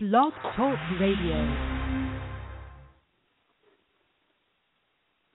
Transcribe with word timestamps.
Blog 0.00 0.32
Talk 0.54 0.78
Radio. 1.00 1.34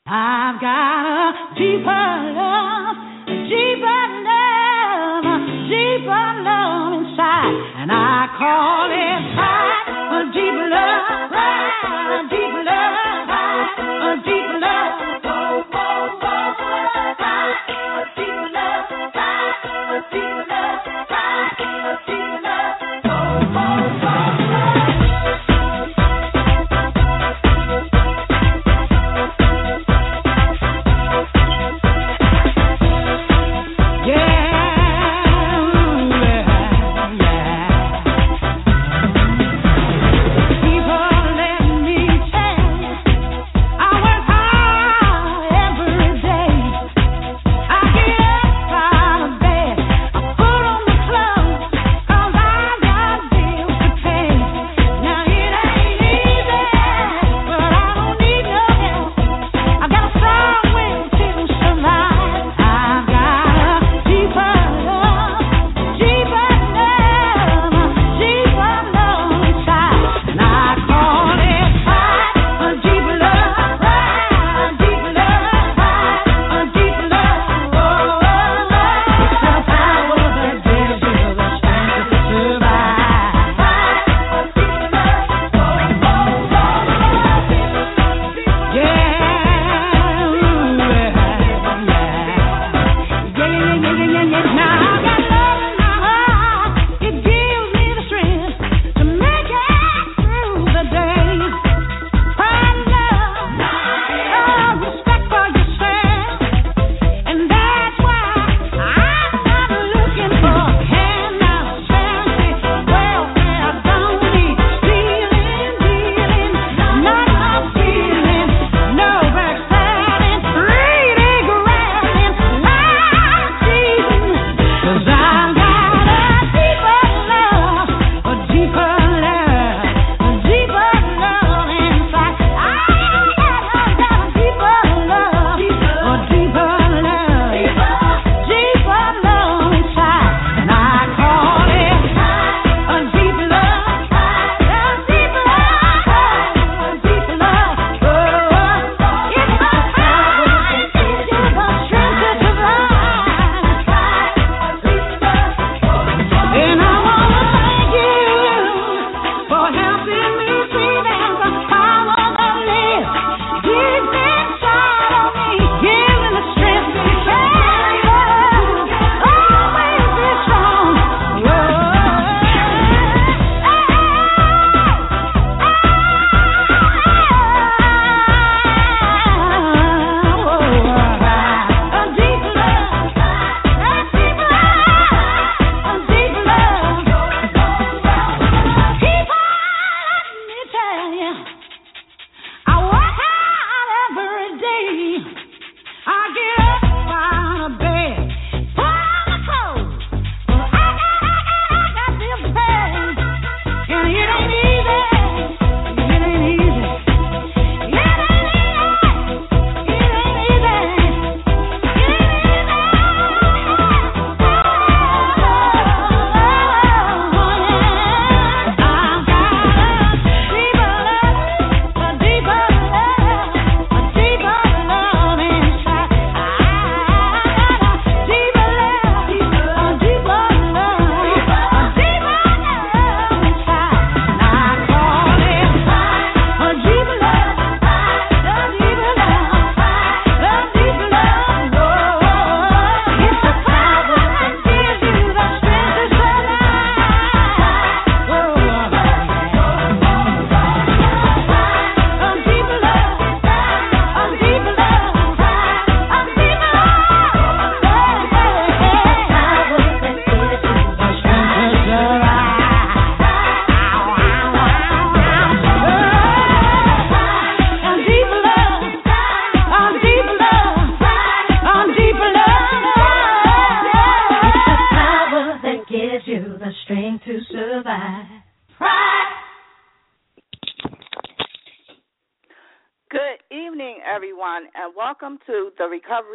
I've 0.07 0.61
got 0.61 1.35
a 1.35 1.51
deeper 1.59 2.07
love, 2.31 2.95
a 3.27 3.43
deeper 3.43 4.03
love, 4.23 5.25
a 5.27 5.67
deeper 5.67 6.27
love 6.47 6.93
inside, 6.95 7.59
and 7.75 7.91
I 7.91 8.31
call 8.39 8.87
it 8.87 9.35
pride. 9.35 9.83
A 10.15 10.31
deeper 10.31 10.67
love, 10.71 11.27
pride, 11.27 11.83
a 12.07 12.31
deeper 12.31 12.63
love, 12.63 13.27
pride, 13.27 13.67
a 13.83 14.23
deeper 14.23 14.59
love. 14.63 15.12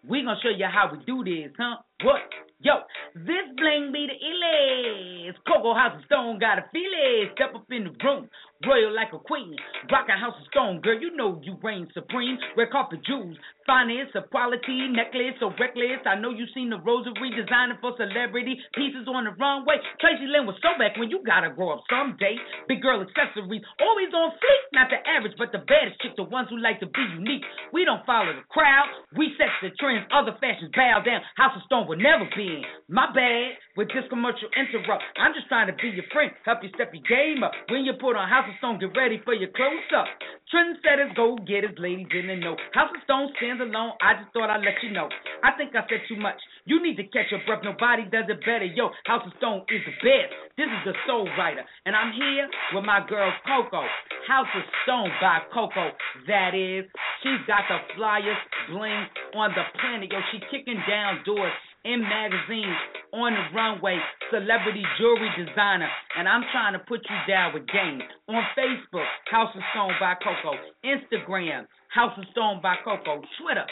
We 0.09 0.23
gonna 0.23 0.39
show 0.43 0.49
you 0.49 0.65
how 0.65 0.91
we 0.91 1.05
do 1.05 1.25
this, 1.25 1.53
huh? 1.59 1.77
What? 2.03 2.21
Yo, 2.61 2.75
this 3.15 3.47
bling 3.55 3.95
be 3.95 4.11
the 4.11 4.19
illest. 4.19 5.39
Coco 5.47 5.79
House 5.79 5.95
of 5.95 6.03
Stone 6.11 6.43
got 6.43 6.59
a 6.59 6.67
feel 6.75 6.91
it. 6.91 7.31
Step 7.39 7.55
up 7.55 7.63
in 7.71 7.87
the 7.87 7.95
room, 8.03 8.27
royal 8.67 8.91
like 8.91 9.15
a 9.15 9.19
queen. 9.23 9.55
Rockin' 9.87 10.19
House 10.19 10.35
of 10.35 10.47
Stone, 10.51 10.83
girl, 10.83 10.99
you 10.99 11.15
know 11.15 11.39
you 11.39 11.55
reign 11.63 11.87
supreme. 11.95 12.35
Red 12.59 12.75
carpet 12.75 13.07
jewels, 13.07 13.39
finest 13.63 14.11
of 14.19 14.27
quality, 14.35 14.91
necklace 14.91 15.39
so 15.39 15.55
reckless. 15.55 16.03
I 16.03 16.19
know 16.19 16.35
you 16.35 16.51
seen 16.51 16.75
the 16.75 16.83
rosary 16.83 17.31
designing 17.31 17.79
for 17.79 17.95
celebrity 17.95 18.59
pieces 18.75 19.07
on 19.07 19.31
the 19.31 19.39
runway. 19.39 19.79
Tracy 20.03 20.27
Lynn 20.27 20.43
was 20.43 20.59
so 20.59 20.75
back 20.83 20.99
when 20.99 21.15
you 21.15 21.23
gotta 21.23 21.55
grow 21.55 21.79
up 21.79 21.87
someday. 21.87 22.35
Big 22.67 22.83
girl 22.83 22.99
accessories, 22.99 23.63
always 23.79 24.11
on 24.11 24.35
fleek. 24.35 24.63
Not 24.75 24.91
the 24.91 24.99
average, 25.07 25.39
but 25.39 25.55
the 25.55 25.63
baddest 25.63 26.03
chick, 26.03 26.19
the 26.19 26.27
ones 26.27 26.51
who 26.51 26.59
like 26.59 26.83
to 26.83 26.91
be 26.91 27.07
unique. 27.15 27.47
We 27.71 27.87
don't 27.87 28.03
follow 28.03 28.35
the 28.35 28.43
crowd, 28.51 28.91
we 29.15 29.31
set 29.39 29.55
the 29.63 29.71
trends. 29.79 30.11
Other 30.11 30.35
fashions 30.43 30.75
bow 30.75 31.07
down. 31.07 31.23
House 31.39 31.55
of 31.55 31.63
Stone 31.71 31.87
will 31.87 32.03
never 32.03 32.27
be 32.35 32.48
My 32.89 33.13
bad, 33.13 33.61
with 33.77 33.89
this 33.89 34.09
commercial 34.09 34.49
interrupt. 34.57 35.05
I'm 35.21 35.37
just 35.37 35.49
trying 35.49 35.69
to 35.69 35.77
be 35.77 35.93
your 35.93 36.09
friend, 36.13 36.33
help 36.45 36.65
you 36.65 36.71
step 36.75 36.91
your 36.97 37.05
game 37.05 37.45
up. 37.45 37.53
When 37.69 37.85
you 37.85 37.93
put 38.01 38.17
on 38.17 38.29
House 38.29 38.49
of 38.49 38.57
Stone, 38.59 38.81
get 38.81 38.97
ready 38.97 39.21
for 39.25 39.35
your 39.35 39.53
close 39.53 39.91
up. 39.93 40.09
Trendsetters, 40.49 41.13
go 41.15 41.37
get 41.45 41.61
getters, 41.61 41.77
ladies 41.79 42.09
in 42.15 42.27
the 42.27 42.37
know. 42.37 42.57
House 42.73 42.89
of 42.95 43.03
Stone 43.05 43.31
stands 43.37 43.61
alone. 43.61 43.93
I 44.01 44.17
just 44.17 44.33
thought 44.33 44.49
I'd 44.49 44.65
let 44.65 44.81
you 44.83 44.91
know. 44.91 45.09
I 45.45 45.53
think 45.61 45.77
I 45.77 45.85
said 45.87 46.01
too 46.09 46.17
much. 46.17 46.41
You 46.65 46.81
need 46.81 46.97
to 46.97 47.05
catch 47.13 47.29
your 47.31 47.45
breath. 47.45 47.61
Nobody 47.65 48.09
does 48.09 48.25
it 48.29 48.41
better. 48.41 48.65
Yo, 48.65 48.89
House 49.05 49.25
of 49.29 49.33
Stone 49.37 49.69
is 49.69 49.85
the 49.85 49.95
best. 50.01 50.33
This 50.57 50.69
is 50.73 50.83
the 50.89 50.95
Soul 51.07 51.29
Writer, 51.37 51.65
and 51.85 51.95
I'm 51.95 52.13
here 52.17 52.49
with 52.73 52.85
my 52.85 53.05
girl 53.05 53.29
Coco. 53.45 53.85
House 54.27 54.53
of 54.57 54.65
Stone 54.85 55.13
by 55.21 55.45
Coco. 55.53 55.93
That 56.27 56.57
is, 56.57 56.89
she's 57.23 57.45
got 57.47 57.69
the 57.69 57.85
flyest 57.95 58.43
bling 58.73 59.05
on 59.37 59.53
the 59.53 59.65
planet. 59.81 60.11
Yo, 60.11 60.19
she 60.33 60.41
kicking 60.51 60.81
down 60.89 61.21
doors 61.25 61.53
in 61.85 62.03
magazines, 62.03 62.79
on 63.13 63.33
the 63.33 63.45
runway, 63.55 63.99
celebrity 64.31 64.83
jewelry 64.99 65.31
designer, 65.39 65.89
and 66.17 66.29
I'm 66.29 66.45
trying 66.53 66.75
to 66.75 66.83
put 66.85 67.01
you 67.09 67.19
down 67.27 67.55
with 67.55 67.67
game. 67.69 68.03
On 68.29 68.43
Facebook, 68.57 69.09
House 69.31 69.55
of 69.55 69.63
Stone 69.73 69.95
by 70.01 70.15
Coco. 70.21 70.59
Instagram, 70.85 71.67
House 71.95 72.13
of 72.19 72.25
Stone 72.33 72.61
by 72.63 72.77
Coco. 72.85 73.23
Twitter, 73.41 73.67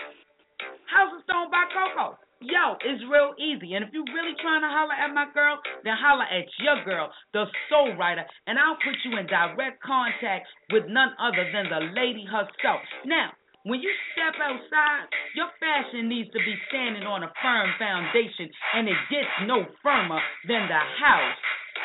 House 0.88 1.12
of 1.16 1.22
Stone 1.24 1.50
by 1.50 1.64
Coco. 1.74 2.16
Yo, 2.40 2.76
it's 2.84 3.00
real 3.08 3.32
easy. 3.40 3.72
And 3.74 3.84
if 3.84 3.90
you're 3.96 4.04
really 4.12 4.36
trying 4.44 4.60
to 4.60 4.68
holler 4.68 4.92
at 4.92 5.08
my 5.12 5.24
girl, 5.32 5.56
then 5.84 5.96
holler 5.96 6.28
at 6.28 6.44
your 6.60 6.84
girl, 6.84 7.08
the 7.32 7.48
soul 7.72 7.96
writer, 7.96 8.24
and 8.46 8.58
I'll 8.58 8.76
put 8.76 8.92
you 9.08 9.16
in 9.16 9.26
direct 9.26 9.80
contact 9.82 10.46
with 10.70 10.84
none 10.86 11.16
other 11.18 11.48
than 11.48 11.72
the 11.72 11.80
lady 11.96 12.28
herself. 12.28 12.84
Now, 13.06 13.32
when 13.66 13.82
you 13.82 13.90
step 14.14 14.38
outside, 14.38 15.10
your 15.34 15.50
fashion 15.58 16.06
needs 16.08 16.30
to 16.30 16.38
be 16.38 16.54
standing 16.70 17.02
on 17.02 17.26
a 17.26 17.32
firm 17.42 17.66
foundation, 17.82 18.46
and 18.78 18.86
it 18.86 18.94
gets 19.10 19.26
no 19.42 19.66
firmer 19.82 20.22
than 20.46 20.70
the 20.70 20.82
house 21.02 21.34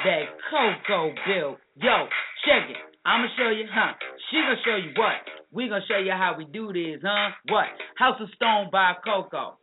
that 0.06 0.30
Coco 0.46 1.10
built. 1.26 1.58
Yo, 1.82 2.06
check 2.46 2.70
it. 2.70 2.78
I'ma 3.04 3.26
show 3.34 3.50
you, 3.50 3.66
huh? 3.66 3.98
She 4.30 4.38
gonna 4.38 4.62
show 4.64 4.78
you 4.78 4.94
what? 4.94 5.26
We 5.50 5.70
gonna 5.70 5.82
show 5.90 5.98
you 5.98 6.12
how 6.12 6.36
we 6.38 6.46
do 6.46 6.72
this, 6.72 7.02
huh? 7.02 7.34
What? 7.50 7.66
House 7.98 8.22
of 8.22 8.30
Stone 8.36 8.70
by 8.72 8.94
Coco. 9.04 9.58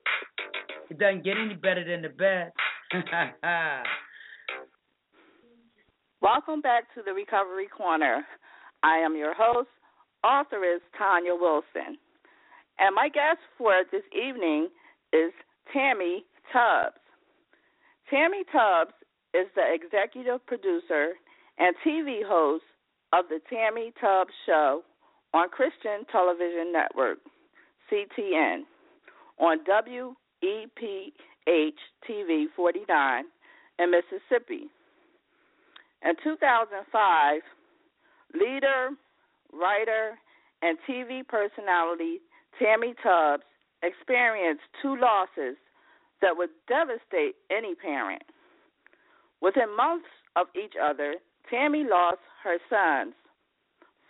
It 0.91 0.99
doesn't 0.99 1.23
get 1.23 1.37
any 1.39 1.55
better 1.55 1.87
than 1.87 2.03
the 2.03 2.11
best. 2.11 2.51
Welcome 6.21 6.63
back 6.63 6.93
to 6.97 7.03
the 7.07 7.13
Recovery 7.13 7.69
Corner. 7.69 8.27
I 8.83 8.97
am 9.07 9.15
your 9.15 9.35
host, 9.35 9.69
authoress 10.25 10.83
Tonya 11.01 11.39
Wilson. 11.39 11.97
And 12.79 12.95
my 12.95 13.09
guest 13.09 13.39
for 13.57 13.83
this 13.91 14.03
evening 14.13 14.69
is 15.13 15.33
Tammie 15.73 16.25
Tubbs. 16.53 16.97
Tammie 18.11 18.45
Tubbs 18.53 18.95
is 19.35 19.47
the 19.55 19.65
executive 19.75 20.45
producer 20.47 21.13
and 21.59 21.75
TV 21.85 22.21
host 22.25 22.65
of 23.13 23.25
the 23.29 23.41
Tammie 23.51 23.93
Tubbs 24.01 24.33
Show 24.47 24.83
on 25.35 25.49
Christian 25.49 26.07
Television 26.11 26.73
Network, 26.73 27.19
CTN, 27.91 28.63
on 29.39 29.59
WEPH 29.65 31.13
TV 32.09 32.45
49 32.55 33.25
in 33.79 33.91
Mississippi. 33.91 34.69
In 36.05 36.15
2005, 36.23 37.41
leader, 38.35 38.91
writer, 39.53 40.19
and 40.63 40.79
TV 40.89 41.27
personality 41.27 42.21
Tammie 42.59 42.95
Tubbs 43.03 43.45
experienced 43.83 44.63
two 44.83 44.97
losses 44.97 45.57
that 46.21 46.37
would 46.37 46.51
devastate 46.67 47.37
any 47.51 47.75
parent. 47.75 48.23
Within 49.41 49.75
months 49.77 50.09
of 50.37 50.47
each 50.57 50.75
other, 50.83 51.15
Tammie 51.51 51.85
lost 51.85 52.19
her 52.43 52.59
sons, 52.69 53.15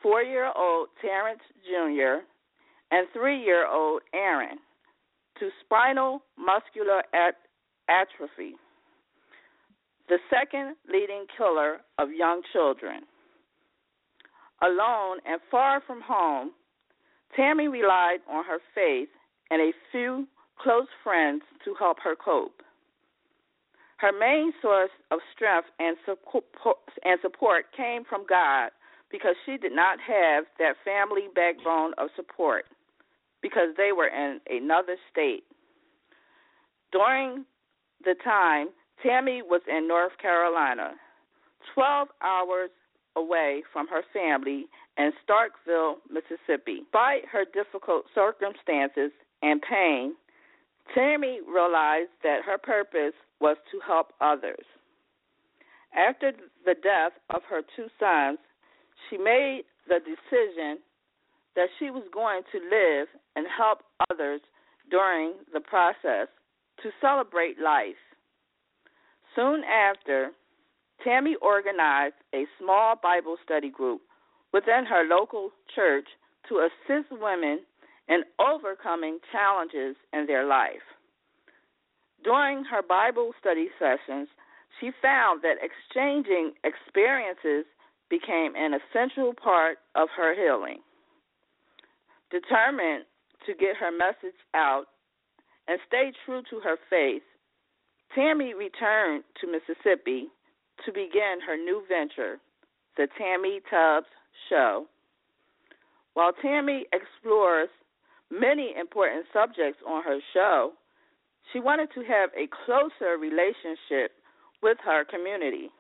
four 0.03 0.23
year 0.23 0.51
old 0.57 0.89
Terrence 1.01 1.43
Jr. 1.67 2.25
and 2.91 3.07
three 3.13 3.39
year 3.43 3.67
old 3.67 4.03
Aaron, 4.15 4.59
to 5.39 5.51
spinal 5.65 6.23
muscular 6.37 7.03
at- 7.13 7.37
atrophy, 7.89 8.57
the 10.09 10.19
second 10.31 10.77
leading 10.89 11.27
killer 11.37 11.81
of 11.99 12.11
young 12.11 12.43
children. 12.53 13.07
Alone 14.63 15.19
and 15.27 15.41
far 15.51 15.81
from 15.87 16.01
home, 16.01 16.53
Tammie 17.37 17.69
relied 17.69 18.19
on 18.31 18.45
her 18.45 18.59
faith 18.75 19.09
and 19.51 19.61
a 19.61 19.73
few 19.93 20.27
close 20.61 20.89
friends 21.03 21.43
to 21.65 21.75
help 21.79 21.99
her 22.03 22.17
cope. 22.17 22.63
Her 23.99 24.13
main 24.13 24.53
source 24.63 24.91
of 25.11 25.19
strength 25.35 25.69
and 25.79 25.97
support 27.23 27.65
came 27.77 28.05
from 28.05 28.25
God 28.29 28.71
because 29.11 29.35
she 29.45 29.57
did 29.57 29.73
not 29.73 29.99
have 30.01 30.45
that 30.59 30.75
family 30.85 31.29
backbone 31.35 31.95
of 31.99 32.09
support 32.15 32.67
because 33.43 33.75
they 33.77 33.91
were 33.93 34.09
in 34.09 34.41
another 34.49 34.97
state. 35.11 35.45
During 36.93 37.45
the 38.05 38.15
time, 38.23 38.69
Tammie 39.03 39.43
was 39.43 39.63
in 39.69 39.89
North 39.89 40.17
Carolina, 40.21 40.93
12 41.75 42.09
hours 42.23 42.71
away 43.17 43.63
from 43.73 43.89
her 43.89 44.03
family 44.13 44.67
in 44.99 45.13
Starkville, 45.25 45.97
Mississippi. 46.11 46.81
Despite 46.83 47.27
her 47.31 47.45
difficult 47.45 48.05
circumstances 48.15 49.13
and 49.43 49.63
pain, 49.63 50.15
Tammie 50.95 51.41
realized 51.47 52.11
that 52.25 52.43
her 52.45 52.59
purpose 52.59 53.15
was 53.41 53.57
to 53.71 53.79
help 53.87 54.13
others. 54.21 54.65
After 55.97 56.33
the 56.65 56.75
death 56.75 57.13
of 57.31 57.43
her 57.49 57.63
two 57.77 57.87
sons, 57.99 58.39
she 59.09 59.17
made 59.17 59.63
the 59.87 60.01
decision 60.01 60.79
that 61.55 61.69
she 61.79 61.91
was 61.91 62.05
going 62.13 62.43
to 62.53 62.59
live 62.59 63.09
and 63.37 63.47
help 63.57 63.81
others 64.11 64.41
during 64.91 65.35
the 65.53 65.61
process 65.61 66.29
to 66.83 66.91
celebrate 67.01 67.59
life. 67.59 67.99
Soon 69.35 69.63
after, 69.65 70.31
Tammie 71.05 71.37
organized 71.41 72.15
a 72.35 72.45
small 72.61 72.97
Bible 73.01 73.37
study 73.45 73.71
group 73.71 74.03
within 74.53 74.87
her 74.87 75.05
local 75.05 75.51
church 75.75 76.07
to 76.49 76.67
assist 76.67 77.11
women 77.11 77.61
in 78.09 78.23
overcoming 78.39 79.19
challenges 79.31 79.97
in 80.13 80.27
their 80.27 80.47
life. 80.47 80.85
During 82.25 82.65
her 82.65 82.83
Bible 82.83 83.33
study 83.41 83.69
sessions, 83.79 84.29
she 84.81 84.91
found 85.03 85.43
that 85.43 85.63
exchanging 85.63 86.53
experiences 86.65 87.67
became 88.11 88.55
an 88.57 88.73
essential 88.75 89.35
part 89.35 89.79
of 89.95 90.09
her 90.17 90.35
healing. 90.35 90.79
Determined 92.31 93.05
to 93.47 93.55
get 93.55 93.77
her 93.77 93.93
message 93.93 94.37
out 94.55 94.87
and 95.69 95.79
stay 95.87 96.13
true 96.25 96.43
to 96.51 96.61
her 96.61 96.77
faith, 96.89 97.23
Tammie 98.15 98.55
returned 98.55 99.25
to 99.41 99.47
Mississippi 99.47 100.29
to 100.85 100.93
begin 100.93 101.41
her 101.47 101.57
new 101.57 101.83
venture, 101.89 102.39
the 102.97 103.09
Tammie 103.19 103.61
Tubbs 103.71 104.07
Show. 104.49 104.87
While 106.15 106.33
Tammie 106.43 106.87
explores 106.93 107.69
many 108.31 108.75
important 108.79 109.27
subjects 109.33 109.81
on 109.87 110.03
her 110.03 110.19
show, 110.35 110.73
she 111.53 111.61
wanted 111.61 111.89
to 111.95 112.01
have 112.01 112.31
a 112.37 112.49
closer 112.67 113.17
relationship 113.19 114.13
with 114.63 114.79
her 114.85 115.05
community. 115.05 115.71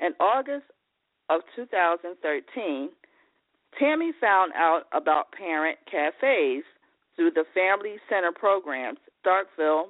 In 0.00 0.12
August 0.20 0.66
of 1.30 1.42
2013, 1.56 2.90
Tammie 3.78 4.12
found 4.20 4.52
out 4.54 4.82
about 4.92 5.32
parent 5.32 5.78
cafes 5.90 6.64
through 7.16 7.30
the 7.32 7.44
Family 7.54 7.96
Center 8.08 8.32
programs, 8.32 8.98
Starkville, 9.24 9.86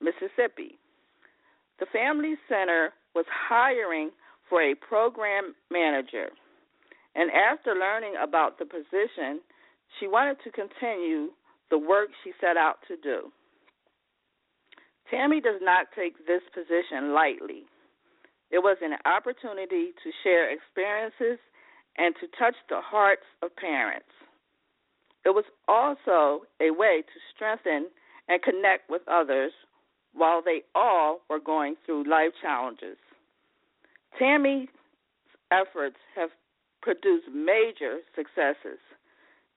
Mississippi. 0.00 0.78
The 1.78 1.86
Family 1.92 2.34
Center 2.48 2.92
was 3.14 3.24
hiring 3.30 4.10
for 4.48 4.62
a 4.62 4.74
program 4.74 5.54
manager, 5.70 6.28
and 7.14 7.30
after 7.30 7.74
learning 7.74 8.14
about 8.22 8.58
the 8.58 8.64
position, 8.64 9.40
she 9.98 10.06
wanted 10.06 10.36
to 10.44 10.50
continue 10.50 11.30
the 11.70 11.78
work 11.78 12.08
she 12.22 12.32
set 12.40 12.56
out 12.56 12.76
to 12.88 12.96
do. 13.02 13.32
Tammie 15.10 15.40
does 15.40 15.60
not 15.62 15.86
take 15.96 16.26
this 16.26 16.42
position 16.52 17.14
lightly. 17.14 17.64
It 18.50 18.58
was 18.58 18.76
an 18.82 18.94
opportunity 19.04 19.90
to 20.02 20.10
share 20.22 20.50
experiences 20.50 21.38
and 21.96 22.14
to 22.20 22.26
touch 22.38 22.54
the 22.68 22.80
hearts 22.80 23.26
of 23.42 23.54
parents. 23.56 24.10
It 25.24 25.30
was 25.30 25.44
also 25.66 26.46
a 26.60 26.70
way 26.70 27.02
to 27.02 27.18
strengthen 27.34 27.88
and 28.28 28.42
connect 28.42 28.90
with 28.90 29.02
others 29.08 29.52
while 30.12 30.42
they 30.42 30.62
all 30.74 31.20
were 31.28 31.40
going 31.40 31.76
through 31.84 32.08
life 32.08 32.32
challenges. 32.40 32.96
Tammie's 34.18 34.68
efforts 35.50 35.96
have 36.14 36.30
produced 36.82 37.26
major 37.32 37.98
successes. 38.14 38.78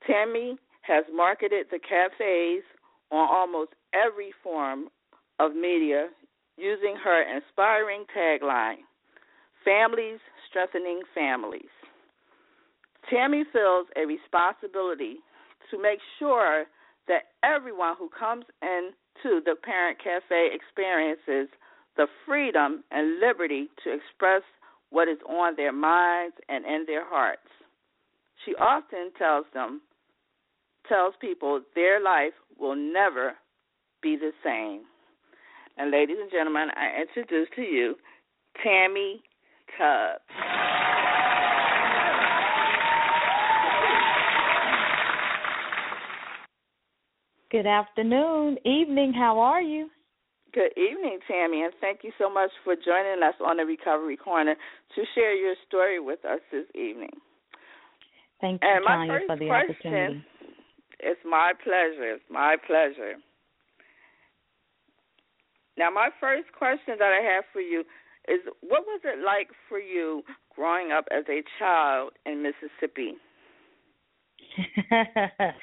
Tammie 0.05 0.57
has 0.81 1.05
marketed 1.13 1.67
the 1.71 1.79
cafes 1.79 2.63
on 3.11 3.27
almost 3.29 3.71
every 3.93 4.31
form 4.43 4.87
of 5.39 5.55
media 5.55 6.09
using 6.57 6.95
her 7.01 7.23
inspiring 7.23 8.05
tagline 8.15 8.83
Families 9.63 10.19
Strengthening 10.49 11.01
Families. 11.13 11.69
Tammie 13.09 13.45
feels 13.51 13.87
a 13.95 14.05
responsibility 14.05 15.17
to 15.71 15.81
make 15.81 15.99
sure 16.17 16.65
that 17.07 17.33
everyone 17.43 17.95
who 17.97 18.09
comes 18.09 18.45
into 18.61 19.41
the 19.45 19.55
Parent 19.63 19.97
Cafe 20.03 20.49
experiences 20.53 21.49
the 21.99 22.07
freedom 22.25 22.81
and 22.91 23.19
liberty 23.19 23.67
to 23.83 23.91
express 23.91 24.41
what 24.89 25.09
is 25.09 25.17
on 25.27 25.53
their 25.57 25.73
minds 25.73 26.33
and 26.47 26.63
in 26.63 26.85
their 26.87 27.03
hearts. 27.05 27.41
She 28.45 28.55
often 28.55 29.11
tells 29.17 29.45
them 29.53 29.81
tells 30.87 31.13
people 31.19 31.61
their 31.75 32.01
life 32.01 32.31
will 32.57 32.75
never 32.75 33.33
be 34.01 34.15
the 34.15 34.31
same. 34.41 34.83
And 35.77 35.91
ladies 35.91 36.15
and 36.21 36.31
gentlemen, 36.31 36.69
I 36.73 37.01
introduce 37.01 37.49
to 37.57 37.61
you 37.61 37.95
Tammie 38.63 39.21
Tubbs. 39.77 40.23
Good 47.51 47.67
afternoon, 47.67 48.57
evening. 48.63 49.11
How 49.13 49.39
are 49.39 49.61
you? 49.61 49.89
Good 50.53 50.73
evening, 50.77 51.19
Tammie, 51.27 51.63
and 51.63 51.73
thank 51.79 51.99
you 52.03 52.11
so 52.17 52.29
much 52.29 52.49
for 52.63 52.75
joining 52.75 53.21
us 53.21 53.35
on 53.45 53.57
the 53.57 53.65
Recovery 53.65 54.17
Corner 54.17 54.55
to 54.95 55.01
share 55.13 55.35
your 55.35 55.53
story 55.67 55.99
with 55.99 56.25
us 56.25 56.39
this 56.51 56.65
evening. 56.73 57.13
Thank 58.41 58.61
you, 58.63 58.69
and 58.69 58.83
my 58.83 59.05
Tonya, 59.05 59.07
first 59.07 59.27
for 59.27 59.37
the 59.37 59.45
question, 59.45 59.69
opportunity. 59.69 60.25
It's 60.99 61.21
my 61.23 61.53
pleasure. 61.63 62.13
It's 62.13 62.23
my 62.31 62.55
pleasure. 62.65 63.15
Now, 65.77 65.91
my 65.91 66.09
first 66.19 66.51
question 66.57 66.95
that 66.97 67.13
I 67.13 67.21
have 67.35 67.43
for 67.53 67.61
you 67.61 67.81
is 68.27 68.39
what 68.61 68.83
was 68.85 69.01
it 69.03 69.23
like 69.23 69.49
for 69.67 69.79
you 69.79 70.23
growing 70.55 70.91
up 70.91 71.05
as 71.11 71.25
a 71.29 71.43
child 71.59 72.11
in 72.25 72.43
Mississippi? 72.43 73.13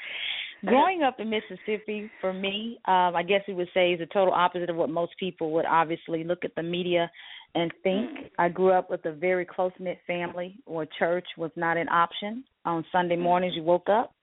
growing 0.66 1.02
up 1.02 1.20
in 1.20 1.30
Mississippi, 1.30 2.10
for 2.20 2.32
me, 2.32 2.78
um, 2.86 3.16
I 3.16 3.22
guess 3.22 3.42
we 3.48 3.54
would 3.54 3.68
say 3.72 3.92
is 3.92 3.98
the 3.98 4.06
total 4.06 4.34
opposite 4.34 4.70
of 4.70 4.76
what 4.76 4.90
most 4.90 5.12
people 5.18 5.52
would 5.52 5.66
obviously 5.66 6.24
look 6.24 6.44
at 6.44 6.54
the 6.54 6.62
media 6.62 7.10
and 7.54 7.72
think. 7.82 8.10
Mm. 8.10 8.30
I 8.38 8.48
grew 8.48 8.72
up 8.72 8.90
with 8.90 9.04
a 9.06 9.12
very 9.12 9.44
close 9.44 9.72
knit 9.78 9.98
family 10.06 10.56
where 10.66 10.86
church 10.98 11.26
was 11.38 11.50
not 11.56 11.76
an 11.76 11.88
option. 11.88 12.44
On 12.64 12.84
Sunday 12.92 13.16
mornings, 13.16 13.54
you 13.56 13.62
woke 13.62 13.88
up, 13.88 14.14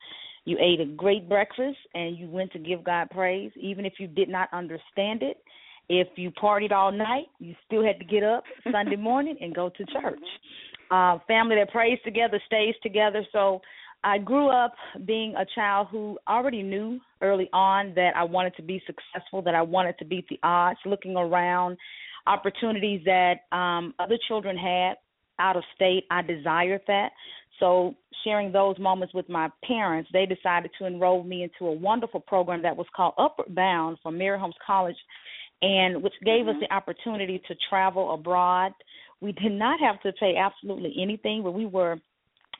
you 0.46 0.58
ate 0.60 0.82
a 0.82 0.86
great 0.86 1.28
breakfast, 1.28 1.78
and 1.94 2.18
you 2.18 2.30
went 2.30 2.52
to 2.52 2.60
give 2.60 2.84
God 2.84 3.10
praise, 3.10 3.52
even 3.56 3.86
if 3.86 3.94
you 4.00 4.08
did 4.08 4.30
not 4.30 4.50
understand 4.54 5.24
it. 5.24 5.38
If 5.90 6.08
you 6.16 6.32
partied 6.32 6.72
all 6.72 6.92
night, 6.92 7.26
you 7.40 7.56
still 7.66 7.84
had 7.84 8.00
to 8.00 8.06
get 8.06 8.24
up 8.24 8.44
Sunday 8.72 8.96
morning 8.96 9.38
and 9.42 9.54
go 9.54 9.70
to 9.70 9.86
church. 9.86 10.20
Uh, 10.92 11.18
family 11.28 11.56
that 11.56 11.72
prays 11.72 11.98
together 12.06 12.40
stays 12.46 12.76
together. 12.84 13.26
So 13.32 13.62
I 14.04 14.18
grew 14.18 14.50
up 14.50 14.74
being 15.06 15.34
a 15.36 15.46
child 15.56 15.88
who 15.92 16.18
already 16.28 16.62
knew 16.62 17.00
early 17.22 17.50
on 17.54 17.94
that 17.96 18.12
I 18.16 18.24
wanted 18.24 18.56
to 18.58 18.62
be 18.62 18.82
successful, 18.86 19.42
that 19.44 19.56
I 19.56 19.62
wanted 19.62 19.98
to 20.00 20.06
beat 20.06 20.28
the 20.30 20.40
odds, 20.44 20.80
looking 20.86 21.16
around 21.16 21.78
opportunities 22.28 23.02
that 23.06 23.42
um 23.52 23.94
other 24.00 24.18
children 24.28 24.58
had 24.58 24.96
out 25.40 25.58
of 25.58 25.64
state. 25.76 26.06
I 26.12 26.22
desired 26.22 26.82
that. 26.88 27.10
So 27.60 27.96
sharing 28.24 28.52
those 28.52 28.78
moments 28.80 29.14
with 29.14 29.30
my 29.30 29.50
parents, 29.66 30.10
they 30.12 30.26
decided 30.26 30.72
to 30.80 30.86
enroll 30.86 31.24
me 31.24 31.44
into 31.44 31.72
a 31.72 31.76
wonderful 31.76 32.20
program 32.20 32.62
that 32.64 32.76
was 32.76 32.88
called 32.96 33.14
Upward 33.18 33.54
Bound 33.56 33.98
from 34.02 34.18
Mary 34.18 34.40
Holmes 34.40 34.56
College 34.66 34.96
and 35.62 36.04
which 36.04 36.14
gave 36.26 36.48
us 36.48 36.56
Mhm. 36.56 36.60
the 36.62 36.74
opportunity 36.74 37.40
to 37.40 37.56
travel 37.70 38.14
abroad. 38.14 38.74
We 39.22 39.32
did 39.32 39.54
not 39.54 39.80
have 39.80 40.02
to 40.02 40.12
pay 40.14 40.36
absolutely 40.36 40.94
anything, 41.02 41.42
but 41.44 41.52
we 41.54 41.66
were 41.66 42.00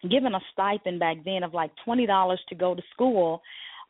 given 0.10 0.36
a 0.36 0.40
stipend 0.52 1.00
back 1.00 1.18
then 1.26 1.44
of 1.44 1.54
like 1.54 1.72
twenty 1.84 2.06
dollars 2.06 2.42
to 2.50 2.56
go 2.56 2.76
to 2.76 2.82
school 2.94 3.42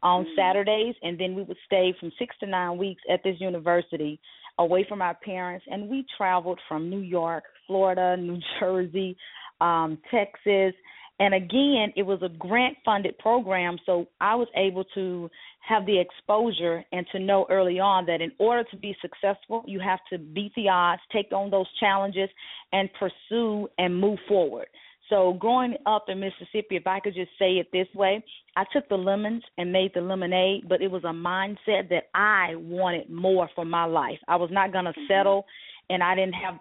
on 0.01 0.25
Mhm. 0.25 0.35
Saturdays, 0.35 0.95
and 1.01 1.17
then 1.17 1.33
we 1.33 1.43
would 1.43 1.57
stay 1.65 1.93
from 1.93 2.11
six 2.19 2.37
to 2.39 2.45
nine 2.45 2.77
weeks 2.77 3.01
at 3.09 3.23
this 3.23 3.39
university 3.39 4.19
away 4.59 4.83
from 4.83 5.01
our 5.01 5.15
parents. 5.15 5.65
And 5.71 5.89
we 5.89 6.05
traveled 6.17 6.59
from 6.67 6.89
New 6.89 6.99
York, 6.99 7.45
Florida, 7.67 8.17
New 8.17 8.39
Jersey, 8.59 9.17
um, 9.61 9.97
Texas. 10.11 10.73
And 11.19 11.33
again, 11.33 11.93
it 11.95 12.03
was 12.03 12.21
a 12.21 12.29
grant 12.29 12.77
funded 12.83 13.17
program, 13.19 13.77
so 13.85 14.07
I 14.19 14.35
was 14.35 14.47
able 14.55 14.83
to 14.95 15.29
have 15.59 15.85
the 15.85 15.97
exposure 15.97 16.83
and 16.91 17.07
to 17.11 17.19
know 17.19 17.45
early 17.49 17.79
on 17.79 18.05
that 18.07 18.19
in 18.19 18.31
order 18.39 18.63
to 18.71 18.77
be 18.77 18.97
successful, 18.99 19.63
you 19.65 19.79
have 19.79 19.99
to 20.11 20.17
beat 20.17 20.53
the 20.55 20.67
odds, 20.69 21.01
take 21.11 21.31
on 21.31 21.49
those 21.49 21.67
challenges, 21.79 22.29
and 22.73 22.89
pursue 22.99 23.69
and 23.77 23.95
move 23.95 24.19
forward. 24.27 24.67
So, 25.09 25.33
growing 25.33 25.75
up 25.85 26.05
in 26.07 26.19
Mississippi, 26.19 26.75
if 26.75 26.87
I 26.87 26.99
could 26.99 27.13
just 27.13 27.31
say 27.37 27.53
it 27.53 27.67
this 27.73 27.87
way, 27.93 28.23
I 28.55 28.63
took 28.71 28.87
the 28.87 28.95
lemons 28.95 29.43
and 29.57 29.71
made 29.71 29.91
the 29.93 30.01
lemonade, 30.01 30.69
but 30.69 30.81
it 30.81 30.89
was 30.89 31.03
a 31.03 31.07
mindset 31.07 31.89
that 31.89 32.09
I 32.15 32.55
wanted 32.55 33.09
more 33.09 33.49
for 33.53 33.65
my 33.65 33.85
life. 33.85 34.17
I 34.27 34.37
was 34.37 34.49
not 34.51 34.71
going 34.71 34.85
to 34.85 34.93
settle, 35.07 35.45
and 35.89 36.01
I 36.01 36.15
didn't 36.15 36.33
have 36.33 36.55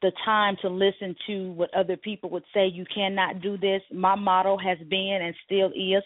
the 0.00 0.12
time 0.24 0.56
to 0.62 0.68
listen 0.68 1.16
to 1.26 1.52
what 1.52 1.74
other 1.74 1.96
people 1.96 2.30
would 2.30 2.44
say 2.54 2.66
you 2.66 2.84
cannot 2.94 3.42
do 3.42 3.58
this. 3.58 3.82
My 3.92 4.14
motto 4.14 4.56
has 4.56 4.78
been 4.88 5.18
and 5.22 5.34
still 5.44 5.68
is 5.68 6.04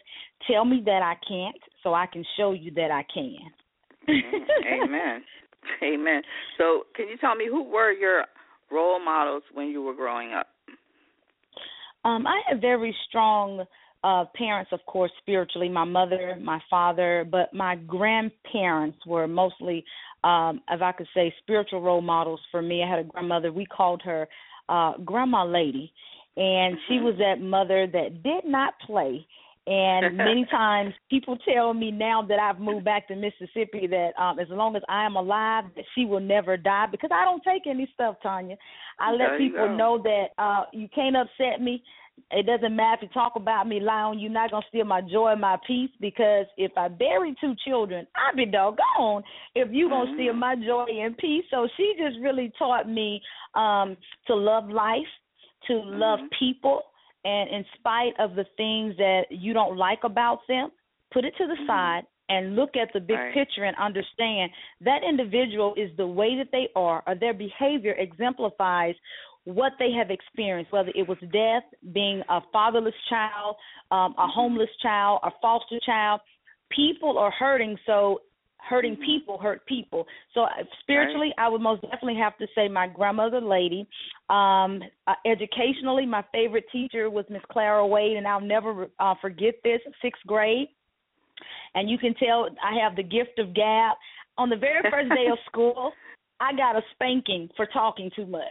tell 0.51 0.65
me 0.65 0.83
that 0.87 1.03
I 1.03 1.15
can't 1.29 1.57
so 1.83 1.93
I 1.93 2.07
can 2.07 2.25
show 2.39 2.53
you 2.53 2.71
that 2.73 2.91
I 2.91 3.05
can. 3.13 3.39
Mm, 4.09 4.85
Amen. 4.85 5.23
Amen. 5.83 6.23
So, 6.59 6.85
can 6.97 7.09
you 7.09 7.17
tell 7.19 7.35
me 7.35 7.47
who 7.49 7.63
were 7.63 7.93
your 7.93 8.25
role 8.71 8.99
models 8.99 9.43
when 9.53 9.69
you 9.69 9.83
were 9.83 9.95
growing 9.95 10.33
up? 10.33 10.49
Um, 12.04 12.26
I 12.26 12.40
had 12.49 12.61
very 12.61 12.94
strong 13.09 13.64
uh 14.04 14.25
parents, 14.35 14.73
of 14.73 14.80
course, 14.87 15.12
spiritually, 15.18 15.68
my 15.68 15.85
mother, 15.85 16.37
my 16.42 16.61
father, 16.68 17.25
but 17.30 17.54
my 17.54 17.76
grandparents 17.76 18.99
were 19.06 19.28
mostly 19.28 19.85
um, 20.25 20.61
if 20.71 20.82
I 20.82 20.92
could 20.92 21.09
say, 21.14 21.35
spiritual 21.42 21.82
role 21.82 22.00
models 22.00 22.40
for 22.50 22.62
me. 22.62 22.82
I 22.82 22.88
had 22.88 22.99
a 23.00 23.04
grandmother, 23.04 23.52
we 23.52 23.66
called 23.66 24.02
her 24.04 24.28
uh 24.68 24.92
Grandma 25.04 25.44
Lady. 25.44 25.92
And 26.37 26.78
she 26.88 26.94
was 26.94 27.14
that 27.18 27.42
mother 27.42 27.87
that 27.87 28.23
did 28.23 28.44
not 28.47 28.73
play 28.87 29.26
And 29.66 30.16
many 30.16 30.45
times 30.50 30.92
people 31.09 31.37
tell 31.38 31.73
me 31.73 31.90
now 31.90 32.23
that 32.23 32.38
I've 32.38 32.59
moved 32.59 32.85
back 32.85 33.07
to 33.09 33.16
Mississippi 33.16 33.87
that 33.88 34.11
um 34.19 34.38
as 34.38 34.49
long 34.49 34.76
as 34.76 34.83
I 34.88 35.04
am 35.04 35.16
alive 35.16 35.64
that 35.76 35.85
she 35.95 36.04
will 36.04 36.21
never 36.21 36.57
die 36.57 36.87
because 36.90 37.11
I 37.12 37.25
don't 37.25 37.42
take 37.45 37.66
any 37.66 37.88
stuff, 37.95 38.16
Tonya. 38.25 38.57
I 38.99 39.12
let 39.12 39.38
people 39.38 39.69
go. 39.69 39.76
know 39.76 40.02
that 40.02 40.26
uh 40.38 40.64
you 40.73 40.88
can't 40.95 41.16
upset 41.16 41.61
me. 41.61 41.83
It 42.31 42.45
doesn't 42.45 42.76
matter 42.76 42.97
if 42.97 43.02
you 43.02 43.09
talk 43.14 43.37
about 43.37 43.66
me, 43.66 43.81
lie 43.81 44.02
on 44.02 44.19
you, 44.19 44.28
not 44.28 44.50
gonna 44.50 44.66
steal 44.69 44.85
my 44.85 45.00
joy 45.00 45.28
and 45.33 45.40
my 45.40 45.57
peace 45.66 45.90
because 46.00 46.47
if 46.59 46.73
I 46.76 46.88
bury 46.88 47.35
two 47.40 47.54
children, 47.64 48.07
I'd 48.16 48.37
be 48.37 48.47
doggone 48.47 49.23
if 49.54 49.69
you 49.73 49.88
gonna 49.88 50.11
Mhm. 50.11 50.14
steal 50.14 50.35
my 50.35 50.57
joy 50.57 50.87
and 50.90 51.16
peace. 51.16 51.45
So 51.50 51.69
she 51.76 51.95
just 51.99 52.19
really 52.21 52.50
taught 52.59 52.88
me 52.88 53.23
um 53.54 53.97
to 54.26 54.35
love 54.35 54.69
life, 54.69 55.09
to 55.69 55.75
love 55.75 56.19
Mhm. 56.21 56.31
people 56.33 56.83
and 57.25 57.50
in 57.50 57.64
spite 57.79 58.14
of 58.19 58.35
the 58.35 58.45
things 58.57 58.97
that 58.97 59.23
you 59.31 59.52
don't 59.52 59.76
like 59.76 60.00
about 60.05 60.41
them, 60.49 60.71
put 61.12 61.25
it 61.25 61.35
to 61.37 61.47
the 61.47 61.55
Mhm. 61.55 61.67
side 61.67 62.07
and 62.29 62.57
look 62.57 62.76
at 62.76 62.93
the 62.93 63.00
big 63.00 63.19
Right. 63.19 63.35
picture 63.35 63.64
and 63.64 63.76
understand 63.76 64.50
that 64.81 65.02
individual 65.02 65.75
is 65.75 65.95
the 65.97 66.07
way 66.07 66.35
that 66.37 66.50
they 66.50 66.69
are 66.75 67.02
or 67.07 67.14
their 67.14 67.35
behavior 67.35 67.93
exemplifies 67.93 68.97
what 69.45 69.76
they 69.79 69.91
have 69.93 70.11
experienced, 70.11 70.73
whether 70.73 70.93
it 70.95 71.07
was 71.07 71.19
death, 71.31 71.64
being 71.93 72.23
a 72.29 72.41
fatherless 72.52 72.95
child, 73.09 73.57
um, 73.91 74.14
a 74.19 74.26
homeless 74.26 74.71
child, 74.76 75.21
a 75.25 75.31
foster 75.43 75.81
child. 75.81 76.21
People 76.71 77.19
are 77.19 77.31
hurting, 77.33 77.76
so 77.85 78.23
hurting 78.69 78.97
Mhm. 78.97 79.04
people 79.04 79.38
hurt 79.38 79.64
people. 79.66 80.07
So 80.35 80.42
uh, 80.42 80.64
spiritually, 80.81 81.35
I 81.38 81.49
would 81.49 81.61
most 81.61 81.83
definitely 81.83 82.16
have 82.16 82.37
to 82.38 82.47
say 82.54 82.69
my 82.69 82.87
grandmother, 82.87 83.40
lady. 83.40 83.87
Um, 84.31 84.83
uh, 85.07 85.14
educationally, 85.26 86.07
my 86.07 86.23
favorite 86.33 86.64
teacher 86.71 87.11
was 87.11 87.25
Miss 87.28 87.42
Clara 87.50 87.87
Wade, 87.87 88.16
and 88.16 88.26
I'll 88.26 88.40
never 88.40 88.88
uh, 88.99 89.14
forget 89.21 89.54
this. 89.64 89.81
Sixth 90.00 90.23
grade, 90.26 90.69
and 91.75 91.90
you 91.90 91.99
can 91.99 92.14
tell 92.14 92.49
I 92.62 92.78
have 92.83 92.97
the 92.97 93.02
gift 93.02 93.38
of 93.38 93.54
gab. 93.54 93.97
On 94.38 94.49
the 94.49 94.57
very 94.57 94.83
first 94.90 95.11
day 95.11 95.26
of 95.31 95.38
school, 95.47 95.92
I 96.40 96.52
got 96.54 96.76
a 96.76 96.83
spanking 96.95 97.49
for 97.57 97.66
talking 97.66 98.11
too 98.16 98.26
much. 98.26 98.42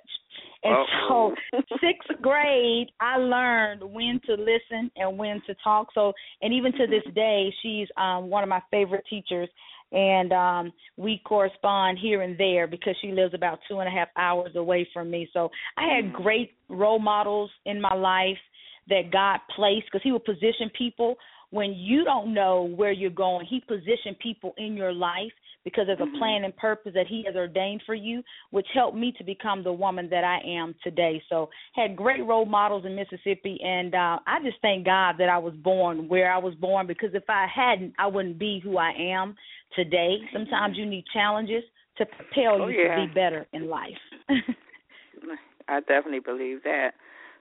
And 0.63 0.75
Uh-oh. 0.75 1.33
so, 1.51 1.61
sixth 1.81 2.21
grade, 2.21 2.91
I 2.99 3.17
learned 3.17 3.83
when 3.83 4.21
to 4.27 4.33
listen 4.35 4.91
and 4.95 5.17
when 5.17 5.41
to 5.47 5.55
talk. 5.63 5.87
So, 5.93 6.13
and 6.41 6.53
even 6.53 6.71
to 6.73 6.87
this 6.87 7.03
day, 7.15 7.51
she's 7.61 7.87
um, 7.97 8.29
one 8.29 8.43
of 8.43 8.49
my 8.49 8.61
favorite 8.69 9.03
teachers. 9.09 9.49
And 9.91 10.31
um, 10.31 10.73
we 10.97 11.21
correspond 11.25 11.99
here 11.99 12.21
and 12.21 12.37
there 12.37 12.67
because 12.67 12.95
she 13.01 13.11
lives 13.11 13.33
about 13.33 13.59
two 13.67 13.79
and 13.79 13.87
a 13.87 13.91
half 13.91 14.07
hours 14.17 14.55
away 14.55 14.87
from 14.93 15.11
me. 15.11 15.29
So, 15.33 15.51
I 15.77 15.87
had 15.93 16.05
Mhm. 16.05 16.13
great 16.13 16.53
role 16.69 16.99
models 16.99 17.51
in 17.65 17.81
my 17.81 17.93
life 17.93 18.39
that 18.87 19.11
God 19.11 19.39
placed 19.55 19.85
because 19.87 20.03
He 20.03 20.11
will 20.11 20.19
position 20.19 20.69
people 20.69 21.17
when 21.49 21.73
you 21.73 22.03
don't 22.05 22.33
know 22.33 22.63
where 22.63 22.91
you're 22.91 23.09
going. 23.09 23.45
He 23.45 23.59
positioned 23.59 24.17
people 24.19 24.53
in 24.57 24.77
your 24.77 24.93
life 24.93 25.33
because 25.63 25.85
there's 25.85 25.99
a 25.99 26.17
plan 26.17 26.43
and 26.43 26.55
purpose 26.57 26.93
that 26.95 27.05
He 27.07 27.23
has 27.23 27.35
ordained 27.35 27.83
for 27.85 27.93
you, 27.93 28.23
which 28.49 28.67
helped 28.73 28.97
me 28.97 29.11
to 29.13 29.23
become 29.23 29.63
the 29.63 29.73
woman 29.73 30.09
that 30.09 30.23
I 30.23 30.39
am 30.39 30.73
today. 30.83 31.21
So, 31.29 31.49
had 31.73 31.95
great 31.95 32.25
role 32.25 32.45
models 32.45 32.85
in 32.85 32.95
Mississippi, 32.95 33.59
and 33.61 33.93
uh, 33.93 34.19
I 34.25 34.41
just 34.43 34.57
thank 34.61 34.85
God 34.85 35.15
that 35.19 35.29
I 35.29 35.37
was 35.37 35.53
born 35.55 36.07
where 36.07 36.31
I 36.31 36.37
was 36.37 36.55
born 36.55 36.87
because 36.87 37.13
if 37.13 37.29
I 37.29 37.45
hadn't, 37.53 37.93
I 37.99 38.07
wouldn't 38.07 38.39
be 38.39 38.59
who 38.63 38.77
I 38.77 38.91
am 38.91 39.35
today. 39.75 40.17
Sometimes 40.33 40.77
you 40.77 40.85
need 40.85 41.05
challenges 41.13 41.63
to 41.97 42.05
propel 42.05 42.61
Oh, 42.61 42.67
you 42.67 42.81
yeah. 42.81 42.95
to 42.95 43.07
be 43.07 43.13
better 43.13 43.47
in 43.53 43.69
life. 43.69 43.89
I 45.67 45.79
definitely 45.81 46.19
believe 46.19 46.63
that. 46.63 46.91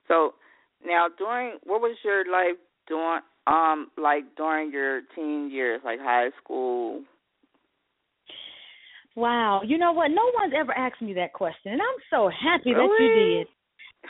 So 0.09 0.35
now 0.85 1.07
during 1.19 1.59
what 1.65 1.81
was 1.81 1.97
your 2.05 2.25
life 2.31 2.57
doing 2.89 3.21
um 3.47 3.91
like 3.97 4.25
during 4.37 4.71
your 4.71 5.03
teen 5.15 5.51
years, 5.51 5.81
like 5.85 5.99
high 6.01 6.31
school? 6.43 7.03
Wow. 9.17 9.63
You 9.65 9.79
know 9.79 9.93
what? 9.93 10.09
No 10.09 10.31
one's 10.35 10.53
ever 10.57 10.73
asked 10.77 11.03
me 11.03 11.13
that 11.15 11.33
question, 11.33 11.73
and 11.73 11.81
I'm 11.81 12.01
so 12.11 12.29
happy 12.29 12.73
that 12.73 12.97
you 12.99 13.39
did. 13.39 13.47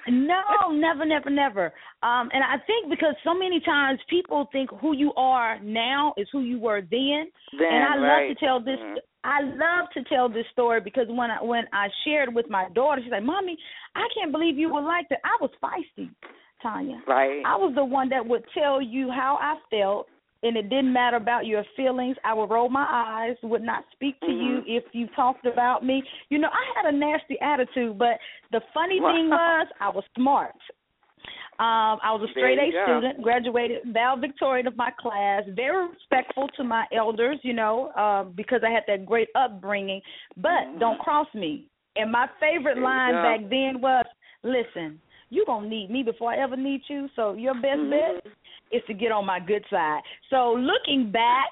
No, 0.08 0.70
never, 0.72 1.04
never, 1.04 1.30
never. 1.30 1.66
Um, 2.02 2.30
and 2.32 2.42
I 2.42 2.56
think 2.66 2.90
because 2.90 3.14
so 3.24 3.34
many 3.34 3.60
times 3.60 4.00
people 4.08 4.48
think 4.52 4.70
who 4.80 4.96
you 4.96 5.12
are 5.14 5.58
now 5.60 6.14
is 6.16 6.28
who 6.32 6.40
you 6.40 6.58
were 6.58 6.80
then. 6.80 7.26
Then 7.58 7.68
and 7.70 7.84
I 7.84 7.96
right. 7.98 8.28
love 8.28 8.36
to 8.36 8.44
tell 8.44 8.60
this. 8.60 8.78
Mhm. 8.78 8.96
I 9.22 9.42
love 9.42 9.90
to 9.94 10.02
tell 10.04 10.28
this 10.28 10.46
story 10.52 10.80
because 10.80 11.06
when 11.08 11.30
I 11.30 11.42
when 11.42 11.66
I 11.72 11.88
shared 12.04 12.34
with 12.34 12.48
my 12.48 12.68
daughter, 12.70 13.02
she's 13.02 13.12
like, 13.12 13.22
"Mommy, 13.22 13.58
I 13.94 14.08
can't 14.14 14.32
believe 14.32 14.56
you 14.56 14.72
were 14.72 14.80
like 14.80 15.08
that. 15.10 15.20
I 15.24 15.36
was 15.40 15.50
feisty, 15.62 16.08
Tonya. 16.64 17.06
Right. 17.06 17.42
I 17.44 17.56
was 17.56 17.74
the 17.74 17.84
one 17.84 18.08
that 18.10 18.24
would 18.26 18.44
tell 18.54 18.80
you 18.80 19.10
how 19.10 19.38
I 19.40 19.58
felt, 19.70 20.08
and 20.42 20.56
it 20.56 20.68
didn't 20.70 20.92
matter 20.92 21.16
about 21.16 21.46
your 21.46 21.64
feelings. 21.76 22.16
I 22.24 22.34
would 22.34 22.50
roll 22.50 22.68
my 22.68 22.86
eyes, 22.88 23.36
would 23.42 23.62
not 23.62 23.84
speak 23.92 24.18
to 24.20 24.32
you 24.32 24.60
Mhm. 24.60 24.64
if 24.66 24.84
you 24.94 25.06
talked 25.08 25.46
about 25.46 25.84
me. 25.84 26.02
You 26.28 26.38
know, 26.38 26.48
I 26.48 26.64
had 26.74 26.86
a 26.86 26.96
nasty 26.96 27.38
attitude, 27.40 27.98
but 27.98 28.18
the 28.50 28.60
funny 28.72 28.98
thing 28.98 29.28
was, 29.30 29.66
I 29.80 29.88
was 29.90 30.04
smart. 30.14 30.54
Um, 31.58 32.00
I 32.02 32.10
was 32.12 32.22
a 32.22 32.28
straight 32.32 32.58
A 32.58 32.66
you 32.66 32.72
go. 32.72 32.84
student, 32.84 33.22
graduated 33.22 33.82
valedictorian 33.92 34.66
of 34.66 34.76
my 34.76 34.90
class, 34.98 35.42
very 35.48 35.88
respectful 35.88 36.48
to 36.56 36.64
my 36.64 36.86
elders, 36.90 37.38
you 37.42 37.52
know, 37.52 37.92
um, 37.92 38.32
because 38.32 38.62
I 38.64 38.70
had 38.70 38.84
that 38.86 39.04
great 39.04 39.28
upbringing. 39.34 40.00
But 40.38 40.64
Mhm. 40.64 40.78
don't 40.78 40.98
cross 41.00 41.28
me. 41.34 41.66
And 41.96 42.10
my 42.10 42.28
favorite 42.40 42.76
There 42.76 42.84
line 42.84 43.20
back 43.20 43.40
then 43.50 43.82
was, 43.82 44.06
"Listen, 44.42 44.98
you 45.28 45.44
gonna 45.44 45.68
need 45.68 45.90
me 45.90 46.02
before 46.02 46.32
I 46.32 46.36
ever 46.36 46.56
need 46.56 46.88
you. 46.88 47.08
So 47.14 47.34
your 47.34 47.54
best 47.54 47.80
Mhm. 47.80 47.90
bet 47.90 48.26
is 48.70 48.82
to 48.86 48.94
get 48.94 49.12
on 49.12 49.26
my 49.26 49.40
good 49.40 49.64
side." 49.70 50.00
So 50.30 50.52
looking 50.52 51.10
back, 51.10 51.50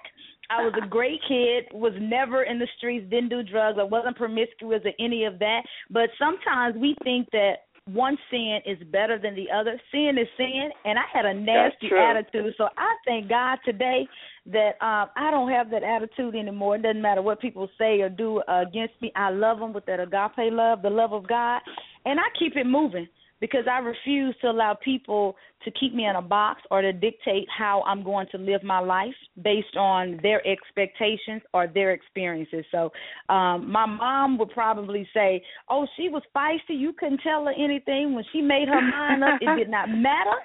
I 0.51 0.65
was 0.65 0.73
a 0.83 0.87
great 0.87 1.21
kid, 1.29 1.67
was 1.73 1.93
never 2.01 2.45
in 2.45 2.59
the 2.59 2.69
streets, 2.79 3.09
didn't 3.11 3.29
do 3.29 3.43
drugs, 3.43 3.79
I 3.79 3.85
wasn't 3.85 4.17
promiscuous 4.17 4.81
or 4.85 4.93
any 4.99 5.25
of 5.25 5.39
that. 5.41 5.63
But 5.91 6.09
sometimes 6.19 6.75
we 6.77 6.97
think 7.05 7.29
that 7.33 7.65
one 7.93 8.17
sin 8.31 8.61
is 8.67 8.79
better 8.91 9.19
than 9.19 9.35
the 9.35 9.47
other. 9.51 9.81
Sin 9.91 10.17
is 10.19 10.29
sin, 10.37 10.71
and 10.85 10.99
I 10.99 11.03
had 11.13 11.25
a 11.25 11.35
nasty 11.35 11.89
attitude. 11.95 12.55
So 12.57 12.69
I 12.77 12.95
thank 13.07 13.29
God 13.29 13.59
today 13.65 14.07
that 14.47 14.73
um, 14.81 15.09
I 15.17 15.31
don't 15.31 15.51
have 15.51 15.71
that 15.71 15.83
attitude 15.83 16.35
anymore. 16.35 16.77
It 16.77 16.83
doesn't 16.83 17.01
matter 17.01 17.23
what 17.23 17.41
people 17.41 17.69
say 17.79 18.01
or 18.01 18.09
do 18.09 18.41
uh, 18.49 18.65
against 18.67 18.95
me. 19.01 19.13
I 19.17 19.31
love 19.31 19.59
them 19.59 19.73
with 19.73 19.87
that 19.87 20.01
agape 20.01 20.53
love, 20.53 20.83
the 20.83 20.91
love 20.91 21.13
of 21.13 21.27
God, 21.27 21.61
and 22.05 22.21
I 22.21 22.25
keep 22.39 22.57
it 22.57 22.67
moving 22.67 23.09
because 23.41 23.65
I 23.71 23.79
refuse 23.79 24.35
to 24.43 24.51
allow 24.51 24.75
people 24.75 25.37
to 25.65 25.71
keep 25.73 25.95
me 25.95 26.07
in 26.07 26.17
a 26.17 26.23
box 26.23 26.63
or 26.71 26.83
to 26.83 26.93
dictate 26.93 27.47
how 27.57 27.83
I'm 27.87 28.03
going 28.03 28.27
to 28.33 28.39
live 28.39 28.63
my 28.63 28.79
life 28.81 29.15
based 29.43 29.77
on 29.77 30.19
their 30.23 30.47
expectations 30.47 31.43
or 31.53 31.67
their 31.67 31.93
experiences. 31.93 32.65
So, 32.71 32.91
um, 33.29 33.71
my 33.71 33.87
mom 33.87 34.39
would 34.39 34.51
probably 34.51 35.09
say, 35.15 35.43
"Oh, 35.69 35.87
she 35.97 36.09
was 36.09 36.23
feisty. 36.35 36.79
You 36.79 36.93
couldn't 36.93 37.21
tell 37.23 37.45
her 37.45 37.53
anything 37.53 38.15
when 38.15 38.25
she 38.33 38.41
made 38.41 38.69
her 38.69 38.81
mind 38.81 39.25
up. 39.25 39.41
It 39.41 39.57
did 39.57 39.69
not 39.69 39.89
matter." 40.09 40.39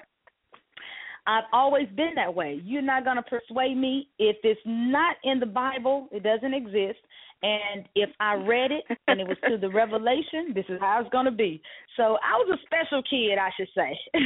I've 1.26 1.44
always 1.52 1.88
been 1.96 2.12
that 2.16 2.34
way. 2.34 2.60
You're 2.64 2.82
not 2.82 3.04
going 3.04 3.16
to 3.16 3.22
persuade 3.22 3.76
me 3.76 4.08
if 4.18 4.36
it's 4.42 4.60
not 4.66 5.16
in 5.24 5.40
the 5.40 5.46
Bible. 5.46 6.08
It 6.12 6.22
doesn't 6.22 6.52
exist. 6.52 6.98
And 7.44 7.86
if 7.94 8.08
I 8.20 8.34
read 8.36 8.72
it 8.72 8.84
and 9.06 9.20
it 9.20 9.28
was 9.28 9.36
to 9.50 9.58
the 9.58 9.68
revelation, 9.68 10.54
this 10.54 10.64
is 10.70 10.80
how 10.80 10.98
it's 11.00 11.10
going 11.10 11.26
to 11.26 11.30
be. 11.30 11.60
So 11.94 12.16
I 12.24 12.38
was 12.38 12.58
a 12.58 12.60
special 12.64 13.02
kid, 13.02 13.36
I 13.38 13.50
should 13.54 13.68
say. 13.76 13.98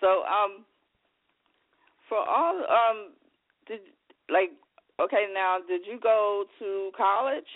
so 0.00 0.24
um 0.24 0.64
for 2.08 2.18
all 2.18 2.56
um 2.56 3.12
did 3.68 3.80
like 4.28 4.50
okay 5.00 5.26
now 5.32 5.58
did 5.68 5.86
you 5.86 6.00
go 6.02 6.44
to 6.58 6.90
college? 6.96 7.46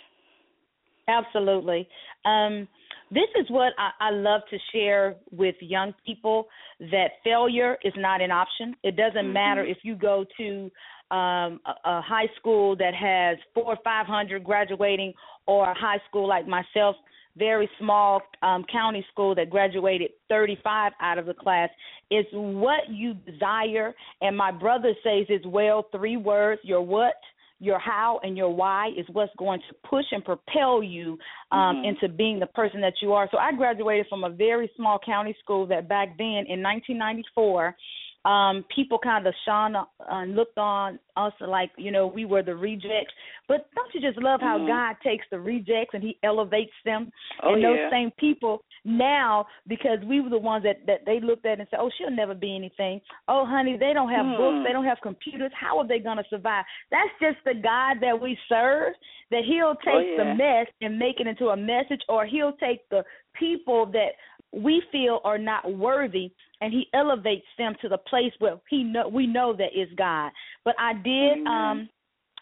Absolutely. 1.08 1.88
Um, 2.24 2.68
this 3.12 3.28
is 3.38 3.46
what 3.50 3.72
I, 3.78 4.08
I 4.08 4.10
love 4.10 4.40
to 4.50 4.58
share 4.72 5.16
with 5.30 5.54
young 5.60 5.94
people 6.06 6.46
that 6.80 7.08
failure 7.22 7.76
is 7.84 7.92
not 7.96 8.20
an 8.22 8.30
option. 8.30 8.74
It 8.82 8.96
doesn't 8.96 9.26
Mhm. 9.26 9.32
matter 9.32 9.64
if 9.64 9.78
you 9.84 9.94
go 9.94 10.24
to 10.38 10.70
um, 11.10 11.60
a, 11.66 11.74
a 11.84 12.00
high 12.00 12.28
school 12.38 12.74
that 12.76 12.94
has 12.94 13.36
four 13.54 13.64
or 13.66 13.76
five 13.84 14.06
hundred 14.06 14.44
graduating, 14.44 15.12
or 15.46 15.70
a 15.70 15.74
high 15.74 16.00
school 16.08 16.26
like 16.26 16.46
myself, 16.46 16.96
very 17.36 17.68
small 17.78 18.22
um, 18.42 18.64
county 18.64 19.04
school 19.12 19.34
that 19.34 19.50
graduated 19.50 20.10
35 20.28 20.92
out 21.00 21.18
of 21.18 21.26
the 21.26 21.34
class. 21.34 21.68
It's 22.10 22.28
what 22.32 22.88
you 22.90 23.14
desire, 23.14 23.94
and 24.22 24.34
my 24.36 24.50
brother 24.50 24.94
says 25.02 25.26
it's 25.28 25.44
well. 25.46 25.86
Three 25.92 26.16
words: 26.16 26.62
your 26.64 26.80
what, 26.80 27.16
your 27.62 27.78
how, 27.78 28.18
and 28.24 28.36
your 28.36 28.50
why 28.50 28.88
is 28.96 29.06
what's 29.12 29.32
going 29.38 29.60
to 29.68 29.88
push 29.88 30.04
and 30.10 30.24
propel 30.24 30.82
you 30.82 31.16
um, 31.52 31.76
Mhm. 31.76 31.84
into 31.86 32.08
being 32.08 32.40
the 32.40 32.46
person 32.48 32.80
that 32.80 33.00
you 33.00 33.12
are. 33.12 33.28
So 33.30 33.38
I 33.38 33.52
graduated 33.52 34.08
from 34.08 34.24
a 34.24 34.30
very 34.30 34.68
small 34.74 34.98
county 34.98 35.34
school 35.34 35.64
that 35.66 35.86
back 35.86 36.18
then 36.18 36.44
in 36.48 36.60
1994 36.60 37.76
um 38.24 38.64
people 38.74 38.98
kind 38.98 39.26
of 39.26 39.34
shone 39.44 39.74
uh, 39.74 39.84
and 40.10 40.36
looked 40.36 40.56
on 40.58 40.98
us 41.16 41.32
like 41.40 41.70
you 41.76 41.90
know 41.90 42.06
we 42.06 42.24
were 42.24 42.42
the 42.42 42.54
rejects 42.54 43.12
but 43.48 43.68
don't 43.74 43.92
you 43.94 44.00
just 44.00 44.18
love 44.22 44.40
how 44.40 44.58
Mhm. 44.58 44.66
god 44.68 44.96
takes 45.02 45.26
the 45.30 45.38
rejects 45.40 45.92
and 45.94 46.02
he 46.02 46.16
elevates 46.22 46.72
them 46.84 47.10
Oh 47.42 47.54
and 47.54 47.64
those 47.64 47.78
yeah. 47.78 47.90
same 47.90 48.10
people 48.12 48.62
now 48.84 49.46
because 49.66 49.98
we 50.04 50.20
were 50.20 50.30
the 50.30 50.38
ones 50.38 50.62
that 50.64 50.86
that 50.86 51.04
they 51.04 51.18
looked 51.20 51.46
at 51.46 51.58
and 51.58 51.68
said 51.70 51.80
oh 51.80 51.90
she'll 51.98 52.10
never 52.10 52.34
be 52.34 52.54
anything 52.54 53.00
oh 53.28 53.44
honey 53.44 53.76
they 53.76 53.92
don't 53.92 54.10
have 54.10 54.26
Hmm. 54.26 54.36
books 54.36 54.58
they 54.64 54.72
don't 54.72 54.84
have 54.84 55.00
computers 55.02 55.50
how 55.54 55.78
are 55.78 55.86
they 55.86 55.98
going 55.98 56.18
to 56.18 56.24
survive 56.30 56.64
that's 56.90 57.10
just 57.20 57.38
the 57.44 57.54
god 57.54 57.96
that 58.00 58.18
we 58.20 58.38
serve 58.48 58.92
that 59.32 59.42
he'll 59.44 59.74
take 59.76 59.94
Oh, 59.94 59.98
yeah. 60.00 60.16
the 60.24 60.34
mess 60.34 60.66
and 60.80 60.98
make 60.98 61.18
it 61.18 61.26
into 61.26 61.48
a 61.48 61.56
message 61.56 62.02
or 62.08 62.24
he'll 62.26 62.52
take 62.52 62.88
the 62.90 63.02
people 63.38 63.86
that 63.86 64.10
we 64.52 64.82
feel 64.92 65.20
are 65.24 65.38
not 65.38 65.72
worthy 65.74 66.30
and 66.60 66.72
he 66.72 66.86
elevates 66.94 67.46
them 67.58 67.74
to 67.80 67.88
the 67.88 67.98
place 67.98 68.32
where 68.38 68.58
he 68.68 68.84
know 68.84 69.08
we 69.08 69.26
know 69.26 69.54
that 69.56 69.70
is 69.74 69.88
God. 69.96 70.30
But 70.64 70.74
I 70.78 70.94
did 70.94 71.46
um 71.46 71.88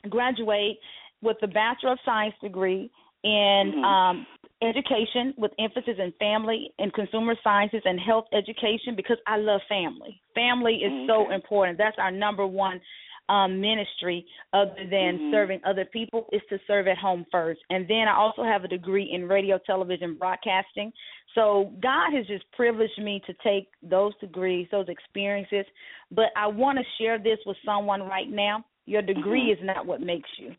graduate 0.08 0.78
with 1.22 1.36
the 1.40 1.48
Bachelor 1.48 1.92
of 1.92 1.98
Science 2.04 2.34
degree 2.42 2.90
in 3.22 3.72
Mhm. 3.74 3.84
um 3.84 4.26
education 4.62 5.32
with 5.38 5.52
emphasis 5.58 5.98
in 5.98 6.12
family 6.12 6.70
and 6.78 6.92
consumer 6.92 7.34
sciences 7.42 7.80
and 7.84 7.98
health 7.98 8.26
education 8.32 8.94
because 8.94 9.16
I 9.26 9.38
love 9.38 9.62
family. 9.68 10.20
Family 10.34 10.82
is 10.84 11.08
so 11.08 11.30
important. 11.30 11.78
That's 11.78 11.98
our 11.98 12.10
number 12.10 12.46
one 12.46 12.80
um 13.30 13.60
ministry 13.60 14.26
other 14.52 14.84
than 14.90 15.18
Mhm. 15.18 15.30
serving 15.30 15.60
other 15.64 15.84
people 15.84 16.28
is 16.32 16.42
to 16.50 16.58
serve 16.66 16.88
at 16.88 16.98
home 16.98 17.24
first. 17.30 17.60
And 17.70 17.86
then 17.88 18.08
I 18.08 18.14
also 18.14 18.42
have 18.42 18.64
a 18.64 18.68
degree 18.68 19.04
in 19.12 19.28
radio, 19.28 19.56
television, 19.58 20.16
broadcasting. 20.16 20.92
So 21.34 21.72
God 21.80 22.12
has 22.12 22.26
just 22.26 22.44
privileged 22.52 22.98
me 22.98 23.22
to 23.26 23.32
take 23.34 23.68
those 23.82 24.12
degrees, 24.16 24.68
those 24.70 24.88
experiences. 24.88 25.64
But 26.10 26.30
I 26.36 26.48
want 26.48 26.78
to 26.78 26.84
share 26.98 27.18
this 27.18 27.38
with 27.46 27.56
someone 27.64 28.02
right 28.02 28.28
now. 28.28 28.64
Your 28.86 29.02
degree 29.02 29.48
Mhm. 29.48 29.52
is 29.56 29.62
not 29.62 29.86
what 29.86 30.00
makes 30.00 30.30
you. 30.38 30.56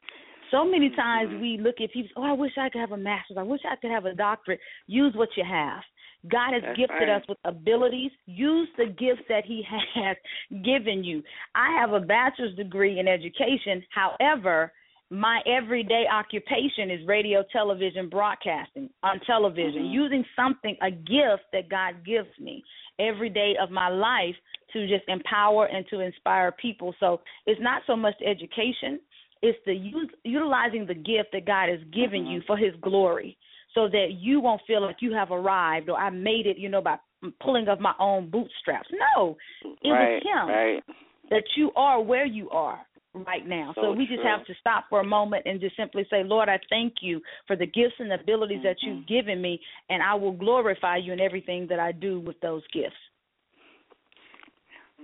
So 0.50 0.64
many 0.64 0.90
times 0.90 1.32
Mhm. 1.32 1.42
we 1.42 1.58
look 1.58 1.82
at 1.82 1.92
people, 1.92 2.24
oh, 2.24 2.26
I 2.26 2.34
wish 2.34 2.58
I 2.58 2.70
could 2.70 2.80
have 2.80 2.94
a 2.94 2.98
master's. 2.98 3.38
I 3.38 3.44
wish 3.44 3.62
I 3.66 3.76
could 3.76 3.92
have 3.92 4.06
a 4.06 4.14
doctorate. 4.14 4.62
Use 4.88 5.14
what 5.16 5.36
you 5.36 5.44
have. 5.44 5.84
God 6.28 6.54
has 6.54 6.62
That's 6.62 6.78
gifted 6.78 7.10
right. 7.10 7.22
us 7.22 7.24
with 7.28 7.38
abilities. 7.46 8.12
Use 8.26 8.68
the 8.78 8.86
gifts 8.86 9.24
that 9.30 9.46
He 9.46 9.64
has 9.96 10.18
given 10.64 11.04
you. 11.04 11.24
I 11.56 11.72
have 11.80 11.94
a 11.94 12.00
bachelor's 12.00 12.56
degree 12.56 13.00
in 13.00 13.08
education. 13.08 13.84
However, 13.90 14.72
my 15.10 15.42
everyday 15.46 16.06
occupation 16.12 16.90
is 16.90 17.06
radio, 17.06 17.44
television, 17.52 18.08
broadcasting 18.08 18.90
on 19.04 19.20
television, 19.22 19.84
Mhm. 19.84 19.92
using 19.92 20.26
something, 20.36 20.78
a 20.82 20.90
gift 20.92 21.44
that 21.52 21.68
God 21.68 22.06
gives 22.06 22.30
me 22.40 22.64
every 22.98 23.30
day 23.30 23.58
of 23.58 23.72
my 23.72 23.90
life 23.90 24.36
to 24.72 24.88
just 24.88 25.04
empower 25.10 25.66
and 25.66 25.86
to 25.90 26.00
inspire 26.00 26.52
people. 26.54 26.96
So 27.00 27.20
it's 27.46 27.60
not 27.60 27.82
so 27.88 27.96
much 27.98 28.16
education, 28.24 29.02
it's 29.42 29.60
the 29.66 29.76
use, 29.76 30.10
utilizing 30.24 30.86
the 30.86 30.94
gift 30.94 31.34
that 31.34 31.44
God 31.46 31.68
has 31.68 31.84
given 31.86 32.26
Mhm. 32.26 32.32
you 32.32 32.42
for 32.42 32.56
His 32.56 32.76
glory 32.78 33.38
so 33.74 33.88
that 33.88 34.08
you 34.20 34.40
won't 34.40 34.62
feel 34.68 34.82
like 34.82 34.98
you 35.00 35.14
have 35.14 35.32
arrived 35.32 35.90
or 35.90 35.98
I 35.98 36.10
made 36.10 36.46
it, 36.46 36.58
you 36.58 36.70
know, 36.70 36.82
by 36.82 36.98
pulling 37.42 37.68
of 37.68 37.80
my 37.80 37.94
own 38.00 38.30
bootstraps. 38.30 38.90
No, 39.16 39.38
it 39.64 39.90
right, 39.90 40.22
was 40.24 40.24
Him 40.24 40.50
Right. 40.50 40.84
that 41.30 41.44
you 41.56 41.72
are 41.76 42.02
where 42.02 42.26
you 42.26 42.50
are 42.50 42.80
right 43.14 43.46
now. 43.46 43.74
So, 43.76 43.82
So 43.82 43.92
we 43.92 44.08
just 44.08 44.24
have 44.24 44.46
to 44.46 44.54
stop 44.60 44.86
for 44.90 45.02
a 45.02 45.04
moment 45.04 45.44
and 45.46 45.60
just 45.60 45.76
simply 45.76 46.06
say, 46.10 46.24
Lord, 46.24 46.50
I 46.50 46.60
thank 46.70 46.96
you 47.02 47.22
for 47.48 47.56
the 47.56 47.66
gifts 47.66 47.96
and 48.00 48.12
abilities 48.14 48.64
that 48.64 48.82
you've 48.82 49.04
Mhm. 49.04 49.08
given 49.08 49.42
me, 49.42 49.62
and 49.90 50.02
I 50.02 50.16
will 50.16 50.32
glorify 50.32 50.98
you 50.98 51.14
in 51.14 51.20
everything 51.20 51.68
that 51.68 51.80
I 51.80 51.92
do 51.92 52.20
with 52.20 52.40
those 52.40 52.66
gifts. 52.68 52.96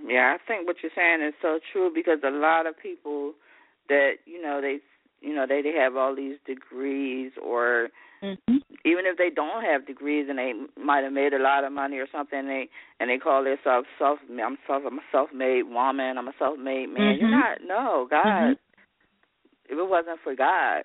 Yeah, 0.05 0.35
I 0.35 0.37
think 0.47 0.67
what 0.67 0.81
you're 0.81 0.91
saying 0.95 1.21
is 1.21 1.33
so 1.41 1.59
true 1.71 1.91
because 1.93 2.19
a 2.23 2.29
lot 2.29 2.67
of 2.67 2.77
people 2.77 3.33
that 3.89 4.19
you 4.25 4.41
know 4.41 4.61
they 4.61 4.79
you 5.21 5.33
know 5.33 5.47
they 5.47 5.61
they 5.61 5.73
have 5.73 5.95
all 5.95 6.15
these 6.15 6.37
degrees 6.45 7.31
or 7.41 7.89
Mm-hmm. 8.23 8.57
even 8.85 9.05
if 9.05 9.17
they 9.17 9.29
don't 9.29 9.63
have 9.63 9.85
degrees 9.85 10.27
and 10.29 10.39
they 10.39 10.53
might 10.81 11.03
have 11.03 11.13
made 11.13 11.33
a 11.33 11.41
lot 11.41 11.63
of 11.63 11.71
money 11.71 11.97
or 11.97 12.07
something 12.11 12.47
they 12.47 12.67
and 12.99 13.09
they 13.09 13.17
call 13.17 13.43
themselves 13.43 13.87
self 13.99 14.19
I'm 14.29 14.57
self 14.65 14.83
I'm 14.85 14.97
a 14.97 15.01
self-made 15.11 15.63
woman 15.63 16.17
I'm 16.17 16.27
a 16.27 16.33
self-made 16.39 16.87
man 16.87 17.17
you're 17.19 17.29
Mhm. 17.29 17.31
not 17.31 17.57
no 17.63 18.07
God 18.09 18.25
Mhm. 18.25 18.57
if 19.69 19.77
it 19.77 19.87
wasn't 19.87 20.19
for 20.21 20.35
God 20.35 20.83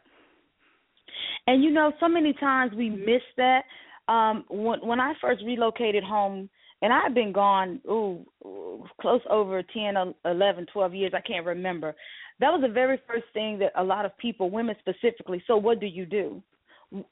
And 1.47 1.63
you 1.63 1.71
know, 1.71 1.93
so 2.01 2.09
many 2.09 2.33
times 2.35 2.73
we 2.75 2.91
miss 2.91 3.23
that. 3.37 3.65
Um, 4.09 4.45
when 4.49 4.81
when 4.81 5.01
I 5.01 5.15
first 5.21 5.43
relocated 5.45 6.05
home, 6.05 6.49
and 6.83 6.93
I've 6.93 7.15
been 7.15 7.33
gone, 7.33 7.81
ooh, 7.89 8.27
ooh, 8.45 8.85
close 9.01 9.21
over 9.31 9.63
ten, 9.63 10.15
eleven, 10.25 10.67
twelve 10.73 10.95
years. 10.95 11.13
I 11.15 11.21
can't 11.21 11.47
remember. 11.47 11.95
That 12.41 12.51
was 12.51 12.63
the 12.63 12.69
very 12.73 13.01
first 13.07 13.25
thing 13.33 13.59
that 13.61 13.73
a 13.77 13.85
lot 13.85 14.05
of 14.05 14.17
people, 14.19 14.51
women 14.51 14.77
specifically. 14.81 15.43
So 15.47 15.57
what 15.57 15.81
do 15.81 15.87
you 15.87 16.05
do? 16.07 16.43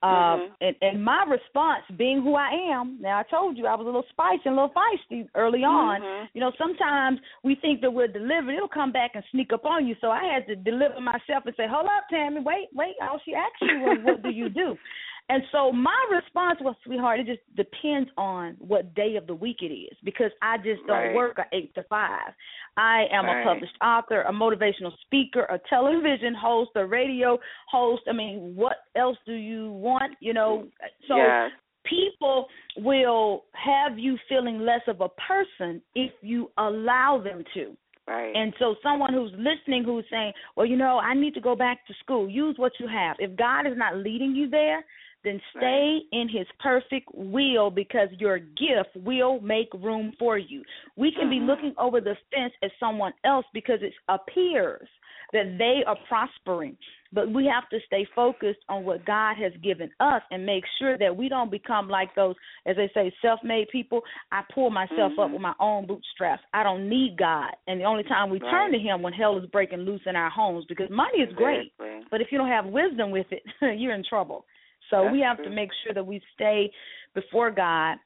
Uh, 0.03 0.07
Mhm. 0.37 0.51
and, 0.61 0.77
and 0.83 1.05
my 1.05 1.25
response, 1.25 1.85
being 1.97 2.21
who 2.21 2.35
I 2.35 2.51
am, 2.51 2.99
now 3.01 3.19
I 3.19 3.23
told 3.23 3.57
you 3.57 3.66
I 3.66 3.75
was 3.75 3.85
a 3.85 3.88
little 3.88 4.05
spicy 4.11 4.43
and 4.45 4.59
a 4.59 4.62
little 4.62 4.75
feisty 4.75 5.27
early 5.35 5.64
on. 5.64 6.03
Mhm. 6.03 6.29
You 6.35 6.40
know, 6.43 6.53
sometimes 6.59 7.19
we 7.43 7.55
think 7.55 7.81
that 7.81 7.90
we're 7.90 8.07
delivered, 8.09 8.53
it'll 8.55 8.69
come 8.69 8.93
back 8.93 9.12
and 9.14 9.25
sneak 9.31 9.53
up 9.55 9.64
on 9.64 9.87
you. 9.87 9.97
So 10.03 10.11
I 10.11 10.23
had 10.25 10.47
to 10.49 10.57
deliver 10.57 11.01
myself 11.01 11.47
and 11.47 11.57
say, 11.57 11.66
Hold 11.66 11.87
up, 11.87 12.09
Tammie, 12.11 12.40
wait, 12.40 12.69
wait. 12.75 12.95
All 13.01 13.19
she 13.25 13.35
asked 13.35 13.62
you 13.62 13.81
was, 13.81 13.99
What 14.03 14.23
do 14.23 14.31
you 14.31 14.51
do? 14.51 14.77
And 15.31 15.45
so 15.53 15.71
my 15.71 15.95
response 16.11 16.59
was, 16.61 16.75
sweetheart, 16.83 17.21
it 17.21 17.27
just 17.27 17.38
depends 17.55 18.11
on 18.19 18.57
what 18.59 18.93
day 18.97 19.14
of 19.14 19.29
the 19.29 19.35
week 19.35 19.59
it 19.62 19.73
is 19.73 19.97
because 20.03 20.33
I 20.43 20.57
just 20.57 20.85
don't 20.88 20.97
Right. 20.99 21.14
work 21.14 21.38
a 21.38 21.47
eight 21.53 21.73
to 21.77 21.85
five. 21.85 22.35
I 22.77 23.07
am 23.12 23.27
Right. 23.27 23.40
a 23.40 23.45
published 23.45 23.77
author, 23.81 24.23
a 24.23 24.33
motivational 24.33 24.93
speaker, 25.03 25.47
a 25.49 25.59
television 25.71 26.35
host, 26.35 26.73
a 26.75 26.85
radio 26.85 27.38
host. 27.69 28.03
I 28.09 28.12
mean, 28.12 28.57
what 28.57 28.79
else 28.97 29.19
do 29.25 29.35
you 29.35 29.71
want? 29.71 30.16
You 30.19 30.33
know, 30.35 30.66
so 31.07 31.16
yes. 31.16 31.53
people 31.85 32.49
will 32.79 33.45
have 33.55 34.01
you 34.01 34.19
feeling 34.29 34.59
less 34.59 34.83
of 34.88 35.01
a 35.01 35.11
person 35.11 35.81
if 35.95 36.12
you 36.23 36.51
allow 36.59 37.19
them 37.19 37.45
to. 37.55 37.77
right 38.09 38.35
And 38.35 38.53
so, 38.59 38.75
someone 38.83 39.12
who's 39.12 39.33
listening 39.35 39.85
who's 39.85 40.09
saying, 40.11 40.33
Well, 40.57 40.66
you 40.66 40.77
know, 40.77 40.99
I 40.99 41.14
need 41.14 41.35
to 41.35 41.40
go 41.40 41.55
back 41.55 41.87
to 41.87 41.95
school, 42.03 42.29
use 42.29 42.59
what 42.59 42.73
you 42.81 42.88
have. 42.88 43.14
If 43.21 43.37
God 43.37 43.66
is 43.69 43.77
not 43.77 43.97
leading 43.97 44.35
you 44.35 44.49
there, 44.49 44.85
then 45.25 45.41
stay 45.57 46.01
in 46.13 46.29
His 46.29 46.47
perfect 46.61 47.09
will 47.15 47.71
because 47.71 48.09
your 48.19 48.39
gift 48.39 48.95
will 48.97 49.41
make 49.41 49.69
room 49.75 50.13
for 50.19 50.39
you. 50.39 50.63
We 50.97 51.13
can 51.13 51.29
be 51.29 51.39
Mhm. 51.39 51.47
looking 51.47 51.75
over 51.79 52.01
the 52.01 52.17
fence 52.33 52.55
at 52.63 52.73
someone 52.79 53.13
else 53.25 53.47
because 53.53 53.83
it 53.83 53.95
appears 54.09 54.89
that 55.33 55.59
they 55.59 55.85
are 55.87 55.97
prospering. 56.09 56.77
But 57.13 57.29
we 57.29 57.45
have 57.47 57.69
to 57.71 57.81
stay 57.87 58.05
focused 58.05 58.61
on 58.69 58.85
what 58.85 59.05
God 59.05 59.37
has 59.37 59.53
given 59.63 59.91
us 59.99 60.23
and 60.31 60.47
make 60.47 60.65
sure 60.79 60.97
that 60.99 61.15
we 61.15 61.29
don't 61.29 61.51
become 61.51 61.89
like 61.89 62.15
those, 62.15 62.37
as 62.67 62.77
they 62.77 62.89
say, 62.95 63.13
self 63.21 63.43
made 63.43 63.69
people. 63.69 64.05
I 64.31 64.43
pull 64.53 64.71
myself 64.71 65.19
up 65.19 65.29
Mhm. 65.29 65.33
with 65.33 65.43
my 65.43 65.55
own 65.59 65.87
bootstraps. 65.87 66.45
I 66.53 66.63
don't 66.63 66.89
need 66.89 67.17
God. 67.17 67.55
And 67.67 67.81
the 67.81 67.85
only 67.85 68.05
time 68.05 68.31
we 68.31 68.39
turn 68.39 68.71
to 68.73 68.79
Him 68.79 69.03
when 69.03 69.13
hell 69.13 69.37
is 69.39 69.47
breaking 69.47 69.81
loose 69.81 70.07
in 70.07 70.15
our 70.15 70.31
homes 70.31 70.65
because 70.67 70.89
money 70.91 71.21
is 71.21 71.33
great. 71.35 71.73
But 72.11 72.21
if 72.21 72.31
you 72.31 72.39
don't 72.39 72.49
have 72.49 72.67
wisdom 72.67 73.11
with 73.11 73.31
it, 73.33 73.43
you're 73.79 73.95
in 73.95 74.05
trouble. 74.05 74.47
So 74.90 75.05
That's 75.05 75.12
we 75.12 75.20
have 75.20 75.37
true. 75.37 75.46
to 75.46 75.50
make 75.50 75.70
sure 75.85 75.94
that 75.94 76.07
we 76.07 76.20
stay 76.35 76.70
before 77.14 77.50
God, 77.50 77.96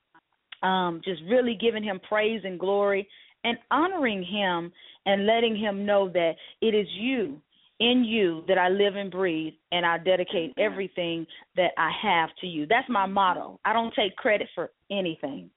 um, 0.62 1.00
just 1.04 1.22
really 1.28 1.56
giving 1.60 1.82
Him 1.82 2.00
praise 2.08 2.42
and 2.44 2.58
glory 2.58 3.08
and 3.44 3.58
honoring 3.70 4.22
Him 4.22 4.72
and 5.06 5.26
letting 5.26 5.56
Him 5.56 5.84
know 5.84 6.08
that 6.08 6.32
it 6.60 6.74
is 6.74 6.86
you, 6.92 7.40
in 7.80 8.04
you, 8.04 8.44
that 8.48 8.58
I 8.58 8.68
live 8.68 8.96
and 8.96 9.10
breathe, 9.10 9.54
and 9.72 9.84
I 9.84 9.98
dedicate 9.98 10.54
everything 10.58 11.26
that 11.56 11.72
I 11.76 11.90
have 12.02 12.30
to 12.40 12.46
you. 12.46 12.66
That's 12.66 12.88
my 12.88 13.06
motto. 13.06 13.60
I 13.64 13.72
don't 13.72 13.92
take 13.94 14.16
credit 14.16 14.48
for 14.54 14.70
anything 14.90 15.50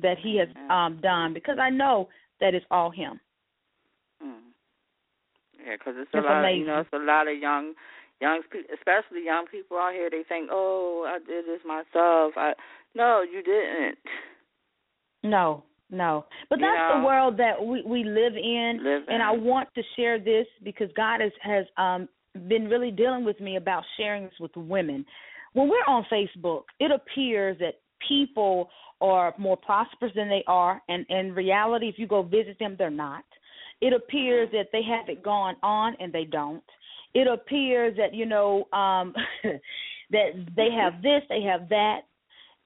that 0.00 0.16
He 0.22 0.38
has 0.38 0.48
um, 0.70 1.00
done 1.02 1.34
because 1.34 1.58
I 1.60 1.70
know 1.70 2.08
that 2.40 2.54
it's 2.54 2.66
all 2.70 2.90
Him. 2.90 3.20
Mm. 4.22 4.38
Yeah, 5.58 5.74
because 5.76 5.94
it's 5.98 6.10
It's 6.14 6.24
a 6.24 6.26
lot. 6.26 6.38
amazing. 6.40 6.60
You 6.60 6.66
know, 6.66 6.80
it's 6.80 6.92
a 6.92 6.98
lot 6.98 7.28
of 7.28 7.38
young, 7.38 7.74
young, 8.20 8.42
pe- 8.50 8.74
especially 8.74 9.24
young 9.24 9.46
people 9.50 9.76
out 9.76 9.92
here. 9.92 10.10
They 10.10 10.22
think, 10.28 10.48
"Oh, 10.50 11.04
I 11.06 11.18
did 11.18 11.46
this 11.46 11.60
myself." 11.64 12.34
I 12.36 12.54
no, 12.94 13.22
you 13.22 13.42
didn't. 13.42 13.98
No, 15.22 15.64
no. 15.90 16.24
But 16.48 16.60
You 16.60 16.66
that's 16.66 16.94
know? 16.94 17.00
the 17.00 17.06
world 17.06 17.36
that 17.38 17.62
we 17.64 17.82
we 17.82 18.04
live 18.04 18.36
in, 18.36 18.80
Live 18.82 19.02
and 19.08 19.16
in. 19.16 19.20
I 19.20 19.32
want 19.32 19.68
to 19.74 19.82
share 19.96 20.18
this 20.18 20.46
because 20.62 20.90
God 20.96 21.20
has 21.20 21.32
has 21.42 21.66
um 21.76 22.08
been 22.48 22.68
really 22.68 22.90
dealing 22.90 23.24
with 23.24 23.40
me 23.40 23.56
about 23.56 23.82
sharing 23.96 24.24
this 24.24 24.38
with 24.40 24.54
women. 24.56 25.04
When 25.54 25.68
we're 25.68 25.86
on 25.86 26.04
Facebook, 26.12 26.64
it 26.80 26.90
appears 26.90 27.58
that 27.60 27.80
people 28.06 28.68
are 29.00 29.34
more 29.38 29.56
prosperous 29.56 30.12
than 30.14 30.28
they 30.28 30.44
are, 30.46 30.82
and 30.88 31.04
in 31.08 31.34
reality, 31.34 31.88
if 31.88 31.98
you 31.98 32.06
go 32.06 32.22
visit 32.22 32.58
them, 32.58 32.76
they're 32.78 32.90
not. 32.90 33.24
It 33.80 33.92
appears 33.92 34.50
that 34.52 34.68
they 34.72 34.82
have 34.82 35.08
it 35.08 35.22
going 35.22 35.56
on, 35.62 35.96
and 36.00 36.12
they 36.12 36.24
don't. 36.24 36.62
It 37.20 37.26
appears 37.26 37.96
that 37.96 38.12
you 38.12 38.26
know 38.26 38.50
um 38.72 39.14
that 40.14 40.28
they 40.54 40.70
have 40.80 40.94
this, 41.02 41.22
they 41.28 41.42
have 41.42 41.68
that, 41.70 42.00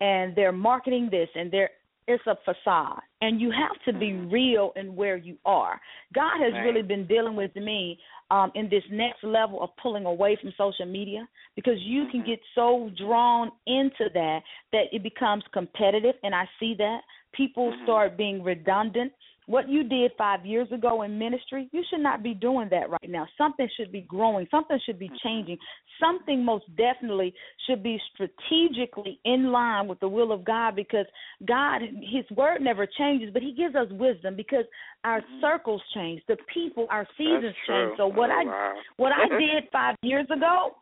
and 0.00 0.34
they're 0.36 0.58
marketing 0.70 1.08
this, 1.10 1.28
and 1.34 1.50
they're 1.52 1.70
it's 2.08 2.26
a 2.26 2.36
facade 2.44 3.00
and 3.20 3.40
you 3.40 3.52
have 3.52 3.76
to 3.84 3.92
be 3.96 4.12
real 4.12 4.72
in 4.74 4.96
where 4.96 5.16
you 5.16 5.36
are 5.44 5.80
god 6.12 6.40
has 6.40 6.52
Right. 6.52 6.64
really 6.64 6.82
been 6.82 7.06
dealing 7.06 7.36
with 7.36 7.54
me 7.54 7.98
um 8.30 8.50
in 8.54 8.68
this 8.68 8.82
next 8.90 9.22
level 9.22 9.62
of 9.62 9.70
pulling 9.82 10.06
away 10.06 10.36
from 10.40 10.52
social 10.58 10.86
media 10.86 11.28
because 11.54 11.78
you 11.82 12.06
can 12.10 12.22
Mhm. 12.22 12.26
get 12.26 12.40
so 12.54 12.90
drawn 12.96 13.52
into 13.66 14.08
that 14.20 14.42
that 14.72 14.86
it 14.92 15.02
becomes 15.10 15.44
competitive 15.52 16.16
and 16.24 16.34
i 16.34 16.48
see 16.58 16.74
that 16.74 17.00
people 17.32 17.66
Mhm. 17.70 17.82
start 17.84 18.16
being 18.16 18.42
redundant 18.42 19.12
what 19.50 19.68
you 19.68 19.82
did 19.82 20.12
five 20.16 20.46
years 20.46 20.70
ago 20.70 21.02
in 21.02 21.18
ministry, 21.18 21.68
you 21.72 21.82
should 21.90 22.00
not 22.00 22.22
be 22.22 22.34
doing 22.34 22.68
that 22.70 22.88
right 22.88 23.08
now. 23.08 23.26
Something 23.36 23.68
should 23.76 23.90
be 23.90 24.02
growing. 24.02 24.46
Something 24.48 24.78
should 24.86 24.98
be 24.98 25.10
changing. 25.24 25.58
Something 25.98 26.44
most 26.44 26.64
definitely 26.76 27.34
should 27.66 27.82
be 27.82 28.00
strategically 28.14 29.18
in 29.24 29.50
line 29.50 29.88
with 29.88 29.98
the 29.98 30.08
will 30.08 30.30
of 30.30 30.44
God 30.44 30.76
because 30.76 31.06
God, 31.46 31.82
His 31.82 32.24
word 32.36 32.60
never 32.60 32.86
changes, 32.86 33.30
but 33.32 33.42
He 33.42 33.52
gives 33.52 33.74
us 33.74 33.88
wisdom 33.90 34.36
because 34.36 34.64
our 35.02 35.20
Mhm. 35.20 35.40
circles 35.40 35.82
change, 35.94 36.24
the 36.26 36.36
people, 36.54 36.86
our 36.88 37.06
seasons 37.16 37.56
change. 37.66 37.96
So 37.96 38.06
what 38.06 38.30
oh, 38.30 38.34
I 38.34 38.44
wow. 38.44 38.74
what 38.98 39.12
I 39.12 39.28
did 39.40 39.68
five 39.72 39.96
years 40.02 40.30
ago, 40.30 40.76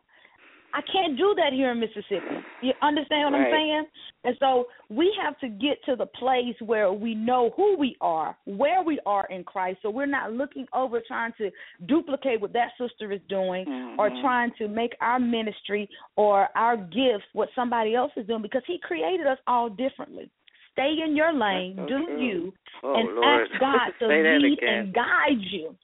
I 0.73 0.81
can't 0.91 1.17
do 1.17 1.33
that 1.37 1.51
here 1.51 1.71
in 1.71 1.79
Mississippi. 1.79 2.43
You 2.61 2.73
understand 2.81 3.31
what 3.31 3.39
Right. 3.39 3.47
I'm 3.47 3.51
saying? 3.51 3.85
And 4.25 4.37
so 4.39 4.67
we 4.89 5.11
have 5.21 5.37
to 5.39 5.47
get 5.47 5.83
to 5.85 5.95
the 5.95 6.05
place 6.05 6.55
where 6.61 6.91
we 6.93 7.15
know 7.15 7.51
who 7.55 7.75
we 7.77 7.95
are, 8.01 8.37
where 8.45 8.83
we 8.83 8.99
are 9.05 9.25
in 9.29 9.43
Christ. 9.43 9.79
So 9.81 9.89
we're 9.89 10.05
not 10.05 10.33
looking 10.33 10.67
over 10.73 11.01
trying 11.01 11.33
to 11.39 11.49
duplicate 11.85 12.41
what 12.41 12.53
that 12.53 12.71
sister 12.77 13.11
is 13.11 13.21
doing 13.29 13.65
or 13.97 14.11
Mhm. 14.11 14.21
trying 14.21 14.51
to 14.53 14.67
make 14.67 14.95
our 15.01 15.19
ministry 15.19 15.89
or 16.17 16.49
our 16.55 16.77
gifts 16.77 17.27
what 17.33 17.51
somebody 17.55 17.95
else 17.95 18.11
is 18.15 18.27
doing 18.27 18.41
because 18.41 18.65
he 18.65 18.77
created 18.77 19.25
us 19.25 19.39
all 19.47 19.69
differently. 19.69 20.29
Stay 20.73 21.01
in 21.01 21.15
your 21.15 21.33
lane, 21.33 21.75
so 21.77 21.85
do 21.87 22.05
true. 22.05 22.21
you, 22.21 22.53
Oh, 22.83 22.93
and 22.93 23.15
Lord. 23.15 23.49
ask 23.51 23.59
God 23.59 23.91
to 23.99 24.07
lead 24.07 24.59
and 24.61 24.93
guide 24.93 25.41
you. 25.41 25.75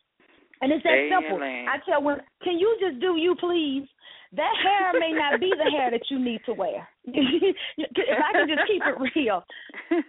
And 0.62 0.72
it's 0.72 0.84
that 0.84 0.92
Stay 0.92 1.10
simple. 1.10 1.42
I 1.42 1.78
tell 1.80 2.02
women, 2.02 2.24
can 2.44 2.58
you 2.58 2.78
just 2.80 3.00
do 3.00 3.18
you, 3.18 3.36
please? 3.36 3.88
That 4.36 4.54
hair 4.64 5.00
may 5.00 5.12
not 5.14 5.40
be 5.40 5.52
the 5.56 5.70
hair 5.72 5.92
that 5.92 6.02
you 6.10 6.20
need 6.20 6.42
to 6.46 6.54
wear. 6.54 6.88
if 7.06 8.20
I 8.20 8.32
can 8.34 8.48
just 8.48 8.68
keep 8.68 8.82
it 8.84 8.98
real, 9.16 9.44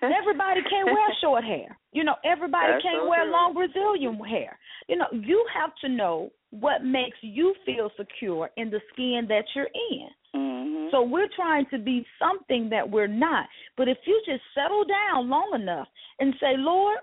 everybody 0.03 0.63
can't 0.69 0.87
wear 0.87 1.09
short 1.21 1.45
hair. 1.45 1.77
You 1.93 2.03
know, 2.05 2.17
everybody 2.25 2.73
That's 2.73 2.83
can't 2.83 3.03
so 3.03 3.09
wear 3.09 3.25
true. 3.25 3.33
long 3.33 3.55
Brazilian 3.55 4.19
hair. 4.25 4.59
You 4.89 4.97
know, 4.97 5.07
you 5.13 5.45
have 5.55 5.71
to 5.83 5.89
know 5.89 6.31
what 6.51 6.85
makes 6.85 7.17
you 7.21 7.55
feel 7.65 7.91
secure 7.97 8.51
in 8.57 8.71
the 8.71 8.81
skin 8.93 9.27
that 9.29 9.45
you're 9.55 9.71
in. 9.93 10.09
Mhm. 10.35 10.91
So 10.91 11.03
we're 11.03 11.29
trying 11.35 11.67
to 11.67 11.79
be 11.79 12.05
something 12.19 12.69
that 12.71 12.89
we're 12.89 13.07
not. 13.07 13.47
But 13.77 13.89
if 13.89 13.99
you 14.07 14.21
just 14.27 14.43
settle 14.55 14.85
down 14.85 15.29
long 15.29 15.53
enough 15.55 15.89
and 16.21 16.35
say, 16.41 16.57
Lord, 16.57 16.99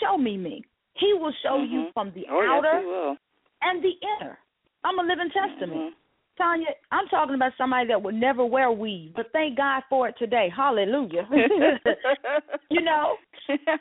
show 0.00 0.16
me 0.18 0.36
me, 0.36 0.64
He 0.94 1.12
will 1.14 1.32
show 1.42 1.62
you 1.62 1.84
Mhm. 1.86 1.92
from 1.94 2.10
the 2.12 2.26
oh, 2.28 2.42
outer 2.42 2.80
yes, 2.82 3.18
and 3.62 3.82
the 3.82 3.92
inner. 4.02 4.38
I'm 4.84 4.98
a 4.98 5.02
living 5.02 5.30
testament. 5.30 5.80
Mhm. 5.80 5.94
Tonya, 6.40 6.66
I'm 6.92 7.06
talking 7.08 7.34
about 7.34 7.52
somebody 7.58 7.88
that 7.88 8.02
would 8.02 8.14
never 8.14 8.44
wear 8.44 8.70
weave, 8.70 9.12
but 9.14 9.26
thank 9.32 9.56
God 9.56 9.82
for 9.88 10.08
it 10.08 10.14
today. 10.18 10.50
Hallelujah. 10.54 11.28
you 12.70 12.82
know, 12.82 13.16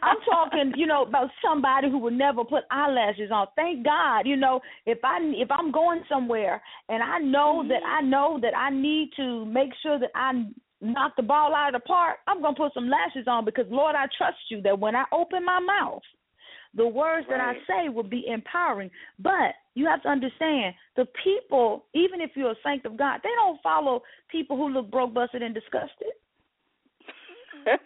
I'm 0.01 0.17
talking, 0.29 0.73
you 0.75 0.87
know, 0.87 1.03
about 1.03 1.29
somebody 1.45 1.89
who 1.89 1.99
would 1.99 2.13
never 2.13 2.43
put 2.43 2.63
eyelashes 2.71 3.31
on. 3.31 3.47
Thank 3.55 3.85
God, 3.85 4.21
you 4.25 4.35
know, 4.35 4.59
if 4.85 4.99
I 5.03 5.19
if 5.21 5.49
I'm 5.51 5.71
going 5.71 6.03
somewhere 6.09 6.61
and 6.89 7.03
I 7.03 7.19
know 7.19 7.59
mm-hmm. 7.59 7.69
that 7.69 7.83
I 7.85 8.01
know 8.01 8.39
that 8.41 8.55
I 8.55 8.69
need 8.69 9.11
to 9.17 9.45
make 9.45 9.69
sure 9.81 9.99
that 9.99 10.11
I 10.15 10.45
knock 10.79 11.15
the 11.17 11.23
ball 11.23 11.53
out 11.55 11.73
of 11.73 11.81
the 11.81 11.85
park, 11.85 12.17
I'm 12.27 12.41
gonna 12.41 12.55
put 12.55 12.73
some 12.73 12.89
lashes 12.89 13.27
on 13.27 13.45
because 13.45 13.65
Lord, 13.69 13.95
I 13.95 14.05
trust 14.17 14.37
you 14.49 14.61
that 14.61 14.79
when 14.79 14.95
I 14.95 15.03
open 15.11 15.43
my 15.43 15.59
mouth, 15.59 16.03
the 16.75 16.87
words 16.87 17.27
that 17.29 17.39
I 17.39 17.53
say 17.67 17.89
will 17.89 18.03
be 18.03 18.25
empowering. 18.27 18.91
But 19.19 19.55
you 19.75 19.85
have 19.85 20.01
to 20.03 20.09
understand 20.09 20.75
the 20.95 21.05
people, 21.23 21.85
even 21.93 22.21
if 22.21 22.31
you're 22.35 22.51
a 22.51 22.55
saint 22.65 22.85
of 22.85 22.97
God, 22.97 23.21
they 23.23 23.29
don't 23.35 23.61
follow 23.61 24.03
people 24.31 24.57
who 24.57 24.69
look 24.69 24.89
broke, 24.91 25.13
busted, 25.13 25.41
and 25.41 25.53
disgusted. 25.53 26.13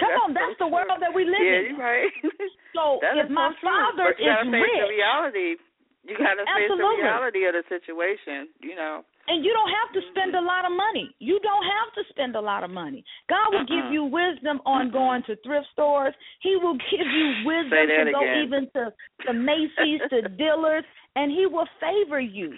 Come 0.00 0.10
on, 0.26 0.34
that's 0.34 0.58
the 0.58 0.66
world 0.66 0.98
that 1.00 1.14
we 1.14 1.24
live 1.24 1.38
yeah, 1.40 1.70
in. 1.70 1.76
right. 1.78 2.10
So 2.74 2.98
if 2.98 3.30
my 3.30 3.54
so 3.54 3.62
true. 3.62 3.70
father 3.70 4.10
but 4.10 4.18
you 4.18 4.26
gotta 4.26 4.50
is 4.50 4.58
face 4.58 4.82
the 4.82 4.90
reality. 4.90 5.54
You 6.02 6.18
gotta 6.18 6.42
face 6.42 6.66
the 6.74 6.82
reality 6.82 7.46
of 7.46 7.54
the 7.54 7.62
situation. 7.70 8.50
You 8.58 8.74
know. 8.74 9.06
And 9.28 9.44
you 9.44 9.52
don't 9.52 9.70
have 9.72 9.90
to 9.94 10.00
spend 10.10 10.34
a 10.34 10.40
lot 10.40 10.64
of 10.64 10.72
money. 10.72 11.14
You 11.18 11.40
don't 11.40 11.64
have 11.64 11.94
to 11.94 12.02
spend 12.10 12.36
a 12.36 12.40
lot 12.40 12.62
of 12.64 12.70
money. 12.70 13.04
God 13.28 13.52
will 13.52 13.64
give 13.66 13.84
Mm-mm. 13.88 13.92
you 13.92 14.04
wisdom 14.04 14.60
on 14.66 14.90
going 14.90 15.22
to 15.24 15.36
thrift 15.44 15.66
stores. 15.72 16.14
He 16.40 16.56
will 16.56 16.74
give 16.90 17.06
you 17.06 17.26
wisdom 17.46 17.88
to 18.04 18.12
go 18.12 18.20
again. 18.22 18.42
even 18.44 18.68
to 18.74 18.92
to 19.26 19.32
Macy's, 19.32 20.00
to 20.10 20.28
Dillard's, 20.36 20.86
and 21.16 21.30
He 21.32 21.46
will 21.46 21.68
favor 21.80 22.20
you. 22.20 22.52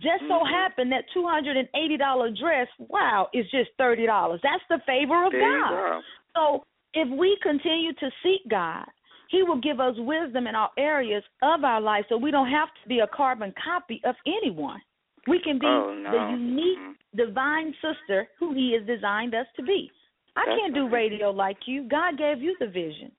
Just 0.00 0.22
so 0.28 0.40
Mhm. 0.44 0.50
happened 0.50 0.92
that 0.92 1.04
two 1.12 1.26
hundred 1.26 1.56
and 1.56 1.68
eighty 1.74 1.96
dollar 1.96 2.30
dress, 2.30 2.68
wow, 2.78 3.28
is 3.32 3.44
just 3.50 3.70
thirty 3.78 4.06
dollars. 4.06 4.40
That's 4.42 4.62
the 4.68 4.78
favor 4.86 5.24
of 5.26 5.32
There 5.32 5.40
God. 5.60 5.70
go. 5.70 6.00
So 6.36 6.64
if 6.94 7.08
we 7.08 7.36
continue 7.42 7.92
to 7.94 8.10
seek 8.22 8.46
God, 8.48 8.86
He 9.28 9.42
will 9.42 9.56
give 9.60 9.80
us 9.80 9.96
wisdom 9.98 10.46
in 10.46 10.54
all 10.54 10.70
areas 10.78 11.24
of 11.42 11.64
our 11.64 11.80
life 11.80 12.04
so 12.08 12.16
we 12.16 12.30
don't 12.30 12.50
have 12.50 12.68
to 12.82 12.88
be 12.88 13.00
a 13.00 13.06
carbon 13.08 13.52
copy 13.62 14.00
of 14.04 14.14
anyone. 14.26 14.80
We 15.26 15.38
can 15.40 15.58
be 15.58 15.66
Oh, 15.66 15.94
no. 15.94 16.10
the 16.10 16.32
unique 16.32 16.78
Mhm. 16.78 16.96
divine 17.14 17.74
sister 17.80 18.28
who 18.38 18.52
He 18.54 18.72
has 18.72 18.84
designed 18.86 19.34
us 19.34 19.46
to 19.56 19.62
be. 19.62 19.90
I 20.34 20.44
That's 20.46 20.60
can't 20.60 20.74
do 20.74 20.88
radio 20.88 21.30
like 21.30 21.68
you. 21.68 21.82
God 21.84 22.16
gave 22.16 22.42
you 22.42 22.56
the 22.58 22.66
vision. 22.66 23.12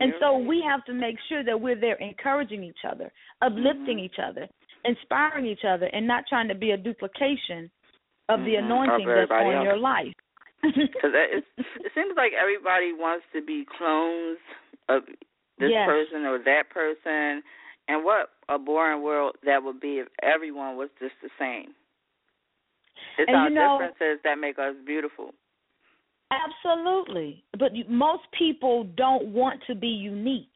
And 0.00 0.10
You're 0.10 0.20
so 0.20 0.36
right. 0.38 0.46
we 0.46 0.60
have 0.62 0.84
to 0.84 0.92
make 0.92 1.18
sure 1.28 1.42
that 1.42 1.58
we're 1.60 1.74
there 1.74 1.96
encouraging 1.96 2.62
each 2.62 2.84
other, 2.84 3.10
uplifting 3.42 3.98
Mhm. 3.98 4.02
each 4.04 4.18
other, 4.18 4.48
inspiring 4.84 5.44
each 5.46 5.64
other, 5.64 5.86
and 5.86 6.06
not 6.06 6.26
trying 6.28 6.46
to 6.48 6.54
be 6.54 6.70
a 6.70 6.76
duplication 6.76 7.70
of 8.28 8.44
the 8.44 8.54
Mhm. 8.54 8.58
anointing 8.64 9.06
that's 9.08 9.30
on 9.30 9.52
else. 9.54 9.64
your 9.64 9.76
life. 9.76 10.14
Because 11.02 11.14
it, 11.14 11.44
it 11.56 11.92
seems 11.94 12.16
like 12.16 12.32
everybody 12.32 12.92
wants 12.92 13.24
to 13.32 13.40
be 13.40 13.64
clones 13.64 14.38
of 14.88 15.06
this 15.58 15.70
Yes. 15.70 15.86
person 15.86 16.26
or 16.26 16.38
that 16.38 16.68
person, 16.68 17.42
and 17.88 18.04
what 18.04 18.30
a 18.48 18.58
boring 18.58 19.02
world 19.02 19.36
that 19.44 19.62
would 19.62 19.80
be 19.80 19.98
if 19.98 20.08
everyone 20.22 20.76
was 20.76 20.88
just 21.00 21.14
the 21.22 21.30
same. 21.38 21.74
It's 23.18 23.28
And 23.28 23.36
our 23.36 23.48
you 23.48 23.54
know- 23.54 23.78
differences 23.80 24.20
that 24.24 24.38
make 24.38 24.58
us 24.58 24.74
beautiful. 24.86 25.34
Absolutely. 26.30 27.42
But 27.58 27.72
most 27.88 28.24
people 28.38 28.84
don't 28.96 29.28
want 29.28 29.62
to 29.66 29.74
be 29.74 29.88
unique 29.88 30.46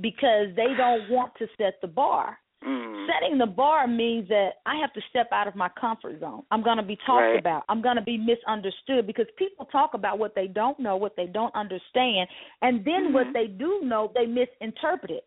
because 0.00 0.54
they 0.56 0.74
don't 0.76 1.10
want 1.10 1.34
to 1.38 1.46
set 1.58 1.80
the 1.80 1.88
bar. 1.88 2.38
Mm. 2.64 3.06
Setting 3.12 3.38
the 3.38 3.46
bar 3.46 3.88
means 3.88 4.28
that 4.28 4.50
I 4.64 4.76
have 4.76 4.92
to 4.92 5.00
step 5.10 5.28
out 5.32 5.48
of 5.48 5.56
my 5.56 5.68
comfort 5.70 6.20
zone. 6.20 6.44
I'm 6.52 6.62
going 6.62 6.76
to 6.76 6.82
be 6.84 6.94
talked 7.04 7.22
Right. 7.22 7.38
about. 7.40 7.64
I'm 7.68 7.82
going 7.82 7.96
to 7.96 8.02
be 8.02 8.16
misunderstood 8.16 9.04
because 9.06 9.26
people 9.36 9.66
talk 9.66 9.94
about 9.94 10.20
what 10.20 10.36
they 10.36 10.46
don't 10.46 10.78
know, 10.78 10.96
what 10.96 11.16
they 11.16 11.26
don't 11.26 11.52
understand, 11.56 12.28
and 12.62 12.84
then 12.84 13.12
what 13.12 13.26
Mhm. 13.26 13.32
they 13.32 13.46
do 13.48 13.80
know, 13.82 14.12
they 14.14 14.26
misinterpret 14.26 15.10
it 15.10 15.24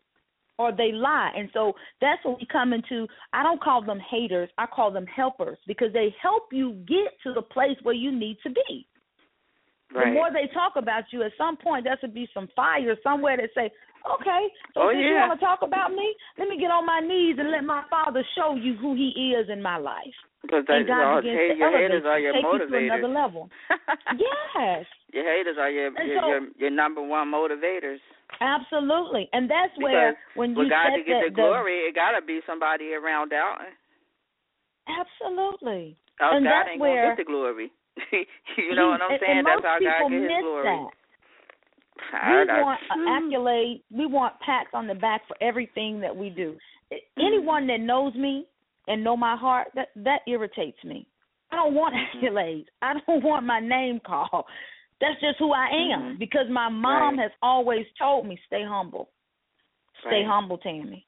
or 0.57 0.71
they 0.71 0.91
lie. 0.91 1.31
And 1.35 1.49
so 1.53 1.73
that's 2.01 2.23
what 2.23 2.39
we 2.39 2.47
come 2.51 2.73
into. 2.73 3.07
I 3.33 3.43
don't 3.43 3.61
call 3.61 3.83
them 3.83 3.99
haters, 3.99 4.49
I 4.57 4.65
call 4.65 4.91
them 4.91 5.05
helpers 5.05 5.57
because 5.67 5.91
they 5.93 6.15
help 6.21 6.43
you 6.51 6.73
get 6.87 7.13
to 7.23 7.33
the 7.33 7.41
place 7.41 7.77
where 7.83 7.95
you 7.95 8.11
need 8.11 8.37
to 8.43 8.49
be. 8.49 8.87
Right. 9.93 10.07
The 10.07 10.11
more 10.11 10.29
they 10.31 10.51
talk 10.53 10.73
about 10.75 11.03
you, 11.11 11.23
at 11.23 11.31
some 11.37 11.57
point 11.57 11.83
there 11.83 11.97
should 12.01 12.13
be 12.13 12.27
some 12.33 12.49
fire 12.55 12.95
somewhere 13.03 13.37
that 13.37 13.49
say, 13.53 13.71
"Okay, 14.19 14.47
so 14.73 14.81
Oh, 14.81 14.91
since 14.91 15.03
you 15.03 15.13
want 15.13 15.39
to 15.39 15.45
talk 15.45 15.61
about 15.61 15.91
me, 15.91 16.15
let 16.37 16.49
me 16.49 16.57
get 16.57 16.71
on 16.71 16.85
my 16.85 16.99
knees 16.99 17.37
and 17.37 17.51
let 17.51 17.63
my 17.63 17.83
Father 17.89 18.23
show 18.35 18.55
you 18.55 18.75
who 18.75 18.95
He 18.95 19.35
is 19.37 19.49
in 19.49 19.61
my 19.61 19.77
life." 19.77 20.15
Because 20.45 20.65
and 20.67 20.85
that, 20.85 20.87
God 20.87 21.03
all, 21.03 21.21
hey, 21.21 21.53
your 21.57 21.71
haters 21.73 22.03
are 22.05 22.19
your 22.19 22.33
take 22.33 22.43
you 22.43 22.57
to 22.59 22.65
motivators. 22.65 22.93
another 23.01 23.13
level. 23.13 23.49
yes, 24.17 24.85
Your 25.13 25.25
haters 25.25 25.57
are 25.59 25.69
your 25.69 25.89
your, 26.03 26.21
so- 26.21 26.27
your 26.27 26.41
your 26.57 26.69
number 26.71 27.01
one 27.01 27.31
motivators. 27.31 27.97
absolutely, 28.41 29.29
and 29.33 29.49
that's 29.49 29.73
where 29.77 30.11
Because 30.11 30.37
when 30.37 30.53
For 30.55 30.63
you 30.63 30.69
God 30.69 30.95
to 30.95 31.03
get 31.03 31.23
the, 31.23 31.29
the 31.29 31.35
glory, 31.35 31.89
it 31.89 31.95
gotta 31.95 32.21
be 32.25 32.39
somebody 32.45 32.93
around 32.93 33.33
out. 33.33 33.59
absolutely, 34.87 35.97
And 36.19 36.45
God 36.45 36.51
that's 36.51 36.69
ain't 36.71 36.79
where- 36.81 37.03
gonna 37.03 37.15
get 37.15 37.25
the 37.25 37.31
glory. 37.31 37.71
you 38.57 38.75
know 38.75 38.89
what 38.89 39.01
I'm 39.01 39.17
saying? 39.19 39.37
And 39.39 39.47
That's 39.47 39.63
how 39.63 39.79
God 39.79 40.09
gets 40.09 40.23
His 40.23 40.41
glory. 40.41 40.63
that. 40.67 40.89
I- 42.13 42.43
we 42.43 42.49
I- 42.49 42.61
want 42.61 42.79
an 42.91 43.07
accolade. 43.07 43.81
We 43.89 44.05
want 44.05 44.33
pats 44.45 44.69
on 44.73 44.87
the 44.87 44.95
back 44.95 45.21
for 45.27 45.35
everything 45.41 46.01
that 46.01 46.15
we 46.15 46.29
do. 46.29 46.57
Mm-hmm. 46.91 47.21
Anyone 47.25 47.67
that 47.67 47.79
knows 47.79 48.13
me 48.15 48.45
and 48.87 49.03
know 49.03 49.17
my 49.17 49.35
heart, 49.35 49.67
that 49.75 49.89
that 49.95 50.19
irritates 50.27 50.83
me. 50.83 51.07
I 51.51 51.55
don't 51.57 51.73
want 51.73 51.95
Mm-hmm. 51.95 52.25
accolades. 52.25 52.65
I 52.81 52.93
don't 53.05 53.23
want 53.23 53.45
my 53.45 53.59
name 53.59 53.99
called. 54.05 54.45
That's 55.01 55.19
just 55.19 55.37
who 55.39 55.51
I 55.51 55.67
am 55.67 56.15
Mhm. 56.15 56.19
because 56.19 56.47
my 56.49 56.69
mom 56.69 57.17
Right. 57.17 57.23
has 57.23 57.31
always 57.41 57.85
told 57.99 58.25
me 58.25 58.39
stay 58.47 58.63
humble. 58.63 59.09
Stay 59.99 60.23
Right. 60.23 60.25
humble, 60.25 60.57
Tammie. 60.57 61.05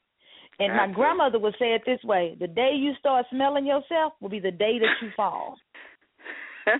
And 0.60 0.76
my 0.76 0.88
grandmother 0.88 1.38
would 1.40 1.56
say 1.60 1.74
it 1.74 1.84
this 1.86 2.04
way: 2.04 2.36
the 2.40 2.48
day 2.48 2.72
you 2.76 2.94
start 3.00 3.26
smelling 3.30 3.66
yourself 3.66 4.13
will 4.20 4.30
be 4.30 4.40
the 4.40 4.52
day 4.52 4.80
that 4.80 4.96
you 5.02 5.12
fall. 5.16 5.58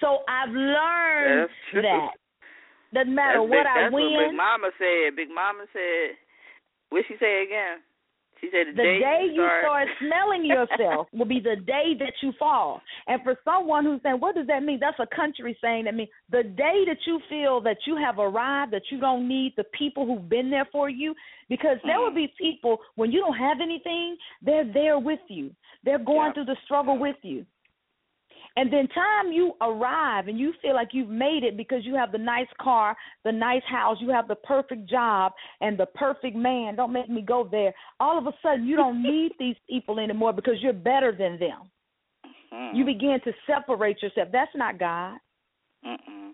So 0.00 0.18
I've 0.28 0.50
learned 0.50 1.50
that. 1.74 2.12
Doesn't 2.94 3.14
matter 3.14 3.38
that's 3.40 3.50
what 3.50 3.58
big, 3.58 3.66
I 3.66 3.80
that's 3.82 3.92
what 3.92 4.28
Big. 4.28 4.36
Mama 4.36 4.70
said. 4.78 5.16
Big 5.16 5.28
Mama 5.28 5.64
said. 5.72 6.16
What 6.90 7.04
she 7.08 7.16
say 7.20 7.42
again? 7.42 7.82
She 8.40 8.48
said 8.52 8.74
the, 8.74 8.76
the 8.76 8.82
day, 8.82 9.00
day 9.00 9.20
you 9.32 9.46
start, 9.60 9.64
start 9.64 9.88
smelling 10.00 10.44
yourself 10.44 11.08
will 11.12 11.26
be 11.26 11.40
the 11.40 11.56
day 11.56 11.94
that 11.98 12.12
you 12.22 12.32
fall. 12.38 12.80
And 13.06 13.20
for 13.22 13.36
someone 13.44 13.84
who's 13.84 14.00
saying, 14.02 14.16
what 14.20 14.34
does 14.34 14.46
that 14.46 14.62
mean? 14.62 14.78
That's 14.80 14.98
a 15.00 15.14
country 15.14 15.56
saying 15.62 15.84
that 15.84 15.94
means 15.94 16.10
the 16.30 16.42
day 16.42 16.84
that 16.86 16.98
you 17.06 17.20
feel 17.28 17.60
that 17.62 17.78
you 17.86 17.96
have 17.96 18.18
arrived, 18.18 18.72
that 18.72 18.82
you 18.90 19.00
don't 19.00 19.26
need 19.26 19.54
the 19.56 19.64
people 19.76 20.06
who've 20.06 20.28
been 20.28 20.50
there 20.50 20.68
for 20.70 20.88
you, 20.88 21.14
because 21.48 21.78
there 21.84 21.98
will 21.98 22.10
mm. 22.10 22.16
be 22.16 22.34
people 22.38 22.78
when 22.96 23.10
you 23.10 23.20
don't 23.20 23.36
have 23.36 23.58
anything, 23.62 24.16
they're 24.42 24.70
there 24.72 24.98
with 24.98 25.20
you. 25.28 25.50
They're 25.84 25.98
going 25.98 26.28
Yeah. 26.28 26.32
through 26.34 26.44
the 26.46 26.56
struggle 26.64 26.98
with 26.98 27.16
you. 27.22 27.44
And 28.58 28.72
then 28.72 28.88
time 28.88 29.30
you 29.30 29.52
arrive 29.60 30.26
and 30.26 30.36
you 30.36 30.52
feel 30.60 30.74
like 30.74 30.88
you've 30.90 31.08
made 31.08 31.44
it 31.44 31.56
because 31.56 31.84
you 31.84 31.94
have 31.94 32.10
the 32.10 32.18
nice 32.18 32.48
car, 32.60 32.96
the 33.24 33.30
nice 33.30 33.62
house, 33.70 33.98
you 34.00 34.10
have 34.10 34.26
the 34.26 34.34
perfect 34.34 34.90
job 34.90 35.30
and 35.60 35.78
the 35.78 35.86
perfect 35.94 36.34
man. 36.34 36.74
Don't 36.74 36.92
make 36.92 37.08
me 37.08 37.22
go 37.22 37.46
there. 37.48 37.72
All 38.00 38.18
of 38.18 38.26
a 38.26 38.32
sudden 38.42 38.66
you 38.66 38.74
don't 38.74 39.00
need 39.10 39.30
these 39.38 39.54
people 39.70 40.00
anymore 40.00 40.32
because 40.32 40.54
you're 40.60 40.72
better 40.72 41.14
than 41.16 41.38
them. 41.38 41.70
Mm. 42.52 42.74
You 42.74 42.84
begin 42.84 43.20
to 43.22 43.32
separate 43.46 44.02
yourself. 44.02 44.30
That's 44.32 44.50
not 44.56 44.76
God. 44.80 45.18
Mm-mm. 45.86 46.32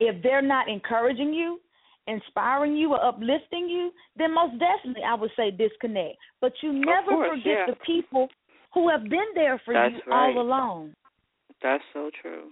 If 0.00 0.22
they're 0.22 0.42
not 0.42 0.68
encouraging 0.68 1.32
you, 1.32 1.60
inspiring 2.06 2.76
you 2.76 2.92
or 2.92 3.02
uplifting 3.02 3.70
you, 3.70 3.90
then 4.18 4.34
most 4.34 4.52
definitely 4.58 5.02
I 5.02 5.14
would 5.14 5.30
say 5.34 5.50
disconnect. 5.50 6.16
But 6.42 6.52
you 6.62 6.74
never 6.74 7.08
course, 7.08 7.30
forget 7.30 7.46
yeah. 7.46 7.66
the 7.68 7.76
people 7.86 8.28
who 8.74 8.90
have 8.90 9.04
been 9.04 9.32
there 9.34 9.58
for 9.64 9.72
That's 9.72 9.94
you 9.94 10.12
right. 10.12 10.36
all 10.36 10.42
along. 10.42 10.92
That's 11.62 11.84
so 11.92 12.10
true. 12.22 12.50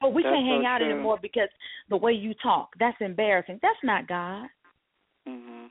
But 0.00 0.12
we 0.12 0.22
That's 0.22 0.34
can't 0.34 0.46
hang 0.46 0.62
so 0.62 0.66
out 0.68 0.78
true. 0.78 0.90
anymore 0.92 1.18
because 1.20 1.48
the 1.88 1.96
way 1.96 2.12
you 2.12 2.34
talk, 2.42 2.70
that's 2.78 2.96
embarrassing. 3.00 3.58
That's 3.62 3.82
not 3.82 4.06
God. 4.06 4.48
Mhm. 5.26 5.70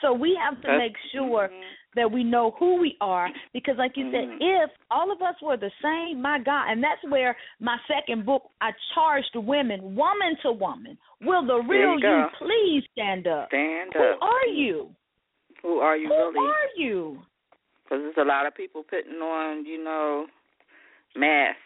So 0.00 0.12
we 0.12 0.34
have 0.36 0.56
to 0.56 0.66
That's- 0.66 0.78
make 0.78 0.96
sure 1.12 1.48
mhm. 1.48 1.62
that 1.94 2.10
we 2.10 2.22
know 2.24 2.52
who 2.52 2.76
we 2.76 2.96
are 3.00 3.30
because 3.52 3.76
like 3.78 3.96
you 3.96 4.10
said, 4.10 4.28
Mhm. 4.28 4.38
if 4.64 4.70
all 4.90 5.10
of 5.10 5.22
us 5.22 5.40
were 5.42 5.56
the 5.56 5.70
same, 5.82 6.20
my 6.20 6.38
God, 6.38 6.68
and 6.68 6.82
that's 6.82 7.02
where 7.04 7.36
my 7.60 7.78
second 7.88 8.24
book 8.26 8.48
I 8.60 8.72
charged 8.94 9.34
women, 9.34 9.94
woman 9.96 10.36
to 10.42 10.52
woman, 10.52 10.98
will 11.20 11.42
the 11.42 11.60
real 11.62 11.94
you 11.94 12.00
go. 12.00 12.28
please 12.34 12.84
stand 12.92 13.26
up? 13.26 13.48
Stand 13.48 13.92
Who 13.94 14.02
up. 14.02 14.18
Who 14.20 14.26
are 14.26 14.46
you? 14.46 14.94
Who 15.62 15.80
are 15.80 15.96
you 15.96 16.08
Who 16.08 16.14
really? 16.14 16.46
are 16.48 16.68
you? 16.76 17.22
Because 17.82 18.02
there's 18.02 18.16
a 18.18 18.24
lot 18.24 18.46
of 18.46 18.54
people 18.54 18.82
putting 18.84 19.20
on, 19.22 19.64
you 19.64 19.78
know, 19.82 20.28
masks. 21.14 21.60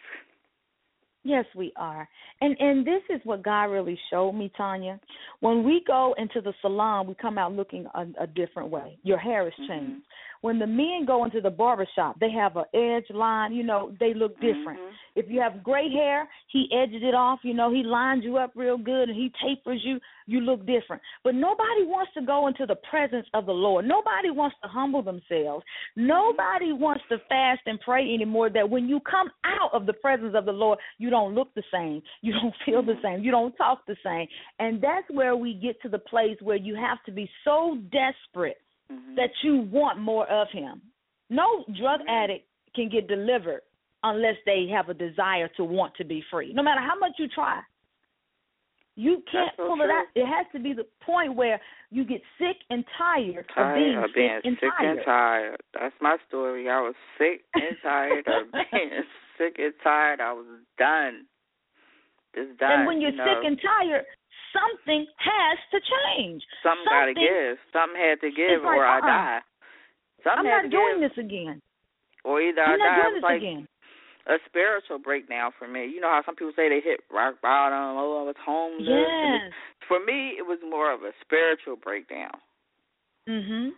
Yes, 1.29 1.45
we 1.55 1.71
are. 1.75 2.09
And 2.41 2.57
and 2.59 2.85
this 2.85 3.03
is 3.07 3.21
what 3.23 3.43
God 3.43 3.65
really 3.65 3.99
showed 4.09 4.31
me, 4.31 4.51
Tonya. 4.59 4.99
When 5.41 5.63
we 5.63 5.83
go 5.85 6.15
into 6.17 6.41
the 6.41 6.53
salon, 6.59 7.05
we 7.05 7.13
come 7.13 7.37
out 7.37 7.53
looking 7.53 7.85
a, 7.93 8.23
a 8.23 8.25
different 8.25 8.71
way. 8.71 8.97
Your 9.03 9.19
hair 9.19 9.47
is 9.47 9.53
mm-hmm. 9.53 9.71
changed. 9.71 10.05
When 10.41 10.57
the 10.57 10.67
men 10.67 11.05
go 11.05 11.25
into 11.25 11.41
the 11.41 11.49
barber 11.49 11.87
shop, 11.95 12.17
they 12.19 12.31
have 12.31 12.55
an 12.55 12.65
edge 12.73 13.09
line, 13.13 13.53
you 13.53 13.63
know, 13.63 13.93
they 13.99 14.13
look 14.13 14.39
different. 14.39 14.79
Mhm. 14.79 14.93
If 15.15 15.29
you 15.29 15.41
have 15.41 15.63
gray 15.63 15.89
hair, 15.89 16.29
he 16.47 16.71
edges 16.71 17.03
it 17.03 17.13
off, 17.13 17.43
you 17.43 17.53
know, 17.53 17.69
he 17.71 17.83
lines 17.83 18.23
you 18.23 18.37
up 18.37 18.51
real 18.55 18.77
good 18.77 19.09
and 19.09 19.17
he 19.17 19.29
tapers 19.41 19.83
you, 19.83 19.99
you 20.27 20.39
look 20.39 20.65
different. 20.65 21.01
But 21.23 21.35
nobody 21.35 21.83
wants 21.83 22.13
to 22.13 22.21
go 22.21 22.47
into 22.47 22.65
the 22.65 22.77
presence 22.89 23.27
of 23.33 23.45
the 23.45 23.53
Lord. 23.53 23.85
Nobody 23.85 24.29
wants 24.29 24.55
to 24.63 24.69
humble 24.69 25.01
themselves. 25.01 25.65
Nobody 25.95 26.71
wants 26.71 27.03
to 27.09 27.19
fast 27.27 27.61
and 27.65 27.79
pray 27.81 28.13
anymore 28.13 28.49
that 28.49 28.69
when 28.69 28.87
you 28.87 29.01
come 29.01 29.29
out 29.43 29.73
of 29.73 29.85
the 29.85 29.93
presence 29.93 30.35
of 30.35 30.45
the 30.45 30.53
Lord, 30.53 30.79
you 30.99 31.09
don't 31.09 31.35
look 31.35 31.53
the 31.53 31.63
same. 31.71 32.01
You 32.21 32.33
don't 32.33 32.55
feel 32.65 32.81
the 32.81 32.99
same. 33.01 33.23
You 33.23 33.31
don't 33.31 33.55
talk 33.57 33.85
the 33.87 33.97
same. 34.03 34.27
And 34.59 34.81
that's 34.81 35.09
where 35.09 35.35
we 35.35 35.53
get 35.53 35.81
to 35.81 35.89
the 35.89 35.99
place 35.99 36.37
where 36.41 36.57
you 36.57 36.75
have 36.75 37.03
to 37.05 37.11
be 37.11 37.29
so 37.43 37.77
desperate 37.91 38.57
Mhm. 38.91 39.15
that 39.15 39.31
you 39.43 39.57
want 39.71 39.99
more 39.99 40.27
of 40.27 40.49
him. 40.49 40.81
No 41.29 41.63
drug 41.77 42.01
addict 42.07 42.47
can 42.75 42.89
get 42.89 43.07
delivered 43.07 43.61
unless 44.03 44.35
they 44.45 44.67
have 44.67 44.89
a 44.89 44.93
desire 44.93 45.47
to 45.49 45.63
want 45.63 45.93
to 45.95 46.03
be 46.03 46.21
free. 46.31 46.53
No 46.53 46.63
matter 46.63 46.81
how 46.81 46.97
much 46.97 47.13
you 47.19 47.27
try. 47.27 47.61
You 48.95 49.23
can't 49.31 49.55
so 49.55 49.67
pull 49.67 49.81
it 49.81 49.89
out. 49.89 50.07
It 50.13 50.25
has 50.25 50.45
to 50.51 50.59
be 50.59 50.73
the 50.73 50.85
point 51.01 51.33
where 51.35 51.61
you 51.89 52.03
get 52.03 52.21
sick 52.37 52.57
and 52.69 52.83
tired, 52.97 53.47
tired 53.53 54.03
of 54.03 54.13
being 54.13 54.33
of 54.35 54.41
sick 54.41 54.45
and 54.45 54.57
sick 54.59 54.69
tired. 54.77 54.97
and 54.97 55.05
tired. 55.05 55.61
That's 55.73 55.95
my 56.01 56.17
story. 56.27 56.69
I 56.69 56.81
was 56.81 56.95
sick 57.17 57.45
and 57.53 57.77
tired 57.81 58.27
of 58.27 58.51
being 58.51 59.03
sick 59.37 59.55
and 59.57 59.73
tired. 59.83 60.19
I 60.19 60.33
was 60.33 60.45
done. 60.77 61.25
Just 62.35 62.57
done. 62.59 62.71
and 62.71 62.87
when 62.87 62.99
you're 62.99 63.11
you 63.11 63.17
know. 63.17 63.25
sick 63.25 63.45
and 63.45 63.61
tired, 63.61 64.05
something 64.53 65.05
has 65.17 65.57
to 65.71 65.77
change. 65.79 66.43
something 66.63 66.85
got 66.89 67.05
to 67.05 67.13
give. 67.13 67.57
Something 67.73 67.99
had 67.99 68.19
to 68.21 68.29
give, 68.31 68.63
like, 68.63 68.77
or 68.77 68.85
I 68.85 68.97
uh-uh. 68.99 69.07
die. 69.07 69.39
Something 70.23 70.51
I'm 70.51 70.69
not 70.69 70.71
doing 70.71 70.99
give, 70.99 71.09
this 71.09 71.17
again. 71.23 71.61
or 72.23 72.41
either 72.41 72.61
I 72.61 72.73
I'm 72.73 72.79
die. 72.79 72.85
not 72.85 72.97
It 72.97 73.01
doing 73.01 73.13
this 73.15 73.23
like 73.23 73.41
again. 73.41 73.61
a 74.27 74.37
spiritual 74.45 74.99
breakdown 74.99 75.51
for 75.57 75.67
me. 75.67 75.87
You 75.87 76.01
know 76.01 76.09
how 76.11 76.21
some 76.25 76.35
people 76.35 76.53
say 76.55 76.67
they 76.69 76.81
hit 76.83 76.99
rock 77.09 77.41
bottom. 77.41 77.95
Oh, 77.97 78.21
I 78.21 78.23
was 78.27 78.35
homeless. 78.43 78.85
Yes. 78.85 79.53
For 79.87 79.97
me, 80.03 80.35
it 80.37 80.43
was 80.45 80.59
more 80.61 80.91
of 80.91 81.01
a 81.03 81.11
spiritual 81.23 81.77
breakdown. 81.77 82.35
Mhm. 83.27 83.71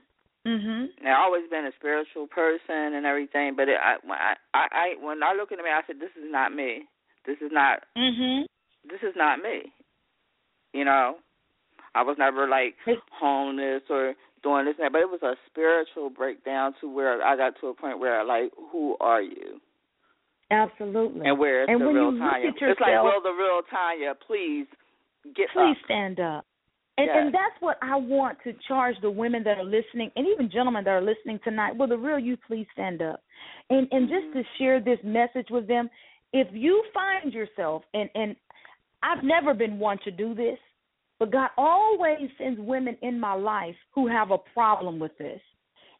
Mhm. 0.46 0.90
Now, 1.04 1.22
I've 1.22 1.26
always 1.26 1.48
been 1.50 1.66
a 1.68 1.72
spiritual 1.78 2.26
person 2.28 2.98
and 2.98 3.06
everything, 3.06 3.54
but 3.56 3.70
it, 3.70 3.78
I, 3.80 3.98
when 4.02 4.18
I, 4.18 4.34
I, 4.54 4.68
I, 4.72 4.96
when 5.00 5.22
I 5.22 5.34
look 5.34 5.52
in 5.52 5.58
the 5.58 5.64
mirror, 5.64 5.78
I 5.78 5.86
said, 5.86 6.00
"This 6.00 6.16
is 6.18 6.26
not 6.32 6.52
me. 6.52 6.88
This 7.26 7.38
is 7.42 7.52
not. 7.52 7.84
Mhm. 7.96 8.46
This 8.90 9.04
is 9.04 9.16
not 9.16 9.40
me." 9.40 9.72
You 10.74 10.86
know, 10.86 11.16
I 11.96 12.04
was 12.04 12.16
never 12.18 12.48
like 12.48 12.76
homeless 13.12 13.84
or 13.90 14.14
doing 14.44 14.66
this 14.66 14.76
and 14.80 14.86
that, 14.86 14.92
but 14.94 15.02
it 15.02 15.10
was 15.10 15.22
a 15.22 15.36
spiritual 15.50 16.10
breakdown 16.10 16.74
to 16.82 16.90
where 16.94 17.22
I 17.24 17.36
got 17.36 17.54
to 17.62 17.68
a 17.68 17.74
point 17.74 18.00
where, 18.00 18.24
like, 18.24 18.52
who 18.72 18.96
are 19.00 19.22
you? 19.22 19.60
Absolutely. 20.50 21.28
And 21.28 21.38
where 21.40 21.64
is 21.64 21.68
And 21.70 21.82
the 21.82 21.86
when 21.86 21.96
real 21.96 22.06
you 22.06 22.12
look 22.12 22.22
Tonya? 22.24 22.48
at 22.48 22.62
it's 22.62 22.80
like, 22.82 22.90
yourself- 22.90 23.06
will 23.06 23.22
the 23.22 23.38
real 23.38 23.62
Tonya 23.72 24.14
please 24.26 24.68
get 25.36 25.50
please 25.54 25.78
up? 25.78 25.86
stand 25.86 26.20
up. 26.20 26.46
And, 26.98 27.08
Yes. 27.08 27.18
and 27.18 27.34
that's 27.34 27.56
what 27.62 27.78
I 27.82 27.96
want 27.96 28.38
to 28.44 28.54
charge 28.68 28.96
the 29.02 29.10
women 29.10 29.44
that 29.44 29.58
are 29.58 29.64
listening, 29.64 30.12
and 30.16 30.28
even 30.28 30.50
gentlemen 30.50 30.84
that 30.84 30.92
are 30.92 31.02
listening 31.02 31.40
tonight. 31.44 31.76
Will 31.78 31.88
the 31.88 31.98
real 31.98 32.20
you 32.20 32.36
please 32.36 32.68
stand 32.74 33.02
up? 33.02 33.22
And 33.70 33.88
and 33.92 34.10
just 34.10 34.26
Mhm. 34.28 34.34
to 34.34 34.44
share 34.58 34.80
this 34.82 35.02
message 35.04 35.50
with 35.50 35.68
them, 35.68 35.90
if 36.34 36.52
you 36.52 36.84
find 36.94 37.34
yourself, 37.34 37.86
and 37.94 38.10
and 38.16 38.36
I've 39.04 39.24
never 39.24 39.54
been 39.54 39.80
one 39.80 39.98
to 40.04 40.12
do 40.12 40.34
this, 40.34 40.58
but 41.20 41.32
God 41.32 41.50
always 41.58 42.30
sends 42.38 42.60
women 42.60 42.98
in 43.02 43.20
my 43.20 43.34
life 43.34 43.76
who 43.94 44.08
have 44.08 44.32
a 44.32 44.38
problem 44.38 45.00
with 45.00 45.18
this, 45.18 45.42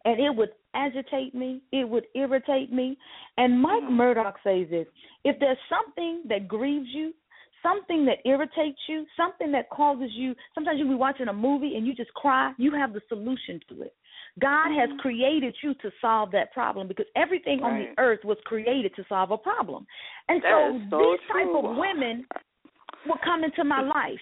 and 0.06 0.20
it 0.20 0.36
would 0.36 0.50
agitate 0.74 1.36
me, 1.36 1.62
it 1.72 1.88
would 1.88 2.06
irritate 2.16 2.72
me. 2.72 2.98
And 3.38 3.62
Mike 3.62 3.84
Mhm. 3.84 3.92
Murdock 3.92 4.40
says 4.44 4.70
this: 4.70 4.88
if 5.24 5.38
there's 5.40 5.60
something 5.70 6.22
that 6.26 6.48
grieves 6.48 6.88
you, 6.94 7.14
something 7.62 8.06
that 8.06 8.20
irritates 8.26 8.80
you, 8.88 9.06
something 9.16 9.52
that 9.52 9.70
causes 9.70 10.12
you, 10.14 10.36
sometimes 10.54 10.80
you'll 10.80 10.90
be 10.90 10.96
watching 10.96 11.28
a 11.28 11.34
movie 11.34 11.76
and 11.76 11.86
you 11.86 11.94
just 11.94 12.14
cry, 12.16 12.54
you 12.58 12.72
have 12.72 12.94
the 12.94 13.02
solution 13.08 13.60
to 13.70 13.84
it. 13.84 13.94
God 14.40 14.72
has 14.72 14.90
Mhm. 14.90 15.00
created 15.00 15.56
you 15.62 15.74
to 15.76 15.92
solve 16.02 16.32
that 16.32 16.52
problem 16.54 16.88
because 16.88 17.06
everything 17.16 17.64
on 17.64 17.78
the 17.78 17.90
earth 17.98 18.24
was 18.24 18.40
created 18.46 18.96
to 18.96 19.04
solve 19.06 19.32
a 19.32 19.38
problem. 19.38 19.86
And 20.30 20.42
That 20.42 20.50
so, 20.50 20.82
so 20.90 21.12
these 21.12 21.28
type 21.28 21.54
of 21.54 21.76
women 21.78 22.26
will 23.08 23.18
come 23.24 23.44
into 23.44 23.64
my 23.64 23.82
life. 23.82 24.20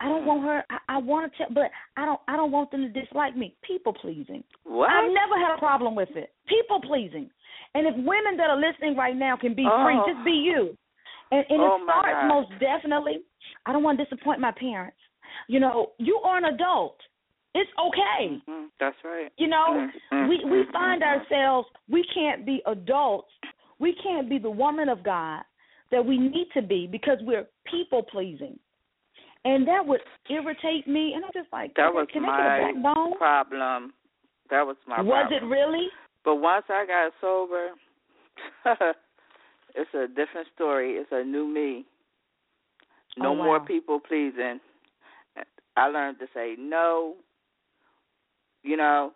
I 0.00 0.08
don't 0.08 0.24
want 0.24 0.42
her 0.44 0.64
I, 0.70 0.96
I 0.96 0.98
want 0.98 1.30
to 1.30 1.38
tell 1.38 1.48
but 1.52 1.70
I 1.96 2.06
don't 2.06 2.20
I 2.26 2.36
don't 2.36 2.50
want 2.50 2.70
them 2.70 2.82
to 2.82 3.00
dislike 3.00 3.36
me. 3.36 3.54
People 3.62 3.92
pleasing. 3.92 4.42
What? 4.64 4.90
I've 4.90 5.12
never 5.12 5.38
had 5.38 5.54
a 5.54 5.58
problem 5.58 5.94
with 5.94 6.08
it. 6.16 6.32
People 6.46 6.80
pleasing. 6.80 7.30
And 7.74 7.86
if 7.86 7.94
women 7.96 8.36
that 8.38 8.50
are 8.50 8.58
listening 8.58 8.96
right 8.96 9.14
now 9.14 9.36
can 9.36 9.54
be 9.54 9.62
free, 9.62 9.96
Oh. 9.96 10.04
just 10.12 10.24
be 10.24 10.32
you. 10.32 10.76
And, 11.30 11.44
and 11.48 11.60
Oh, 11.60 11.76
it 11.76 11.82
starts 11.84 12.28
most 12.28 12.50
definitely. 12.58 13.20
I 13.66 13.72
don't 13.72 13.82
want 13.82 13.98
to 13.98 14.04
disappoint 14.04 14.40
my 14.40 14.50
parents. 14.52 14.96
You 15.46 15.60
know, 15.60 15.92
you 15.98 16.18
are 16.24 16.38
an 16.38 16.46
adult. 16.46 16.96
It's 17.54 17.70
okay. 17.78 18.40
Mhm. 18.48 18.68
That's 18.80 18.96
right. 19.04 19.30
You 19.36 19.48
know, 19.48 19.90
Mhm. 20.12 20.28
we 20.28 20.44
we 20.44 20.64
Mhm. 20.64 20.72
find 20.72 21.02
ourselves 21.02 21.68
we 21.88 22.04
can't 22.04 22.46
be 22.46 22.62
adults. 22.66 23.32
We 23.78 23.92
can't 23.94 24.28
be 24.28 24.38
the 24.38 24.50
woman 24.50 24.88
of 24.88 25.02
God 25.02 25.42
that 25.90 26.04
we 26.04 26.18
need 26.18 26.46
to 26.54 26.62
be 26.62 26.86
because 26.86 27.18
we're 27.22 27.46
people 27.64 28.02
pleasing. 28.02 28.58
And 29.44 29.66
that 29.66 29.84
would 29.86 30.00
irritate 30.28 30.86
me 30.86 31.14
and 31.14 31.24
I'm 31.24 31.30
just 31.34 31.52
like, 31.52 31.74
That 31.76 31.92
was 31.92 32.06
can 32.12 32.24
I 32.24 32.58
get 32.72 32.76
a 32.76 32.78
my 32.78 33.12
problem. 33.18 33.92
That 34.50 34.66
was 34.66 34.76
my 34.86 34.96
problem. 34.96 35.08
Was 35.08 35.26
problem. 35.30 35.50
it 35.50 35.54
really? 35.54 35.88
But 36.24 36.36
once 36.36 36.64
I 36.68 36.84
got 36.86 37.12
sober, 37.20 37.68
it's 39.74 39.94
a 39.94 40.06
different 40.08 40.46
story. 40.54 40.92
It's 40.92 41.08
a 41.12 41.24
new 41.24 41.46
me. 41.46 41.86
No 43.16 43.30
Oh, 43.32 43.34
more 43.36 43.60
people 43.60 43.98
pleasing. 44.00 44.60
I 45.76 45.86
learned 45.88 46.18
to 46.18 46.26
say 46.34 46.54
no. 46.58 47.14
You 48.62 48.76
know, 48.76 49.12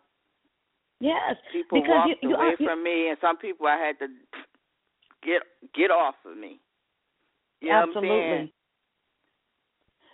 Yes. 1.00 1.36
people 1.52 1.80
Because 1.82 1.90
walked 2.08 2.22
you- 2.22 2.30
you 2.30 2.36
away 2.36 2.54
you- 2.58 2.66
from 2.66 2.82
me, 2.82 3.08
and 3.08 3.18
some 3.20 3.36
people 3.36 3.66
I 3.66 3.76
had 3.76 3.98
to 3.98 4.08
get 5.22 5.42
get 5.74 5.90
off 5.90 6.14
of 6.24 6.36
me. 6.36 6.60
You 7.64 7.70
know 7.70 7.86
Absolutely. 7.88 8.52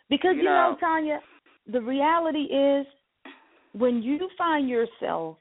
Because 0.09 0.35
You 0.37 0.43
you 0.43 0.45
know, 0.45 0.77
know. 0.81 0.87
Tonya, 0.87 1.19
the 1.67 1.81
reality 1.81 2.45
is 2.45 2.87
when 3.73 4.03
you 4.03 4.29
find 4.37 4.69
yourself 4.69 5.37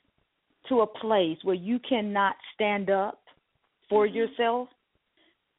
to 0.67 0.81
a 0.81 0.87
place 0.87 1.37
where 1.43 1.55
you 1.55 1.79
cannot 1.79 2.35
stand 2.53 2.89
up 2.89 3.21
for 3.89 4.07
Mhm. 4.07 4.13
yourself 4.13 4.69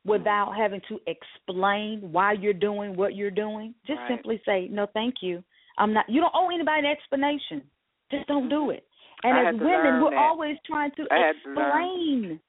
without 0.04 0.54
having 0.56 0.80
to 0.82 1.00
explain 1.06 2.00
why 2.12 2.32
you're 2.32 2.52
doing 2.54 2.94
what 2.96 3.14
you're 3.14 3.30
doing, 3.30 3.74
just 3.86 3.98
Right. 4.00 4.08
simply 4.08 4.40
say, 4.44 4.68
"No, 4.68 4.86
thank 4.86 5.22
you. 5.22 5.42
I'm 5.78 5.92
not 5.92 6.08
you 6.08 6.20
don't 6.20 6.34
owe 6.34 6.50
anybody 6.50 6.80
an 6.80 6.86
explanation. 6.86 7.68
Just 8.10 8.26
don't 8.28 8.48
do 8.48 8.70
it." 8.70 8.86
And 9.24 9.36
Mm-hmm. 9.36 9.46
I 9.46 9.50
as 9.50 9.54
women, 9.56 10.00
we're 10.00 10.10
that. 10.10 10.18
always 10.18 10.58
trying 10.64 10.92
to 10.92 11.06
I 11.10 11.18
had 11.18 11.32
to 11.42 11.50
explain. 11.50 12.40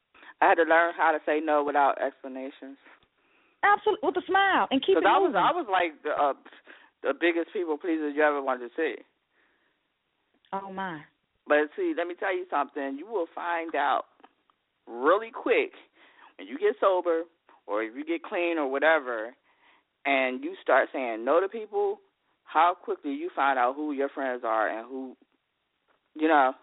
I 0.42 0.48
had 0.50 0.56
to 0.56 0.64
learn 0.64 0.94
how 0.94 1.12
to 1.12 1.20
say 1.26 1.40
no 1.40 1.64
without 1.64 1.98
explanations. 2.00 2.78
Absolutely 3.64 4.08
with 4.08 4.18
a 4.18 4.26
smile 4.28 4.68
and 4.72 4.84
keep 4.84 4.98
it 4.98 5.06
I 5.06 5.18
was 5.18 5.30
moving. 5.30 5.42
I 5.42 5.52
was 5.52 5.68
like 5.70 6.02
the 6.04 6.12
uh, 6.12 6.34
the 7.04 7.14
biggest 7.20 7.54
people 7.54 7.78
pleaser 7.78 8.10
you 8.10 8.24
ever 8.24 8.42
wanted 8.42 8.70
to 8.70 8.74
see. 8.76 8.96
oh 10.54 10.72
my. 10.72 11.02
But 11.48 11.70
see, 11.76 11.94
let 11.98 12.08
me 12.08 12.16
tell 12.20 12.36
you 12.36 12.46
something. 12.50 12.98
You 12.98 13.08
will 13.08 13.28
find 13.34 13.76
out 13.76 14.06
really 14.88 15.32
quick 15.32 15.72
when 16.38 16.48
you 16.48 16.58
get 16.58 16.76
sober 16.80 17.24
or 17.68 17.84
if 17.84 17.96
you 17.96 18.06
get 18.06 18.24
clean 18.24 18.58
or 18.58 18.70
whatever, 18.70 19.34
and 20.06 20.44
you 20.44 20.56
start 20.62 20.90
saying 20.94 21.24
no 21.24 21.40
to 21.40 21.48
people. 21.48 22.00
How 22.44 22.76
quickly 22.80 23.12
you 23.12 23.30
find 23.36 23.58
out 23.58 23.76
who 23.76 23.94
your 23.94 24.10
friends 24.10 24.42
are 24.46 24.68
and 24.68 24.86
who, 24.88 25.16
you 26.16 26.28
know. 26.28 26.54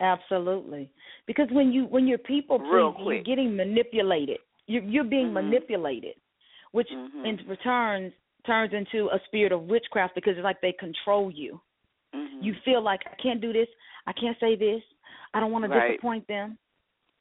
Absolutely. 0.00 0.90
Because 1.26 1.48
when 1.50 1.72
you 1.72 1.84
when 1.84 2.06
you're 2.06 2.18
people 2.18 2.58
pleasing, 2.58 2.94
you're 3.06 3.22
getting 3.22 3.56
manipulated. 3.56 4.38
You're 4.68 4.82
you're 4.84 5.04
being 5.04 5.28
Mhm. 5.30 5.40
manipulated, 5.42 6.14
which 6.72 6.88
Mhm. 6.90 7.24
in 7.26 7.48
return 7.48 8.12
turns 8.46 8.72
into 8.72 9.08
a 9.10 9.18
spirit 9.26 9.50
of 9.52 9.62
witchcraft 9.68 10.14
because 10.14 10.36
it's 10.36 10.44
like 10.44 10.60
they 10.60 10.72
control 10.72 11.30
you. 11.30 11.60
Mhm. 12.14 12.42
You 12.42 12.54
feel 12.64 12.80
like 12.80 13.02
I 13.06 13.14
can't 13.16 13.40
do 13.40 13.52
this, 13.52 13.68
I 14.06 14.12
can't 14.12 14.38
say 14.38 14.54
this, 14.56 14.82
I 15.34 15.40
don't 15.40 15.50
want 15.52 15.64
to 15.64 15.80
disappoint 15.88 16.26
them. 16.28 16.56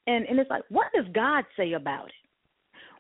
And 0.06 0.26
and 0.28 0.40
it's 0.40 0.50
like, 0.50 0.64
what 0.70 0.92
does 0.94 1.08
God 1.10 1.46
say 1.56 1.74
about 1.74 2.10
it? 2.10 2.14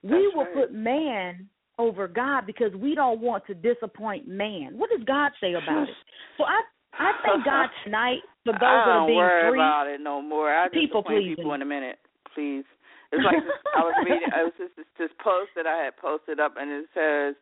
we 0.03 0.09
That's 0.11 0.35
will 0.35 0.43
right. 0.45 0.53
put 0.53 0.71
man 0.73 1.49
over 1.79 2.07
God 2.07 2.45
because 2.45 2.73
we 2.75 2.95
don't 2.95 3.19
want 3.19 3.45
to 3.47 3.53
disappoint 3.53 4.27
man. 4.27 4.77
What 4.77 4.89
does 4.89 5.03
God 5.03 5.31
say 5.41 5.53
about 5.53 5.89
it? 5.89 5.95
So 6.37 6.43
I 6.45 6.61
I 6.93 7.13
thank 7.23 7.45
God 7.45 7.69
tonight 7.83 8.21
for 8.43 8.53
those 8.53 8.61
I 8.61 8.85
that 8.85 8.89
are 8.89 8.97
don't 8.99 9.07
being 9.07 9.17
worry 9.17 9.49
free. 9.51 9.59
about 9.59 9.87
it 9.87 9.99
no 10.01 10.21
more. 10.21 10.53
I 10.53 10.67
People 10.69 11.03
pleasing. 11.03 11.35
people 11.35 11.53
in 11.53 11.61
a 11.61 11.65
minute, 11.65 11.99
please. 12.33 12.63
It's 13.11 13.23
like 13.23 13.43
this, 13.43 13.53
I 13.75 13.79
was 13.81 13.93
reading. 14.05 14.27
It 14.27 14.43
was 14.43 14.53
just 14.57 14.75
this, 14.75 14.85
this 14.99 15.11
post 15.23 15.51
that 15.55 15.65
I 15.67 15.83
had 15.85 15.95
posted 15.97 16.39
up, 16.39 16.55
and 16.57 16.69
it 16.71 16.85
says, 16.93 17.35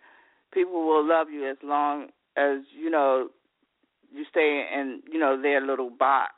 "People 0.53 0.85
will 0.85 1.05
love 1.05 1.29
you 1.31 1.49
as 1.49 1.57
long 1.63 2.07
as 2.37 2.59
you 2.77 2.89
know 2.89 3.29
you 4.13 4.25
stay 4.29 4.67
in 4.73 5.01
you 5.11 5.17
know 5.19 5.41
their 5.41 5.61
little 5.65 5.89
box. 5.89 6.33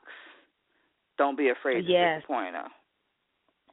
Don't 1.18 1.38
be 1.38 1.50
afraid 1.50 1.82
to 1.86 1.92
Yes. 1.92 2.20
disappoint 2.22 2.54
them." 2.54 2.70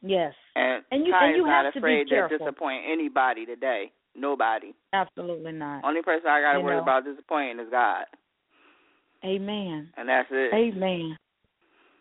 Yes, 0.06 0.34
And, 0.54 0.84
And 0.90 1.06
you- 1.06 1.14
and 1.14 1.34
you 1.36 1.44
is 1.44 1.46
not 1.46 1.64
have 1.64 1.72
to 1.72 1.78
afraid 1.78 2.08
to 2.08 2.28
disappoint 2.28 2.84
anybody 2.86 3.46
today. 3.46 3.90
Nobody. 4.14 4.74
absolutely 4.92 5.52
not. 5.52 5.82
Only 5.82 6.02
person 6.02 6.28
I 6.28 6.40
got 6.42 6.52
to 6.52 6.60
worry 6.60 6.76
know. 6.76 6.82
about 6.82 7.04
disappointing 7.04 7.58
is 7.58 7.70
God, 7.70 8.04
Amen. 9.24 9.90
and 9.96 10.08
that's 10.08 10.28
it. 10.30 10.52
Amen. 10.52 11.16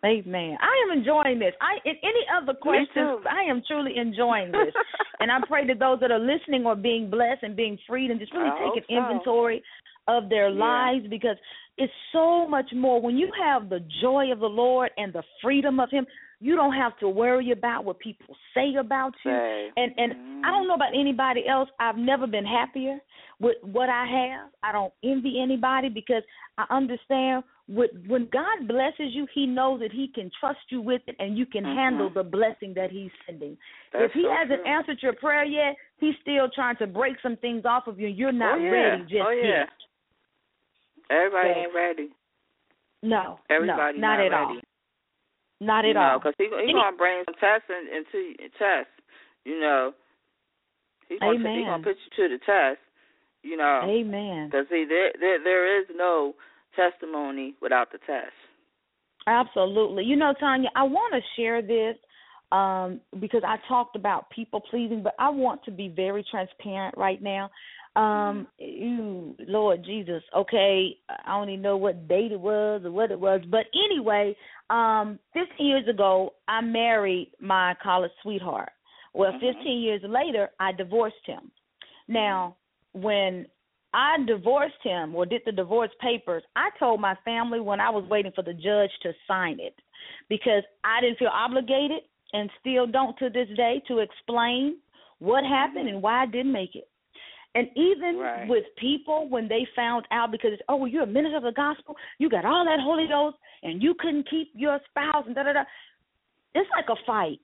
Amen. 0.06 0.58
I 0.60 0.84
am 0.86 0.98
enjoying 0.98 1.40
this. 1.40 1.54
I 1.62 1.78
in 1.88 1.96
any 2.04 2.26
other 2.36 2.54
questions. 2.54 3.24
I 3.30 3.50
am 3.50 3.62
truly 3.66 3.98
enjoying 3.98 4.52
this. 4.52 4.74
and 5.20 5.32
I 5.32 5.40
pray 5.48 5.66
that 5.68 5.80
those 5.80 6.00
that 6.02 6.12
are 6.12 6.20
listening 6.20 6.66
are 6.66 6.76
being 6.76 7.10
blessed 7.10 7.44
and 7.44 7.56
being 7.56 7.78
freed 7.88 8.12
and 8.12 8.20
just 8.20 8.34
really 8.34 8.50
I 8.50 8.70
so. 8.76 8.94
inventory 8.94 9.64
of 10.08 10.30
their 10.30 10.50
Yeah. 10.50 10.60
lives 10.60 11.08
because 11.08 11.38
it's 11.78 11.94
so 12.12 12.46
much 12.48 12.72
more 12.74 13.02
when 13.02 13.18
you 13.18 13.32
have 13.42 13.70
the 13.70 13.80
joy 14.02 14.32
of 14.32 14.40
the 14.40 14.50
Lord 14.50 14.92
and 14.98 15.14
the 15.14 15.24
freedom 15.42 15.80
of 15.80 15.90
him, 15.90 16.06
you 16.40 16.56
don't 16.56 16.74
have 16.74 16.98
to 17.00 17.08
worry 17.08 17.52
about 17.52 17.86
what 17.86 17.98
people 18.00 18.36
say 18.54 18.76
about 18.76 19.14
you. 19.24 19.32
Say. 19.32 19.72
And 19.78 19.94
and 19.98 20.14
Mhm. 20.14 20.46
I 20.46 20.52
don't 20.52 20.68
know 20.68 20.74
about 20.76 20.94
anybody 20.94 21.48
else. 21.48 21.70
I've 21.80 21.98
never 21.98 22.28
been 22.28 22.46
happier 22.46 23.00
with 23.40 23.56
what 23.64 23.90
I 23.90 24.06
have. 24.06 24.50
I 24.62 24.74
don't 24.74 24.94
envy 25.04 25.40
anybody 25.40 25.88
because 25.88 26.24
I 26.58 26.66
understand 26.70 27.46
when 27.68 28.28
God 28.32 28.68
blesses 28.68 29.14
you, 29.16 29.26
He 29.34 29.46
knows 29.46 29.80
that 29.80 29.92
He 29.92 30.10
can 30.14 30.30
trust 30.40 30.60
you 30.70 30.82
with 30.82 31.02
it, 31.08 31.16
and 31.20 31.38
you 31.38 31.46
can 31.46 31.64
Mhm. 31.64 31.76
handle 31.76 32.10
the 32.10 32.24
blessing 32.24 32.74
that 32.74 32.92
He's 32.92 33.12
sending. 33.26 33.58
That's 33.92 34.06
if 34.06 34.12
He 34.14 34.24
so 34.24 34.32
hasn't 34.32 34.64
true. 34.64 34.72
answered 34.72 35.02
your 35.02 35.14
prayer 35.14 35.46
yet, 35.46 35.76
He's 35.98 36.16
still 36.22 36.50
trying 36.50 36.76
to 36.78 36.88
break 36.88 37.20
some 37.22 37.38
things 37.38 37.66
off 37.66 37.88
of 37.88 38.00
you. 38.00 38.08
and 38.08 38.18
You're 38.18 38.32
not 38.34 38.58
oh, 38.60 38.62
yeah. 38.62 38.70
ready 38.70 39.04
just 39.04 39.16
oh, 39.26 39.30
yeah. 39.30 39.48
yet. 39.48 39.70
Everybody 41.10 41.54
So- 41.54 41.60
ain't 41.60 41.74
ready. 41.74 42.10
No, 43.02 43.40
Everybody 43.50 43.98
no, 44.00 44.08
not, 44.08 44.20
at 44.22 44.34
all. 44.34 44.60
Not 45.60 45.86
at 45.86 45.98
all. 45.98 46.20
because 46.20 46.34
he, 46.38 46.46
he 46.48 46.56
Any- 46.56 46.74
gonna 46.74 46.96
bring 46.98 47.24
some 47.26 47.36
tests 47.36 47.70
in, 47.70 47.88
into 47.88 48.50
test. 48.58 48.90
You 49.46 49.60
know, 49.60 49.94
he 51.10 51.20
gonna 51.20 51.38
he 51.54 51.64
gonna 51.64 51.84
put 51.84 51.98
you 51.98 52.28
to 52.28 52.38
the 52.38 52.40
test. 52.46 52.80
You 53.44 53.58
know, 53.58 53.82
Amen. 53.84 54.48
because 54.50 54.68
see, 54.70 54.86
there, 54.86 55.12
there 55.20 55.44
there 55.44 55.82
is 55.82 55.88
no 55.96 56.34
testimony 56.76 57.56
without 57.62 57.92
the 57.92 58.00
test. 58.00 58.34
Absolutely. 59.28 60.04
You 60.04 60.16
know, 60.16 60.34
Tonya, 60.42 60.68
I 60.76 60.84
want 60.84 61.14
to 61.14 61.22
share 61.42 61.62
this 61.62 61.96
um, 62.52 63.00
because 63.20 63.42
I 63.46 63.58
talked 63.68 63.96
about 63.96 64.30
people 64.30 64.62
pleasing, 64.62 65.02
but 65.02 65.16
I 65.18 65.30
want 65.30 65.64
to 65.66 65.72
be 65.72 65.88
very 65.88 66.26
transparent 66.30 66.96
right 66.98 67.22
now. 67.22 67.50
Um, 67.96 68.48
ew, 68.58 69.36
Lord 69.48 69.84
Jesus. 69.86 70.24
Okay, 70.36 70.98
I 71.10 71.32
don't 71.38 71.50
even 71.50 71.62
know 71.62 71.78
what 71.78 72.08
date 72.08 72.32
it 72.32 72.40
was 72.40 72.82
or 72.84 72.92
what 72.92 73.12
it 73.12 73.20
was, 73.20 73.42
but 73.50 73.66
anyway, 73.74 74.36
um, 74.70 75.20
15 75.34 75.66
years 75.66 75.88
ago, 75.88 76.34
I 76.48 76.62
married 76.62 77.32
my 77.40 77.76
college 77.84 78.12
sweetheart. 78.24 78.72
Well, 79.14 79.32
Mhm. 79.34 79.40
15 79.40 79.80
years 79.80 80.02
later, 80.04 80.50
I 80.60 80.72
divorced 80.72 81.26
him. 81.26 81.52
Now, 82.08 82.56
when 82.94 83.48
I 83.94 84.18
divorced 84.26 84.82
him 84.84 85.16
or 85.16 85.26
did 85.26 85.42
the 85.46 85.52
divorce 85.52 85.92
papers, 86.02 86.44
I 86.56 86.70
told 86.80 87.00
my 87.00 87.16
family 87.24 87.60
when 87.60 87.80
I 87.80 87.90
was 87.90 88.04
waiting 88.10 88.32
for 88.36 88.42
the 88.42 88.54
judge 88.54 88.90
to 89.04 89.14
sign 89.28 89.60
it 89.60 89.76
because 90.30 90.64
I 90.84 91.02
didn't 91.02 91.20
feel 91.20 91.32
obligated 91.32 92.02
and 92.34 92.50
still 92.60 92.88
don't 92.88 93.18
to 93.20 93.30
this 93.30 93.48
day 93.56 93.82
to 93.88 94.00
explain 94.00 94.78
what 95.20 95.44
mm-hmm. 95.44 95.54
happened 95.54 95.90
and 95.90 96.02
why 96.02 96.24
I 96.24 96.26
didn't 96.26 96.52
make 96.52 96.76
it. 96.76 96.88
And 97.56 97.68
even 97.76 98.18
Right. 98.18 98.48
with 98.48 98.64
people 98.78 99.30
when 99.30 99.48
they 99.48 99.68
found 99.76 100.08
out 100.10 100.32
because 100.32 100.54
it's, 100.54 100.64
oh, 100.70 100.76
well, 100.78 100.88
you're 100.88 101.04
a 101.04 101.08
minister 101.08 101.38
of 101.38 101.44
the 101.44 101.52
gospel, 101.52 101.96
you 102.18 102.30
got 102.30 102.46
all 102.46 102.66
that 102.66 102.80
Holy 102.82 103.08
Ghost, 103.08 103.38
and 103.62 103.82
you 103.82 103.94
couldn't 103.94 104.28
keep 104.28 104.52
your 104.56 104.80
spouse 104.90 105.26
and 105.28 105.36
da 105.36 105.44
da 105.44 105.54
da. 105.54 105.64
It's 106.56 106.70
like 106.76 106.90
a 106.90 106.96
fight. 107.06 107.40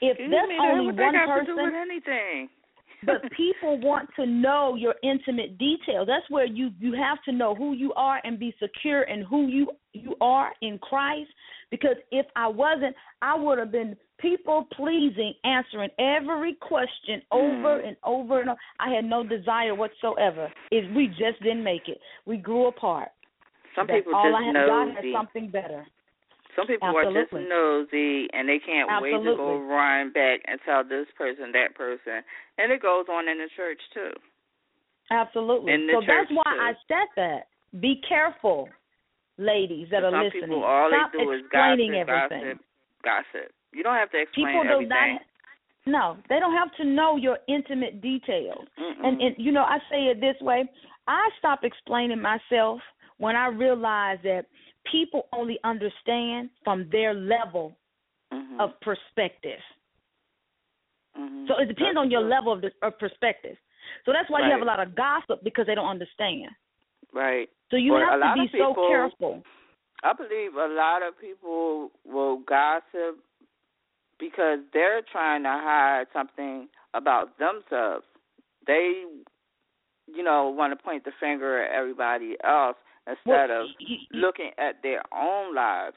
If 0.00 0.12
Excuse 0.12 0.30
there's 0.30 0.48
me, 0.48 0.56
only 0.60 0.86
one 0.92 1.14
person, 1.26 1.46
to 1.46 1.54
do 1.54 1.62
with 1.62 1.74
anything? 1.74 2.48
But 3.04 3.30
people 3.36 3.78
want 3.80 4.08
to 4.16 4.26
know 4.26 4.74
your 4.76 4.94
intimate 5.02 5.58
details. 5.58 6.06
That's 6.06 6.28
where 6.30 6.46
you 6.46 6.70
you 6.78 6.94
have 6.94 7.22
to 7.24 7.32
know 7.32 7.54
who 7.54 7.72
you 7.72 7.92
are 7.94 8.20
and 8.24 8.38
be 8.38 8.54
secure 8.60 9.02
in 9.02 9.22
who 9.22 9.46
you 9.46 9.70
you 9.92 10.14
are 10.20 10.52
in 10.62 10.78
Christ. 10.78 11.30
Because 11.70 11.96
if 12.12 12.26
I 12.36 12.46
wasn't, 12.46 12.94
I 13.22 13.36
would 13.36 13.58
have 13.58 13.72
been 13.72 13.96
people 14.18 14.66
pleasing, 14.72 15.34
answering 15.44 15.90
every 15.98 16.54
question 16.54 17.20
over 17.30 17.80
Mm. 17.82 17.88
and 17.88 17.96
over 18.04 18.40
and 18.40 18.50
over. 18.50 18.60
I 18.78 18.90
had 18.90 19.04
no 19.04 19.24
desire 19.24 19.74
whatsoever. 19.74 20.50
If 20.70 20.90
we 20.94 21.08
just 21.08 21.42
didn't 21.42 21.64
make 21.64 21.88
it, 21.88 22.00
we 22.24 22.36
grew 22.36 22.66
apart. 22.68 23.10
Some 23.74 23.88
That's 23.88 23.98
people 23.98 24.14
all 24.14 24.30
just 24.30 24.42
I 24.42 24.44
had. 24.46 24.66
God 24.66 24.94
has 24.94 25.12
something 25.12 25.48
better. 25.50 25.86
Some 26.56 26.66
people 26.66 26.88
are 26.88 27.12
just 27.12 27.32
nosy 27.32 28.28
and 28.32 28.48
they 28.48 28.58
can't 28.58 28.88
wait 29.02 29.12
to 29.12 29.20
go 29.20 29.32
Absolutely. 29.36 29.66
run 29.68 30.12
back 30.12 30.40
and 30.48 30.58
tell 30.64 30.82
this 30.82 31.06
person, 31.16 31.52
that 31.52 31.76
person. 31.76 32.24
And 32.58 32.72
it 32.72 32.80
goes 32.80 33.04
on 33.12 33.28
in 33.28 33.36
the 33.38 33.48
church 33.54 33.80
too. 33.92 34.10
Absolutely. 35.10 35.72
In 35.72 35.86
the 35.86 35.92
so 35.94 36.00
that's 36.00 36.30
why 36.32 36.48
too. 36.48 36.60
I 36.60 36.72
said 36.88 37.08
that. 37.16 37.40
Be 37.80 38.00
careful, 38.08 38.68
ladies 39.38 39.88
that 39.90 40.02
are 40.02 40.10
Some 40.10 40.24
listening. 40.24 40.42
people 40.48 40.64
all 40.64 40.88
Stop 40.88 41.12
they 41.12 41.18
do 41.24 41.30
is 41.32 41.40
explaining 41.44 41.92
gossip, 41.92 42.32
everything. 42.32 42.58
gossip, 43.04 43.34
gossip. 43.44 43.52
You 43.74 43.82
don't 43.82 43.94
have 43.96 44.10
to 44.12 44.20
explain 44.22 44.46
People 44.46 44.64
everything. 44.64 44.88
not. 44.88 45.20
No, 45.86 46.16
they 46.28 46.40
don't 46.40 46.54
have 46.56 46.74
to 46.78 46.84
know 46.84 47.16
your 47.16 47.38
intimate 47.46 48.00
details. 48.00 48.64
Mm-mm. 48.80 49.06
And 49.06 49.20
and 49.20 49.34
you 49.38 49.52
know, 49.52 49.62
I 49.62 49.78
say 49.90 50.04
it 50.10 50.20
this 50.20 50.40
way: 50.40 50.64
I 51.06 51.28
stopped 51.38 51.64
explaining 51.64 52.20
myself 52.20 52.80
when 53.18 53.36
I 53.36 53.48
realized 53.48 54.22
that 54.24 54.46
people 54.90 55.28
only 55.32 55.58
understand 55.64 56.50
from 56.64 56.88
their 56.90 57.14
level 57.14 57.76
Mhm. 58.32 58.60
of 58.60 58.78
perspective. 58.80 59.60
Mhm. 61.16 61.46
So 61.48 61.58
it 61.58 61.66
depends 61.66 61.94
That's 61.94 62.04
on 62.04 62.10
your 62.10 62.20
true. 62.22 62.30
level 62.30 62.52
of, 62.52 62.64
of 62.82 62.98
perspective. 62.98 63.56
So 64.04 64.12
that's 64.12 64.28
why 64.28 64.40
you 64.44 64.50
have 64.50 64.62
a 64.62 64.64
lot 64.64 64.80
of 64.80 64.94
gossip 64.94 65.42
because 65.42 65.66
they 65.66 65.74
don't 65.74 65.88
understand. 65.88 66.50
Right. 67.12 67.48
So 67.70 67.76
you 67.76 67.94
a 67.96 68.00
have 68.00 68.20
to 68.20 68.34
be 68.34 68.44
of 68.46 68.50
so 68.50 68.68
people- 68.74 68.88
careful. 68.88 69.44
I 70.02 70.12
believe 70.12 70.54
a 70.56 70.68
lot 70.68 71.02
of 71.02 71.18
people 71.18 71.90
will 72.04 72.38
gossip 72.38 73.18
because 74.18 74.60
they're 74.72 75.02
trying 75.02 75.42
to 75.44 75.48
hide 75.50 76.06
something 76.12 76.68
about 76.94 77.36
themselves. 77.38 78.06
They, 78.66 79.06
you 80.06 80.22
know, 80.22 80.48
want 80.50 80.76
to 80.76 80.82
point 80.82 81.04
the 81.04 81.12
finger 81.12 81.62
at 81.62 81.70
everybody 81.72 82.36
else 82.44 82.76
instead 83.06 83.50
Well, 83.50 83.62
of 83.62 83.68
looking 84.12 84.50
at 84.58 84.82
their 84.82 85.02
own 85.14 85.54
lives. 85.54 85.96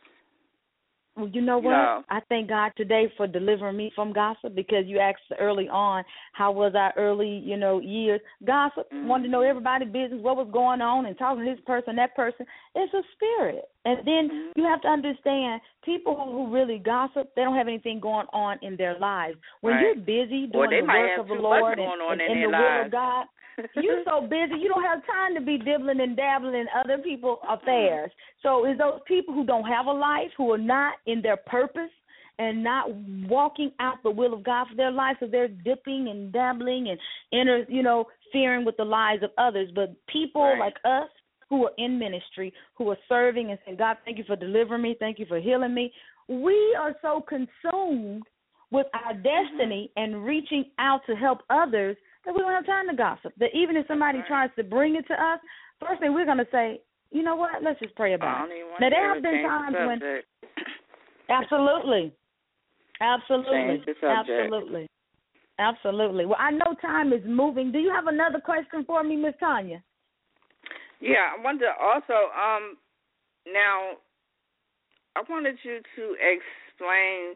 Well, 1.20 1.28
you 1.28 1.42
know 1.42 1.58
what? 1.58 1.74
No. 1.74 2.04
I 2.10 2.22
thank 2.30 2.48
God 2.48 2.72
today 2.78 3.12
for 3.18 3.28
delivering 3.28 3.76
me 3.76 3.92
from 3.94 4.14
gossip 4.14 4.56
because 4.56 4.86
you 4.86 5.00
asked 5.00 5.20
early 5.38 5.68
on 5.68 6.06
how 6.32 6.54
was 6.54 6.76
our 6.76 6.94
early, 6.96 7.42
you 7.44 7.58
know, 7.58 7.80
years. 7.80 8.22
Gossip, 8.46 8.90
Mhm. 8.90 9.04
wanted 9.04 9.24
to 9.24 9.30
know 9.30 9.42
everybody's 9.42 9.90
business, 9.90 10.22
what 10.22 10.38
was 10.38 10.48
going 10.50 10.82
on, 10.82 11.08
and 11.08 11.18
talking 11.18 11.44
to 11.44 11.52
this 11.56 11.60
person, 11.66 11.98
that 11.98 12.16
person. 12.16 12.46
It's 12.74 12.94
a 12.94 13.04
spirit, 13.12 13.70
and 13.84 14.06
then 14.06 14.30
Mhm. 14.30 14.52
you 14.56 14.64
have 14.64 14.82
to 14.82 14.88
understand 14.88 15.62
people 15.82 16.16
who, 16.16 16.32
who 16.32 16.54
really 16.54 16.80
gossip, 16.80 17.36
they 17.36 17.44
don't 17.44 17.56
have 17.56 17.68
anything 17.68 18.00
going 18.00 18.28
on 18.32 18.58
in 18.62 18.78
their 18.78 18.98
lives. 18.98 19.38
When 19.60 19.74
Right. 19.74 19.82
you're 19.88 19.96
busy 19.96 20.48
doing 20.48 20.70
they 20.70 20.80
the 20.80 20.88
work 20.88 21.18
of 21.18 21.28
the 21.28 21.36
Lord 21.36 21.76
going 21.76 21.92
and, 21.92 22.02
on 22.02 22.22
and, 22.22 22.22
in 22.22 22.42
the 22.44 22.58
will 22.58 22.82
of 22.86 22.92
God, 22.92 23.28
you're 23.76 24.04
so 24.06 24.22
busy 24.22 24.60
you 24.60 24.70
don't 24.70 24.84
have 24.84 25.06
time 25.06 25.36
to 25.36 25.42
be 25.42 25.58
dibbling 25.58 26.02
and 26.02 26.16
dabbling 26.16 26.56
in 26.56 26.68
other 26.78 26.98
people's 26.98 27.40
affairs. 27.48 28.12
So 28.44 28.66
it's 28.66 28.80
those 28.80 29.00
people 29.08 29.34
who 29.34 29.46
don't 29.46 29.66
have 29.66 29.86
a 29.86 29.92
life, 29.92 30.32
who 30.38 30.52
are 30.52 30.58
not 30.58 30.96
in 31.06 31.22
their 31.22 31.38
purpose 31.38 31.92
and 32.38 32.64
not 32.64 32.90
walking 33.28 33.72
out 33.80 34.02
the 34.02 34.10
will 34.10 34.34
of 34.34 34.44
God 34.44 34.68
for 34.70 34.76
their 34.76 34.92
life, 34.92 35.18
so 35.20 35.28
they're 35.28 35.50
dipping 35.50 36.08
and 36.10 36.32
dabbling 36.32 36.88
and 36.88 37.00
inter 37.32 37.66
you 37.68 37.84
know, 37.84 38.06
fearing 38.32 38.66
with 38.66 38.78
the 38.78 38.86
lives 38.86 39.24
of 39.24 39.32
others. 39.38 39.70
But 39.76 39.94
people 40.08 40.42
Right. 40.42 40.60
like 40.60 40.78
us 40.86 41.10
who 41.50 41.66
are 41.66 41.74
in 41.78 42.00
ministry, 42.00 42.54
who 42.76 42.90
are 42.92 42.98
serving 43.10 43.50
and 43.50 43.60
saying, 43.66 43.78
God, 43.78 43.98
thank 44.06 44.18
you 44.18 44.24
for 44.24 44.36
delivering 44.36 44.82
me, 44.82 44.96
thank 45.00 45.20
you 45.20 45.26
for 45.26 45.40
healing 45.40 45.74
me. 45.74 45.92
We 46.28 46.76
are 46.80 46.96
so 47.02 47.22
consumed 47.22 48.24
with 48.72 48.88
our 48.94 49.14
mm-hmm. 49.14 49.24
destiny 49.24 49.92
and 49.96 50.24
reaching 50.24 50.66
out 50.78 51.02
to 51.08 51.16
help 51.16 51.40
others 51.50 51.98
that 52.26 52.34
we 52.34 52.42
don't 52.42 52.54
have 52.54 52.66
time 52.66 52.88
to 52.90 52.96
gossip. 52.96 53.34
That 53.40 53.50
even 53.54 53.76
if 53.76 53.88
somebody 53.88 54.20
tries 54.28 54.50
to 54.58 54.64
bring 54.64 54.96
it 54.96 55.08
to 55.08 55.14
us, 55.14 55.40
first 55.80 56.02
thing 56.02 56.14
we're 56.14 56.26
going 56.26 56.38
to 56.38 56.48
say, 56.52 56.82
you 57.12 57.24
know 57.24 57.36
what? 57.36 57.64
Let's 57.64 57.80
just 57.80 57.96
pray 57.96 58.14
about 58.14 58.50
it. 58.50 58.66
Now 58.80 58.90
there 58.90 59.14
have 59.14 59.24
been 59.24 59.44
times 59.44 59.76
when 59.80 60.00
absolutely, 61.30 62.14
absolutely, 63.02 63.52
Change 63.52 63.86
the 63.86 63.94
subject. 64.02 64.30
absolutely, 64.30 64.88
absolutely. 65.58 66.26
Well, 66.26 66.38
I 66.40 66.52
know 66.52 66.76
time 66.82 67.14
is 67.14 67.22
moving. 67.26 67.72
Do 67.72 67.80
you 67.80 67.92
have 67.92 68.08
another 68.08 68.40
question 68.40 68.84
for 68.86 69.04
me, 69.04 69.16
Miss 69.16 69.34
Tonya? 69.42 69.82
Yeah, 71.02 71.32
I 71.38 71.42
wanted 71.42 71.62
to 71.62 71.72
also 71.82 72.30
um 72.36 72.78
now 73.48 73.94
I 75.16 75.24
wanted 75.30 75.58
you 75.64 75.80
to 75.96 76.16
explain 76.20 77.36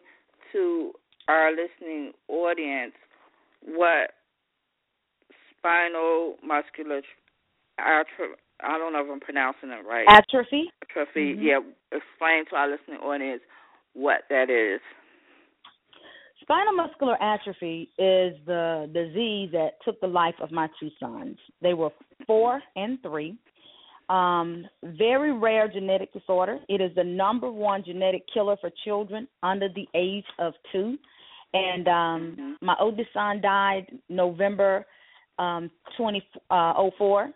to 0.51 0.91
our 1.27 1.51
listening 1.51 2.11
audience 2.27 2.93
what 3.65 4.11
spinal 5.63 6.35
muscular 6.43 7.01
atrophy 7.79 8.35
I 8.61 8.77
don't 8.77 8.93
know 8.93 9.03
if 9.03 9.11
I'm 9.11 9.19
pronouncing 9.19 9.71
it 9.71 9.85
right. 9.85 10.05
Atrophy. 10.07 10.71
Atrophy. 10.83 11.35
Mhm. 11.35 11.43
Yeah, 11.43 11.59
explain 11.91 12.45
to 12.45 12.55
our 12.55 12.69
listening 12.69 12.99
audience 12.99 13.41
what 13.93 14.23
that 14.29 14.49
is. 14.49 14.79
Spinal 16.41 16.73
muscular 16.73 17.21
atrophy 17.21 17.89
is 17.97 18.37
the 18.45 18.89
disease 18.93 19.51
that 19.51 19.81
took 19.83 19.99
the 20.01 20.07
life 20.07 20.35
of 20.39 20.51
my 20.51 20.69
two 20.79 20.89
sons. 20.99 21.37
They 21.61 21.73
were 21.73 21.91
four 22.25 22.61
and 22.75 23.01
three. 23.01 23.37
Um, 24.09 24.67
very 24.83 25.31
rare 25.31 25.67
genetic 25.67 26.13
disorder. 26.13 26.59
It 26.69 26.79
is 26.79 26.93
the 26.95 27.03
number 27.03 27.51
one 27.51 27.83
genetic 27.83 28.27
killer 28.27 28.55
for 28.57 28.69
children 28.83 29.27
under 29.41 29.67
the 29.69 29.87
age 29.93 30.25
of 30.39 30.53
two. 30.71 30.97
And 31.53 31.87
um, 31.87 32.35
Mhm. 32.37 32.61
my 32.61 32.75
oldest 32.79 33.11
son 33.13 33.41
died 33.41 33.87
November 34.09 34.85
um, 35.39 35.69
2004, 35.97 37.31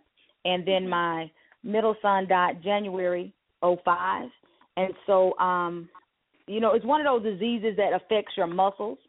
and 0.46 0.66
then 0.66 0.84
Mhm. 0.84 0.90
my 0.90 1.32
middle 1.64 1.96
son 2.02 2.28
died 2.28 2.62
January 2.64 3.34
05. 3.62 4.32
And 4.78 4.94
so, 5.06 5.38
um, 5.40 5.90
you 6.48 6.60
know, 6.60 6.74
it's 6.74 6.86
one 6.86 7.06
of 7.06 7.06
those 7.06 7.34
diseases 7.34 7.76
that 7.78 7.94
affects 7.94 8.38
your 8.38 8.48
muscles 8.48 9.00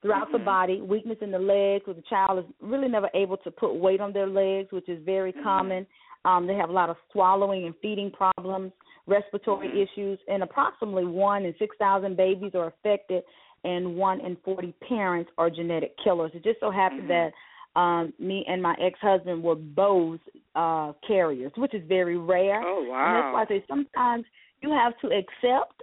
throughout 0.00 0.32
the 0.32 0.38
Mhm. 0.38 0.44
body, 0.44 0.80
weakness 0.80 1.18
in 1.20 1.30
the 1.30 1.38
legs, 1.38 1.86
where 1.86 1.94
the 1.94 2.02
child 2.02 2.38
is 2.38 2.44
really 2.60 2.88
never 2.88 3.08
able 3.14 3.36
to 3.38 3.50
put 3.50 3.74
weight 3.74 4.00
on 4.00 4.12
their 4.12 4.26
legs, 4.26 4.72
which 4.72 4.88
is 4.88 5.00
very 5.04 5.32
Mhm. 5.32 5.42
common. 5.42 5.86
Um, 6.24 6.46
they 6.46 6.54
have 6.54 6.70
a 6.70 6.72
lot 6.72 6.90
of 6.90 6.96
swallowing 7.10 7.66
and 7.66 7.76
feeding 7.78 8.10
problems, 8.10 8.72
respiratory 9.06 9.68
Mhm. 9.68 9.82
issues, 9.82 10.18
and 10.28 10.42
approximately 10.42 11.04
one 11.04 11.44
in 11.44 11.54
6,000 11.58 12.16
babies 12.16 12.54
are 12.54 12.66
affected, 12.66 13.24
and 13.64 13.96
one 13.96 14.20
in 14.20 14.36
40 14.36 14.72
parents 14.88 15.30
are 15.38 15.50
genetic 15.50 15.96
killers. 15.98 16.34
It 16.34 16.42
just 16.42 16.60
so 16.60 16.70
happened 16.70 17.04
Mhm. 17.04 17.08
that 17.08 17.32
um, 17.76 18.12
me 18.18 18.44
and 18.48 18.62
my 18.62 18.74
ex-husband 18.80 19.42
were 19.42 19.54
both 19.54 20.20
uh, 20.54 20.92
carriers, 21.06 21.52
which 21.56 21.74
is 21.74 21.82
very 21.88 22.16
rare. 22.18 22.62
Oh 22.62 22.82
And 22.92 23.16
that's 23.16 23.32
why 23.32 23.42
I 23.42 23.46
say 23.46 23.64
sometimes 23.68 24.24
you 24.60 24.70
have 24.70 24.98
to 25.00 25.08
accept 25.08 25.82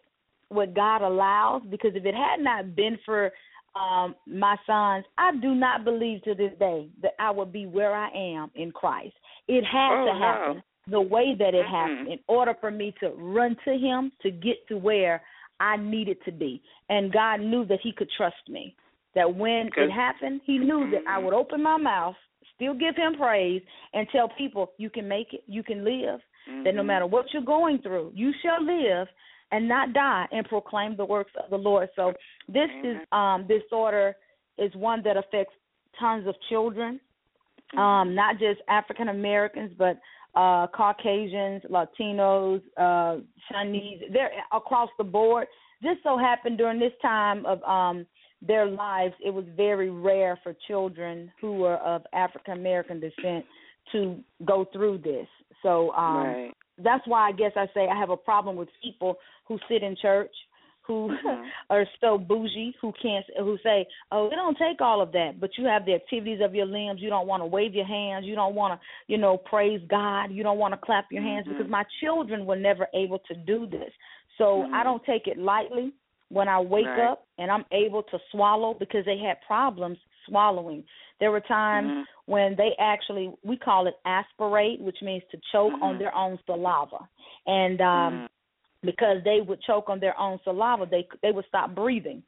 what 0.50 0.74
God 0.74 1.02
allows 1.02 1.62
because 1.70 1.92
if 1.96 2.06
it 2.06 2.16
had 2.16 2.40
not 2.40 2.76
been 2.76 2.98
for 3.06 3.32
um 3.76 4.16
my 4.26 4.56
sons, 4.66 5.06
I 5.18 5.32
do 5.42 5.54
not 5.54 5.86
believe 5.86 6.24
to 6.24 6.34
this 6.34 6.52
day 6.60 6.90
that 7.04 7.14
I 7.20 7.30
would 7.30 7.52
be 7.54 7.68
where 7.68 7.94
I 7.94 8.10
am 8.10 8.50
in 8.56 8.72
Christ. 8.72 9.14
It 9.48 9.64
had 9.64 9.92
Oh, 9.94 10.06
to 10.06 10.14
happen 10.14 10.64
the 10.88 11.00
way 11.00 11.36
that 11.38 11.54
it 11.54 11.66
Mhm. 11.66 11.70
happened 11.70 12.08
in 12.08 12.20
order 12.28 12.56
for 12.56 12.72
me 12.72 12.94
to 13.00 13.10
run 13.10 13.56
to 13.66 13.78
him 13.78 14.12
to 14.22 14.32
get 14.32 14.68
to 14.70 14.78
where 14.78 15.22
I 15.60 15.78
needed 15.78 16.24
to 16.26 16.32
be. 16.32 16.62
And 16.90 17.12
God 17.12 17.42
knew 17.42 17.64
that 17.66 17.80
he 17.82 17.92
could 17.92 18.10
trust 18.18 18.48
me. 18.48 18.76
That 19.20 19.36
when 19.36 19.68
Good. 19.76 19.86
it 19.90 19.92
happened, 19.92 20.40
he 20.46 20.58
knew 20.58 20.82
that 20.92 21.04
I 21.14 21.18
would 21.24 21.34
open 21.34 21.62
my 21.62 21.76
mouth, 21.76 22.16
still 22.56 22.74
give 22.74 22.96
him 22.96 23.16
praise 23.18 23.62
and 23.94 24.08
tell 24.14 24.30
people 24.38 24.72
you 24.78 24.90
can 24.90 25.06
make 25.16 25.34
it, 25.34 25.44
you 25.46 25.62
can 25.70 25.80
live 25.84 26.20
that 26.64 26.74
no 26.74 26.82
Mhm. 26.84 26.86
matter 26.92 27.06
what 27.06 27.26
you're 27.34 27.52
going 27.58 27.78
through, 27.80 28.08
you 28.16 28.32
shall 28.42 28.62
live 28.64 29.08
and 29.52 29.68
not 29.68 29.92
die 29.94 30.26
and 30.32 30.48
proclaim 30.48 30.96
the 30.96 31.06
works 31.16 31.34
of 31.36 31.50
the 31.50 31.58
Lord. 31.70 31.90
So 31.98 32.04
this 32.48 32.72
is 32.90 32.98
um 33.12 33.40
disorder 33.56 34.08
is 34.58 34.72
one 34.76 35.00
that 35.04 35.18
affects 35.24 35.56
tons 36.00 36.26
of 36.32 36.36
children, 36.50 36.92
Mm-hmm. 37.72 37.80
um, 37.80 38.16
not 38.16 38.34
just 38.46 38.60
African 38.80 39.10
Americans, 39.10 39.72
but 39.84 39.96
uh 40.36 40.64
Caucasians, 40.80 41.62
Latinos, 41.76 42.62
uh 42.86 43.14
Chinese, 43.52 44.00
they're 44.14 44.32
across 44.62 44.90
the 44.98 45.08
board. 45.18 45.46
Just 45.88 46.00
so 46.04 46.12
happened 46.18 46.58
during 46.62 46.80
this 46.80 46.98
time 47.02 47.40
of 47.46 47.58
um 47.78 47.98
their 48.42 48.66
lives, 48.66 49.14
it 49.24 49.34
was 49.34 49.46
very 49.56 49.90
rare 49.90 50.40
for 50.44 50.56
children 50.68 51.32
who 51.42 51.58
were 51.58 51.78
of 51.78 52.04
African 52.14 52.54
American 52.54 53.00
descent 53.00 53.46
to 53.92 54.18
go 54.46 54.66
through 54.72 55.00
this. 55.00 55.28
So 55.64 55.92
um 55.94 56.16
right. 56.16 56.54
that's 56.78 57.06
why 57.08 57.28
I 57.28 57.32
guess 57.32 57.52
I 57.56 57.68
say 57.74 57.88
I 57.88 58.00
have 58.00 58.10
a 58.10 58.18
problem 58.18 58.56
with 58.56 58.70
people 58.84 59.18
who 59.48 59.58
sit 59.68 59.84
in 59.84 59.96
church 60.02 60.34
who 60.84 61.10
Mhm. 61.10 61.52
are 61.70 61.86
so 62.02 62.18
bougie 62.18 62.76
who 62.82 62.92
can't 62.94 63.26
who 63.38 63.58
say, 63.62 63.86
"Oh, 64.12 64.28
it 64.28 64.36
don't 64.36 64.58
take 64.58 64.82
all 64.82 65.02
of 65.02 65.12
that," 65.12 65.40
but 65.40 65.56
you 65.58 65.66
have 65.66 65.86
the 65.86 65.94
activities 65.94 66.42
of 66.42 66.56
your 66.56 66.66
limbs. 66.66 67.00
You 67.02 67.10
don't 67.10 67.28
want 67.28 67.44
to 67.44 67.46
wave 67.46 67.76
your 67.76 67.86
hands. 67.86 68.26
You 68.26 68.36
don't 68.36 68.56
want 68.56 68.80
to, 68.80 68.86
you 69.08 69.18
know, 69.18 69.38
praise 69.38 69.82
God. 69.88 70.32
You 70.32 70.42
don't 70.42 70.58
want 70.58 70.74
to 70.74 70.80
clap 70.80 71.12
your 71.12 71.22
hands 71.22 71.46
Mhm. 71.46 71.50
because 71.50 71.70
my 71.70 71.86
children 72.02 72.46
were 72.46 72.56
never 72.56 72.88
able 72.96 73.20
to 73.20 73.36
do 73.36 73.68
this. 73.68 73.94
So 74.40 74.64
Mhm. 74.64 74.74
I 74.74 74.84
don't 74.84 75.04
take 75.06 75.28
it 75.28 75.38
lightly 75.38 75.94
when 76.30 76.48
I 76.48 76.60
wake 76.60 76.86
Right. 76.86 77.12
up 77.12 77.28
and 77.38 77.52
I'm 77.52 77.66
able 77.72 78.04
to 78.04 78.20
swallow 78.32 78.74
because 78.74 79.06
they 79.06 79.18
had 79.18 79.38
problems 79.46 79.98
swallowing. 80.28 80.84
There 81.20 81.32
were 81.32 81.42
times 81.42 81.92
Mhm. 81.92 82.06
when 82.26 82.56
they 82.56 82.76
actually 82.80 83.34
we 83.44 83.58
call 83.58 83.88
it 83.88 83.96
aspirate, 84.06 84.80
which 84.80 85.02
means 85.02 85.24
to 85.32 85.38
choke 85.52 85.74
on 85.82 85.96
Mhm. 85.96 86.00
their 86.00 86.16
own 86.16 86.40
saliva. 86.46 87.10
And 87.46 87.82
um 87.82 88.14
Mhm. 88.14 88.30
because 88.84 89.24
they 89.24 89.42
would 89.42 89.62
choke 89.64 89.90
on 89.90 90.00
their 90.00 90.18
own 90.20 90.40
saliva, 90.44 90.86
they 90.86 91.08
they 91.22 91.32
would 91.32 91.46
stop 91.48 91.76
breathing. 91.76 92.24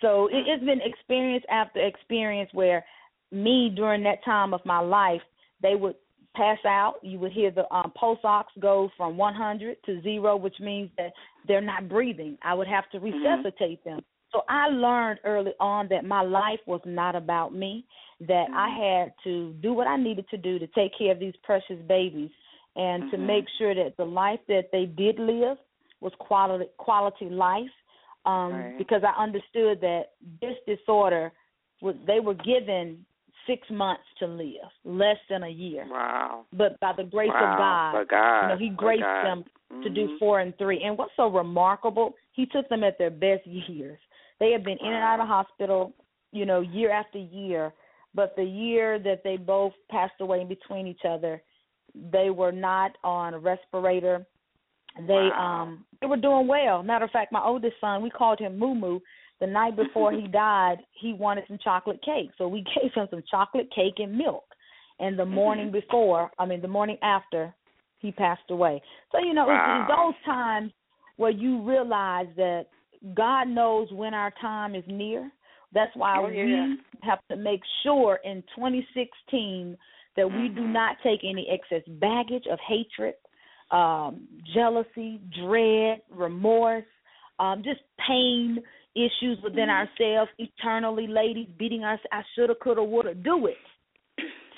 So 0.00 0.26
it, 0.28 0.46
it's 0.46 0.64
been 0.64 0.80
experience 0.80 1.44
after 1.50 1.80
experience 1.80 2.52
where 2.52 2.84
me 3.32 3.70
during 3.74 4.02
that 4.04 4.24
time 4.24 4.54
of 4.54 4.64
my 4.64 4.78
life, 4.80 5.22
they 5.60 5.74
would 5.74 5.96
pass 6.38 6.58
out. 6.64 6.94
You 7.02 7.18
would 7.20 7.32
hear 7.32 7.50
the 7.50 7.66
um, 7.74 7.92
pulse 8.00 8.20
ox 8.24 8.52
go 8.60 8.90
from 8.96 9.16
100 9.16 9.76
to 9.86 10.00
zero, 10.02 10.36
which 10.36 10.58
means 10.60 10.90
that 10.96 11.12
they're 11.46 11.60
not 11.60 11.88
breathing. 11.88 12.38
I 12.42 12.54
would 12.54 12.68
have 12.68 12.88
to 12.92 12.98
resuscitate 13.00 13.84
them. 13.84 14.00
So 14.32 14.42
I 14.48 14.68
learned 14.68 15.20
early 15.24 15.52
on 15.58 15.88
that 15.88 16.04
my 16.04 16.22
life 16.22 16.60
was 16.66 16.82
not 16.84 17.16
about 17.16 17.54
me. 17.54 17.84
That 18.20 18.46
I 18.54 18.68
Mhm. 18.68 18.76
had 18.84 19.12
to 19.24 19.52
do 19.66 19.72
what 19.72 19.86
I 19.86 19.96
needed 19.96 20.26
to 20.30 20.36
do 20.36 20.58
to 20.58 20.66
take 20.68 20.92
care 20.98 21.12
of 21.12 21.18
these 21.18 21.36
precious 21.42 21.80
babies 21.86 22.30
and 22.76 23.10
to 23.10 23.16
Mhm. 23.16 23.26
make 23.26 23.48
sure 23.58 23.74
that 23.74 23.96
the 23.96 24.04
life 24.04 24.40
that 24.46 24.70
they 24.70 24.86
did 24.86 25.18
live 25.18 25.58
was 26.00 26.14
quality 26.16 26.66
quality 26.76 27.28
life 27.30 27.74
um 28.24 28.52
Right. 28.52 28.78
because 28.78 29.02
I 29.04 29.12
understood 29.26 29.80
that 29.80 30.04
this 30.40 30.56
disorder 30.66 31.32
was 31.80 31.96
they 32.10 32.20
were 32.20 32.34
given 32.34 33.04
6 33.48 33.68
months 33.70 34.04
to 34.20 34.26
live, 34.26 34.70
less 34.84 35.16
than 35.28 35.42
a 35.42 35.48
year. 35.48 35.84
Wow. 35.90 36.44
But 36.52 36.78
by 36.78 36.92
the 36.96 37.02
grace 37.02 37.30
wow. 37.34 37.52
of 37.52 37.58
God, 37.58 38.08
God. 38.08 38.42
you 38.42 38.48
know, 38.48 38.58
he 38.58 38.68
graced 38.68 39.02
them 39.02 39.44
to 39.82 39.90
do 39.90 40.08
Mhm. 40.08 40.18
4 40.20 40.40
and 40.40 40.56
3. 40.58 40.82
And 40.84 40.96
what's 40.96 41.16
so 41.16 41.26
remarkable, 41.28 42.14
he 42.32 42.46
took 42.46 42.68
them 42.68 42.84
at 42.84 42.98
their 42.98 43.10
best 43.10 43.44
years. 43.46 43.98
They 44.38 44.52
have 44.52 44.62
been 44.62 44.78
in 44.78 44.92
and 44.92 45.02
out 45.02 45.18
of 45.20 45.26
hospital, 45.26 45.92
you 46.30 46.46
know, 46.46 46.60
year 46.60 46.90
after 46.90 47.18
year. 47.18 47.72
But 48.14 48.36
the 48.36 48.44
year 48.44 48.98
that 49.00 49.22
they 49.24 49.36
both 49.36 49.72
passed 49.90 50.20
away 50.20 50.40
in 50.42 50.48
between 50.48 50.86
each 50.86 51.04
other, 51.04 51.42
they 51.94 52.30
were 52.30 52.52
not 52.52 52.96
on 53.02 53.34
a 53.34 53.38
respirator. 53.38 54.26
They 55.06 55.28
Wow. 55.30 55.62
um 55.62 55.84
they 56.00 56.06
were 56.06 56.16
doing 56.16 56.46
well. 56.46 56.82
Matter 56.82 57.04
of 57.04 57.10
fact, 57.10 57.32
my 57.32 57.42
oldest 57.42 57.78
son, 57.80 58.02
we 58.02 58.10
called 58.10 58.38
him 58.38 58.58
Moo 58.58 58.74
Moo. 58.74 59.00
The 59.40 59.46
night 59.46 59.76
before 59.76 60.12
he 60.12 60.26
died, 60.26 60.78
he 61.00 61.12
wanted 61.12 61.44
some 61.46 61.58
chocolate 61.62 62.00
cake, 62.04 62.30
so 62.38 62.48
we 62.48 62.60
gave 62.82 62.92
him 62.94 63.06
some 63.10 63.22
chocolate 63.30 63.68
cake 63.74 63.94
and 63.98 64.16
milk. 64.16 64.44
And 65.00 65.16
the 65.18 65.24
morning 65.24 65.70
before, 65.70 66.30
I 66.38 66.46
mean 66.46 66.60
the 66.60 66.68
morning 66.68 66.98
after, 67.02 67.54
he 67.98 68.10
passed 68.12 68.50
away. 68.50 68.82
So 69.12 69.18
you 69.18 69.32
know, 69.34 69.48
it's, 69.50 69.62
it's 69.66 69.88
those 69.88 70.14
times 70.24 70.72
where 71.16 71.30
you 71.30 71.62
realize 71.62 72.26
that 72.36 72.66
God 73.14 73.48
knows 73.48 73.88
when 73.92 74.14
our 74.14 74.32
time 74.40 74.74
is 74.74 74.84
near. 74.88 75.30
That's 75.72 75.94
why 75.94 76.18
Oh, 76.18 76.28
yeah. 76.28 76.66
we 76.66 76.78
have 77.02 77.20
to 77.30 77.36
make 77.36 77.60
sure 77.82 78.18
in 78.24 78.42
2016 78.56 79.76
that 80.16 80.26
we 80.26 80.48
do 80.48 80.62
Mhm. 80.62 80.72
not 80.72 80.96
take 81.02 81.22
any 81.22 81.48
excess 81.48 81.82
baggage 81.86 82.46
of 82.48 82.58
hatred, 82.60 83.14
um, 83.70 84.26
jealousy, 84.54 85.20
dread, 85.30 86.00
remorse, 86.10 86.86
um, 87.38 87.62
just 87.62 87.80
pain 87.98 88.60
issues 88.94 89.40
within 89.42 89.68
Mhm. 89.68 89.86
ourselves 89.88 90.30
eternally, 90.38 91.06
ladies, 91.06 91.48
beating 91.58 91.84
us. 91.84 92.00
I 92.12 92.22
shoulda, 92.34 92.54
coulda, 92.56 92.82
woulda. 92.82 93.14
Do 93.14 93.46
it. 93.46 93.58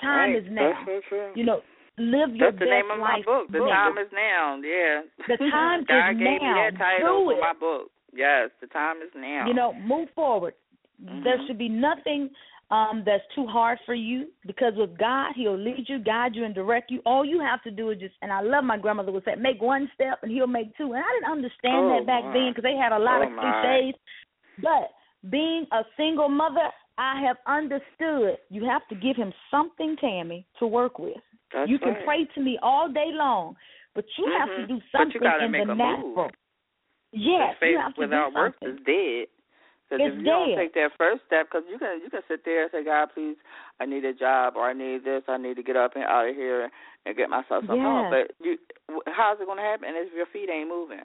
Time 0.01 0.35
is 0.35 0.45
now. 0.49 0.83
So. 1.09 1.31
You 1.35 1.43
know, 1.43 1.61
live 1.97 2.35
your 2.35 2.51
That's 2.51 2.59
the 2.59 2.65
name 2.65 2.89
of 2.91 2.99
my 2.99 3.21
book. 3.21 3.47
The 3.51 3.59
now. 3.59 3.89
time 3.89 3.97
is 3.99 4.11
now. 4.11 4.55
Yeah. 4.63 5.01
The 5.27 5.37
time 5.37 5.83
God 5.87 6.11
is 6.11 6.17
gave 6.17 6.41
now. 6.41 6.47
me 6.47 6.53
that 6.71 6.77
title 6.77 7.19
Do 7.19 7.25
for 7.31 7.37
it. 7.37 7.41
my 7.41 7.53
book. 7.53 7.91
Yes, 8.13 8.49
the 8.59 8.67
time 8.67 8.97
is 9.01 9.09
now. 9.15 9.45
You 9.47 9.53
know, 9.53 9.73
move 9.73 10.09
forward. 10.15 10.53
There 10.99 11.37
Mhm. 11.37 11.47
should 11.47 11.57
be 11.57 11.69
nothing 11.69 12.29
um 12.71 13.03
that's 13.05 13.23
too 13.35 13.45
hard 13.45 13.79
for 13.85 13.93
you 13.93 14.31
because 14.45 14.73
with 14.75 14.97
God, 14.97 15.33
He'll 15.35 15.57
lead 15.57 15.89
you, 15.89 15.99
guide 15.99 16.35
you, 16.35 16.45
and 16.45 16.55
direct 16.55 16.89
you. 16.89 17.01
All 17.05 17.25
you 17.25 17.39
have 17.39 17.61
to 17.63 17.71
do 17.71 17.89
is 17.89 17.99
just, 17.99 18.15
and 18.21 18.31
I 18.31 18.39
love 18.41 18.63
my 18.63 18.77
grandmother 18.77 19.11
would 19.11 19.25
say, 19.25 19.35
make 19.35 19.61
one 19.61 19.91
step 19.93 20.23
and 20.23 20.31
He'll 20.31 20.47
make 20.47 20.75
two. 20.77 20.93
And 20.93 21.03
I 21.03 21.11
didn't 21.13 21.31
understand 21.31 21.85
Oh, 21.85 21.89
that 21.99 22.05
back 22.05 22.23
my. 22.23 22.33
then 22.33 22.51
because 22.51 22.63
they 22.63 22.75
had 22.77 22.91
a 22.93 22.99
lot 22.99 23.21
Oh, 23.21 23.27
of 23.27 23.33
cliches. 23.37 23.95
But 24.61 24.91
being 25.29 25.65
a 25.71 25.81
single 25.97 26.29
mother, 26.29 26.69
I 26.97 27.21
have 27.25 27.37
understood 27.47 28.37
you 28.49 28.65
have 28.65 28.81
to 28.89 28.95
give 28.95 29.15
Him 29.15 29.33
something, 29.49 29.95
Tammie, 29.99 30.45
to 30.59 30.67
work 30.67 30.99
with. 30.99 31.17
That's 31.53 31.69
you 31.69 31.79
can 31.79 31.93
right. 31.93 32.05
pray 32.05 32.27
to 32.35 32.41
me 32.41 32.57
all 32.61 32.91
day 32.91 33.09
long, 33.11 33.55
but 33.95 34.05
you 34.17 34.31
have 34.37 34.47
to 34.49 34.63
mm-hmm. 34.63 34.73
do 34.73 34.81
But 34.93 34.99
you 34.99 35.13
something 35.13 35.21
gotta 35.21 35.45
in 35.45 35.51
make 35.51 35.65
the 35.65 35.73
a 35.73 35.75
natural. 35.75 36.15
move. 36.15 36.31
Yes, 37.11 37.55
faith 37.59 37.71
you 37.71 37.79
have 37.79 37.95
to 37.95 38.01
without 38.01 38.29
do 38.29 38.35
works 38.35 38.57
is 38.61 38.77
dead. 38.85 39.27
Because 39.91 40.07
It's 40.07 40.15
if 40.15 40.19
you 40.19 40.23
don't 40.23 40.55
take 40.55 40.73
that 40.75 40.91
first 40.97 41.19
step, 41.27 41.47
because 41.51 41.67
you 41.69 41.77
can 41.77 41.99
you 41.99 42.09
can 42.09 42.21
sit 42.29 42.45
there 42.45 42.63
and 42.63 42.71
say, 42.71 42.85
God, 42.85 43.09
please, 43.13 43.35
I 43.81 43.85
need 43.85 44.05
a 44.05 44.13
job, 44.13 44.55
or 44.55 44.63
I 44.63 44.71
need 44.71 45.03
this, 45.03 45.23
I 45.27 45.35
need 45.37 45.55
to 45.57 45.63
get 45.63 45.75
up 45.75 45.95
and 45.95 46.05
out 46.05 46.29
of 46.29 46.35
here 46.35 46.71
and 47.05 47.17
get 47.17 47.29
myself 47.29 47.67
something. 47.67 47.75
Yes. 47.75 48.07
But 48.07 48.25
you, 48.39 48.57
how's 49.07 49.41
it 49.41 49.45
going 49.45 49.57
to 49.57 49.63
happen 49.63 49.89
if 49.91 50.13
your 50.15 50.27
feet 50.31 50.49
ain't 50.49 50.69
moving? 50.69 51.03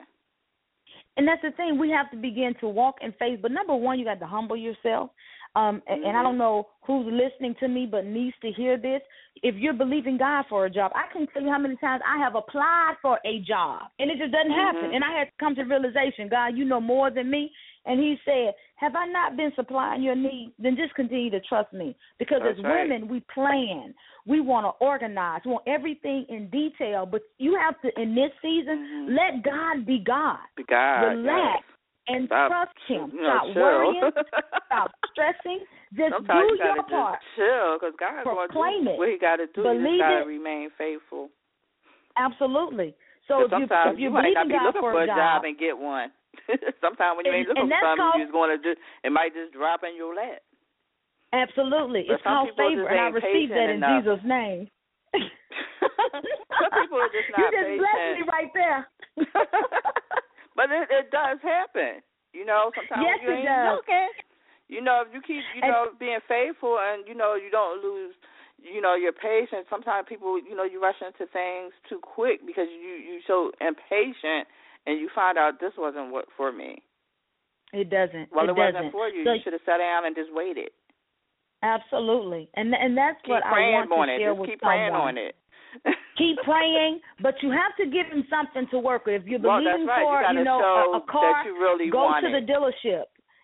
And 1.17 1.27
that's 1.27 1.41
the 1.41 1.51
thing. 1.51 1.77
We 1.79 1.89
have 1.91 2.09
to 2.11 2.17
begin 2.17 2.53
to 2.61 2.67
walk 2.67 2.97
in 3.01 3.11
faith. 3.13 3.39
But 3.41 3.51
number 3.51 3.75
one, 3.75 3.99
you 3.99 4.05
got 4.05 4.19
to 4.19 4.27
humble 4.27 4.55
yourself. 4.55 5.09
Um, 5.55 5.81
and, 5.87 5.99
and 6.03 6.15
I 6.15 6.21
Mhm. 6.21 6.23
don't 6.23 6.37
know 6.37 6.67
who's 6.83 7.11
listening 7.11 7.55
to 7.55 7.67
me, 7.67 7.87
but 7.87 8.05
needs 8.05 8.35
to 8.41 8.51
hear 8.51 8.77
this. 8.77 9.01
If 9.41 9.55
you're 9.55 9.73
believing 9.73 10.17
God 10.17 10.45
for 10.49 10.65
a 10.65 10.69
job, 10.69 10.91
I 10.93 11.11
can 11.11 11.25
tell 11.27 11.41
you 11.41 11.49
how 11.49 11.57
many 11.57 11.75
times 11.77 12.03
I 12.05 12.17
have 12.19 12.35
applied 12.35 12.95
for 13.01 13.19
a 13.25 13.39
job 13.39 13.89
and 13.99 14.11
it 14.11 14.17
just 14.19 14.31
doesn't 14.31 14.51
happen. 14.51 14.91
Mhm. 14.91 14.95
And 14.95 15.03
I 15.03 15.11
had 15.17 15.25
to 15.25 15.31
come 15.39 15.55
to 15.55 15.63
realization, 15.63 16.27
God, 16.29 16.55
you 16.57 16.65
know 16.65 16.81
more 16.81 17.09
than 17.09 17.29
me. 17.29 17.51
And 17.87 17.99
He 17.99 18.17
said, 18.25 18.53
Have 18.75 18.95
I 18.95 19.05
not 19.07 19.37
been 19.37 19.51
supplying 19.55 20.03
your 20.03 20.15
needs? 20.15 20.51
Then 20.59 20.75
just 20.75 20.93
continue 20.93 21.29
to 21.31 21.39
trust 21.41 21.71
me. 21.73 21.95
Because 22.19 22.41
That's 22.43 22.59
as 22.59 22.63
right. 22.63 22.83
women, 22.89 23.07
we 23.07 23.21
plan, 23.33 23.93
we 24.27 24.41
want 24.41 24.65
to 24.65 24.85
organize, 24.85 25.41
we 25.45 25.51
want 25.53 25.63
everything 25.67 26.25
in 26.29 26.49
detail. 26.49 27.05
But 27.05 27.21
you 27.39 27.57
have 27.59 27.79
to, 27.81 28.01
in 28.01 28.13
this 28.13 28.31
season, 28.41 28.77
Mhm. 29.09 29.15
let 29.17 29.41
God 29.43 29.85
be 29.85 29.99
God 29.99 30.39
Be 30.57 30.63
God, 30.63 31.01
relax 31.15 31.63
yes. 31.65 31.77
and 32.09 32.27
Stop, 32.27 32.51
trust 32.51 32.77
him. 32.87 33.11
You 33.15 33.21
know, 33.21 33.27
Stop 33.29 33.45
chill. 33.53 33.63
worrying. 33.63 34.11
Stop 34.67 34.91
stressing. 35.11 35.59
Just 35.95 36.11
Sometimes 36.15 36.47
do 36.49 36.55
you 36.55 36.63
your 36.75 36.83
part. 36.83 37.19
chill, 37.35 37.73
because 37.79 37.93
God 37.97 38.23
going 38.25 38.47
to 38.49 38.53
Proclaim 38.53 38.83
do 38.83 38.91
it. 38.91 38.97
what 38.99 39.07
He 39.09 39.17
got 39.17 39.37
to 39.37 39.47
do. 39.47 39.61
you 39.63 39.87
just 39.87 39.99
got 40.01 40.09
to 40.09 40.21
it. 40.21 40.27
remain 40.27 40.69
faithful. 40.77 41.29
Absolutely. 42.17 42.93
So 43.27 43.43
if 43.45 43.51
you 43.51 43.59
sometimes 43.67 43.93
if 43.95 43.99
you 43.99 44.09
might 44.09 44.21
believe 44.23 44.35
not 44.35 44.47
be 44.47 44.53
God 44.53 44.63
looking 44.65 44.81
for 44.81 44.99
a 44.99 45.03
a 45.03 45.07
job 45.07 45.43
and 45.43 45.57
get 45.57 45.77
one. 45.77 46.11
sometimes 46.83 47.17
when 47.17 47.25
you 47.25 47.31
And- 47.33 47.39
ain't 47.43 47.49
looking 47.49 47.69
for 47.69 47.79
something, 47.81 47.97
called- 48.01 48.19
you 48.19 48.25
just 48.25 48.33
going 48.33 48.51
to 48.53 48.59
just 48.61 48.79
it 49.03 49.11
might 49.11 49.33
just 49.33 49.53
drop 49.53 49.83
in 49.83 49.95
your 49.95 50.13
lap. 50.15 50.41
absolutely, 51.33 52.05
But 52.07 52.15
it's 52.19 52.23
called 52.23 52.49
favor, 52.57 52.87
and 52.87 52.99
I 52.99 53.07
receive 53.09 53.49
that 53.49 53.69
in 53.69 53.83
enough. 53.83 54.03
Jesus' 54.03 54.23
name. 54.25 54.67
Some 56.57 56.71
people 56.81 56.99
are 56.99 57.11
just 57.11 57.29
not 57.37 57.51
you 57.51 57.51
just 57.51 57.71
blessed 57.79 58.11
me 58.17 58.23
right 58.31 58.51
there. 58.53 58.81
but 60.55 60.67
it, 60.71 60.87
it 60.89 61.07
does 61.11 61.37
happen. 61.43 62.01
You 62.33 62.45
know, 62.45 62.71
sometimes 62.75 63.01
Yes, 63.05 63.17
you 63.23 63.29
it 63.33 63.37
ain't 63.43 63.49
does. 63.49 63.75
looking. 63.81 64.09
You 64.67 64.81
know, 64.83 65.03
if 65.07 65.13
you 65.13 65.21
keep, 65.21 65.43
you 65.55 65.61
And- 65.63 65.71
know, 65.71 65.83
being 65.99 66.19
faithful 66.27 66.77
and 66.79 67.07
you 67.07 67.15
know 67.15 67.35
you 67.35 67.49
don't 67.49 67.81
lose, 67.83 68.13
you 68.59 68.81
know, 68.81 68.95
your 68.95 69.13
patience. 69.13 69.65
Sometimes 69.69 70.05
people, 70.09 70.37
you 70.39 70.55
know, 70.55 70.63
you 70.67 70.81
rush 70.81 70.99
into 71.01 71.25
things 71.31 71.71
too 71.89 71.99
quick 72.03 72.45
because 72.45 72.67
you 72.69 72.93
you 72.99 73.19
so 73.25 73.51
impatient 73.61 74.47
and 74.87 74.99
you 74.99 75.09
find 75.13 75.37
out 75.37 75.59
this 75.59 75.73
wasn't 75.77 76.11
what 76.11 76.25
for 76.35 76.51
me. 76.51 76.81
It 77.73 77.89
doesn't. 77.91 78.31
Well, 78.31 78.45
it, 78.47 78.51
it, 78.51 78.55
wasn't 78.55 78.75
doesn't. 78.75 78.91
for 78.91 79.09
you. 79.09 79.23
So, 79.25 79.33
you 79.33 79.41
should 79.43 79.53
have 79.53 79.61
sat 79.67 79.77
down 79.77 80.05
and 80.07 80.15
just 80.15 80.31
waited. 80.33 80.69
absolutely, 81.63 82.49
and 82.55 82.73
and 82.73 82.97
that's 82.97 83.19
Keep 83.23 83.29
what 83.29 83.43
I 83.45 83.75
want 83.75 83.91
on 83.91 84.07
to 84.07 84.13
it. 84.15 84.19
share 84.19 84.31
Just 84.31 84.39
with 84.41 84.49
keep 84.49 84.59
someone. 84.61 84.77
praying 84.77 84.93
on 84.95 85.17
it. 85.17 85.35
keep 86.17 86.37
praying, 86.47 86.99
but 87.21 87.35
you 87.43 87.51
have 87.51 87.75
to 87.77 87.85
give 87.85 88.07
him 88.07 88.23
something 88.31 88.67
to 88.71 88.79
work 88.79 89.05
with. 89.05 89.21
If 89.21 89.27
you're 89.27 89.39
well, 89.39 89.59
believing 89.59 89.85
right. 89.85 90.01
for, 90.01 90.21
you 90.21 90.27
gotta 90.27 90.43
know, 90.43 90.59
a, 90.63 90.97
a 90.97 91.01
car, 91.11 91.43
that 91.43 91.45
you 91.45 91.59
really 91.59 91.89
go 91.91 92.09
to 92.21 92.29
the 92.31 92.41
dealership. 92.41 93.03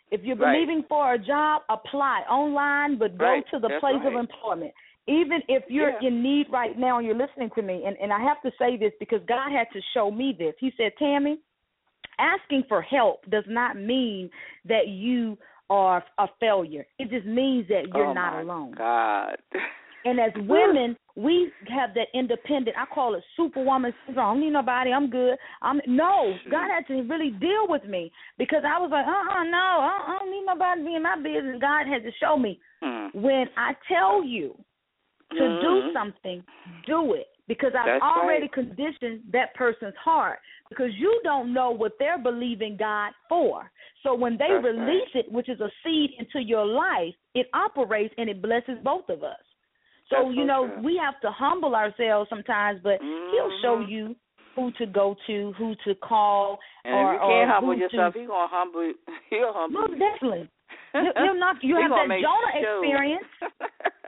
If 0.09 0.21
you're 0.23 0.37
Right. 0.37 0.53
believing 0.53 0.83
for 0.87 1.13
a 1.15 1.19
job, 1.19 1.63
apply 1.69 2.21
online, 2.29 2.97
but 2.97 3.17
go 3.17 3.25
Right. 3.25 3.43
to 3.51 3.59
the 3.59 3.67
That's 3.67 3.79
place 3.81 4.01
of 4.05 4.13
employment. 4.13 4.73
Even 5.07 5.41
if 5.49 5.63
you're 5.69 5.89
Yeah. 5.89 6.07
in 6.07 6.23
need 6.23 6.49
right 6.49 6.77
now 6.77 6.97
and 6.97 7.05
you're 7.05 7.15
listening 7.15 7.49
to 7.55 7.61
me, 7.61 7.83
and, 7.85 7.97
and 7.97 8.13
I 8.13 8.21
have 8.21 8.41
to 8.43 8.51
say 8.57 8.77
this 8.77 8.93
because 8.99 9.19
God 9.27 9.51
had 9.51 9.67
to 9.73 9.81
show 9.93 10.09
me 10.09 10.33
this. 10.37 10.55
He 10.59 10.71
said, 10.77 10.93
Tammie, 10.97 11.39
asking 12.19 12.63
for 12.69 12.81
help 12.81 13.25
does 13.29 13.43
not 13.47 13.75
mean 13.75 14.29
that 14.65 14.87
you 14.87 15.37
are 15.69 16.03
a 16.19 16.27
failure. 16.39 16.85
It 16.99 17.09
just 17.09 17.25
means 17.25 17.67
that 17.67 17.87
you're 17.93 18.07
oh 18.07 18.13
not 18.13 18.41
alone. 18.41 18.75
God. 18.77 19.37
And 20.05 20.19
as 20.19 20.31
women, 20.37 20.95
we 21.15 21.51
have 21.69 21.93
that 21.95 22.07
independent. 22.13 22.75
I 22.77 22.85
call 22.85 23.15
it 23.15 23.23
superwoman 23.37 23.93
syndrome. 24.05 24.25
I 24.25 24.33
don't 24.33 24.41
need 24.41 24.51
nobody. 24.51 24.91
I'm 24.91 25.09
good. 25.09 25.37
I'm 25.61 25.79
no. 25.85 26.33
God 26.49 26.69
had 26.69 26.87
to 26.87 27.01
really 27.03 27.29
deal 27.31 27.67
with 27.67 27.83
me 27.85 28.11
because 28.37 28.63
I 28.65 28.79
was 28.79 28.89
like, 28.91 29.05
uh, 29.05 29.39
uh 29.39 29.43
no, 29.43 29.57
I, 29.57 30.15
I 30.15 30.17
don't 30.19 30.31
need 30.31 30.45
nobody 30.45 30.81
to 30.81 30.85
be 30.85 30.95
in 30.95 31.03
my 31.03 31.15
business. 31.17 31.61
God 31.61 31.87
had 31.87 32.03
to 32.03 32.11
show 32.19 32.37
me 32.37 32.59
Hmm. 32.81 33.17
when 33.17 33.45
I 33.57 33.73
tell 33.87 34.23
you 34.25 34.55
to 35.37 35.43
Mhm. 35.43 35.61
do 35.61 35.93
something, 35.93 36.43
do 36.85 37.13
it 37.13 37.27
because 37.47 37.73
I've 37.75 37.87
That's 37.87 38.03
already 38.03 38.43
right. 38.43 38.51
conditioned 38.51 39.23
that 39.31 39.53
person's 39.55 39.95
heart 39.97 40.39
because 40.69 40.93
you 40.95 41.19
don't 41.23 41.53
know 41.53 41.71
what 41.71 41.97
they're 41.99 42.17
believing 42.17 42.77
God 42.77 43.13
for. 43.27 43.69
So 44.01 44.13
when 44.15 44.37
they 44.37 44.49
That's 44.49 44.63
release 44.63 45.09
it, 45.13 45.31
which 45.31 45.49
is 45.49 45.59
a 45.61 45.71
seed 45.83 46.11
into 46.17 46.41
your 46.41 46.65
life, 46.65 47.15
it 47.35 47.47
operates 47.53 48.13
and 48.17 48.29
it 48.29 48.41
blesses 48.41 48.77
both 48.83 49.09
of 49.09 49.23
us. 49.23 49.39
So 50.09 50.17
That's 50.25 50.35
you 50.35 50.45
know 50.45 50.69
we 50.83 50.97
have 50.97 51.19
to 51.21 51.31
humble 51.31 51.75
ourselves 51.75 52.29
sometimes, 52.29 52.81
but 52.83 52.99
He'll 53.31 53.51
show 53.61 53.79
you 53.79 54.15
who 54.55 54.71
to 54.73 54.85
go 54.85 55.15
to, 55.27 55.53
who 55.57 55.75
to 55.85 55.95
call, 55.95 56.59
And 56.85 56.95
or 56.95 57.13
if 57.13 57.21
you 57.21 57.27
can't 57.27 57.49
humble 57.49 57.75
yourself, 57.75 58.13
to. 58.13 58.19
he 58.19 58.25
gonna 58.25 58.47
humble. 58.49 58.83
you. 58.83 58.95
He'll 59.29 59.53
humble. 59.53 59.81
Most 59.81 59.93
you. 59.93 59.99
definitely, 59.99 60.49
you, 60.93 61.11
you'll 61.23 61.39
not. 61.39 61.55
You 61.63 61.75
He 61.77 61.81
have 61.81 61.91
that 61.91 62.21
Jonah 62.21 62.53
experience. 62.61 63.25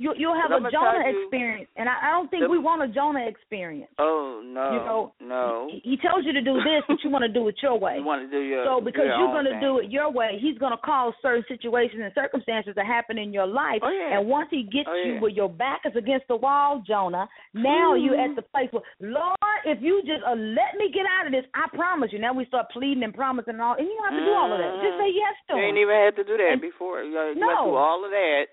You 0.00 0.14
you'll 0.16 0.32
have 0.40 0.48
a 0.48 0.64
Jonah 0.72 1.04
you, 1.04 1.20
experience, 1.28 1.68
and 1.76 1.84
I, 1.86 2.08
I 2.08 2.10
don't 2.16 2.30
think 2.32 2.44
the- 2.44 2.48
we 2.48 2.56
want 2.56 2.80
a 2.80 2.88
Jonah 2.88 3.20
experience. 3.28 3.92
oh 4.00 4.40
no, 4.42 4.64
You 4.72 4.80
know, 4.88 5.12
no. 5.20 5.68
He, 5.70 5.90
he 5.90 5.96
tells 6.00 6.24
you 6.24 6.32
to 6.32 6.40
do 6.40 6.54
this, 6.64 6.80
but 6.88 6.96
you 7.04 7.10
want 7.12 7.20
to 7.22 7.28
do 7.28 7.46
it 7.52 7.56
your 7.62 7.76
way. 7.78 7.96
You 8.00 8.04
want 8.08 8.24
to 8.24 8.30
do 8.32 8.40
your 8.40 8.64
So 8.64 8.80
because 8.80 9.04
your 9.12 9.18
you're 9.20 9.34
going 9.36 9.44
to 9.44 9.60
do 9.60 9.78
it 9.84 9.90
your 9.92 10.08
way, 10.10 10.40
he's 10.40 10.56
going 10.56 10.72
to 10.72 10.80
cause 10.80 11.12
certain 11.20 11.44
situations 11.52 12.00
and 12.00 12.10
circumstances 12.16 12.72
to 12.80 12.84
happen 12.84 13.18
in 13.20 13.28
your 13.30 13.44
life. 13.46 13.84
Oh, 13.84 13.92
yeah. 13.92 14.16
And 14.16 14.26
once 14.26 14.48
he 14.50 14.62
gets 14.64 14.88
Oh, 14.88 14.96
you 15.04 15.14
yeah. 15.14 15.20
where 15.20 15.30
your 15.30 15.50
back 15.52 15.82
is 15.84 15.92
against 15.94 16.26
the 16.32 16.36
wall, 16.36 16.80
Jonah, 16.86 17.28
now 17.52 17.92
you're 17.92 18.16
at 18.18 18.32
the 18.36 18.42
place 18.42 18.72
where, 18.72 18.82
Lord, 19.04 19.60
if 19.68 19.82
you 19.84 20.00
just 20.08 20.24
uh, 20.24 20.32
let 20.32 20.80
me 20.80 20.88
get 20.88 21.04
out 21.04 21.26
of 21.28 21.32
this, 21.36 21.44
I 21.52 21.68
promise 21.76 22.08
you. 22.10 22.18
Now 22.24 22.32
we 22.32 22.46
start 22.48 22.72
pleading 22.72 23.04
and 23.04 23.12
promising 23.12 23.60
and 23.60 23.62
all, 23.62 23.76
and 23.76 23.84
you 23.84 23.92
don't 24.00 24.08
have 24.08 24.18
to 24.18 24.24
do 24.24 24.32
all 24.32 24.48
of 24.48 24.56
that. 24.64 24.80
Just 24.80 24.96
say 24.96 25.12
yes 25.12 25.34
to 25.52 25.60
You 25.60 25.60
him. 25.60 25.68
ain't 25.76 25.78
even 25.84 25.92
had 26.08 26.16
to 26.16 26.24
do 26.24 26.40
that 26.40 26.56
And- 26.56 26.64
before. 26.64 27.04
You, 27.04 27.36
you 27.36 27.44
No. 27.44 27.68
through 27.68 27.76
all 27.76 28.00
of 28.02 28.10
that. 28.16 28.48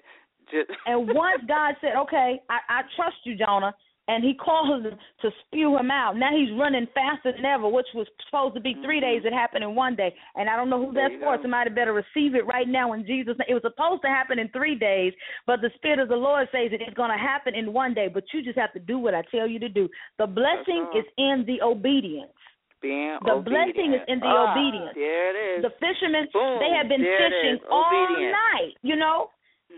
Just 0.52 0.70
And 0.86 1.08
once 1.14 1.42
God 1.48 1.76
said, 1.82 1.96
"Okay, 2.04 2.40
I, 2.50 2.58
I 2.70 2.82
trust 2.96 3.18
you, 3.24 3.36
Jonah," 3.36 3.74
and 4.08 4.24
he 4.24 4.34
calls 4.34 4.84
him 4.86 4.94
to 5.22 5.30
spew 5.46 5.78
him 5.78 5.92
out. 5.92 6.16
Now 6.16 6.32
he's 6.32 6.50
running 6.58 6.88
faster 6.94 7.34
than 7.36 7.44
ever, 7.44 7.68
which 7.68 7.88
was 7.94 8.08
supposed 8.26 8.56
to 8.56 8.62
be 8.62 8.76
three 8.84 9.02
days. 9.02 9.24
It 9.26 9.34
happened 9.34 9.64
in 9.64 9.76
one 9.76 9.96
day, 9.96 10.16
and 10.36 10.50
I 10.50 10.56
don't 10.56 10.70
know 10.70 10.80
who 10.86 10.94
that's 10.94 11.14
for. 11.20 11.36
go. 11.36 11.42
Somebody 11.42 11.72
better 11.72 11.92
receive 11.94 12.34
it 12.36 12.46
right 12.48 12.68
now 12.68 12.94
in 12.94 13.06
Jesus' 13.06 13.36
name. 13.38 13.48
It 13.50 13.54
was 13.54 13.64
supposed 13.64 14.02
to 14.04 14.08
happen 14.08 14.40
in 14.40 14.48
three 14.50 14.76
days, 14.76 15.14
but 15.46 15.60
the 15.62 15.72
Spirit 15.76 16.00
of 16.00 16.08
the 16.08 16.16
Lord 16.16 16.48
says 16.52 16.72
that 16.72 16.82
it's 16.82 16.96
going 16.96 17.12
to 17.12 17.18
happen 17.18 17.54
in 17.54 17.74
one 17.74 17.94
day. 17.94 18.08
But 18.08 18.24
you 18.34 18.44
just 18.44 18.58
have 18.58 18.72
to 18.74 18.80
do 18.80 18.98
what 18.98 19.14
I 19.14 19.24
tell 19.30 19.48
you 19.48 19.60
to 19.60 19.70
do. 19.70 19.90
The 20.18 20.28
blessing 20.28 20.88
is 20.96 21.04
in 21.18 21.44
the 21.46 21.62
obedience. 21.62 22.32
Being 22.80 23.18
The 23.26 23.32
obedient. 23.42 23.76
blessing 23.76 23.94
is 23.94 24.02
in 24.08 24.20
the 24.20 24.28
Ah, 24.28 24.54
obedience. 24.54 24.94
There 24.94 25.30
it 25.34 25.58
is. 25.58 25.64
The 25.66 25.74
fishermen 25.82 26.28
Boom. 26.32 26.60
they 26.62 26.70
have 26.78 26.88
been 26.88 27.02
fishing 27.02 27.58
all 27.72 28.14
night, 28.14 28.78
you 28.84 28.96
know, 28.96 29.32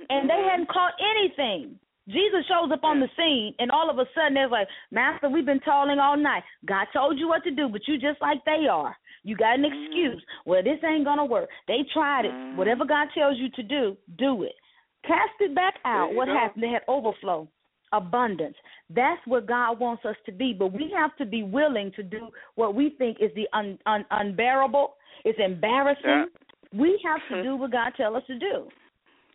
and 0.10 0.30
they 0.30 0.48
hadn't 0.50 0.70
caught 0.70 0.94
anything. 1.00 1.80
Jesus 2.08 2.46
shows 2.48 2.72
up 2.72 2.84
on 2.84 3.00
the 3.00 3.10
scene, 3.16 3.54
and 3.60 3.70
all 3.70 3.90
of 3.90 4.00
a 4.00 4.06
sudden 4.16 4.34
they're 4.34 4.50
like, 4.50 4.68
"Master, 4.92 5.30
we've 5.30 5.46
been 5.46 5.60
toiling 5.60 6.00
all 6.00 6.18
night. 6.18 6.44
God 6.66 6.88
told 6.92 7.20
you 7.20 7.28
what 7.28 7.44
to 7.44 7.52
do, 7.52 7.70
but 7.70 7.88
you 7.88 8.00
just 8.00 8.20
like 8.20 8.44
they 8.46 8.68
are. 8.68 8.98
You 9.24 9.36
got 9.36 9.60
an 9.60 9.64
Mhm. 9.64 9.86
excuse. 9.86 10.26
Well, 10.46 10.64
this 10.64 10.84
ain't 10.84 11.06
gonna 11.06 11.26
work. 11.26 11.50
They 11.68 11.84
tried 11.84 12.26
it. 12.26 12.32
Mhm. 12.32 12.56
Whatever 12.56 12.86
God 12.86 13.10
tells 13.12 13.38
you 13.38 13.50
to 13.50 13.64
do, 13.64 13.98
do 14.16 14.44
it. 14.44 14.56
Cast 15.04 15.40
it 15.40 15.54
back 15.54 15.80
out. 15.86 16.14
What 16.14 16.28
go. 16.28 16.34
happened? 16.34 16.64
They 16.64 16.70
had 16.70 16.84
overflow, 16.88 17.48
abundance. 17.92 18.58
That's 18.90 19.26
what 19.28 19.46
God 19.46 19.80
wants 19.80 20.04
us 20.06 20.16
to 20.26 20.32
be. 20.32 20.54
But 20.54 20.68
we 20.68 20.90
have 20.90 21.16
to 21.18 21.26
be 21.26 21.44
willing 21.44 21.92
to 21.92 22.04
do 22.04 22.32
what 22.56 22.74
we 22.74 22.90
think 22.92 23.20
is 23.20 23.32
the 23.34 23.48
un, 23.54 23.78
un, 23.86 24.06
unbearable. 24.10 24.96
It's 25.26 25.40
embarrassing. 25.40 26.10
Yeah. 26.10 26.26
We 26.74 26.98
have 27.06 27.22
to 27.30 27.44
do 27.44 27.56
what 27.56 27.72
God 27.72 27.94
tells 27.96 28.16
us 28.16 28.26
to 28.28 28.40
do. 28.40 28.70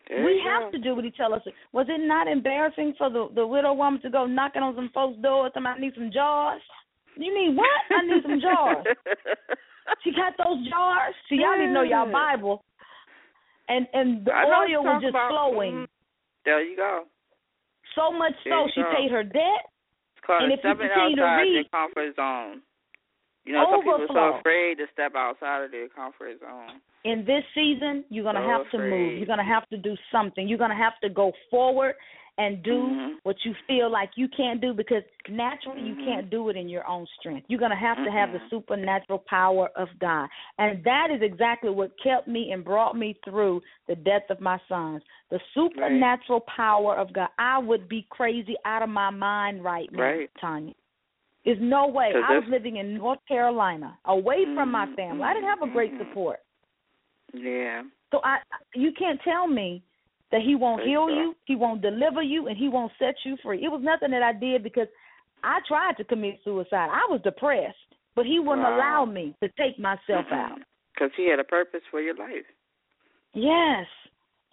There 0.08 0.24
we 0.24 0.40
have 0.44 0.70
go. 0.70 0.70
to 0.72 0.78
do 0.78 0.94
what 0.94 1.04
He 1.04 1.10
tells 1.10 1.32
us. 1.34 1.42
Was 1.72 1.86
it 1.88 2.00
not 2.06 2.28
embarrassing 2.28 2.94
for 2.98 3.08
the 3.10 3.28
the 3.34 3.46
widow 3.46 3.72
woman 3.72 4.00
to 4.02 4.10
go 4.10 4.26
knocking 4.26 4.62
on 4.62 4.74
some 4.74 4.90
folks' 4.92 5.18
doors? 5.22 5.52
I 5.56 5.78
need 5.78 5.94
some 5.94 6.10
jars. 6.12 6.60
You 7.16 7.32
mean 7.32 7.56
what? 7.56 7.80
I 7.90 8.02
need 8.06 8.22
some 8.22 8.40
jars. 8.40 8.84
She 10.02 10.12
got 10.12 10.32
those 10.40 10.64
jars. 10.68 11.12
See, 11.28 11.36
y'all 11.36 11.58
need 11.60 11.66
to 11.66 11.72
know 11.72 11.82
y'all 11.82 12.10
Bible. 12.10 12.64
And 13.68 13.86
and 13.92 14.24
the 14.24 14.32
oil 14.32 14.80
was 14.84 15.02
just 15.02 15.10
about. 15.12 15.28
flowing. 15.30 15.84
Mhm. 15.84 15.86
There 16.44 16.62
you 16.64 16.74
go. 16.76 17.04
So 17.94 18.10
much 18.10 18.32
so 18.44 18.68
she 18.74 18.80
go. 18.82 18.90
paid 18.96 19.10
her 19.10 19.22
debt. 19.22 19.68
It's 20.16 20.24
called 20.26 20.42
And 20.42 20.52
if 20.52 20.60
you 20.64 20.74
continue 20.74 21.16
to 21.16 21.22
outside 21.22 21.40
read- 21.42 21.52
your 21.52 21.64
comfort 21.64 22.16
zone. 22.16 22.62
You 23.44 23.52
know, 23.52 23.68
some 23.70 23.80
people 23.84 24.08
are 24.08 24.32
so 24.32 24.38
afraid 24.40 24.78
to 24.78 24.86
step 24.92 25.12
outside 25.14 25.64
of 25.64 25.70
their 25.70 25.88
comfort 25.88 26.40
zone. 26.40 26.80
In 27.04 27.24
this 27.26 27.44
season, 27.54 28.04
you're 28.08 28.24
going 28.24 28.36
to 28.36 28.42
So 28.42 28.48
have 28.48 28.70
to 28.72 28.78
move. 28.78 29.16
You're 29.18 29.26
going 29.26 29.38
to 29.38 29.44
have 29.44 29.68
to 29.68 29.76
do 29.76 29.94
something. 30.10 30.48
You're 30.48 30.58
going 30.58 30.70
to 30.70 30.76
have 30.76 30.98
to 31.02 31.08
go 31.10 31.32
forward 31.50 31.94
and 32.36 32.62
do 32.64 32.96
Mhm. 32.96 33.20
what 33.22 33.36
you 33.44 33.54
feel 33.66 33.88
like 33.90 34.16
you 34.16 34.26
can't 34.28 34.60
do 34.60 34.74
because 34.74 35.04
naturally 35.28 35.82
you 35.82 35.94
Mhm. 35.94 36.04
can't 36.04 36.30
do 36.30 36.48
it 36.48 36.56
in 36.56 36.68
your 36.68 36.84
own 36.88 37.06
strength. 37.18 37.48
You're 37.48 37.60
going 37.60 37.70
to 37.70 37.76
have 37.76 38.02
to 38.04 38.10
have 38.10 38.32
the 38.32 38.40
supernatural 38.50 39.20
power 39.20 39.68
of 39.76 39.88
God. 40.00 40.28
And 40.58 40.82
that 40.82 41.10
is 41.10 41.22
exactly 41.22 41.70
what 41.70 41.96
kept 42.02 42.26
me 42.26 42.50
and 42.52 42.64
brought 42.64 42.96
me 42.96 43.12
through 43.24 43.62
the 43.86 43.94
death 43.96 44.28
of 44.30 44.40
my 44.40 44.58
sons. 44.66 45.02
The 45.30 45.40
supernatural 45.52 46.40
power 46.40 46.96
of 46.96 47.12
God. 47.12 47.28
I 47.38 47.58
would 47.58 47.88
be 47.88 48.02
crazy 48.10 48.56
out 48.64 48.82
of 48.82 48.88
my 48.88 49.10
mind 49.10 49.62
right 49.62 49.92
now, 49.92 49.98
Right. 50.00 50.30
Tonya. 50.42 50.74
There's 51.44 51.60
no 51.60 51.86
way. 51.86 52.12
I 52.14 52.32
was 52.38 52.48
living 52.48 52.76
in 52.76 52.94
North 52.96 53.24
Carolina, 53.28 53.96
away 54.06 54.46
from 54.54 54.70
my 54.70 54.86
Mhm, 54.86 54.96
family. 54.96 55.22
I 55.22 55.34
didn't 55.34 55.50
have 55.50 55.62
a 55.62 55.66
great 55.68 55.96
support. 55.98 56.40
Yeah. 57.34 57.82
So 58.12 58.20
I, 58.24 58.38
you 58.74 58.92
can't 58.98 59.20
tell 59.22 59.46
me 59.46 59.82
that 60.30 60.40
he 60.42 60.54
won't 60.54 60.82
heal 60.82 61.08
you 61.10 61.34
he 61.44 61.56
won't 61.56 61.82
deliver 61.82 62.22
you, 62.22 62.48
and 62.48 62.56
he 62.56 62.68
won't 62.68 62.92
set 62.98 63.14
you 63.24 63.36
free. 63.42 63.62
It 63.64 63.68
was 63.68 63.80
nothing 63.82 64.10
that 64.12 64.22
I 64.22 64.32
did 64.32 64.62
because 64.62 64.88
I 65.42 65.60
tried 65.68 65.96
to 65.98 66.04
commit 66.04 66.40
suicide. 66.44 66.88
I 66.90 67.06
was 67.10 67.20
depressed, 67.22 67.76
but 68.16 68.24
he 68.24 68.38
wouldn't 68.38 68.66
Wow. 68.66 68.76
allow 68.76 69.04
me 69.04 69.34
to 69.42 69.48
take 69.58 69.78
myself 69.78 70.26
out. 70.32 70.58
Because 70.94 71.10
he 71.16 71.28
had 71.28 71.38
a 71.40 71.44
purpose 71.44 71.82
for 71.90 72.00
your 72.00 72.14
life. 72.14 72.46
Yes. 73.34 73.86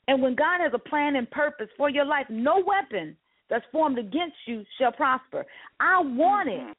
And 0.08 0.22
when 0.22 0.36
God 0.36 0.60
has 0.60 0.74
a 0.74 0.80
plan 0.80 1.16
and 1.16 1.30
purpose 1.30 1.70
for 1.78 1.90
your 1.90 2.06
life, 2.06 2.26
no 2.30 2.60
weapon 2.66 3.16
that's 3.50 3.66
formed 3.72 4.00
against 4.00 4.36
you 4.48 4.64
shall 4.78 4.92
prosper. 4.92 5.46
I 5.80 6.02
wanted 6.02 6.76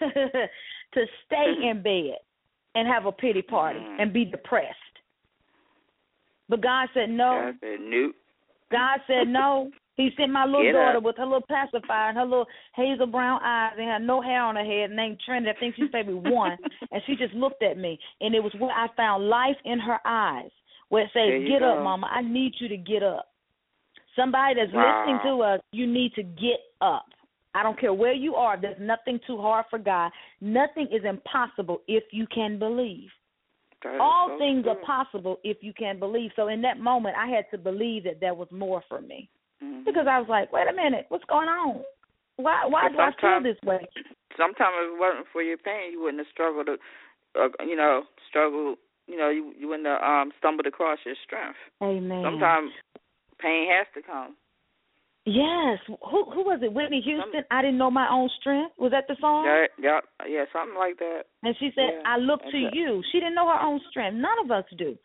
to 0.00 1.06
stay 1.26 1.54
in 1.70 1.82
bed 1.82 2.18
and 2.74 2.88
have 2.88 3.06
a 3.06 3.12
pity 3.12 3.42
party 3.42 3.80
and 3.98 4.12
be 4.12 4.24
depressed. 4.24 4.76
But 6.48 6.62
God 6.62 6.88
said 6.94 7.10
no. 7.10 7.52
God 7.52 7.54
said. 7.60 7.80
God 8.70 8.98
said 9.06 9.28
no. 9.28 9.70
He 9.96 10.10
sent 10.16 10.30
my 10.30 10.44
little 10.44 10.62
Get 10.62 10.72
daughter 10.74 10.98
up. 10.98 11.02
with 11.04 11.16
her 11.16 11.24
little 11.24 11.44
pacifier 11.48 12.08
and 12.10 12.16
her 12.18 12.24
little 12.24 12.46
hazel 12.76 13.06
brown 13.06 13.40
eyes 13.42 13.72
and 13.76 13.88
had 13.90 14.02
no 14.02 14.22
hair 14.22 14.42
on 14.42 14.54
her 14.54 14.64
head 14.64 14.90
named 14.92 15.18
Trinity. 15.26 15.50
I 15.54 15.58
think 15.58 15.74
she's 15.74 15.90
maybe 15.92 16.12
one. 16.14 16.56
and 16.92 17.02
she 17.06 17.16
just 17.16 17.34
looked 17.34 17.62
at 17.64 17.76
me. 17.78 17.98
And 18.20 18.34
it 18.34 18.40
was 18.42 18.52
where 18.58 18.70
I 18.70 18.86
found 18.96 19.28
life 19.28 19.56
in 19.64 19.80
her 19.80 19.98
eyes 20.06 20.50
where 20.88 21.04
it 21.04 21.10
says, 21.12 21.48
Get 21.48 21.60
go. 21.60 21.72
up, 21.78 21.82
Mama. 21.84 22.06
I 22.12 22.22
need 22.22 22.54
you 22.60 22.68
to 22.68 22.76
get 22.76 23.02
up. 23.02 23.26
Somebody 24.14 24.54
that's 24.54 24.72
Wow. 24.72 25.02
listening 25.04 25.20
to 25.24 25.42
us, 25.42 25.60
you 25.72 25.86
need 25.86 26.14
to 26.14 26.22
get 26.22 26.60
up. 26.80 27.06
I 27.54 27.62
don't 27.64 27.78
care 27.78 27.92
where 27.94 28.12
you 28.12 28.36
are. 28.36 28.56
There's 28.60 28.78
nothing 28.80 29.18
too 29.26 29.38
hard 29.38 29.64
for 29.68 29.78
God. 29.80 30.12
Nothing 30.40 30.86
is 30.92 31.04
impossible 31.04 31.82
if 31.88 32.04
you 32.12 32.26
can 32.28 32.58
believe. 32.58 33.08
All 33.84 34.28
so 34.28 34.38
things 34.38 34.66
are 34.66 34.76
possible 34.76 35.38
if 35.44 35.58
you 35.60 35.72
can 35.72 35.98
believe. 35.98 36.30
So 36.36 36.48
in 36.48 36.62
that 36.62 36.78
moment, 36.78 37.16
I 37.16 37.28
had 37.28 37.44
to 37.52 37.58
believe 37.58 38.04
that 38.04 38.20
there 38.20 38.34
was 38.34 38.50
more 38.50 38.82
for 38.88 39.00
me 39.00 39.28
Mhm. 39.62 39.84
because 39.84 40.06
I 40.06 40.18
was 40.18 40.28
like, 40.28 40.52
wait 40.52 40.68
a 40.68 40.72
minute, 40.72 41.06
what's 41.08 41.24
going 41.24 41.48
on? 41.48 41.84
Why 42.36 42.66
why 42.66 42.88
do 42.88 42.98
I 42.98 43.12
feel 43.12 43.40
this 43.40 43.60
way? 43.62 43.86
sometimes 44.38 44.74
if 44.78 44.94
it 44.94 44.98
wasn't 44.98 45.26
for 45.32 45.42
your 45.42 45.58
pain, 45.58 45.92
you 45.92 46.00
wouldn't 46.00 46.22
have 46.22 46.30
struggled 46.30 46.66
to, 46.66 46.78
uh, 47.34 47.50
you 47.66 47.76
know, 47.76 48.04
struggle. 48.28 48.76
You 49.06 49.16
know, 49.16 49.28
you 49.28 49.52
you 49.58 49.68
wouldn't 49.68 49.88
have 49.88 50.02
um, 50.02 50.32
stumbled 50.38 50.66
across 50.66 50.98
your 51.04 51.16
strength. 51.24 51.58
Amen. 51.82 52.22
Sometimes 52.22 52.70
pain 53.40 53.66
has 53.68 53.86
to 53.94 54.02
come. 54.02 54.36
Yes. 55.28 55.78
Who 55.86 56.24
who 56.32 56.42
was 56.44 56.60
it? 56.62 56.72
Whitney 56.72 57.02
Houston. 57.04 57.44
I 57.50 57.60
didn't 57.60 57.76
know 57.76 57.90
my 57.90 58.08
own 58.10 58.30
strength. 58.40 58.72
Was 58.78 58.92
that 58.92 59.04
the 59.08 59.16
song? 59.20 59.44
Yeah, 59.44 59.66
yeah, 59.78 60.00
yeah, 60.26 60.44
something 60.52 60.76
like 60.78 60.96
that. 60.98 61.24
And 61.42 61.54
she 61.60 61.70
said, 61.74 62.00
Yeah, 62.00 62.02
"I 62.06 62.16
look 62.16 62.40
to 62.42 62.56
it. 62.56 62.74
you." 62.74 63.02
She 63.12 63.20
didn't 63.20 63.34
know 63.34 63.46
her 63.48 63.60
own 63.60 63.80
strength. 63.90 64.16
None 64.16 64.38
of 64.44 64.50
us 64.50 64.64
do. 64.78 64.96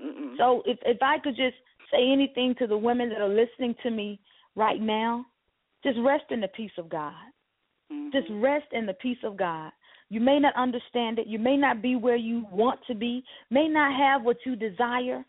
Mm-mm. 0.00 0.36
So 0.36 0.62
if 0.66 0.78
if 0.86 0.98
I 1.02 1.18
could 1.18 1.36
just 1.36 1.56
say 1.90 2.10
anything 2.12 2.54
to 2.58 2.66
the 2.66 2.76
women 2.78 3.08
that 3.08 3.20
are 3.20 3.28
listening 3.28 3.74
to 3.82 3.90
me 3.90 4.20
right 4.54 4.80
now, 4.80 5.26
just 5.82 5.98
rest 6.04 6.24
in 6.30 6.40
the 6.40 6.48
peace 6.48 6.76
of 6.78 6.88
God. 6.88 7.14
Mhm. 7.90 8.12
Just 8.12 8.28
rest 8.30 8.72
in 8.72 8.86
the 8.86 8.94
peace 8.94 9.22
of 9.24 9.36
God. 9.36 9.72
You 10.10 10.20
may 10.20 10.38
not 10.38 10.54
understand 10.54 11.18
it. 11.18 11.26
You 11.26 11.38
may 11.40 11.56
not 11.56 11.82
be 11.82 11.96
where 11.96 12.16
you 12.16 12.46
want 12.52 12.80
to 12.86 12.94
be, 12.94 13.24
may 13.50 13.66
not 13.68 13.94
have 13.96 14.22
what 14.22 14.44
you 14.46 14.54
desire, 14.54 15.24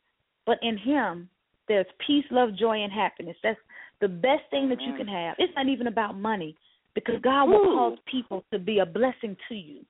but 0.46 0.60
in 0.62 0.78
Him, 0.78 1.30
there's 1.68 1.88
peace, 2.06 2.26
love, 2.30 2.56
joy, 2.56 2.78
and 2.84 2.92
happiness. 2.92 3.38
That's 3.42 3.60
the 4.02 4.08
best 4.08 4.43
thing 4.52 4.70
that 4.70 4.82
you 4.82 4.93
can 4.93 5.08
have. 5.08 5.36
It's 5.39 5.54
not 5.56 5.68
even 5.68 5.88
about 5.88 6.18
money 6.18 6.56
because 6.93 7.16
God 7.22 7.50
will 7.50 7.60
Ooh. 7.60 7.76
cause 7.76 7.98
people 8.06 8.43
to 8.52 8.60
be 8.60 8.80
a 8.80 8.86
blessing 8.86 9.36
to 9.50 9.56
you. 9.56 9.86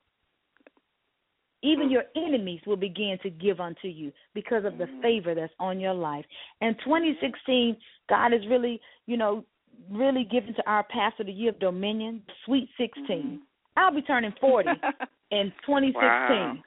Even 1.63 1.87
Mm. 1.89 1.91
your 1.91 2.05
enemies 2.15 2.61
will 2.65 2.77
begin 2.77 3.17
to 3.23 3.29
give 3.29 3.59
unto 3.59 3.87
you 3.87 4.13
because 4.33 4.63
of 4.63 4.77
the 4.77 4.85
Mhm. 4.85 5.01
favor 5.01 5.33
that's 5.33 5.53
on 5.59 5.79
your 5.79 5.93
life. 5.93 6.25
And 6.61 6.77
2016, 6.79 7.77
God 8.07 8.31
is 8.31 8.45
really, 8.47 8.79
you 9.07 9.17
know, 9.17 9.43
really 9.89 10.23
giving 10.23 10.53
to 10.53 10.69
our 10.69 10.83
pastor 10.83 11.23
the 11.23 11.31
year 11.31 11.49
of 11.49 11.59
dominion, 11.59 12.23
sweet 12.45 12.69
16. 12.77 13.39
Mhm. 13.39 13.41
I'll 13.75 13.91
be 13.91 14.01
turning 14.01 14.31
40 14.33 14.69
in 15.31 15.51
2016. 15.65 15.93
Wow. 15.93 16.63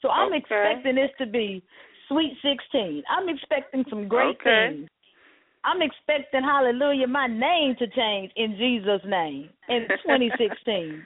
So 0.00 0.10
I'm 0.10 0.32
Okay. 0.32 0.38
expecting 0.38 0.94
this 0.94 1.10
to 1.18 1.26
be 1.26 1.62
sweet 2.08 2.36
16. 2.42 3.04
I'm 3.08 3.28
expecting 3.28 3.84
some 3.88 4.08
great 4.08 4.36
Okay. 4.40 4.68
things. 4.70 4.90
I'm 5.66 5.82
expecting, 5.82 6.42
hallelujah, 6.42 7.08
my 7.08 7.26
name 7.26 7.74
to 7.80 7.86
change 7.88 8.30
in 8.36 8.56
Jesus' 8.56 9.02
name 9.04 9.50
in 9.68 9.86
2016. 10.06 11.04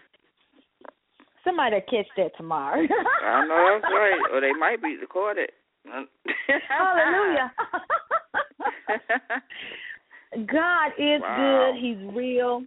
Somebody 1.43 1.81
catch 1.89 2.07
that 2.19 2.37
tomorrow. 2.37 2.87
I 3.25 3.47
know 3.47 3.81
that's 3.81 3.91
right. 3.93 4.21
Or 4.33 4.41
they 4.43 4.53
might 4.53 4.83
be 4.83 4.97
recorded. 5.01 5.51
Hallelujah. 6.69 7.53
God 10.47 10.89
is 10.99 11.21
Wow. 11.23 11.73
good. 11.73 11.81
He's 11.81 12.15
real, 12.15 12.63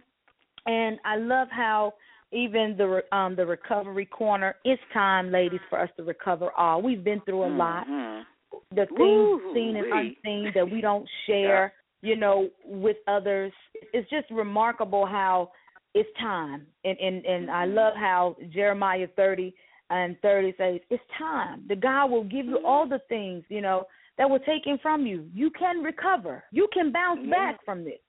and 0.66 0.98
I 1.04 1.16
love 1.16 1.48
how 1.50 1.94
even 2.32 2.74
the 2.76 3.02
um 3.16 3.36
the 3.36 3.46
recovery 3.46 4.06
corner. 4.06 4.56
It's 4.64 4.82
time, 4.92 5.30
ladies, 5.30 5.60
for 5.70 5.78
us 5.80 5.88
to 5.96 6.02
recover 6.02 6.50
all. 6.58 6.82
We've 6.82 7.04
been 7.04 7.20
through 7.20 7.44
a 7.44 7.52
lot. 7.56 7.86
Mhm. 7.86 8.26
The 8.70 8.86
things 8.86 8.98
Woo-wee. 8.98 9.54
seen 9.54 9.76
and 9.76 9.86
unseen 9.92 10.52
that 10.54 10.68
we 10.68 10.80
don't 10.80 11.08
share, 11.26 11.72
you 12.04 12.16
know, 12.16 12.48
with 12.64 12.98
others. 13.08 13.52
It's 13.92 14.08
just 14.10 14.30
remarkable 14.30 15.06
how 15.06 15.50
it's 15.94 16.08
time, 16.20 16.66
and 16.84 16.98
and 16.98 17.24
and 17.24 17.50
I 17.50 17.66
Mhm. 17.66 17.74
love 17.74 17.94
how 17.96 18.36
Jeremiah 18.50 19.06
thirty 19.16 19.54
and 19.90 20.20
thirty 20.20 20.52
says 20.56 20.80
it's 20.90 21.02
time. 21.18 21.64
The 21.68 21.76
God 21.76 22.10
will 22.10 22.24
give 22.24 22.46
you 22.46 22.58
all 22.66 22.86
the 22.86 22.98
things, 23.08 23.44
you 23.48 23.60
know, 23.60 23.86
that 24.18 24.28
were 24.28 24.38
taken 24.40 24.78
from 24.78 25.06
you. 25.06 25.28
You 25.34 25.50
can 25.50 25.82
recover. 25.82 26.44
You 26.52 26.68
can 26.72 26.90
bounce 26.92 27.20
Yeah. 27.24 27.30
back 27.30 27.64
from 27.64 27.84
this. 27.84 28.00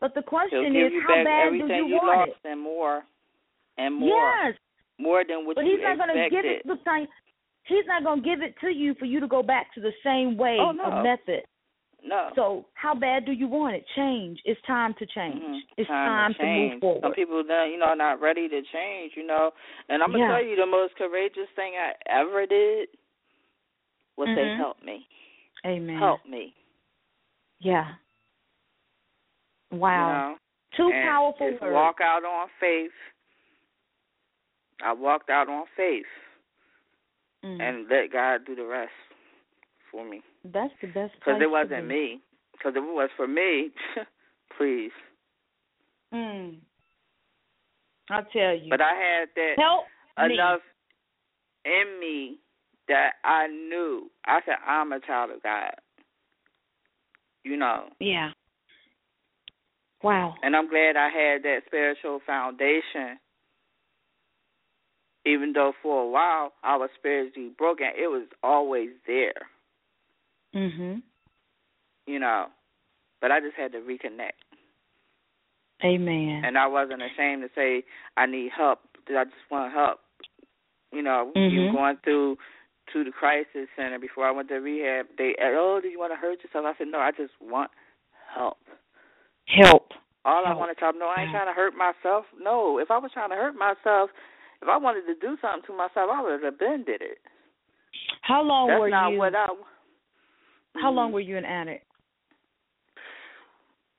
But 0.00 0.14
the 0.14 0.22
question 0.22 0.76
is, 0.76 0.92
how 1.02 1.24
bad 1.24 1.50
do 1.50 1.56
you 1.58 1.74
you 1.74 1.96
want 1.96 2.06
lost 2.06 2.30
it? 2.30 2.48
and 2.48 2.60
more, 2.60 3.04
and 3.78 3.94
more, 3.94 4.08
Yes, 4.08 4.54
more 4.98 5.24
than 5.24 5.44
what 5.44 5.56
but 5.56 5.64
you 5.64 5.72
he's 5.72 5.82
not 5.82 5.98
going 5.98 6.16
to 6.16 6.30
give 6.30 6.44
it. 6.44 6.64
the 6.66 6.76
Tonya, 6.76 7.08
he's 7.64 7.86
not 7.86 8.04
going 8.04 8.22
to 8.22 8.28
give 8.28 8.40
it 8.42 8.54
to 8.60 8.70
you 8.70 8.94
for 8.94 9.06
you 9.06 9.18
to 9.20 9.26
go 9.26 9.42
back 9.42 9.72
to 9.74 9.80
the 9.80 9.92
same 10.04 10.36
way 10.36 10.58
Oh, 10.60 10.70
no. 10.72 10.84
of 10.84 11.02
method. 11.02 11.44
No. 12.02 12.30
So 12.34 12.66
how 12.74 12.94
bad 12.94 13.24
do 13.26 13.32
you 13.32 13.46
want 13.48 13.74
it? 13.76 13.84
Change. 13.96 14.40
It's 14.44 14.60
time 14.66 14.94
to 14.98 15.06
change. 15.06 15.42
Mhm. 15.42 15.60
It's 15.76 15.88
time, 15.88 16.08
time 16.08 16.32
to, 16.34 16.38
to 16.38 16.44
move 16.44 16.70
change. 16.70 16.80
forward. 16.80 17.02
Some 17.02 17.12
people, 17.14 17.42
you 17.42 17.76
know, 17.78 17.86
are 17.86 17.96
not 17.96 18.20
ready 18.20 18.48
to 18.48 18.62
change. 18.72 19.12
You 19.16 19.26
know, 19.26 19.50
and 19.88 20.02
I'm 20.02 20.10
gonna 20.12 20.24
Yeah. 20.24 20.28
tell 20.28 20.44
you 20.44 20.56
the 20.56 20.66
most 20.66 20.94
courageous 20.96 21.48
thing 21.56 21.74
I 21.76 21.94
ever 22.06 22.46
did 22.46 22.88
was 24.16 24.28
they 24.34 24.48
Mhm. 24.50 24.56
helped 24.56 24.82
me. 24.82 25.06
Amen. 25.66 25.96
Help 25.98 26.24
me. 26.24 26.54
Yeah. 27.60 27.94
Wow. 29.70 30.06
You 30.06 30.12
know? 30.14 30.38
Two 30.76 30.90
and 30.92 31.08
powerful 31.08 31.50
just 31.50 31.62
words. 31.62 31.74
walk 31.74 32.00
out 32.00 32.24
on 32.24 32.48
faith. 32.60 32.92
I 34.80 34.92
walked 34.92 35.30
out 35.30 35.48
on 35.48 35.66
faith 35.76 36.06
Mm. 37.44 37.60
and 37.60 37.88
let 37.88 38.10
God 38.10 38.44
do 38.44 38.54
the 38.54 38.64
rest 38.64 38.92
for 39.90 40.04
me. 40.04 40.22
That's 40.52 40.72
the 40.80 40.88
best. 40.88 41.14
Because 41.18 41.40
it 41.42 41.50
wasn't 41.50 41.86
me. 41.86 42.20
Because 42.52 42.72
if 42.72 42.82
it 42.82 42.94
was 42.94 43.10
for 43.16 43.28
me, 43.28 43.70
please. 44.58 44.90
Mm. 46.12 46.56
I'll 48.10 48.24
tell 48.32 48.56
you. 48.56 48.70
But 48.70 48.80
I 48.80 48.94
had 48.94 49.28
that 49.36 49.54
help 49.58 49.84
me. 50.28 50.34
enough 50.34 50.60
in 51.64 52.00
me 52.00 52.38
that 52.88 53.12
I 53.24 53.46
knew. 53.46 54.10
I 54.26 54.40
said, 54.44 54.56
I'm 54.66 54.92
a 54.92 55.00
child 55.00 55.30
of 55.30 55.42
God. 55.42 55.72
You 57.44 57.56
know. 57.56 57.84
Yeah. 58.00 58.30
Wow. 60.02 60.34
And 60.42 60.54
I'm 60.54 60.68
glad 60.68 60.96
I 60.96 61.08
had 61.08 61.42
that 61.42 61.60
spiritual 61.66 62.20
foundation. 62.26 63.18
Even 65.26 65.52
though 65.52 65.72
for 65.82 66.04
a 66.04 66.08
while 66.08 66.52
I 66.62 66.76
was 66.76 66.90
spiritually 66.98 67.50
broken, 67.56 67.88
it 67.96 68.06
was 68.06 68.26
always 68.42 68.90
there, 69.06 69.34
Mhm. 70.54 71.02
you 72.06 72.18
know. 72.18 72.46
But 73.20 73.32
I 73.32 73.40
just 73.40 73.56
had 73.56 73.72
to 73.72 73.78
reconnect. 73.78 74.38
Amen. 75.84 76.42
And 76.44 76.56
I 76.56 76.66
wasn't 76.66 77.02
ashamed 77.02 77.42
to 77.42 77.48
say 77.54 77.84
I 78.16 78.26
need 78.26 78.50
help. 78.56 78.80
I 79.08 79.24
just 79.24 79.50
want 79.50 79.72
help. 79.72 80.00
You 80.92 81.02
know, 81.02 81.32
Mhm. 81.34 81.52
even 81.52 81.72
going 81.72 81.96
through 81.98 82.38
to 82.92 83.04
the 83.04 83.12
crisis 83.12 83.68
center 83.76 83.98
before 83.98 84.26
I 84.26 84.30
went 84.30 84.48
to 84.48 84.56
rehab, 84.56 85.08
they 85.16 85.34
oh, 85.40 85.80
do 85.80 85.88
you 85.88 85.98
want 85.98 86.12
to 86.12 86.16
hurt 86.16 86.42
yourself? 86.42 86.64
I 86.64 86.74
said, 86.78 86.88
No, 86.88 86.98
I 87.00 87.10
just 87.12 87.38
want 87.40 87.70
help. 88.34 88.58
help. 89.46 89.92
All 90.24 90.44
I 90.44 90.48
Help. 90.48 90.58
want 90.58 90.70
to 90.76 90.80
tell 90.80 90.92
them, 90.92 90.98
no, 91.00 91.08
I 91.08 91.22
ain't 91.22 91.30
trying 91.30 91.46
to 91.46 91.52
hurt 91.52 91.74
myself. 91.74 92.26
No, 92.38 92.78
if 92.78 92.90
I 92.90 92.98
was 92.98 93.12
trying 93.12 93.30
to 93.30 93.36
hurt 93.36 93.54
myself, 93.54 94.10
if 94.60 94.68
I 94.68 94.76
wanted 94.76 95.06
to 95.06 95.14
do 95.14 95.36
something 95.40 95.62
to 95.66 95.72
myself, 95.72 96.10
I 96.10 96.20
would 96.20 96.42
have 96.42 96.58
been 96.58 96.84
did 96.84 97.00
it. 97.02 97.18
How 98.22 98.42
long 98.42 98.68
That's 98.68 98.80
were 98.80 98.88
not 98.90 99.12
you? 99.12 99.18
what 99.18 99.34
I. 99.34 99.46
How 100.76 100.90
long 100.90 101.10
Mhm. 101.10 101.14
were 101.14 101.20
you 101.20 101.36
an 101.36 101.44
addict? 101.44 101.84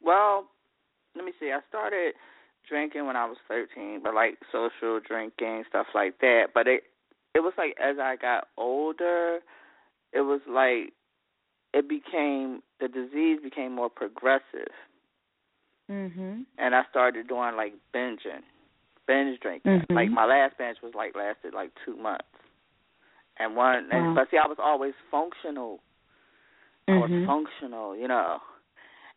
Well, 0.02 0.50
let 1.16 1.26
me 1.26 1.34
see. 1.40 1.52
I 1.52 1.62
started 1.68 2.16
drinking 2.68 3.06
when 3.06 3.16
I 3.16 3.26
was 3.26 3.38
13, 3.48 4.00
but 4.02 4.14
like 4.14 4.38
social 4.52 5.00
drinking 5.00 5.66
stuff 5.66 5.88
like 5.94 6.18
that. 6.20 6.54
But 6.54 6.68
it 6.68 6.84
it 7.36 7.42
was 7.42 7.54
like 7.58 7.78
as 7.80 8.00
I 8.00 8.16
got 8.16 8.50
older, 8.58 9.42
it 10.14 10.22
was 10.22 10.42
like 10.48 10.94
it 11.74 11.88
became 11.88 12.64
the 12.80 12.88
disease 12.88 13.40
became 13.42 13.74
more 13.74 13.90
progressive, 13.90 14.74
Mhm. 15.90 16.46
and 16.58 16.76
I 16.76 16.84
started 16.86 17.28
doing 17.28 17.56
like 17.56 17.74
binging, 17.94 18.44
binge 19.06 19.40
drinking. 19.42 19.82
Mhm. 19.82 19.96
Like 19.96 20.10
my 20.10 20.26
last 20.26 20.58
binge 20.58 20.82
was 20.82 20.96
like 20.96 21.16
lasted 21.16 21.54
like 21.54 21.74
two 21.86 21.96
months, 21.98 22.26
and 23.38 23.56
one. 23.56 23.92
And, 23.92 24.16
but 24.16 24.30
see, 24.32 24.38
I 24.38 24.48
was 24.48 24.60
always 24.60 24.96
functional. 25.12 25.82
I 26.90 26.98
was 26.98 27.10
Mhm. 27.12 27.26
functional, 27.26 27.96
you 27.96 28.08
know. 28.08 28.42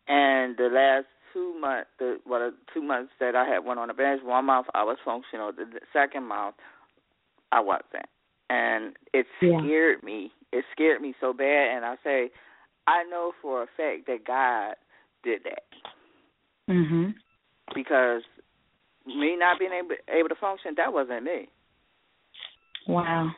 And 0.07 0.55
the 0.57 0.69
last 0.69 1.07
two 1.31 1.53
months, 1.59 1.89
the 1.97 2.19
what 2.25 2.41
well, 2.41 2.53
two 2.73 2.81
months 2.81 3.13
that 3.19 3.35
I 3.35 3.45
had 3.45 3.65
went 3.65 3.79
on 3.79 3.89
a 3.89 3.93
bench, 3.93 4.21
one 4.23 4.45
month 4.45 4.67
I 4.73 4.83
was 4.83 4.97
functional. 5.03 5.51
The, 5.51 5.65
the 5.65 5.81
second 5.91 6.23
month 6.23 6.55
I 7.51 7.59
wasn't, 7.59 8.05
and 8.49 8.97
it 9.13 9.27
Yeah. 9.41 9.59
scared 9.59 10.03
me. 10.03 10.31
It 10.51 10.65
scared 10.71 11.01
me 11.01 11.15
so 11.19 11.33
bad. 11.33 11.75
And 11.75 11.85
I 11.85 11.97
say, 12.03 12.31
I 12.85 13.03
know 13.05 13.33
for 13.41 13.63
a 13.63 13.67
fact 13.67 14.05
that 14.07 14.25
God 14.25 14.75
did 15.23 15.43
that 15.45 15.63
Mhm. 16.67 17.15
because 17.73 18.23
me 19.05 19.35
not 19.35 19.57
being 19.59 19.71
able 19.71 19.95
able 20.09 20.29
to 20.29 20.35
function, 20.35 20.75
that 20.75 20.93
wasn't 20.93 21.23
me. 21.23 21.49
Wow. 22.87 23.31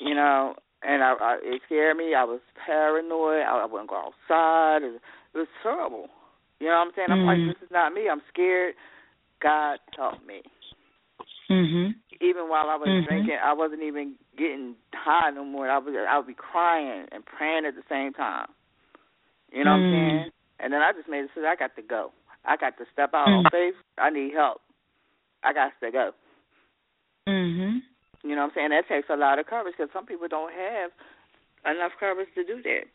you 0.00 0.14
know, 0.14 0.54
and 0.86 1.02
I, 1.02 1.14
I 1.14 1.38
it 1.42 1.62
scared 1.66 1.96
me. 1.96 2.14
I 2.14 2.24
was 2.24 2.40
paranoid. 2.66 3.42
I, 3.42 3.62
I 3.62 3.66
wouldn't 3.66 3.90
go 3.90 3.96
outside. 4.10 4.82
It, 4.82 5.00
it 5.34 5.38
was 5.38 5.48
terrible. 5.62 6.08
You 6.60 6.68
know 6.68 6.74
what 6.74 6.86
I'm 6.86 6.92
saying? 6.94 7.08
I'm 7.10 7.18
Mm. 7.20 7.26
like, 7.26 7.46
this 7.46 7.62
is 7.64 7.70
not 7.72 7.92
me. 7.92 8.08
I'm 8.10 8.22
scared. 8.32 8.74
God 9.42 9.78
help 9.96 10.24
me. 10.26 10.42
Mhm. 11.50 11.94
Even 12.20 12.48
while 12.48 12.70
I 12.70 12.76
was 12.76 12.88
Mhm. 12.88 13.04
drinking, 13.04 13.38
I 13.42 13.52
wasn't 13.52 13.82
even 13.82 14.14
getting 14.36 14.76
high 14.94 15.30
no 15.30 15.44
more. 15.44 15.68
I 15.68 15.78
was 15.78 15.94
I 15.96 16.16
would 16.16 16.26
be 16.26 16.34
crying 16.34 17.06
and 17.10 17.24
praying 17.24 17.66
at 17.66 17.74
the 17.74 17.82
same 17.88 18.12
time. 18.12 18.46
You 19.50 19.64
know 19.64 19.72
what 19.72 19.84
I'm 19.86 19.90
Mm. 19.90 19.90
saying? 19.90 20.30
And 20.60 20.72
then 20.72 20.80
I 20.82 20.92
just 20.92 21.08
made 21.08 21.20
a 21.20 21.26
decision. 21.26 21.46
I 21.46 21.56
got 21.56 21.74
to 21.76 21.82
go. 21.82 22.12
I 22.44 22.56
got 22.56 22.78
to 22.78 22.84
step 22.92 23.14
out 23.14 23.28
Mm. 23.28 23.38
on 23.46 23.50
faith. 23.50 23.74
I 23.98 24.10
need 24.10 24.32
help. 24.34 24.60
I 25.42 25.52
got 25.52 25.72
to 25.80 25.90
go. 25.90 26.12
Mhm. 27.28 27.82
You 28.22 28.36
know 28.36 28.42
what 28.42 28.52
I'm 28.52 28.54
saying? 28.54 28.70
That 28.70 28.88
takes 28.88 29.08
a 29.10 29.16
lot 29.16 29.38
of 29.38 29.46
courage 29.46 29.74
because 29.76 29.92
some 29.92 30.06
people 30.06 30.28
don't 30.28 30.52
have 30.52 30.90
enough 31.66 31.92
courage 31.98 32.28
to 32.34 32.44
do 32.44 32.62
that 32.62 32.86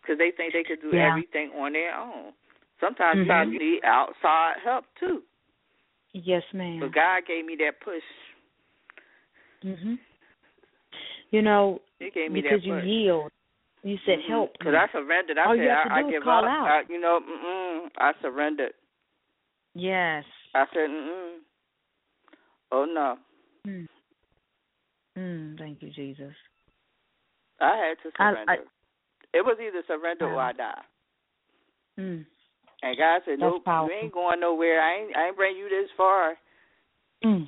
because 0.00 0.18
they 0.18 0.30
think 0.30 0.52
they 0.52 0.62
could 0.64 0.80
do 0.80 0.94
Yeah. 0.94 1.10
everything 1.10 1.50
on 1.58 1.72
their 1.72 1.94
own. 1.94 2.32
Sometimes 2.78 3.26
Mhm. 3.26 3.52
you 3.52 3.58
need 3.58 3.84
outside 3.84 4.56
help 4.62 4.86
too. 4.96 5.22
Yes, 6.12 6.42
ma'am. 6.52 6.80
But 6.80 6.92
God 6.92 7.26
gave 7.26 7.44
me 7.44 7.56
that 7.56 7.80
push. 7.80 8.02
Mhm. 9.62 9.98
You 11.30 11.42
know, 11.42 11.80
He 11.98 12.10
gave 12.10 12.32
me 12.32 12.40
because 12.40 12.62
that 12.62 12.66
you 12.66 12.74
push. 12.74 12.84
yield. 12.84 13.32
You 13.82 13.98
said 14.04 14.20
help. 14.22 14.52
Because. 14.58 14.74
I 14.74 14.88
surrendered. 14.88 15.38
I 15.38 15.44
All 15.44 15.56
said 15.56 15.64
you 15.64 15.70
I, 15.70 15.98
I 15.98 16.10
give 16.10 16.26
up. 16.28 16.44
I, 16.44 16.84
you 16.88 16.98
know, 16.98 17.20
mm-mm, 17.20 17.90
I 17.96 18.12
surrendered. 18.20 18.74
Yes. 19.74 20.24
I 20.54 20.66
said, 20.72 20.90
mm-mm. 20.90 21.38
oh 22.72 22.84
no. 22.84 23.18
Mm. 23.66 23.88
Mm, 25.18 25.58
thank 25.58 25.82
you, 25.82 25.90
Jesus. 25.90 26.32
I 27.60 27.76
had 27.76 27.96
to 28.02 28.10
I- 28.18 28.24
I- 28.24 28.32
surrender. 28.34 28.64
it 29.34 29.44
was 29.44 29.58
either 29.60 29.82
surrender 29.86 30.26
or 30.32 30.40
I 30.40 30.52
die. 30.52 30.82
Mm. 31.98 32.24
And 32.82 32.96
God 32.96 33.20
said, 33.24 33.32
That's 33.32 33.40
nope, 33.40 33.64
powerful. 33.64 33.94
you 33.94 34.02
ain't 34.04 34.12
going 34.14 34.40
nowhere. 34.40 34.80
I 34.80 35.00
ain't, 35.02 35.16
I 35.16 35.26
ain't 35.28 35.36
bring 35.36 35.56
you 35.56 35.68
this 35.68 35.90
far. 35.96 36.34
Mm. 37.24 37.46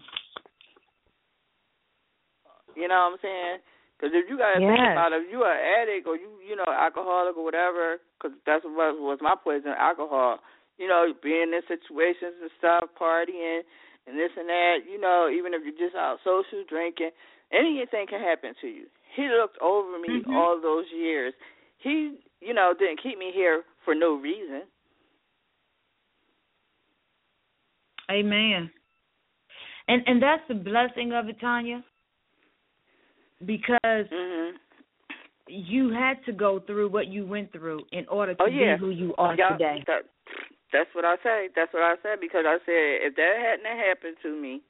You 2.77 2.89
know 2.89 3.09
what 3.09 3.13
I'm 3.17 3.23
saying? 3.23 3.57
Because 3.97 4.13
if 4.17 4.27
you 4.29 4.37
gotta 4.37 4.59
think 4.59 4.81
about 4.93 5.13
it, 5.13 5.23
if 5.23 5.31
you're 5.31 5.47
an 5.47 5.63
addict 5.63 6.09
or 6.09 6.17
you 6.17 6.29
you 6.43 6.57
know 6.57 6.67
alcoholic 6.67 7.37
or 7.37 7.45
whatever, 7.45 8.01
because 8.19 8.35
that's 8.45 8.65
what 8.65 8.99
was 8.99 9.19
my 9.23 9.37
poison, 9.39 9.73
alcohol. 9.79 10.41
You 10.77 10.89
know, 10.89 11.13
being 11.23 11.53
in 11.55 11.63
situations 11.69 12.35
and 12.43 12.51
stuff, 12.59 12.91
partying 12.99 13.63
and 14.09 14.19
this 14.19 14.33
and 14.37 14.49
that. 14.49 14.83
You 14.91 14.99
know, 14.99 15.31
even 15.31 15.55
if 15.55 15.63
you're 15.63 15.79
just 15.79 15.95
out 15.95 16.19
social 16.25 16.65
drinking, 16.67 17.15
anything 17.53 18.07
can 18.09 18.21
happen 18.21 18.55
to 18.61 18.67
you. 18.67 18.87
He 19.15 19.29
looked 19.29 19.59
over 19.61 19.99
me 19.99 20.23
Mhm. 20.23 20.35
all 20.35 20.61
those 20.61 20.87
years. 20.91 21.35
He, 21.79 22.19
you 22.41 22.55
know, 22.55 22.75
didn't 22.79 23.03
keep 23.03 23.19
me 23.19 23.31
here 23.33 23.65
for 23.85 23.95
no 23.95 24.15
reason. 24.15 24.63
Amen. 28.11 28.71
And 29.89 30.03
and 30.07 30.23
that's 30.23 30.47
the 30.49 30.55
blessing 30.55 31.13
of 31.13 31.29
it, 31.29 31.39
Tonya. 31.41 31.83
Because 33.45 34.09
Mhm. 34.09 34.59
you 35.49 35.91
had 35.91 36.25
to 36.25 36.33
go 36.33 36.61
through 36.61 36.89
what 36.89 37.09
you 37.09 37.27
went 37.27 37.53
through 37.53 37.85
in 37.93 38.07
order 38.09 38.35
to 38.35 38.43
Oh 38.43 38.47
yeah. 38.47 38.77
be 38.77 38.81
who 38.81 38.91
you 38.91 39.15
are 39.19 39.37
today. 39.37 39.83
That, 39.87 40.05
that's 40.73 40.95
what 40.95 41.05
I 41.05 41.17
say. 41.23 41.49
That's 41.55 41.73
what 41.73 41.83
I 41.83 41.97
said 42.03 42.21
because 42.21 42.45
I 42.47 42.59
said 42.65 43.03
if 43.03 43.17
that 43.17 43.37
hadn't 43.39 43.79
happened 43.79 44.17
to 44.23 44.35
me, 44.41 44.63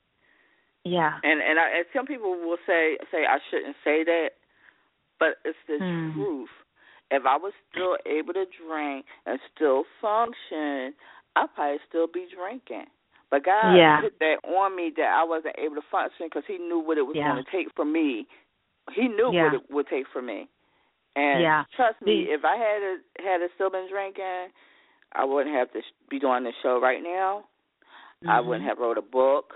Yeah. 0.84 1.18
and 1.22 1.40
and, 1.40 1.58
I, 1.58 1.68
and 1.78 1.86
some 1.94 2.06
people 2.06 2.32
will 2.32 2.58
say 2.66 2.98
say 3.10 3.24
I 3.24 3.38
shouldn't 3.50 3.76
say 3.84 4.04
that, 4.04 4.30
but 5.18 5.38
it's 5.44 5.58
the 5.68 5.78
Hmm. 5.78 6.12
truth. 6.14 6.50
If 7.10 7.26
I 7.26 7.36
was 7.36 7.52
still 7.70 7.98
able 8.06 8.32
to 8.34 8.46
drink 8.46 9.04
and 9.26 9.38
still 9.54 9.84
function, 10.00 10.94
I'd 11.36 11.54
probably 11.54 11.78
still 11.88 12.06
be 12.06 12.26
drinking. 12.34 12.86
But 13.30 13.44
God 13.44 13.76
Yeah. 13.76 14.00
put 14.00 14.18
that 14.20 14.40
on 14.44 14.74
me 14.76 14.90
that 14.96 15.08
I 15.12 15.22
wasn't 15.22 15.54
able 15.58 15.76
to 15.76 15.82
function 15.90 16.26
because 16.26 16.44
He 16.46 16.58
knew 16.58 16.78
what 16.78 16.98
it 16.98 17.02
was 17.06 17.14
Yeah. 17.16 17.32
going 17.32 17.44
to 17.44 17.50
take 17.50 17.68
for 17.74 17.84
me. 17.84 18.26
He 18.92 19.08
knew 19.08 19.30
Yeah. 19.32 19.44
what 19.44 19.54
it 19.54 19.70
would 19.70 19.86
take 19.88 20.06
for 20.08 20.20
me. 20.22 20.48
And 21.14 21.42
Yeah. 21.42 21.64
trust 21.76 22.00
me, 22.02 22.24
The- 22.26 22.32
if 22.32 22.44
I 22.44 22.56
had 22.56 22.82
a, 22.82 22.98
had 23.22 23.42
a 23.42 23.48
still 23.54 23.70
been 23.70 23.88
drinking, 23.88 24.50
I 25.12 25.24
wouldn't 25.24 25.54
have 25.54 25.70
to 25.72 25.82
sh- 25.82 25.92
be 26.08 26.18
doing 26.18 26.44
this 26.44 26.56
show 26.62 26.80
right 26.80 27.02
now. 27.02 27.44
I 28.26 28.40
wouldn't 28.40 28.64
have 28.66 28.78
wrote 28.78 28.96
a 28.98 29.02
book. 29.02 29.54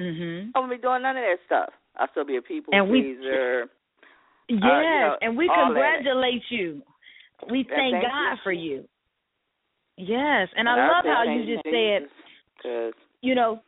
Mhm. 0.00 0.52
I 0.54 0.58
wouldn't 0.60 0.80
be 0.80 0.82
doing 0.82 1.02
none 1.02 1.16
of 1.16 1.22
that 1.22 1.38
stuff. 1.44 1.70
I'll 1.96 2.08
still 2.08 2.24
be 2.24 2.36
a 2.36 2.42
people 2.42 2.74
And 2.74 2.90
we- 2.90 3.02
pleaser. 3.14 3.68
Yes, 4.48 4.60
know, 4.60 5.16
and 5.22 5.36
we 5.36 5.48
all 5.48 5.56
that. 5.56 5.64
congratulate 5.66 6.42
you. 6.50 6.82
We 7.48 7.62
thank 7.64 7.92
thank 8.00 8.04
God 8.04 8.30
you. 8.32 8.36
for 8.42 8.52
you. 8.52 8.88
Yes, 9.96 10.48
and 10.56 10.68
I 10.68 10.78
And 10.78 10.88
love 10.88 11.04
how 11.04 11.22
you 11.22 11.44
just 11.44 11.66
you, 11.66 12.08
said, 12.64 12.94
you 13.20 13.34
know, 13.34 13.62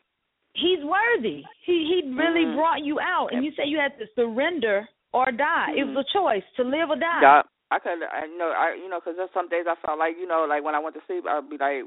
he's 0.55 0.83
worthy. 0.83 1.45
He 1.63 1.87
he 1.87 2.11
really 2.11 2.47
Mhm. 2.47 2.57
brought 2.57 2.83
you 2.83 2.99
out, 3.01 3.33
and 3.33 3.45
you 3.45 3.53
said 3.53 3.69
you 3.69 3.79
had 3.79 3.97
to 3.99 4.07
surrender 4.15 4.89
or 5.13 5.31
die. 5.31 5.73
It 5.77 5.85
was 5.85 5.97
a 5.97 6.05
choice 6.05 6.45
to 6.57 6.65
live 6.65 6.91
or 6.91 6.97
die. 6.97 7.21
Yeah, 7.21 7.43
I 7.71 7.79
could. 7.79 8.03
I 8.03 8.27
know. 8.27 8.51
I 8.51 8.73
you 8.75 8.89
know 8.89 8.99
because 8.99 9.17
there's 9.17 9.31
some 9.33 9.49
days 9.49 9.67
I 9.67 9.75
felt 9.77 9.99
like 9.99 10.17
you 10.19 10.27
know 10.27 10.45
like 10.47 10.65
when 10.65 10.75
I 10.75 10.79
went 10.79 10.95
to 10.97 11.03
sleep 11.07 11.27
I'd 11.27 11.49
be 11.49 11.59
like 11.59 11.85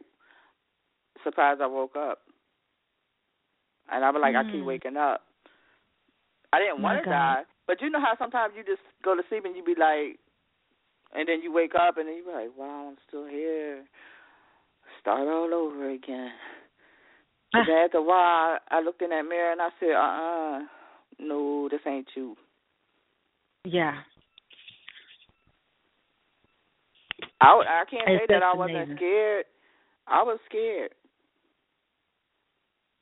surprised 1.23 1.61
I 1.61 1.65
woke 1.67 1.95
up, 1.95 2.19
and 3.91 4.03
I'd 4.03 4.11
be 4.13 4.19
like 4.19 4.35
I 4.35 4.43
keep 4.43 4.61
Mm. 4.61 4.65
waking 4.65 4.97
up. 4.97 5.23
I 6.53 6.59
didn't 6.59 6.81
want 6.81 7.03
to 7.03 7.09
die, 7.09 7.43
but 7.67 7.81
you 7.81 7.89
know 7.89 7.99
how 7.99 8.15
sometimes 8.17 8.53
you 8.55 8.63
just 8.63 8.81
go 9.03 9.15
to 9.15 9.23
sleep 9.29 9.45
and 9.45 9.55
you 9.55 9.63
be 9.63 9.75
like, 9.75 10.19
and 11.13 11.27
then 11.27 11.41
you 11.41 11.51
wake 11.51 11.73
up 11.75 11.97
and 11.97 12.07
then 12.07 12.15
you 12.15 12.25
be 12.25 12.31
like, 12.31 12.57
wow, 12.57 12.87
I'm 12.89 12.97
still 13.07 13.25
here. 13.25 13.83
Start 15.01 15.27
all 15.27 15.53
over 15.53 15.89
again. 15.89 16.31
And 17.53 17.67
then 17.67 17.77
after 17.77 17.97
a 17.97 18.03
while, 18.03 18.59
I 18.69 18.81
looked 18.81 19.01
in 19.01 19.09
that 19.11 19.23
mirror 19.23 19.51
and 19.51 19.61
I 19.61 19.69
said, 19.79 19.93
uh 19.93 19.99
uh 19.99 20.59
no, 21.19 21.69
this 21.69 21.81
ain't 21.87 22.07
you. 22.15 22.35
Yeah. 23.63 23.95
I, 27.41 27.47
I 27.47 27.83
can't 27.89 28.09
It's 28.09 28.21
say 28.21 28.33
that 28.33 28.43
I 28.43 28.53
wasn't 28.55 28.97
scared. 28.97 29.45
I 30.07 30.23
was 30.23 30.39
scared, 30.49 30.91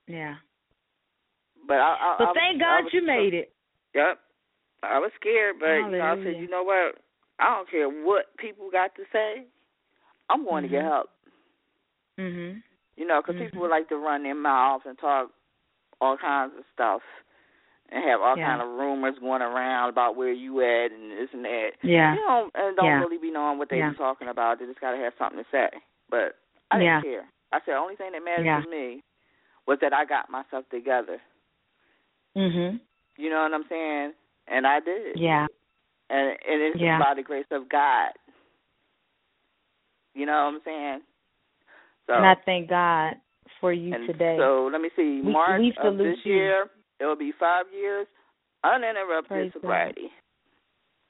Yeah. 0.07 0.36
But 1.68 1.78
I. 1.78 1.95
I 1.95 2.16
But 2.20 2.34
thank 2.36 2.61
I 2.61 2.66
God 2.66 2.84
was 2.86 2.93
you 2.93 3.01
made 3.05 3.34
it. 3.34 3.51
Yep, 3.93 4.20
I 4.84 4.99
was 4.99 5.11
scared, 5.20 5.55
but 5.59 5.76
you 5.76 5.97
know, 5.97 6.01
I 6.01 6.16
said, 6.24 6.38
you 6.38 6.47
know 6.49 6.64
what? 6.64 6.97
I 7.39 7.55
don't 7.55 7.70
care 7.70 7.88
what 7.89 8.36
people 8.38 8.70
got 8.72 8.95
to 8.95 9.03
say. 9.11 9.45
I'm 10.30 10.45
going 10.45 10.64
to 10.64 10.70
get 10.70 10.82
Mhm. 10.84 10.89
help. 10.89 11.09
Mhm. 12.20 12.64
You 12.95 13.05
know, 13.05 13.22
'cause 13.22 13.36
Mhm. 13.36 13.39
people 13.45 13.61
would 13.61 13.72
like 13.72 13.89
to 13.89 13.97
run 13.97 14.24
their 14.24 14.36
mouths 14.36 14.86
and 14.86 14.97
talk 14.97 15.32
all 16.01 16.18
kinds 16.18 16.55
of 16.57 16.66
stuff, 16.74 17.01
and 17.89 18.03
have 18.03 18.22
all 18.22 18.38
Yeah. 18.38 18.45
kind 18.47 18.61
of 18.61 18.70
rumors 18.70 19.18
going 19.20 19.41
around 19.41 19.89
about 19.89 20.16
where 20.16 20.32
you 20.32 20.61
at 20.61 20.91
and 20.91 21.11
this 21.11 21.32
and 21.34 21.45
that. 21.45 21.74
Yeah. 21.82 22.16
You 22.16 22.22
know, 22.22 22.51
and 22.55 22.76
don't 22.76 22.86
Yeah. 22.86 22.99
really 22.99 23.18
be 23.18 23.32
knowing 23.32 23.57
what 23.57 23.70
they 23.70 23.78
Yeah. 23.80 23.93
talking 23.93 24.28
about. 24.28 24.59
They 24.59 24.66
just 24.66 24.80
gotta 24.80 24.97
have 24.97 25.14
something 25.16 25.43
to 25.43 25.49
say. 25.49 25.70
But 26.09 26.38
I 26.72 26.80
didn't 26.80 26.86
Yeah. 26.86 27.01
care. 27.01 27.28
I 27.51 27.59
said 27.59 27.74
the 27.74 27.78
only 27.78 27.95
thing 27.95 28.11
that 28.14 28.24
mattered 28.24 28.45
Yeah. 28.45 28.61
to 28.61 28.68
me 28.70 29.03
was 29.66 29.80
that 29.80 29.93
I 29.93 30.05
got 30.05 30.30
myself 30.30 30.68
together. 30.70 31.22
Mhm. 32.36 32.79
You 33.17 33.29
know 33.29 33.41
what 33.43 33.53
I'm 33.53 33.65
saying? 33.69 34.13
And 34.47 34.65
I 34.67 34.79
did. 34.79 35.17
Yeah. 35.17 35.47
And 36.09 36.29
and 36.29 36.61
it's 36.61 36.79
Yeah. 36.79 36.99
by 36.99 37.13
the 37.15 37.23
grace 37.23 37.45
of 37.51 37.69
God. 37.69 38.11
You 40.13 40.25
know 40.25 40.45
what 40.45 40.55
I'm 40.55 40.61
saying? 40.63 41.01
So 42.07 42.13
And 42.13 42.25
I 42.25 42.36
thank 42.45 42.69
God 42.69 43.15
for 43.59 43.71
you 43.71 43.93
and 43.93 44.07
today. 44.07 44.38
so 44.38 44.69
let 44.71 44.81
me 44.81 44.89
see, 44.95 45.21
March 45.23 45.61
we 45.61 45.73
of 45.77 45.97
this 45.97 46.17
you. 46.25 46.34
year, 46.34 46.65
it 46.99 47.05
will 47.05 47.15
be 47.15 47.31
five 47.39 47.65
years 47.73 48.07
uninterrupted 48.63 49.27
Praise 49.27 49.51
God. 49.53 49.61
sobriety. 49.61 50.11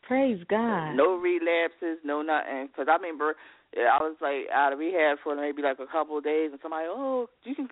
Praise 0.03 0.43
God. 0.49 0.95
No 0.95 1.15
relapses, 1.15 1.99
no 2.03 2.21
nothing. 2.21 2.67
Because 2.67 2.88
I 2.89 2.95
remember 2.95 3.36
I 3.76 3.97
was 3.99 4.15
like 4.21 4.49
out 4.53 4.74
of 4.74 4.80
rehab 4.80 5.17
for 5.24 5.36
maybe 5.36 5.61
like 5.61 5.80
a 5.80 5.88
couple 5.88 6.17
of 6.17 6.24
days, 6.24 6.49
and 6.51 6.59
somebody, 6.61 6.86
oh, 6.88 7.28
you 7.43 7.55
can 7.55 7.69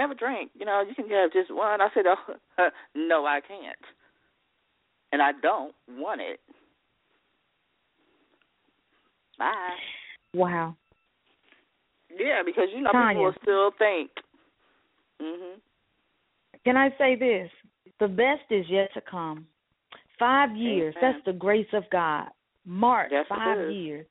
have 0.00 0.10
a 0.10 0.14
drink. 0.14 0.50
You 0.58 0.66
know, 0.66 0.82
you 0.86 0.94
can 0.94 1.08
have 1.10 1.32
just 1.32 1.52
one. 1.52 1.80
I 1.80 1.88
said, 1.94 2.04
oh, 2.06 2.68
no, 2.94 3.26
I 3.26 3.40
can't, 3.40 3.76
and 5.12 5.22
I 5.22 5.32
don't 5.42 5.74
want 5.88 6.20
it. 6.20 6.40
Bye. 9.38 9.76
Wow. 10.34 10.76
Yeah, 12.10 12.42
because 12.44 12.68
you 12.74 12.80
know 12.82 12.90
Tonya. 12.90 13.08
people 13.10 13.24
will 13.24 13.34
still 13.42 13.70
think. 13.78 14.10
Mhm. 15.22 15.60
Can 16.64 16.76
I 16.76 16.90
say 16.98 17.14
this? 17.14 17.50
The 18.00 18.08
best 18.08 18.42
is 18.50 18.66
yet 18.68 18.92
to 18.94 19.00
come. 19.00 19.46
Five 20.18 20.56
years. 20.56 20.94
Amen. 20.96 21.12
That's 21.12 21.24
the 21.24 21.32
grace 21.32 21.68
of 21.72 21.84
God. 21.90 22.28
March, 22.64 23.10
Yes, 23.12 23.26
five 23.28 23.70
years. 23.70 24.06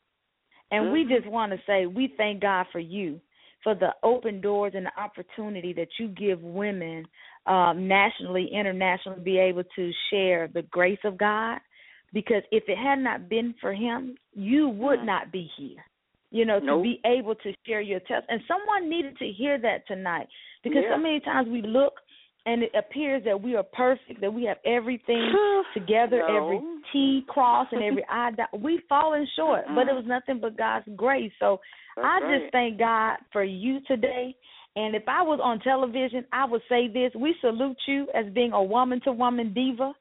And 0.71 0.91
we 0.91 1.05
Mhm. 1.05 1.09
just 1.09 1.27
want 1.27 1.51
to 1.51 1.61
say 1.65 1.85
we 1.85 2.07
thank 2.07 2.41
God 2.41 2.67
for 2.71 2.79
you, 2.79 3.21
for 3.67 3.75
the 3.75 3.89
open 4.01 4.39
doors 4.39 4.71
and 4.77 4.85
the 4.85 4.97
opportunity 4.97 5.73
that 5.73 5.89
you 5.99 6.07
give 6.07 6.41
women 6.41 7.05
um, 7.47 7.85
nationally, 7.85 8.49
internationally, 8.49 9.19
be 9.21 9.37
able 9.37 9.63
to 9.75 9.91
share 10.09 10.47
the 10.53 10.61
grace 10.71 10.99
of 11.03 11.17
God. 11.17 11.59
Because 12.13 12.43
if 12.53 12.63
it 12.69 12.77
had 12.77 12.99
not 12.99 13.27
been 13.27 13.53
for 13.59 13.73
Him, 13.73 14.15
you 14.33 14.69
would 14.69 14.99
Mhm. 14.99 15.05
not 15.05 15.31
be 15.33 15.51
here. 15.57 15.83
You 16.31 16.45
know, 16.45 16.61
to 16.61 16.81
be 16.81 17.01
able 17.03 17.35
to 17.35 17.53
share 17.65 17.81
your 17.81 17.99
test. 18.01 18.25
And 18.29 18.41
someone 18.47 18.89
needed 18.89 19.17
to 19.17 19.29
hear 19.33 19.57
that 19.57 19.85
tonight. 19.85 20.29
Because 20.63 20.83
Yeah. 20.83 20.91
so 20.91 20.97
many 20.97 21.19
times 21.19 21.49
we 21.49 21.61
look 21.61 21.99
and 22.45 22.63
it 22.63 22.73
appears 22.73 23.21
that 23.25 23.41
we 23.41 23.57
are 23.57 23.63
perfect, 23.63 24.21
that 24.21 24.33
we 24.33 24.45
have 24.45 24.59
everything 24.63 25.29
together, 25.73 26.19
No. 26.19 26.37
every 26.37 26.61
T 26.93 27.25
cross 27.27 27.67
and 27.73 27.83
every 27.83 28.05
I 28.07 28.31
dot. 28.31 28.47
We've 28.57 28.83
fallen 28.87 29.27
short, 29.35 29.65
but 29.75 29.89
it 29.89 29.93
was 29.93 30.05
nothing 30.05 30.39
but 30.39 30.55
God's 30.55 30.87
grace. 30.95 31.33
So 31.39 31.59
That's 31.97 32.07
I 32.07 32.19
right. 32.23 32.41
just 32.41 32.51
thank 32.53 32.79
God 32.79 33.17
for 33.33 33.43
you 33.43 33.79
today. 33.87 34.35
And 34.75 34.95
if 34.95 35.03
I 35.07 35.23
was 35.23 35.39
on 35.43 35.59
television, 35.59 36.23
I 36.31 36.45
would 36.45 36.61
say 36.69 36.87
this: 36.87 37.11
We 37.15 37.35
salute 37.41 37.77
you 37.87 38.07
as 38.13 38.31
being 38.33 38.53
a 38.53 38.63
woman-to-woman 38.63 39.53
diva, 39.53 39.91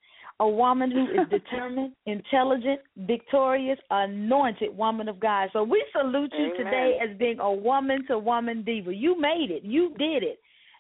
a 0.41 0.49
woman 0.49 0.91
who 0.91 1.05
is 1.07 1.27
determined, 1.31 1.93
intelligent, 2.05 2.81
victorious, 2.99 3.79
anointed 3.91 4.77
woman 4.77 5.09
of 5.09 5.19
God. 5.19 5.49
So 5.55 5.65
we 5.65 5.83
salute 5.99 6.33
you 6.39 6.53
Amen. 6.55 6.57
today 6.65 6.99
as 7.03 7.17
being 7.17 7.41
a 7.41 7.51
woman-to-woman 7.51 8.65
diva. 8.65 8.95
You 8.95 9.19
made 9.19 9.49
it. 9.51 9.65
You 9.65 9.95
did 9.99 10.23
it. 10.23 10.39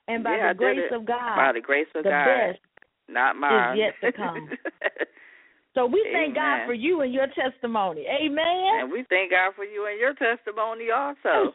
And 0.08 0.22
by 0.22 0.36
Yeah, 0.36 0.52
the 0.52 0.58
grace 0.58 0.92
of 0.92 1.06
God, 1.06 1.36
By 1.36 1.52
the 1.52 1.60
grace 1.60 1.88
of 1.94 2.04
the 2.04 2.10
God, 2.10 2.26
best 2.26 2.58
not 3.08 3.36
mine. 3.36 3.78
yet 3.78 3.94
to 4.02 4.12
come. 4.16 4.50
So 5.76 5.84
we 5.84 6.00
thank 6.10 6.34
God 6.34 6.64
for 6.64 6.72
you 6.72 7.02
and 7.02 7.12
your 7.12 7.26
testimony. 7.36 8.06
Amen. 8.08 8.80
and 8.80 8.90
we 8.90 9.04
thank 9.10 9.32
God 9.32 9.52
for 9.54 9.64
you 9.64 9.84
and 9.86 10.00
your 10.00 10.14
testimony 10.14 10.86
also. 10.90 11.52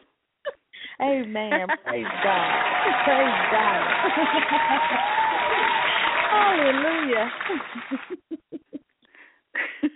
Amen. 1.02 1.66
Praise 1.84 2.06
God. 2.22 2.62
Praise 3.02 3.42
God. 3.50 3.82
Hallelujah. 6.30 7.26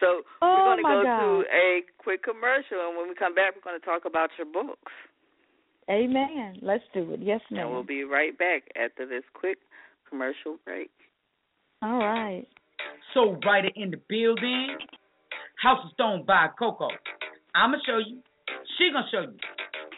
so 0.00 0.22
Oh, 0.40 0.54
we're 0.54 0.64
going 0.64 0.78
to 0.78 0.82
go 0.84 1.02
God. 1.02 1.20
to 1.20 1.44
a 1.52 1.82
quick 1.98 2.22
commercial, 2.22 2.86
and 2.86 2.96
when 2.96 3.08
we 3.08 3.16
come 3.16 3.34
back, 3.34 3.56
we're 3.56 3.62
going 3.68 3.80
to 3.80 3.84
talk 3.84 4.04
about 4.04 4.30
your 4.38 4.46
books. 4.46 4.92
Amen. 5.90 6.58
Let's 6.62 6.84
do 6.94 7.12
it. 7.14 7.20
Yes, 7.20 7.40
ma'am. 7.50 7.64
And 7.64 7.72
we'll 7.72 7.82
be 7.82 8.04
right 8.04 8.38
back 8.38 8.62
after 8.80 9.06
this 9.06 9.24
quick 9.34 9.58
commercial 10.08 10.58
break. 10.64 10.92
All 11.82 11.98
right. 11.98 12.46
Soul 13.14 13.38
Writer 13.44 13.70
in 13.76 13.90
the 13.90 14.00
building. 14.08 14.76
House 15.62 15.80
of 15.84 15.90
Stone 15.92 16.24
by 16.26 16.48
Coco. 16.58 16.88
I'ma 17.54 17.78
show 17.86 17.98
you. 17.98 18.18
She 18.76 18.90
gonna 18.92 19.06
show 19.10 19.22
you. 19.22 19.38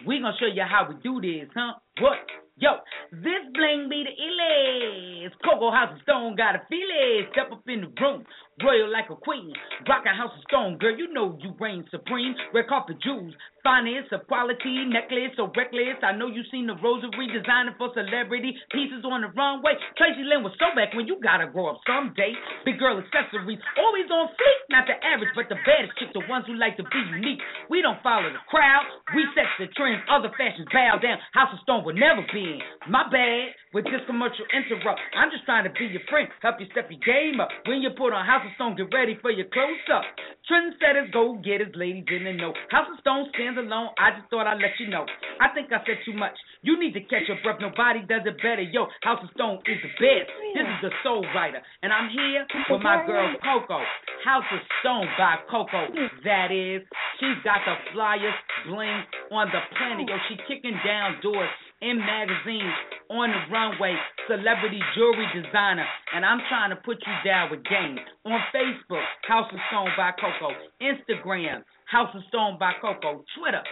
We 0.07 0.21
gonna 0.21 0.37
show 0.39 0.47
you 0.47 0.63
how 0.63 0.89
we 0.89 0.95
do 1.03 1.21
this, 1.21 1.49
huh? 1.55 1.75
What? 2.01 2.19
Yo, 2.59 2.75
this 3.13 3.47
bling 3.55 3.87
be 3.87 4.03
the 4.03 4.11
illies. 4.11 5.31
Coco 5.47 5.71
House 5.71 5.95
of 5.95 6.03
Stone 6.03 6.35
got 6.35 6.57
a 6.57 6.63
feel 6.67 6.91
it. 6.91 7.31
Step 7.31 7.55
up 7.55 7.63
in 7.71 7.87
the 7.87 7.91
room, 8.03 8.27
royal 8.67 8.91
like 8.91 9.07
a 9.11 9.15
queen. 9.15 9.55
Rockin' 9.87 10.19
House 10.19 10.35
of 10.35 10.43
Stone, 10.51 10.79
girl, 10.83 10.91
you 10.91 11.07
know 11.15 11.39
you 11.39 11.55
reign 11.63 11.87
supreme. 11.95 12.35
Red 12.51 12.67
carpet 12.67 12.99
jewels, 12.99 13.31
finest 13.63 14.11
of 14.11 14.27
quality, 14.27 14.91
necklace 14.91 15.39
so 15.39 15.55
reckless. 15.55 16.03
I 16.03 16.19
know 16.19 16.27
you 16.27 16.43
seen 16.51 16.67
the 16.67 16.75
rosary 16.83 17.31
designing 17.31 17.79
for 17.79 17.95
celebrity 17.95 18.59
pieces 18.75 19.07
on 19.07 19.23
the 19.23 19.31
runway. 19.39 19.79
Tracy 19.95 20.27
Lynn 20.27 20.43
was 20.43 20.51
so 20.59 20.75
back 20.75 20.91
when 20.99 21.07
you 21.07 21.23
gotta 21.23 21.47
grow 21.47 21.71
up 21.71 21.79
someday. 21.87 22.35
Big 22.67 22.83
girl 22.83 22.99
accessories, 22.99 23.63
always 23.79 24.11
on 24.11 24.35
fleek. 24.35 24.61
Not 24.67 24.91
the 24.91 24.99
average, 24.99 25.31
but 25.39 25.47
the 25.47 25.63
baddest 25.63 25.95
chicks, 25.95 26.11
the 26.11 26.27
ones 26.27 26.43
who 26.51 26.59
like 26.59 26.75
to 26.83 26.87
be 26.91 27.03
unique. 27.15 27.39
We 27.71 27.87
don't 27.87 28.03
follow 28.03 28.27
the 28.27 28.43
crowd, 28.51 28.83
we 29.15 29.23
set 29.39 29.47
the 29.63 29.71
trends. 29.79 30.03
Other 30.11 30.35
fashions 30.35 30.67
bow 30.75 30.99
down. 30.99 31.23
House 31.39 31.55
of 31.55 31.63
Stone 31.63 31.87
will 31.87 31.95
never 31.95 32.27
be 32.35 32.48
My 32.89 33.05
bad 33.13 33.53
with 33.75 33.85
this 33.85 34.01
commercial 34.09 34.49
interrupt. 34.49 35.01
I'm 35.13 35.29
just 35.29 35.45
trying 35.45 35.69
to 35.69 35.73
be 35.77 35.93
your 35.93 36.05
friend, 36.09 36.29
help 36.41 36.57
you 36.57 36.67
step 36.73 36.89
your 36.89 37.03
game 37.05 37.41
up. 37.41 37.53
When 37.69 37.85
you 37.85 37.91
put 37.93 38.17
on 38.17 38.25
House 38.25 38.47
of 38.47 38.53
Stone, 38.57 38.81
get 38.81 38.89
ready 38.95 39.19
for 39.21 39.31
your 39.31 39.47
close 39.53 39.85
up. 39.93 40.05
Trendsetters, 40.49 41.13
go 41.13 41.37
getters, 41.45 41.75
ladies 41.77 42.09
in 42.09 42.25
the 42.25 42.33
know. 42.33 42.57
House 42.73 42.89
of 42.89 42.97
Stone 43.05 43.29
stands 43.37 43.61
alone. 43.61 43.93
I 44.01 44.17
just 44.17 44.33
thought 44.33 44.49
I'd 44.49 44.63
let 44.63 44.73
you 44.81 44.89
know. 44.89 45.05
I 45.41 45.53
think 45.53 45.69
I 45.69 45.85
said 45.85 46.01
too 46.09 46.17
much. 46.17 46.33
You 46.65 46.81
need 46.81 46.97
to 46.97 47.05
catch 47.05 47.29
your 47.29 47.37
breath. 47.45 47.61
Nobody 47.61 48.01
does 48.09 48.25
it 48.25 48.41
better. 48.41 48.65
Yo, 48.65 48.89
House 49.05 49.21
of 49.21 49.29
Stone 49.37 49.61
is 49.69 49.79
the 49.85 49.93
best. 50.01 50.33
This 50.57 50.65
is 50.65 50.81
the 50.89 50.93
Soul 51.05 51.23
Writer, 51.37 51.61
and 51.85 51.93
I'm 51.93 52.09
here 52.09 52.49
with 52.73 52.81
my 52.81 53.05
girl 53.05 53.37
Coco. 53.45 53.85
House 54.25 54.49
of 54.49 54.63
Stone 54.81 55.07
by 55.21 55.37
Coco. 55.53 55.93
That 56.25 56.49
is, 56.49 56.81
she's 57.21 57.39
got 57.45 57.61
the 57.69 57.77
flyest 57.93 58.41
bling 58.67 59.05
on 59.31 59.53
the 59.53 59.61
planet. 59.77 60.09
Yo, 60.09 60.17
she 60.33 60.41
kicking 60.49 60.81
down 60.85 61.21
doors 61.23 61.53
in 61.81 61.99
magazines, 61.99 62.75
on 63.11 63.31
the 63.31 63.43
runway, 63.53 63.95
celebrity 64.27 64.81
jewelry 64.95 65.27
designer, 65.35 65.87
and 66.15 66.25
I'm 66.25 66.41
trying 66.49 66.71
to 66.71 66.77
put 66.77 66.99
you 67.01 67.17
down 67.25 67.51
with 67.51 67.65
game. 67.65 67.99
On 68.27 68.41
Facebook, 68.55 69.05
House 69.27 69.49
of 69.53 69.61
Stone 69.71 69.91
by 69.97 70.11
Coco. 70.19 70.53
Instagram, 70.83 71.63
House 71.87 72.15
of 72.15 72.23
Stone 72.29 72.59
by 72.59 72.73
Coco. 72.81 73.25
Twitter, 73.39 73.63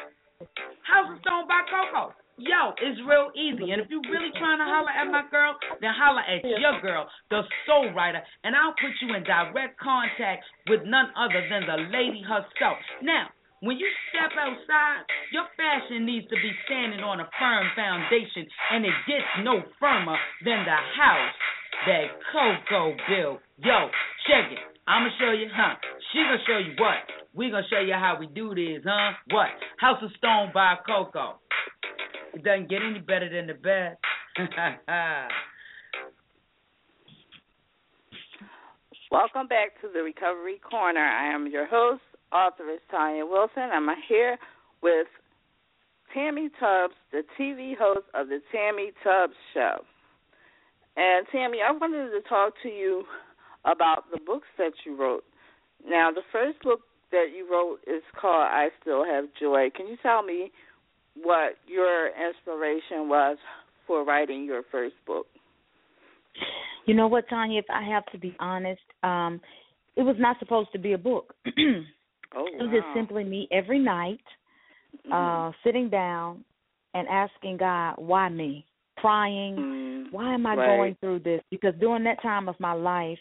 House 0.87 1.09
of 1.13 1.21
Stone 1.21 1.49
by 1.49 1.63
Coco. 1.69 2.15
Yo, 2.39 2.77
it's 2.77 3.01
real 3.09 3.33
easy. 3.33 3.73
And 3.73 3.81
if 3.81 3.89
you're 3.89 4.05
really 4.13 4.29
trying 4.37 4.61
to 4.61 4.69
holler 4.69 4.93
at 4.93 5.09
my 5.09 5.25
girl, 5.33 5.57
then 5.81 5.89
holler 5.97 6.21
at 6.21 6.45
your 6.45 6.77
girl, 6.85 7.09
the 7.31 7.41
soul 7.65 7.89
writer, 7.97 8.21
and 8.45 8.55
I'll 8.55 8.77
put 8.77 8.93
you 9.01 9.17
in 9.17 9.25
direct 9.25 9.81
contact 9.81 10.45
with 10.69 10.85
none 10.85 11.09
other 11.17 11.41
than 11.49 11.65
the 11.65 11.89
lady 11.89 12.21
herself. 12.21 12.77
Now, 13.01 13.33
when 13.61 13.79
you 13.79 13.89
step 14.13 14.33
outside, 14.37 15.05
your 15.33 15.49
fashion 15.57 16.05
needs 16.05 16.29
to 16.29 16.37
be 16.37 16.53
standing 16.67 17.01
on 17.01 17.21
a 17.21 17.29
firm 17.39 17.67
foundation, 17.75 18.47
and 18.73 18.85
it 18.85 18.93
gets 19.09 19.25
no 19.43 19.63
firmer 19.81 20.17
than 20.45 20.65
the 20.65 20.77
house 20.77 21.37
that 21.87 22.07
Coco 22.33 22.97
built. 23.09 23.41
Yo, 23.59 23.89
check 24.29 24.53
it. 24.53 24.61
I'ma 24.87 25.09
show 25.19 25.33
you, 25.33 25.49
huh? 25.53 25.75
She 26.13 26.19
gonna 26.19 26.39
show 26.47 26.59
you 26.59 26.75
what? 26.79 27.01
We 27.35 27.51
gonna 27.51 27.67
show 27.69 27.81
you 27.81 27.95
how 27.95 28.17
we 28.21 28.27
do 28.29 28.55
this, 28.55 28.85
huh? 28.87 29.13
What? 29.31 29.49
House 29.79 30.03
of 30.03 30.11
Stone 30.19 30.53
by 30.53 30.77
Coco. 30.87 31.41
It 32.35 32.45
doesn't 32.45 32.69
get 32.69 32.83
any 32.83 33.01
better 33.01 33.29
than 33.29 33.47
the 33.47 33.55
best. 33.55 33.99
Welcome 39.11 39.47
back 39.47 39.81
to 39.81 39.89
the 39.93 40.03
Recovery 40.03 40.61
Corner. 40.69 41.01
I 41.01 41.33
am 41.33 41.47
your 41.47 41.67
host, 41.67 42.03
authoress 42.33 42.81
Tonya 42.93 43.29
Wilson. 43.29 43.71
I'm 43.73 43.89
here 44.09 44.39
with 44.83 45.07
Tammie 46.15 46.51
Tubbs, 46.61 46.95
the 47.13 47.23
TV 47.39 47.77
host 47.77 48.07
of 48.15 48.29
the 48.29 48.41
Tammie 48.53 48.93
Tubbs 49.03 49.35
Show. 49.55 49.85
And 50.97 51.27
Tammie, 51.31 51.59
I 51.67 51.73
wanted 51.73 52.11
to 52.11 52.27
talk 52.29 52.55
to 52.63 52.69
you 52.69 53.05
about 53.65 54.05
the 54.13 54.19
books 54.25 54.47
that 54.59 54.73
you 54.85 54.97
wrote. 54.97 55.25
Now, 55.87 56.11
the 56.11 56.23
first 56.33 56.63
book 56.63 56.81
that 57.11 57.27
you 57.37 57.51
wrote 57.51 57.79
is 57.87 58.03
called 58.19 58.49
I 58.51 58.69
Still 58.81 59.05
Have 59.05 59.27
Joy. 59.39 59.69
Can 59.75 59.87
you 59.89 59.97
tell 60.03 60.23
me 60.23 60.51
what 61.23 61.57
your 61.67 62.09
inspiration 62.09 63.09
was 63.09 63.37
for 63.87 64.05
writing 64.05 64.45
your 64.45 64.63
first 64.71 64.95
book? 65.07 65.27
You 66.87 66.95
know 66.95 67.09
what, 67.09 67.29
Tonya? 67.29 67.59
If 67.59 67.67
I 67.71 67.83
have 67.83 68.07
to 68.07 68.19
be 68.19 68.37
honest, 68.39 68.83
um, 69.03 69.41
it 69.97 70.03
was 70.03 70.17
not 70.19 70.39
supposed 70.39 70.71
to 70.73 70.79
be 70.79 70.93
a 70.93 70.99
book. 70.99 71.35
oh, 72.37 72.47
it 72.47 72.63
was 72.63 72.71
just 72.71 72.87
simply 72.95 73.25
me 73.25 73.49
every 73.51 73.79
night, 73.79 74.21
mm-hmm. 75.07 75.13
uh, 75.13 75.53
sitting 75.65 75.89
down 75.89 76.45
and 76.95 77.09
asking 77.09 77.59
God, 77.59 77.95
why 77.97 78.29
me? 78.29 78.67
Crying, 78.99 79.57
mm, 79.57 80.13
why 80.13 80.33
am 80.33 80.47
I 80.47 80.55
right. 80.57 80.67
going 80.67 80.97
through 81.01 81.21
this? 81.21 81.43
Because 81.51 81.75
during 81.81 82.05
that 82.05 82.23
time 82.23 82.49
of 82.49 82.59
my 82.59 82.73
life, 82.73 83.19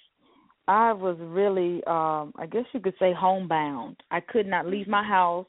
I 0.68 0.94
was 0.94 1.18
really, 1.20 1.84
um, 1.86 2.34
I 2.38 2.48
guess 2.50 2.64
you 2.72 2.80
could 2.80 2.96
say, 2.98 3.14
homebound. 3.14 3.98
I 4.10 4.20
could 4.20 4.48
not 4.48 4.66
leave 4.66 4.88
my 4.88 5.04
house. 5.04 5.46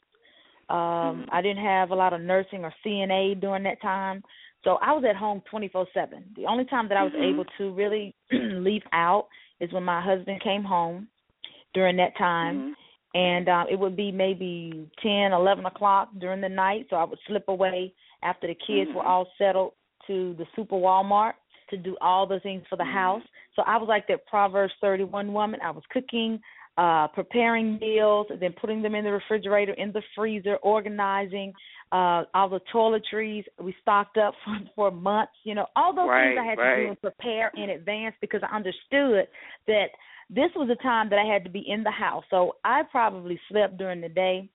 Um, 0.69 0.77
Mhm. 0.77 1.29
I 1.31 1.43
didn't 1.43 1.65
have 1.65 1.91
a 1.91 1.95
lot 1.95 2.13
of 2.13 2.21
nursing 2.21 2.65
or 2.65 2.75
CNA 2.85 3.35
during 3.37 3.63
that 3.63 3.81
time. 3.81 4.23
So 4.65 4.79
I 4.83 4.93
was 4.93 5.05
at 5.05 5.17
home 5.17 5.41
24/7. 5.43 6.25
The 6.35 6.47
only 6.47 6.65
time 6.65 6.89
that 6.89 6.99
I 6.99 7.05
was 7.05 7.13
Mhm. 7.15 7.23
able 7.23 7.45
to 7.57 7.73
really 7.73 8.15
leave 8.33 8.83
out 8.93 9.29
is 9.61 9.73
when 9.73 9.85
my 9.85 10.01
husband 10.01 10.41
came 10.41 10.65
home 10.65 11.09
during 11.73 11.97
that 11.97 12.17
time. 12.17 12.77
And 13.17 13.49
um, 13.49 13.67
it 13.71 13.79
would 13.79 13.97
be 13.97 14.13
maybe 14.13 14.91
ten, 15.03 15.33
eleven 15.33 15.65
o'clock 15.65 16.11
during 16.19 16.43
the 16.43 16.49
night. 16.49 16.87
So 16.91 16.97
I 16.97 17.05
would 17.05 17.19
slip 17.27 17.49
away 17.49 17.95
after 18.23 18.47
the 18.47 18.55
kids 18.55 18.91
were 18.95 19.03
Mhm. 19.03 19.07
all 19.07 19.27
settled 19.39 19.73
to 20.07 20.35
the 20.35 20.47
super 20.55 20.77
Walmart 20.77 21.35
to 21.71 21.79
do 21.79 21.97
all 22.01 22.27
the 22.27 22.41
things 22.41 22.67
for 22.69 22.77
the 22.77 22.85
Mhm. 22.85 22.93
house. 22.93 23.23
So 23.55 23.63
I 23.63 23.79
was 23.79 23.89
like 23.89 24.07
that 24.09 24.27
Proverbs 24.27 24.75
31 24.81 25.33
woman. 25.33 25.61
I 25.63 25.71
was 25.71 25.85
cooking, 25.87 26.43
uh, 26.77 27.09
preparing 27.09 27.79
meals, 27.79 28.27
then 28.29 28.53
putting 28.53 28.83
them 28.83 28.95
in 28.95 29.05
the 29.05 29.13
refrigerator, 29.13 29.73
in 29.73 29.93
the 29.93 30.03
freezer, 30.15 30.57
organizing 30.57 31.55
uh, 31.93 32.25
all 32.35 32.49
the 32.49 32.61
toiletries. 32.73 33.45
We 33.59 33.73
stocked 33.81 34.19
up 34.19 34.35
for, 34.45 34.59
for 34.75 34.91
months. 34.91 35.33
You 35.45 35.55
know, 35.55 35.67
all 35.75 35.95
those 35.95 36.11
things 36.11 36.39
I 36.39 36.45
had 36.45 36.59
to 36.59 36.83
do 36.83 36.89
and 36.89 37.01
prepare 37.01 37.51
in 37.57 37.71
advance 37.71 38.15
because 38.21 38.43
I 38.43 38.55
understood 38.55 39.27
that 39.67 39.89
this 40.29 40.51
was 40.57 40.69
a 40.71 40.83
time 40.83 41.09
that 41.11 41.19
I 41.19 41.25
had 41.25 41.45
to 41.45 41.51
be 41.51 41.65
in 41.69 41.83
the 41.83 41.91
house. 41.91 42.25
So 42.31 42.57
I 42.65 42.83
probably 42.91 43.41
slept 43.49 43.79
during 43.79 44.01
the 44.01 44.09
day. 44.09 44.49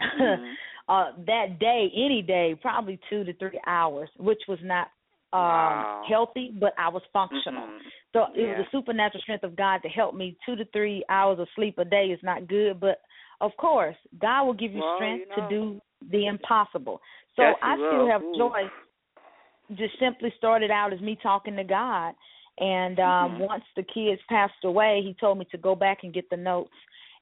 Mhm. 0.00 0.54
uh 0.88 1.12
that 1.26 1.58
day, 1.58 1.90
any 1.94 2.22
day, 2.22 2.54
probably 2.60 2.98
two 3.10 3.24
to 3.24 3.32
three 3.34 3.60
hours, 3.66 4.08
which 4.16 4.42
was 4.48 4.58
not 4.62 4.88
um 5.32 5.42
Wow. 5.42 6.04
healthy, 6.08 6.54
but 6.58 6.72
I 6.78 6.88
was 6.88 7.02
functional. 7.12 7.62
Mhm. 7.68 7.78
So 8.12 8.26
it 8.34 8.40
Yeah. 8.40 8.58
was 8.58 8.66
the 8.72 8.78
supernatural 8.78 9.20
strength 9.22 9.44
of 9.44 9.56
God 9.56 9.82
to 9.82 9.88
help 9.88 10.14
me. 10.14 10.36
Two 10.46 10.56
to 10.56 10.64
three 10.66 11.04
hours 11.08 11.38
of 11.38 11.48
sleep 11.54 11.78
a 11.78 11.84
day 11.84 12.06
is 12.06 12.22
not 12.22 12.46
good, 12.48 12.80
but 12.80 13.02
of 13.40 13.56
course, 13.56 13.96
God 14.20 14.44
will 14.44 14.54
give 14.54 14.72
you 14.72 14.80
Well, 14.80 14.94
strength 14.96 15.26
you 15.36 15.42
to 15.42 15.48
do 15.48 15.80
the 16.10 16.26
impossible. 16.26 17.00
So 17.36 17.42
Yes, 17.42 17.56
I 17.62 17.76
still 17.88 17.98
will. 18.00 18.10
have 18.10 18.22
Ooh. 18.22 18.34
joy. 18.36 18.62
Just 19.76 19.98
simply 20.00 20.32
started 20.38 20.70
out 20.70 20.92
as 20.94 21.00
me 21.00 21.16
talking 21.22 21.54
to 21.56 21.64
God, 21.64 22.14
and 22.60 22.98
um 23.00 23.32
Mhm. 23.32 23.38
once 23.38 23.64
the 23.76 23.82
kids 23.82 24.20
passed 24.28 24.64
away, 24.64 25.02
He 25.02 25.14
told 25.14 25.38
me 25.38 25.46
to 25.50 25.58
go 25.58 25.74
back 25.74 26.04
and 26.04 26.12
get 26.12 26.28
the 26.30 26.36
notes, 26.36 26.74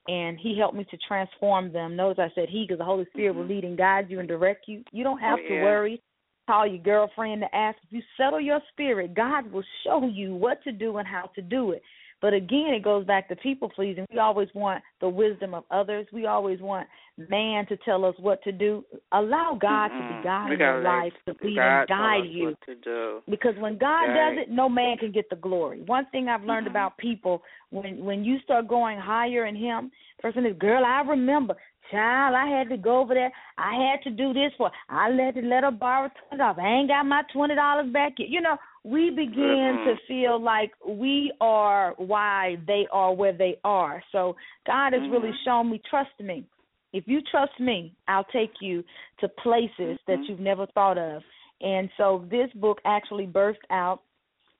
and 0.09 0.39
He 0.39 0.57
helped 0.59 0.77
me 0.77 0.85
to 0.85 0.97
transform 0.99 1.73
them. 1.73 1.97
Notice 1.97 2.31
I 2.31 2.35
said 2.35 2.49
He, 2.49 2.65
because 2.65 2.79
the 2.79 2.85
Holy 2.85 3.07
Spirit 3.07 3.35
will 3.35 3.45
Mhm. 3.45 3.49
lead 3.49 3.65
and 3.65 3.79
guide 3.79 4.11
you 4.11 4.19
and 4.21 4.29
direct 4.29 4.69
you. 4.69 4.85
You 4.93 5.05
don't 5.05 5.19
have 5.19 5.41
Oh, 5.41 5.49
to 5.49 5.55
yeah. 5.55 5.63
worry 5.63 6.03
call 6.47 6.67
your 6.67 6.79
girlfriend 6.79 7.43
to 7.43 7.55
ask. 7.55 7.79
If 7.83 7.93
you 7.93 8.03
settle 8.17 8.41
your 8.41 8.61
spirit, 8.71 9.15
God 9.15 9.51
will 9.51 9.65
show 9.85 10.07
you 10.07 10.35
what 10.35 10.63
to 10.65 10.73
do 10.73 10.99
and 10.99 11.07
how 11.07 11.31
to 11.35 11.43
do 11.43 11.73
it. 11.73 11.83
But 12.21 12.33
again, 12.33 12.73
it 12.75 12.83
goes 12.83 13.05
back 13.05 13.29
to 13.29 13.37
people 13.37 13.69
pleasing. 13.69 14.07
We 14.11 14.19
always 14.19 14.49
want 14.55 14.83
the 15.01 15.09
wisdom 15.09 15.55
of 15.55 15.65
others. 15.71 16.07
We 16.13 16.27
always 16.27 16.61
want 16.61 16.89
man 17.29 17.67
to 17.67 17.77
tell 17.79 18.05
us 18.05 18.15
what 18.19 18.43
to 18.45 18.53
do. 18.53 18.85
Allow 19.13 19.59
God 19.61 19.89
to 19.89 19.95
Mhm. 19.95 20.09
be 20.09 20.23
God 20.23 20.53
in 20.53 20.59
your 20.59 20.83
life 20.83 21.13
to 21.27 21.37
lead 21.43 21.59
and 21.59 21.89
guide 21.89 22.25
you. 22.27 22.57
To. 22.67 23.23
Because 23.29 23.57
when 23.57 23.77
God 23.77 24.09
Right. 24.09 24.15
does 24.15 24.39
it, 24.39 24.51
no 24.51 24.69
man 24.69 24.99
can 24.99 25.13
get 25.13 25.29
the 25.31 25.37
glory. 25.37 25.83
One 25.83 26.07
thing 26.07 26.29
I've 26.29 26.45
learned 26.45 26.67
Mhm. 26.67 26.71
about 26.71 26.97
people 26.97 27.43
when 27.71 28.05
when 28.05 28.25
you 28.25 28.39
start 28.41 28.67
going 28.67 28.99
higher 28.99 29.47
in 29.47 29.55
Him, 29.55 29.91
person 30.21 30.47
is, 30.47 30.57
girl, 30.59 30.85
I 30.85 31.03
remember, 31.03 31.57
child, 31.91 32.35
I 32.35 32.47
had 32.47 32.69
to 32.69 32.77
go 32.77 32.99
over 32.99 33.15
there. 33.15 33.33
I 33.59 33.75
had 33.75 34.03
to 34.03 34.11
do 34.11 34.33
this 34.33 34.53
for. 34.55 34.71
I 34.89 35.11
let 35.11 35.37
let 35.37 35.65
her 35.65 35.71
borrow 35.71 36.09
twenty 36.09 36.39
dollars. 36.39 36.59
I 36.61 36.69
ain't 36.69 36.89
got 36.89 37.07
my 37.07 37.23
twenty 37.33 37.55
dollars 37.55 37.91
back 37.91 38.19
yet. 38.19 38.29
You 38.29 38.41
know, 38.41 38.57
we 38.87 39.11
begin 39.11 39.81
to 39.85 39.95
Mhm. 39.95 40.07
feel 40.07 40.39
like 40.39 40.73
we 40.87 41.33
are 41.41 41.95
why 41.97 42.57
they 42.67 42.87
are 42.93 43.13
where 43.13 43.33
they 43.33 43.59
are. 43.65 44.01
So 44.13 44.37
God 44.65 44.93
has 44.93 45.03
really 45.09 45.33
Mhm. 45.33 45.45
shown 45.45 45.71
me, 45.71 45.79
trust 45.81 46.19
me. 46.21 46.45
If 46.93 47.09
you 47.09 47.21
trust 47.23 47.59
me, 47.59 47.93
I'll 48.07 48.25
take 48.25 48.63
you 48.63 48.85
to 49.19 49.29
places 49.29 49.99
that 50.07 50.21
Mhm. 50.21 50.29
you've 50.29 50.41
never 50.41 50.67
thought 50.67 50.99
of. 50.99 51.25
And 51.61 51.91
so 51.97 52.25
this 52.29 52.53
book 52.53 52.81
actually 52.85 53.27
burst 53.27 53.61
out 53.71 54.03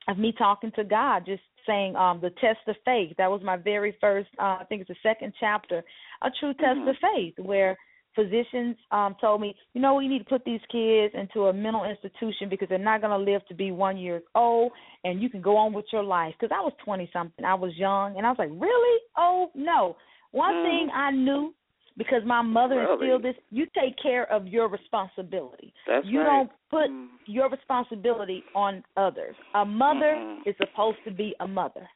of 0.09 0.17
me 0.17 0.33
talking 0.33 0.71
to 0.71 0.83
God, 0.83 1.25
just 1.25 1.43
saying 1.65 1.95
um 1.95 2.19
the 2.19 2.31
test 2.31 2.67
of 2.67 2.77
faith. 2.83 3.15
That 3.17 3.31
was 3.31 3.41
my 3.41 3.55
very 3.55 3.93
first 3.93 4.29
uh 4.39 4.57
I 4.59 4.65
think 4.65 4.81
it's 4.81 4.89
the 4.89 4.95
second 5.09 5.33
chapter, 5.39 5.83
a 6.21 6.31
true 6.31 6.53
test 6.53 6.81
of 6.81 6.97
faith 6.97 7.39
where 7.39 7.77
physicians 8.17 8.75
um 8.91 9.15
told 9.21 9.39
me, 9.39 9.49
you 9.73 9.81
know, 9.81 9.93
we 9.95 10.07
need 10.11 10.23
to 10.25 10.29
put 10.35 10.43
these 10.43 10.65
kids 10.71 11.13
into 11.21 11.47
a 11.47 11.53
mental 11.53 11.83
institution 11.93 12.49
because 12.49 12.67
they're 12.69 12.89
not 12.91 13.01
going 13.01 13.17
to 13.17 13.31
live 13.31 13.41
to 13.47 13.55
be 13.63 13.71
1 13.71 13.97
year 13.97 14.19
old 14.35 14.71
and 15.05 15.21
you 15.21 15.29
can 15.29 15.41
go 15.41 15.55
on 15.55 15.71
with 15.77 15.85
your 15.93 16.03
life 16.03 16.33
cuz 16.39 16.49
I 16.51 16.61
was 16.67 16.73
20 16.83 17.09
something. 17.13 17.45
I 17.45 17.53
was 17.53 17.71
young 17.77 18.17
and 18.17 18.25
I 18.25 18.29
was 18.33 18.39
like, 18.39 18.49
"Really? 18.67 19.01
Oh, 19.15 19.51
no." 19.71 19.95
One 20.31 20.55
Mm. 20.55 20.63
thing 20.63 20.83
I 21.05 21.11
knew 21.11 21.53
because 22.01 22.23
my 22.25 22.41
mother 22.41 22.79
Really? 22.79 22.93
instilled 22.93 23.23
this, 23.23 23.37
you 23.49 23.65
take 23.81 23.95
care 23.97 24.25
of 24.31 24.47
your 24.47 24.67
responsibility. 24.67 25.73
That's 25.87 26.05
you 26.05 26.19
right. 26.19 26.27
don't 26.31 26.51
put 26.69 26.89
Mm. 26.91 27.07
your 27.25 27.49
responsibility 27.49 28.43
on 28.55 28.83
others. 28.95 29.35
A 29.55 29.65
mother 29.65 30.15
Mhm. 30.15 30.47
is 30.49 30.55
supposed 30.57 31.03
to 31.05 31.11
be 31.11 31.35
a 31.39 31.47
mother. 31.47 31.89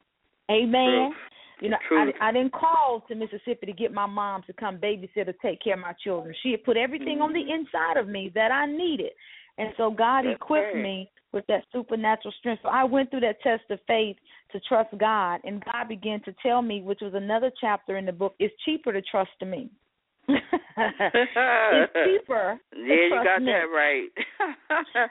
Amen. 0.50 1.16
You 1.62 1.70
know, 1.70 1.78
I, 1.92 2.12
I 2.30 2.32
didn't 2.32 2.54
call 2.54 3.04
to 3.08 3.16
Mississippi 3.16 3.68
to 3.68 3.74
get 3.74 3.94
my 3.94 4.08
mom 4.08 4.42
to 4.48 4.54
come 4.54 4.78
babysit 4.78 5.28
or 5.28 5.34
take 5.34 5.62
care 5.64 5.76
of 5.76 5.80
my 5.80 5.94
children. 6.04 6.34
She 6.42 6.52
had 6.52 6.64
put 6.64 6.76
everything 6.76 7.22
on 7.22 7.34
the 7.34 7.40
Mhm. 7.40 7.60
inside 7.60 7.98
of 7.98 8.08
me 8.08 8.30
that 8.34 8.52
I 8.52 8.66
needed. 8.66 9.12
And 9.60 9.74
so 9.78 9.92
God 9.92 10.26
That's 10.26 10.36
equipped 10.36 10.74
right. 10.74 10.84
me 10.84 11.12
with 11.34 11.46
that 11.48 11.64
supernatural 11.72 12.32
strength. 12.40 12.64
So 12.64 12.70
I 12.70 12.84
went 12.84 13.12
through 13.12 13.20
that 13.22 13.42
test 13.42 13.70
of 13.70 13.80
faith 13.88 14.18
to 14.52 14.60
trust 14.62 14.98
God, 14.98 15.40
and 15.44 15.64
God 15.64 15.88
began 15.88 16.20
to 16.22 16.34
tell 16.42 16.62
me, 16.62 16.82
which 16.82 17.00
was 17.02 17.14
another 17.14 17.52
chapter 17.62 17.98
in 17.98 18.06
the 18.06 18.12
book, 18.12 18.34
it's 18.40 18.56
cheaper 18.64 18.92
to 18.92 19.02
trust 19.04 19.40
me. 19.46 19.70
it's 20.28 21.94
cheaper. 22.06 22.60
Yeah, 22.76 22.96
you 22.96 23.24
got 23.24 23.42
me. 23.42 23.52
that 23.52 23.70
right. 23.72 24.10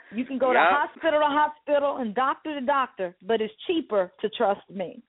you 0.13 0.25
can 0.25 0.39
go 0.39 0.53
yep. 0.53 0.63
to 0.63 0.75
hospital 0.75 1.21
to 1.21 1.27
hospital 1.27 1.97
and 1.99 2.15
doctor 2.15 2.59
to 2.59 2.65
doctor, 2.67 3.15
but 3.23 3.41
it's 3.41 3.55
cheaper 3.67 4.13
to 4.21 4.29
trust 4.31 4.69
me. 4.69 5.03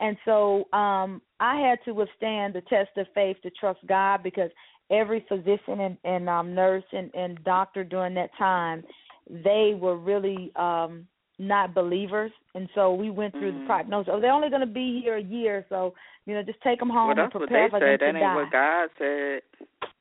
And 0.00 0.16
so 0.24 0.64
um 0.72 1.22
I 1.40 1.60
had 1.60 1.78
to 1.84 1.92
withstand 1.92 2.54
the 2.54 2.62
test 2.62 2.90
of 2.96 3.06
faith 3.14 3.36
to 3.42 3.50
trust 3.50 3.80
God 3.86 4.22
because 4.22 4.50
every 4.90 5.24
physician 5.28 5.80
and, 5.80 5.98
and 6.04 6.28
um 6.28 6.54
nurse 6.54 6.84
and, 6.92 7.14
and 7.14 7.42
doctor 7.44 7.84
during 7.84 8.14
that 8.14 8.30
time, 8.38 8.82
they 9.28 9.76
were 9.78 9.96
really 9.96 10.52
um 10.56 11.06
not 11.38 11.74
believers 11.74 12.32
and 12.58 12.68
so 12.74 12.92
we 12.92 13.10
went 13.10 13.32
through 13.32 13.52
mm-hmm. 13.52 13.60
the 13.60 13.66
prognosis. 13.66 14.10
Oh, 14.12 14.20
they're 14.20 14.32
only 14.32 14.50
going 14.50 14.60
to 14.60 14.66
be 14.66 15.00
here 15.02 15.16
a 15.16 15.22
year, 15.22 15.64
so 15.68 15.94
you 16.26 16.34
know, 16.34 16.42
just 16.42 16.60
take 16.62 16.78
them 16.80 16.90
home 16.90 17.14
well, 17.14 17.24
and 17.24 17.32
prepare 17.32 17.70
for 17.70 17.78
them 17.78 17.88
said. 17.92 18.00
to 18.00 18.06
that 18.06 18.18
die. 18.18 18.26
ain't 18.26 18.34
what 18.34 18.52
God 18.52 18.88
said. 18.98 19.40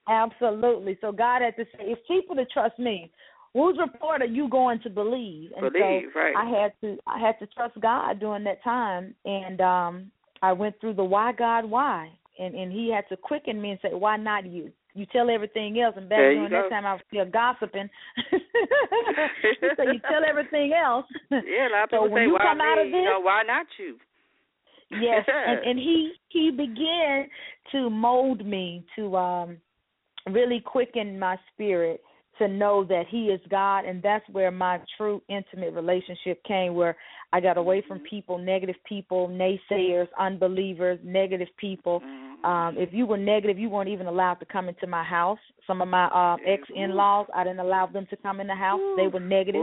Absolutely. 0.10 0.98
So 1.02 1.12
God 1.12 1.42
had 1.42 1.56
to 1.56 1.66
say, 1.66 1.86
it's 1.86 2.02
cheaper 2.08 2.36
to 2.36 2.46
trust 2.46 2.80
me. 2.80 3.12
Whose 3.54 3.78
report 3.80 4.22
are 4.22 4.26
you 4.26 4.50
going 4.50 4.80
to 4.82 4.90
believe? 4.90 5.52
And 5.56 5.72
believe, 5.72 6.10
so 6.14 6.20
right. 6.20 6.36
I 6.36 6.46
had 6.50 6.74
to 6.82 6.98
I 7.08 7.20
had 7.20 7.40
to 7.40 7.48
trust 7.48 7.80
God 7.82 8.20
during 8.20 8.44
that 8.44 8.64
time 8.64 9.16
and 9.26 9.62
um 9.62 10.12
I 10.42 10.54
went 10.54 10.80
through 10.80 10.94
the 10.94 11.04
why 11.04 11.32
God 11.32 11.66
why 11.66 12.10
and 12.40 12.56
and 12.56 12.72
he 12.72 12.92
had 12.94 13.08
to 13.10 13.18
quicken 13.18 13.62
me 13.62 13.72
and 13.72 13.80
say, 13.82 13.94
Why 13.94 14.18
not 14.18 14.46
you? 14.46 14.72
You 14.94 15.06
tell 15.12 15.30
everything 15.30 15.80
else 15.80 15.94
and 15.96 16.10
back 16.10 16.18
there 16.18 16.34
during 16.34 16.52
that 16.52 16.70
time 16.70 16.86
I 16.86 16.94
was 16.94 17.02
still 17.08 17.26
gossiping. 17.26 17.90
so 19.78 19.84
you 19.84 20.00
tell 20.10 20.24
everything 20.28 20.74
else. 20.74 21.06
Yeah, 21.30 21.68
a 21.68 21.70
lot 21.70 21.84
of 21.84 21.90
so 21.92 21.98
people 22.04 22.10
when 22.10 22.22
say, 22.22 22.26
you 22.26 22.34
Why 22.34 22.40
come 22.40 22.58
me? 22.58 22.64
out 22.64 22.80
of 22.80 22.86
this, 22.88 22.94
you 22.94 23.04
know, 23.04 23.20
why 23.20 23.44
not 23.46 23.68
you? 23.78 23.98
yes 24.90 25.26
and 25.28 25.60
and 25.60 25.80
he 25.80 26.14
he 26.30 26.52
began 26.52 27.28
to 27.72 27.90
mold 27.90 28.46
me 28.46 28.86
to 28.96 29.16
um 29.16 29.58
really 30.32 30.60
quicken 30.60 31.20
my 31.20 31.38
spirit 31.54 32.02
to 32.40 32.48
know 32.48 32.84
that 32.86 33.04
he 33.10 33.26
is 33.26 33.40
God 33.50 33.86
and 33.86 34.02
that's 34.02 34.28
where 34.30 34.52
my 34.52 34.80
true 34.98 35.22
intimate 35.30 35.74
relationship 35.74 36.44
came 36.44 36.74
where 36.74 36.96
I 37.34 37.40
got 37.40 37.58
away 37.58 37.84
from 37.88 38.00
people, 38.00 38.38
negative 38.38 38.76
people, 38.88 39.28
naysayers, 39.28 40.08
unbelievers, 40.20 41.00
negative 41.04 41.50
people. 41.58 42.02
Um 42.44 42.76
if 42.78 42.90
you 42.94 43.06
were 43.06 43.18
negative, 43.18 43.58
you 43.58 43.70
weren't 43.70 43.90
even 43.90 44.08
allowed 44.08 44.36
to 44.36 44.46
come 44.46 44.70
into 44.70 44.88
my 44.88 45.04
house. 45.04 45.40
Some 45.66 45.82
of 45.82 45.88
my 45.88 46.06
uh 46.06 46.38
ex-in-laws, 46.46 47.28
I 47.36 47.44
didn't 47.44 47.60
allow 47.60 47.88
them 47.88 48.08
to 48.10 48.18
come 48.18 48.40
in 48.40 48.48
the 48.48 48.56
house. 48.56 48.80
They 48.98 49.08
were 49.08 49.20
negative. 49.20 49.62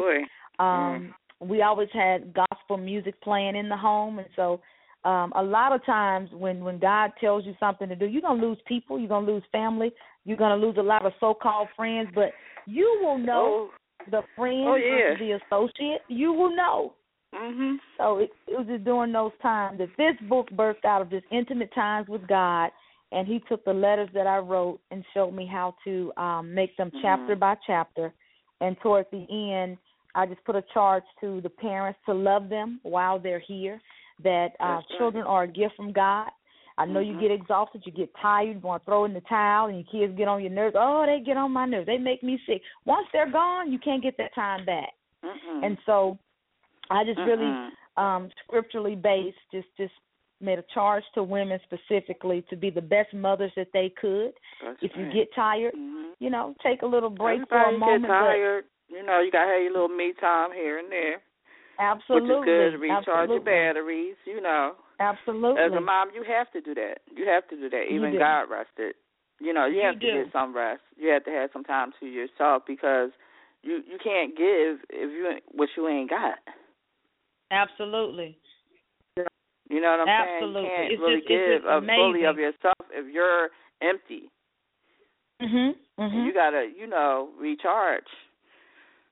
Um 0.58 1.14
we 1.40 1.62
always 1.62 1.88
had 1.92 2.32
gospel 2.34 2.76
music 2.76 3.20
playing 3.20 3.56
in 3.56 3.68
the 3.68 3.76
home 3.76 4.18
and 4.18 4.28
so 4.36 4.60
um, 5.04 5.32
a 5.36 5.42
lot 5.42 5.72
of 5.72 5.84
times 5.84 6.30
when 6.32 6.64
when 6.64 6.78
God 6.78 7.10
tells 7.20 7.44
you 7.44 7.54
something 7.60 7.88
to 7.88 7.96
do, 7.96 8.06
you're 8.06 8.22
gonna 8.22 8.40
lose 8.40 8.58
people, 8.66 8.98
you're 8.98 9.08
gonna 9.08 9.30
lose 9.30 9.42
family, 9.52 9.92
you're 10.24 10.38
gonna 10.38 10.56
lose 10.56 10.76
a 10.78 10.82
lot 10.82 11.04
of 11.04 11.12
so-called 11.20 11.68
friends, 11.76 12.08
but 12.14 12.30
you 12.66 13.00
will 13.02 13.18
know 13.18 13.70
Oh, 13.70 14.10
the 14.10 14.22
friend 14.36 14.66
Oh, 14.68 14.74
yeah. 14.74 15.14
the 15.18 15.38
associate. 15.44 16.02
You 16.08 16.32
will 16.32 16.54
know. 16.54 16.94
mhm. 17.34 17.76
So 17.98 18.18
it, 18.18 18.30
it 18.46 18.56
was 18.58 18.66
just 18.66 18.84
during 18.84 19.12
those 19.12 19.32
times 19.42 19.78
that 19.78 19.88
this 19.96 20.16
book 20.28 20.48
birthed 20.50 20.84
out 20.84 21.02
of 21.02 21.10
just 21.10 21.26
intimate 21.30 21.72
times 21.74 22.08
with 22.08 22.26
God, 22.26 22.70
and 23.12 23.26
He 23.26 23.40
took 23.48 23.64
the 23.64 23.72
letters 23.72 24.08
that 24.14 24.26
I 24.26 24.38
wrote 24.38 24.80
and 24.90 25.04
showed 25.14 25.32
me 25.32 25.46
how 25.46 25.74
to 25.84 26.12
um, 26.16 26.54
make 26.54 26.76
them 26.76 26.90
chapter 27.02 27.34
Mhm. 27.36 27.40
by 27.40 27.56
chapter. 27.66 28.12
And 28.60 28.78
towards 28.80 29.10
the 29.10 29.26
end, 29.30 29.78
I 30.14 30.26
just 30.26 30.44
put 30.44 30.54
a 30.56 30.62
charge 30.72 31.02
to 31.20 31.40
the 31.40 31.50
parents 31.50 31.98
to 32.06 32.14
love 32.14 32.48
them 32.48 32.80
while 32.82 33.18
they're 33.18 33.40
here. 33.40 33.80
That 34.22 34.54
uh, 34.60 34.64
right. 34.64 34.84
children 34.96 35.24
are 35.26 35.42
a 35.42 35.48
gift 35.48 35.74
from 35.74 35.92
God. 35.92 36.30
I 36.76 36.86
know 36.86 37.00
you 37.00 37.14
Mhm. 37.14 37.20
get 37.20 37.30
exhausted, 37.30 37.86
you 37.86 37.92
get 37.92 38.14
tired, 38.16 38.48
you 38.48 38.58
want 38.58 38.82
to 38.82 38.86
throw 38.86 39.04
in 39.04 39.14
the 39.14 39.20
towel, 39.22 39.68
and 39.68 39.76
your 39.78 39.86
kids 39.86 40.16
get 40.16 40.26
on 40.28 40.42
your 40.42 40.50
nerves. 40.50 40.76
Oh, 40.78 41.06
they 41.06 41.20
get 41.20 41.36
on 41.36 41.52
my 41.52 41.66
nerves. 41.66 41.86
They 41.86 41.98
make 41.98 42.22
me 42.22 42.38
sick. 42.46 42.62
Once 42.84 43.06
they're 43.12 43.30
gone, 43.30 43.70
you 43.70 43.78
can't 43.78 44.02
get 44.02 44.16
that 44.18 44.34
time 44.34 44.64
back. 44.64 44.92
Mm-mm. 45.24 45.62
And 45.64 45.78
so, 45.86 46.18
I 46.90 47.04
just 47.04 47.18
really 47.18 47.46
Mm-mm. 47.46 47.70
um 47.96 48.30
scripturally 48.44 48.96
based 48.96 49.38
just 49.52 49.68
just 49.76 49.94
made 50.40 50.58
a 50.58 50.64
charge 50.74 51.04
to 51.14 51.22
women 51.22 51.60
specifically 51.64 52.42
to 52.50 52.56
be 52.56 52.68
the 52.68 52.82
best 52.82 53.14
mothers 53.14 53.52
that 53.56 53.68
they 53.72 53.88
could 53.88 54.32
That's 54.62 54.82
if 54.82 54.90
you 54.96 55.10
get 55.12 55.32
tired 55.32 55.72
Mhm. 55.74 56.12
you 56.18 56.28
know 56.28 56.54
take 56.62 56.82
a 56.82 56.86
little 56.86 57.08
break 57.08 57.40
Everybody 57.42 57.48
for 57.48 57.74
a 57.76 57.78
moment 57.78 58.12
get 58.12 58.18
tired. 58.18 58.64
You 58.88 59.02
know, 59.02 59.20
you 59.20 59.30
gotta 59.30 59.50
have 59.50 59.62
your 59.62 59.72
little 59.72 59.88
me 59.88 60.12
time 60.20 60.52
here 60.52 60.78
and 60.78 60.92
there, 60.92 61.18
but 61.18 61.22
absolutely 61.78 62.30
which 62.30 62.40
is 62.40 62.44
good 62.46 62.70
to 62.72 62.78
recharge 62.78 63.08
absolutely. 63.08 63.34
your 63.34 63.44
batteries. 63.44 64.16
You 64.26 64.40
know, 64.40 64.72
absolutely 65.00 65.62
as 65.62 65.72
a 65.72 65.80
mom, 65.80 66.08
you 66.14 66.24
have 66.26 66.50
to 66.52 66.60
do 66.60 66.74
that. 66.74 66.98
You 67.14 67.26
have 67.26 67.46
to 67.48 67.56
do 67.56 67.68
that. 67.70 67.84
Even 67.90 68.12
do. 68.12 68.18
God 68.18 68.50
rested. 68.50 68.94
You 69.40 69.52
know, 69.52 69.66
you, 69.66 69.76
You 69.78 69.82
have 69.86 70.00
to 70.00 70.06
get 70.06 70.32
some 70.32 70.54
rest. 70.54 70.82
You 70.96 71.08
have 71.10 71.24
to 71.24 71.30
have 71.30 71.50
some 71.52 71.64
time 71.64 71.92
to 72.00 72.06
yourself 72.06 72.62
because 72.66 73.10
you 73.62 73.82
you 73.86 73.98
can't 74.02 74.36
give 74.36 74.78
if 74.90 75.10
you 75.10 75.38
what 75.52 75.68
you 75.76 75.88
ain't 75.88 76.10
got. 76.10 76.38
absolutely 77.50 78.38
You 79.70 79.80
know 79.80 79.96
what 79.96 80.08
I'm 80.08 80.08
Absolutely. 80.08 80.62
saying? 80.62 80.62
You 80.62 80.68
can't 80.76 80.92
It's 80.92 81.00
really 81.00 81.20
just- 81.20 81.28
give 81.28 81.64
a 81.64 81.80
fully 81.96 82.24
of 82.24 82.36
yourself 82.36 82.74
if 82.92 83.12
you're 83.12 83.48
empty. 83.82 84.30
mhm 85.42 85.72
And 85.98 86.12
mhm 86.12 86.26
you 86.26 86.32
gotta, 86.32 86.70
you 86.76 86.86
know, 86.86 87.30
recharge 87.38 88.06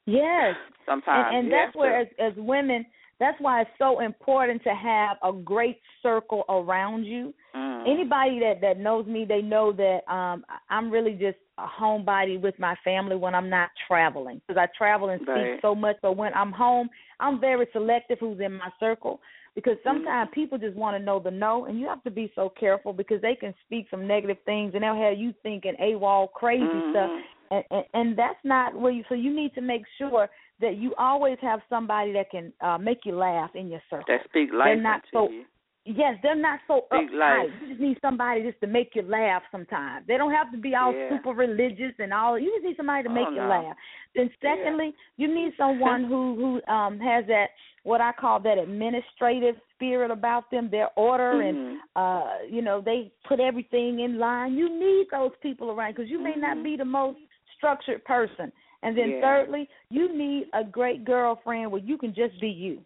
yes 0.07 0.55
sometimes. 0.87 1.29
and, 1.31 1.45
and 1.45 1.53
that's 1.53 1.67
have 1.67 1.75
where 1.75 2.01
as 2.01 2.09
as 2.19 2.33
women 2.37 2.85
that's 3.21 3.41
why 3.41 3.61
it's 3.61 3.71
so 3.79 4.01
important 4.01 4.63
to 4.65 4.75
have 4.75 5.17
a 5.23 5.33
great 5.33 5.81
circle 6.03 6.45
around 6.49 7.05
you 7.05 7.33
Mm. 7.55 7.87
anybody 7.87 8.41
that 8.41 8.63
that 8.63 8.79
knows 8.79 9.07
me 9.07 9.27
they 9.27 9.43
know 9.43 9.73
that 9.73 10.01
um 10.11 10.43
i'm 10.71 10.91
really 10.91 11.13
just 11.13 11.37
a 11.59 11.67
homebody 11.67 12.41
with 12.41 12.59
my 12.59 12.75
family 12.83 13.15
when 13.15 13.35
i'm 13.35 13.51
not 13.51 13.69
traveling 13.87 14.41
because 14.47 14.59
i 14.59 14.67
travel 14.79 15.11
and 15.11 15.21
speak 15.21 15.29
Right. 15.29 15.59
so 15.61 15.75
much 15.75 15.97
but 16.01 16.17
when 16.17 16.33
i'm 16.33 16.51
home 16.51 16.89
i'm 17.21 17.39
very 17.41 17.67
selective 17.73 18.19
who's 18.21 18.41
in 18.41 18.55
my 18.55 18.71
circle 18.81 19.21
because 19.55 19.77
sometimes 19.85 20.31
people 20.33 20.57
just 20.57 20.75
want 20.77 20.97
to 20.97 21.05
know 21.05 21.19
the 21.19 21.31
no 21.31 21.67
and 21.67 21.79
you 21.79 21.87
have 21.87 22.03
to 22.05 22.11
be 22.11 22.33
so 22.35 22.49
careful 22.59 22.95
because 22.95 23.21
they 23.21 23.35
can 23.35 23.53
speak 23.67 23.87
some 23.91 24.07
negative 24.07 24.39
things 24.47 24.73
and 24.75 24.83
they'll 24.83 24.97
have 24.97 25.19
you 25.19 25.35
thinking 25.43 25.75
AWOL 25.79 26.33
crazy 26.33 26.65
stuff 26.91 27.11
Mhm. 27.11 27.23
And, 27.53 27.65
and 27.71 27.85
and 27.99 28.19
that's 28.19 28.43
not 28.45 28.69
where 28.83 28.93
you 28.93 29.05
so 29.09 29.15
you 29.15 29.33
need 29.41 29.53
to 29.55 29.61
make 29.61 29.83
sure 29.99 30.29
that 30.61 30.75
you 30.83 30.95
always 30.97 31.39
have 31.41 31.61
somebody 31.69 32.13
that 32.13 32.31
can 32.31 32.53
uh 32.61 32.79
make 32.79 33.01
you 33.05 33.15
laugh 33.15 33.51
in 33.55 33.69
your 33.69 33.83
circle 33.91 34.07
That 34.09 34.25
speak 34.31 34.51
life 34.53 34.79
not 34.91 35.03
into 35.05 35.09
so- 35.13 35.31
you. 35.31 35.45
Yes, 35.85 36.15
they're 36.23 36.37
not 36.37 36.61
so 36.69 36.83
Big 36.93 37.11
uptight. 37.11 37.19
life. 37.19 37.51
You 37.61 37.69
just 37.71 37.81
need 37.81 37.99
somebody 38.01 38.45
just 38.45 38.61
to 38.61 38.69
make 38.69 38.91
you 38.95 39.03
laugh 39.03 39.43
sometimes. 39.51 40.07
They 40.07 40.17
don't 40.17 40.31
have 40.31 40.53
to 40.53 40.57
be 40.57 40.77
all 40.77 40.95
Yeah. 40.95 41.09
super 41.11 41.31
religious 41.33 41.93
and 41.99 42.13
all. 42.15 42.39
You 42.39 42.53
just 42.55 42.65
need 42.67 42.77
somebody 42.77 43.03
to 43.03 43.09
make 43.11 43.27
Oh, 43.27 43.31
you 43.35 43.43
no. 43.43 43.49
laugh. 43.49 43.77
Then 44.15 44.31
secondly, 44.41 44.95
you 45.17 45.27
need 45.27 45.51
someone 45.57 46.05
who 46.05 46.21
who 46.41 46.73
um 46.73 47.01
has 47.01 47.27
that 47.27 47.49
what 47.83 48.01
I 48.01 48.13
call 48.13 48.39
that 48.47 48.59
administrative 48.59 49.57
spirit 49.75 50.13
about 50.13 50.49
them, 50.53 50.71
their 50.71 50.89
order 50.95 51.41
and 51.41 51.57
Mhm. 51.59 51.79
uh 51.97 52.35
you 52.49 52.63
know, 52.63 52.81
they 52.81 53.11
put 53.25 53.41
everything 53.41 53.99
in 54.07 54.19
line. 54.21 54.55
You 54.55 54.69
need 54.69 55.09
those 55.11 55.35
people 55.47 55.67
around 55.73 55.97
because 55.97 56.09
you 56.09 56.21
may 56.21 56.37
not 56.37 56.59
Mhm. 56.59 56.63
be 56.63 56.77
the 56.77 56.85
most 56.85 57.19
structured 57.63 58.05
person. 58.05 58.51
And 58.83 58.99
then 58.99 59.11
Yeah. 59.11 59.21
thirdly, 59.21 59.69
you 59.91 60.13
need 60.13 60.49
a 60.53 60.65
great 60.65 61.05
girlfriend 61.05 61.71
where 61.71 61.81
you 61.81 61.97
can 61.97 62.13
just 62.13 62.39
be 62.41 62.49
you. 62.51 62.83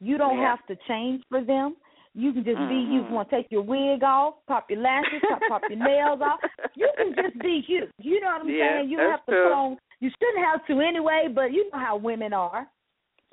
You 0.00 0.16
don't 0.18 0.38
Yeah. 0.38 0.50
have 0.54 0.64
to 0.66 0.76
change 0.86 1.24
for 1.28 1.40
them. 1.42 1.76
You 2.14 2.32
can 2.32 2.44
just 2.44 2.60
be 2.68 2.76
you. 2.76 3.00
If 3.02 3.08
you 3.10 3.14
want 3.14 3.28
to 3.30 3.34
take 3.36 3.50
your 3.50 3.62
wig 3.62 4.04
off, 4.04 4.34
pop 4.46 4.70
your 4.70 4.78
lashes, 4.80 5.20
pop, 5.28 5.40
pop 5.48 5.62
your 5.68 5.78
nails 5.78 6.20
off. 6.20 6.38
You 6.76 6.88
can 6.96 7.12
just 7.16 7.36
be 7.40 7.64
you. 7.66 7.88
You 7.98 8.20
know 8.20 8.28
what 8.28 8.42
I'm 8.42 8.48
Yeah, 8.48 8.76
saying? 8.78 8.90
You 8.90 8.98
don't 8.98 9.10
have 9.10 9.26
to 9.26 9.32
true. 9.32 9.44
put 9.44 9.52
on. 9.52 9.78
You 9.98 10.10
shouldn't 10.10 10.44
have 10.44 10.64
to 10.66 10.80
anyway, 10.80 11.26
but 11.34 11.52
you 11.52 11.68
know 11.72 11.78
how 11.80 11.96
women 11.96 12.32
are. 12.32 12.68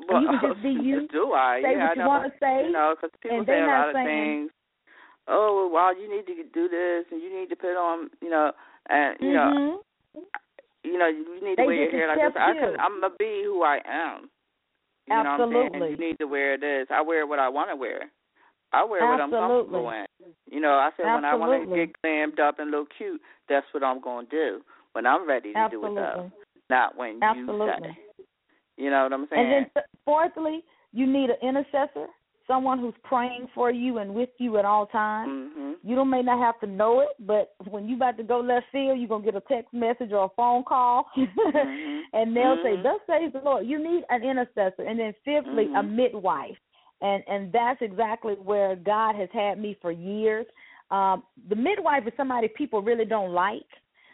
Well, 0.10 0.22
you 0.24 0.28
can 0.30 0.40
just 0.42 0.64
be 0.64 0.70
you, 0.90 1.08
Do 1.10 1.34
I? 1.34 1.62
say 1.62 1.74
yeah, 1.74 1.88
what 1.90 1.98
you 1.98 2.02
know. 2.02 2.08
want 2.08 2.34
to 2.34 2.40
say. 2.40 2.66
You 2.66 2.72
know, 2.72 2.96
because 2.96 3.12
people 3.22 3.38
and 3.38 3.46
say 3.46 3.62
a 3.62 3.68
lot 3.68 3.90
of 3.90 3.94
saying- 3.94 4.08
things. 4.08 4.52
Oh, 5.28 5.70
well, 5.72 5.96
you 5.96 6.10
need 6.10 6.26
to 6.26 6.44
do 6.52 6.68
this, 6.68 7.06
and 7.12 7.22
you 7.22 7.30
need 7.30 7.50
to 7.50 7.56
put 7.56 7.78
on, 7.78 8.10
you 8.22 8.30
know, 8.32 8.52
and 8.90 9.16
you 9.22 9.34
know, 9.34 9.84
Mhm. 10.18 10.26
You 10.84 10.98
know, 10.98 11.08
you 11.08 11.40
need 11.44 11.58
They 11.58 11.64
to 11.64 11.68
wear 11.68 11.76
your 11.76 11.92
hair 11.92 12.08
like 12.08 12.18
this. 12.18 12.40
I 12.40 12.54
can, 12.54 12.80
I'm 12.80 13.02
gonna 13.02 13.14
be 13.18 13.42
who 13.46 13.64
I 13.64 13.80
am. 13.86 14.30
You 15.08 15.16
know 15.16 15.24
what 15.24 15.28
I'm 15.28 15.42
Absolutely. 15.42 15.80
saying? 15.80 15.92
You 15.92 16.08
need 16.08 16.20
to 16.20 16.26
wear 16.26 16.58
this. 16.58 16.88
I 16.90 17.02
wear 17.02 17.26
what 17.28 17.40
I 17.40 17.50
want 17.50 17.70
to 17.70 17.76
wear. 17.76 18.12
I 18.74 18.86
wear 18.86 19.06
what 19.10 19.20
I'm 19.20 19.32
comfortable 19.32 19.90
in. 19.90 20.06
You 20.50 20.62
know, 20.62 20.74
I 20.74 20.92
said 20.96 21.14
when 21.14 21.26
I 21.26 21.36
want 21.36 21.70
to 21.70 21.76
get 21.76 21.96
glammed 22.06 22.40
up 22.40 22.60
and 22.60 22.72
look 22.72 22.88
cute, 22.98 23.20
that's 23.50 23.66
what 23.74 23.84
I'm 23.84 24.00
going 24.00 24.28
to 24.28 24.32
do. 24.32 24.62
When 24.94 25.06
I'm 25.06 25.28
ready 25.28 25.54
to 25.54 25.68
do 25.70 25.86
it, 25.86 25.96
though. 25.96 26.32
Not 26.70 26.98
when 26.98 27.20
Absolutely. 27.22 27.66
you 27.68 27.84
say. 27.84 28.24
You 28.78 28.90
know 28.90 29.04
what 29.04 29.14
I'm 29.14 29.28
saying? 29.30 29.54
And 29.54 29.66
then 29.76 29.84
fourthly, 30.06 30.64
you 30.94 31.06
need 31.06 31.30
an 31.30 31.36
intercessor, 31.42 32.08
someone 32.52 32.80
who's 32.80 32.94
praying 33.04 33.48
for 33.56 33.72
you 33.72 34.00
and 34.00 34.14
with 34.14 34.30
you 34.38 34.58
at 34.58 34.66
all 34.66 34.86
times. 34.88 35.32
Mhm. 35.32 35.76
You 35.84 35.96
don't 35.96 36.10
may 36.10 36.22
not 36.22 36.40
have 36.40 36.60
to 36.60 36.68
know 36.68 37.00
it, 37.00 37.10
but 37.20 37.54
when 37.70 37.88
you 37.88 37.96
about 37.96 38.18
to 38.18 38.24
go 38.24 38.40
left 38.40 38.68
field, 38.72 39.00
you're 39.00 39.08
gonna 39.08 39.24
get 39.24 39.36
a 39.36 39.42
text 39.42 39.74
message 39.74 40.12
or 40.12 40.26
a 40.26 40.30
phone 40.30 40.64
call, 40.64 41.06
Mhm. 41.16 42.02
and 42.14 42.36
they'll 42.36 42.62
say, 42.62 42.74
Mhm. 42.76 42.84
"Thus 42.84 43.00
says 43.08 43.32
the 43.34 43.40
Lord." 43.40 43.66
You 43.66 43.80
need 43.80 44.04
an 44.10 44.22
intercessor, 44.24 44.84
and 44.84 45.00
then 45.00 45.14
fifthly, 45.24 45.66
a 45.74 45.82
Mhm. 45.82 45.92
midwife, 46.02 46.60
and 47.02 47.24
and 47.28 47.52
that's 47.52 47.82
exactly 47.82 48.36
where 48.36 48.76
God 48.76 49.16
has 49.16 49.30
had 49.32 49.58
me 49.58 49.74
for 49.82 49.92
years. 49.92 50.46
Um, 50.92 51.24
the 51.48 51.56
midwife 51.56 52.06
is 52.06 52.14
somebody 52.18 52.50
people 52.50 52.82
really 52.82 53.06
don't 53.06 53.34
like 53.34 53.72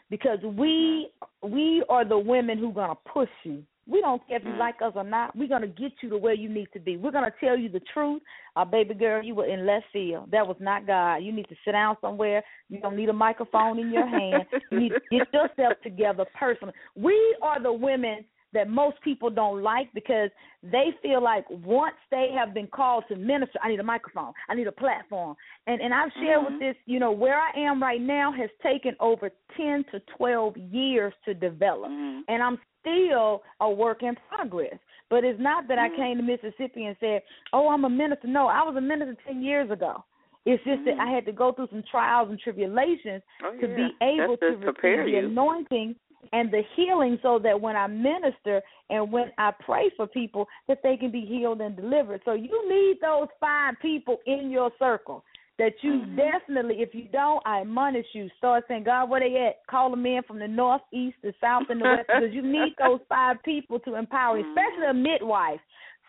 because 0.10 0.40
we 0.44 1.12
we 1.42 1.84
are 1.90 2.06
the 2.06 2.20
women 2.34 2.58
who 2.60 2.72
gonna 2.72 3.00
push 3.18 3.34
you. 3.44 3.64
We 3.88 4.02
don't 4.02 4.26
care 4.28 4.38
if 4.38 4.44
you 4.44 4.52
Mhm. 4.52 4.58
like 4.58 4.82
us 4.82 4.94
or 4.96 5.04
not. 5.04 5.36
We're 5.36 5.48
gonna 5.48 5.68
get 5.68 5.94
you 6.02 6.10
to 6.10 6.18
where 6.18 6.34
you 6.34 6.50
need 6.50 6.72
to 6.74 6.80
be. 6.80 6.98
We're 6.98 7.12
gonna 7.12 7.34
tell 7.40 7.58
you 7.58 7.70
the 7.70 7.80
truth. 7.94 8.22
Uh, 8.56 8.66
baby 8.66 8.94
girl, 8.94 9.24
you 9.24 9.36
were 9.36 9.46
in 9.46 9.66
left 9.66 9.86
field. 9.94 10.30
That 10.32 10.48
was 10.48 10.58
not 10.60 10.86
God. 10.86 11.18
You 11.18 11.32
need 11.32 11.48
to 11.50 11.56
sit 11.64 11.72
down 11.72 11.96
somewhere. 12.02 12.44
You 12.70 12.80
don't 12.80 12.98
need 12.98 13.10
a 13.10 13.14
microphone 13.14 13.80
in 13.80 13.92
your 13.92 14.08
hand. 14.08 14.46
You 14.72 14.80
need 14.80 14.90
to 14.90 15.02
get 15.10 15.34
yourself 15.34 15.74
together 15.84 16.26
personally. 16.34 16.74
We 16.96 17.36
are 17.42 17.60
the 17.62 17.72
women 17.72 18.26
that 18.54 18.70
most 18.70 19.00
people 19.02 19.30
don't 19.30 19.62
like 19.62 19.92
because 19.94 20.32
they 20.64 20.92
feel 21.02 21.22
like 21.22 21.46
once 21.50 21.96
they 22.10 22.30
have 22.32 22.54
been 22.54 22.68
called 22.68 23.04
to 23.10 23.16
minister, 23.16 23.60
I 23.62 23.70
need 23.70 23.80
a 23.80 23.84
microphone, 23.84 24.32
I 24.50 24.56
need 24.56 24.68
a 24.68 24.72
platform. 24.72 25.36
And 25.68 25.82
and 25.82 25.94
I've 25.94 26.12
shared 26.14 26.44
with 26.46 26.54
Mhm. 26.54 26.60
this, 26.60 26.76
you 26.86 27.00
know, 27.00 27.12
where 27.12 27.38
I 27.40 27.52
am 27.58 27.82
right 27.84 28.02
now 28.02 28.32
has 28.32 28.50
taken 28.64 28.96
over 29.00 29.30
ten 29.56 29.84
to 29.92 30.00
twelve 30.16 30.58
years 30.58 31.14
to 31.26 31.34
develop. 31.34 31.92
Mhm. 31.92 32.24
And 32.30 32.42
I'm 32.42 32.58
still 32.88 33.44
a 33.60 33.70
work 33.70 34.04
in 34.04 34.16
progress. 34.30 34.78
But 35.10 35.24
it's 35.24 35.40
not 35.40 35.68
that 35.70 35.80
I 35.80 35.90
Mhm. 35.90 35.96
came 35.96 36.18
to 36.18 36.24
Mississippi 36.24 36.86
and 36.86 36.98
said, 37.00 37.24
Oh, 37.54 37.70
I'm 37.70 37.86
a 37.86 37.90
minister. 37.90 38.28
No, 38.28 38.48
I 38.48 38.64
was 38.64 38.76
a 38.76 38.82
minister 38.82 39.16
ten 39.26 39.42
years 39.42 39.70
ago. 39.72 40.04
It's 40.46 40.64
just 40.64 40.84
that 40.86 40.96
Mhm. 40.96 41.00
I 41.02 41.12
had 41.12 41.26
to 41.26 41.32
go 41.32 41.52
through 41.52 41.68
some 41.68 41.84
trials 41.84 42.30
and 42.30 42.40
tribulations 42.40 43.22
Oh, 43.44 43.52
to 43.60 43.68
yeah. 43.68 43.76
be 43.76 43.96
able 44.02 44.38
That's 44.38 44.40
to 44.40 44.58
receive 44.58 45.06
the 45.06 45.16
anointing 45.18 45.96
and 46.34 46.52
the 46.52 46.62
healing 46.62 47.20
so 47.22 47.40
that 47.40 47.60
when 47.60 47.76
I 47.76 47.88
minister 47.88 48.62
and 48.90 49.12
when 49.12 49.32
I 49.38 49.52
pray 49.52 49.90
for 49.92 50.08
people 50.08 50.48
that 50.68 50.82
they 50.84 50.98
can 50.98 51.12
be 51.12 51.22
healed 51.22 51.62
and 51.62 51.76
delivered. 51.76 52.22
So 52.26 52.34
you 52.34 52.68
need 52.70 53.00
those 53.02 53.28
five 53.40 53.76
people 53.82 54.20
in 54.26 54.50
your 54.50 54.72
circle 54.80 55.24
that 55.58 55.84
you 55.84 55.94
Mhm. 55.94 56.16
definitely 56.16 56.82
if 56.82 56.94
you 56.94 57.06
don't, 57.06 57.42
I 57.46 57.62
admonish 57.62 58.14
you, 58.14 58.30
start 58.38 58.66
saying, 58.68 58.84
God, 58.84 59.10
where 59.10 59.20
they 59.20 59.36
at? 59.48 59.66
Call 59.68 59.90
them 59.90 60.06
in 60.06 60.24
from 60.24 60.40
the 60.40 60.48
north, 60.48 60.82
east, 60.92 61.18
the 61.24 61.34
south 61.42 61.70
and 61.70 61.82
the 61.82 61.86
west 61.86 62.08
because 62.14 62.34
you 62.34 62.42
need 62.42 62.76
those 62.78 63.02
five 63.10 63.42
people 63.44 63.80
to 63.80 63.96
empower, 63.96 64.38
you, 64.38 64.46
especially 64.46 64.88
a 64.88 64.94
midwife. 64.94 65.60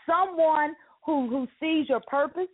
Someone 0.06 0.76
who 1.04 1.28
who 1.28 1.48
sees 1.58 1.88
your 1.88 2.00
purpose 2.00 2.48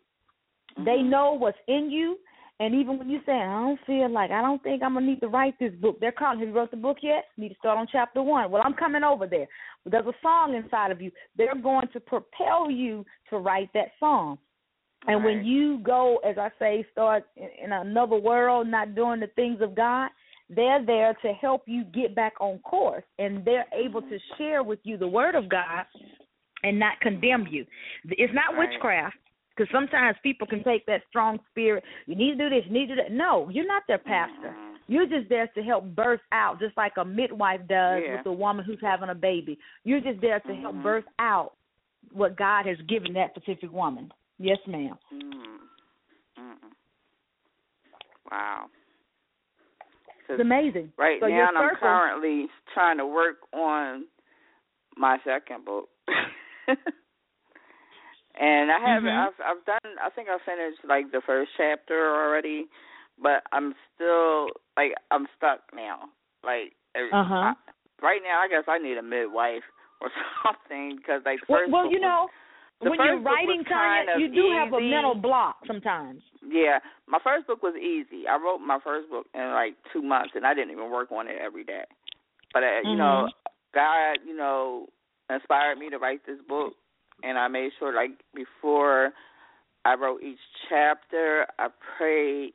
they 0.79 0.99
Mhm. 0.99 1.09
know 1.11 1.33
what's 1.33 1.59
in 1.67 1.91
you. 1.91 2.19
And 2.61 2.75
even 2.75 2.99
when 2.99 3.11
you 3.11 3.21
say, 3.27 3.33
I 3.33 3.61
don't 3.61 3.81
feel 3.81 4.09
like, 4.09 4.31
I 4.31 4.41
don't 4.41 4.63
think 4.63 4.83
I'm 4.83 4.93
going 4.93 5.05
to 5.05 5.11
need 5.11 5.21
to 5.21 5.29
write 5.29 5.59
this 5.59 5.75
book, 5.75 5.99
they're 5.99 6.13
calling, 6.13 6.39
have 6.39 6.49
you 6.49 6.55
wrote 6.55 6.71
the 6.71 6.77
book 6.77 6.99
yet? 7.03 7.27
You 7.37 7.43
need 7.43 7.49
to 7.49 7.55
start 7.57 7.79
on 7.79 7.89
chapter 7.91 8.23
one. 8.23 8.49
Well, 8.51 8.63
I'm 8.65 8.75
coming 8.75 9.03
over 9.03 9.27
there. 9.27 9.49
There's 9.85 10.07
a 10.07 10.15
song 10.23 10.55
inside 10.55 10.93
of 10.93 11.03
you. 11.03 11.11
They're 11.37 11.57
going 11.57 11.89
to 11.89 12.01
propel 12.01 12.71
you 12.71 13.05
to 13.31 13.39
write 13.39 13.73
that 13.75 13.91
song. 13.99 14.39
And 15.07 15.25
when 15.25 15.45
you 15.45 15.79
go, 15.79 16.19
as 16.19 16.39
I 16.39 16.51
say, 16.59 16.87
start 16.93 17.25
in, 17.37 17.73
another 17.73 18.17
world, 18.17 18.69
not 18.69 18.95
doing 18.95 19.21
the 19.21 19.27
things 19.29 19.61
of 19.61 19.75
God, 19.75 20.11
they're 20.49 20.85
there 20.85 21.15
to 21.23 21.33
help 21.33 21.63
you 21.67 21.85
get 21.85 22.15
back 22.15 22.35
on 22.41 22.59
course. 22.61 23.05
And 23.19 23.45
they're 23.45 23.67
able 23.73 24.03
to 24.03 24.19
share 24.39 24.63
with 24.63 24.79
you 24.83 24.97
the 24.97 25.09
word 25.09 25.35
of 25.35 25.49
God 25.49 25.85
and 26.63 26.79
not 26.79 27.01
condemn 27.01 27.47
you. 27.51 27.67
It's 28.05 28.33
not 28.33 28.55
Right. 28.55 28.69
witchcraft. 28.71 29.17
Because 29.57 29.71
sometimes 29.71 30.19
people 30.25 30.49
can 30.49 30.65
take 30.65 30.85
that 30.87 31.03
strong 31.09 31.39
spirit. 31.51 31.85
You 32.07 32.17
need 32.17 32.37
to 32.37 32.49
do 32.49 32.51
this. 32.51 32.67
You 32.67 32.73
need 32.73 32.89
to 32.89 32.97
do 32.97 33.03
that. 33.03 33.13
No, 33.13 33.49
you're 33.51 33.67
not 33.67 33.87
their 33.87 33.99
pastor. 33.99 34.51
Mhm. 34.51 34.79
You're 34.89 35.07
just 35.07 35.29
there 35.29 35.47
to 35.47 35.63
help 35.63 35.85
birth 35.85 36.21
out, 36.33 36.59
just 36.59 36.77
like 36.77 36.97
a 36.97 37.05
midwife 37.05 37.65
does 37.69 38.03
Yeah. 38.03 38.17
with 38.17 38.27
a 38.27 38.33
woman 38.33 38.65
who's 38.65 38.81
having 38.81 39.11
a 39.11 39.15
baby. 39.15 39.57
You're 39.85 40.01
just 40.01 40.21
there 40.21 40.41
to 40.41 40.55
help 40.57 40.75
Mhm. 40.75 40.83
birth 40.83 41.05
out 41.21 41.53
what 42.11 42.35
God 42.35 42.67
has 42.67 42.81
given 42.83 43.13
that 43.13 43.33
specific 43.37 43.73
woman. 43.73 44.13
Yes, 44.39 44.59
ma'am. 44.67 44.99
Mm. 45.13 45.59
Mm. 46.39 46.57
Wow. 48.31 48.67
'Cause 50.27 50.35
It's 50.35 50.41
amazing. 50.41 50.93
Right 50.97 51.21
so 51.21 51.27
now, 51.29 51.51
I'm 51.55 51.77
currently 51.77 52.49
trying 52.73 52.97
to 52.99 53.07
work 53.07 53.39
on 53.53 54.07
my 54.97 55.19
second 55.25 55.65
book, 55.65 55.89
and 58.35 58.73
I 58.73 58.79
haven't. 58.81 59.11
Mhm. 59.11 59.27
I've 59.27 59.41
I've 59.45 59.65
done. 59.65 59.99
I 60.03 60.11
think 60.11 60.29
I 60.29 60.39
finished 60.45 60.85
like 60.85 61.11
the 61.13 61.21
first 61.27 61.53
chapter 61.57 61.95
already, 62.15 62.69
but 63.19 63.43
I'm 63.53 63.75
still 63.95 64.49
like 64.77 64.95
I'm 65.11 65.29
stuck 65.37 65.61
now. 65.75 66.09
Like 66.43 66.75
Uh-huh. 66.97 67.35
I, 67.35 67.55
right 68.03 68.23
now, 68.23 68.41
I 68.41 68.49
guess 68.49 68.65
I 68.67 68.79
need 68.79 68.97
a 68.99 69.03
midwife 69.03 69.65
or 70.01 70.11
something 70.43 70.97
because 70.97 71.23
like 71.25 71.41
well, 71.49 71.61
first 71.61 71.73
well 71.73 71.87
you 71.87 72.01
was- 72.01 72.03
know, 72.03 72.29
the 72.83 72.91
when 72.91 72.99
you're 73.05 73.21
writing, 73.21 73.65
kind 73.69 74.09
Tonya, 74.09 74.15
of 74.17 74.21
you 74.21 74.29
do 74.29 74.51
have 74.53 74.73
a 74.73 74.81
mental 74.81 75.15
block 75.15 75.57
sometimes. 75.67 76.23
Yeah, 76.47 76.79
my 77.07 77.19
first 77.23 77.47
book 77.47 77.63
was 77.63 77.75
easy. 77.77 78.27
I 78.29 78.37
wrote 78.37 78.59
my 78.59 78.79
first 78.83 79.09
book 79.09 79.27
in 79.35 79.41
like 79.53 79.75
two 79.93 80.03
months, 80.03 80.33
and 80.35 80.47
I 80.47 80.55
didn't 80.55 80.73
even 80.73 80.91
work 80.91 81.11
on 81.13 81.29
it 81.29 81.37
every 81.41 81.65
day. 81.65 81.85
But 82.53 82.63
uh, 82.63 82.81
you 82.85 82.97
know, 82.97 83.29
God, 83.75 84.19
you 84.27 84.37
know, 84.37 84.87
inspired 85.31 85.79
me 85.79 85.91
to 85.91 85.99
write 85.99 86.27
this 86.27 86.39
book, 86.49 86.75
and 87.23 87.39
I 87.39 87.49
made 87.49 87.71
sure, 87.79 87.95
like 87.95 88.13
before 88.35 89.13
I 89.85 89.95
wrote 89.95 90.23
each 90.23 90.39
chapter, 90.69 91.47
I 91.59 91.69
prayed, 91.97 92.53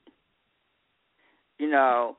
you 1.57 1.69
know, 1.69 2.17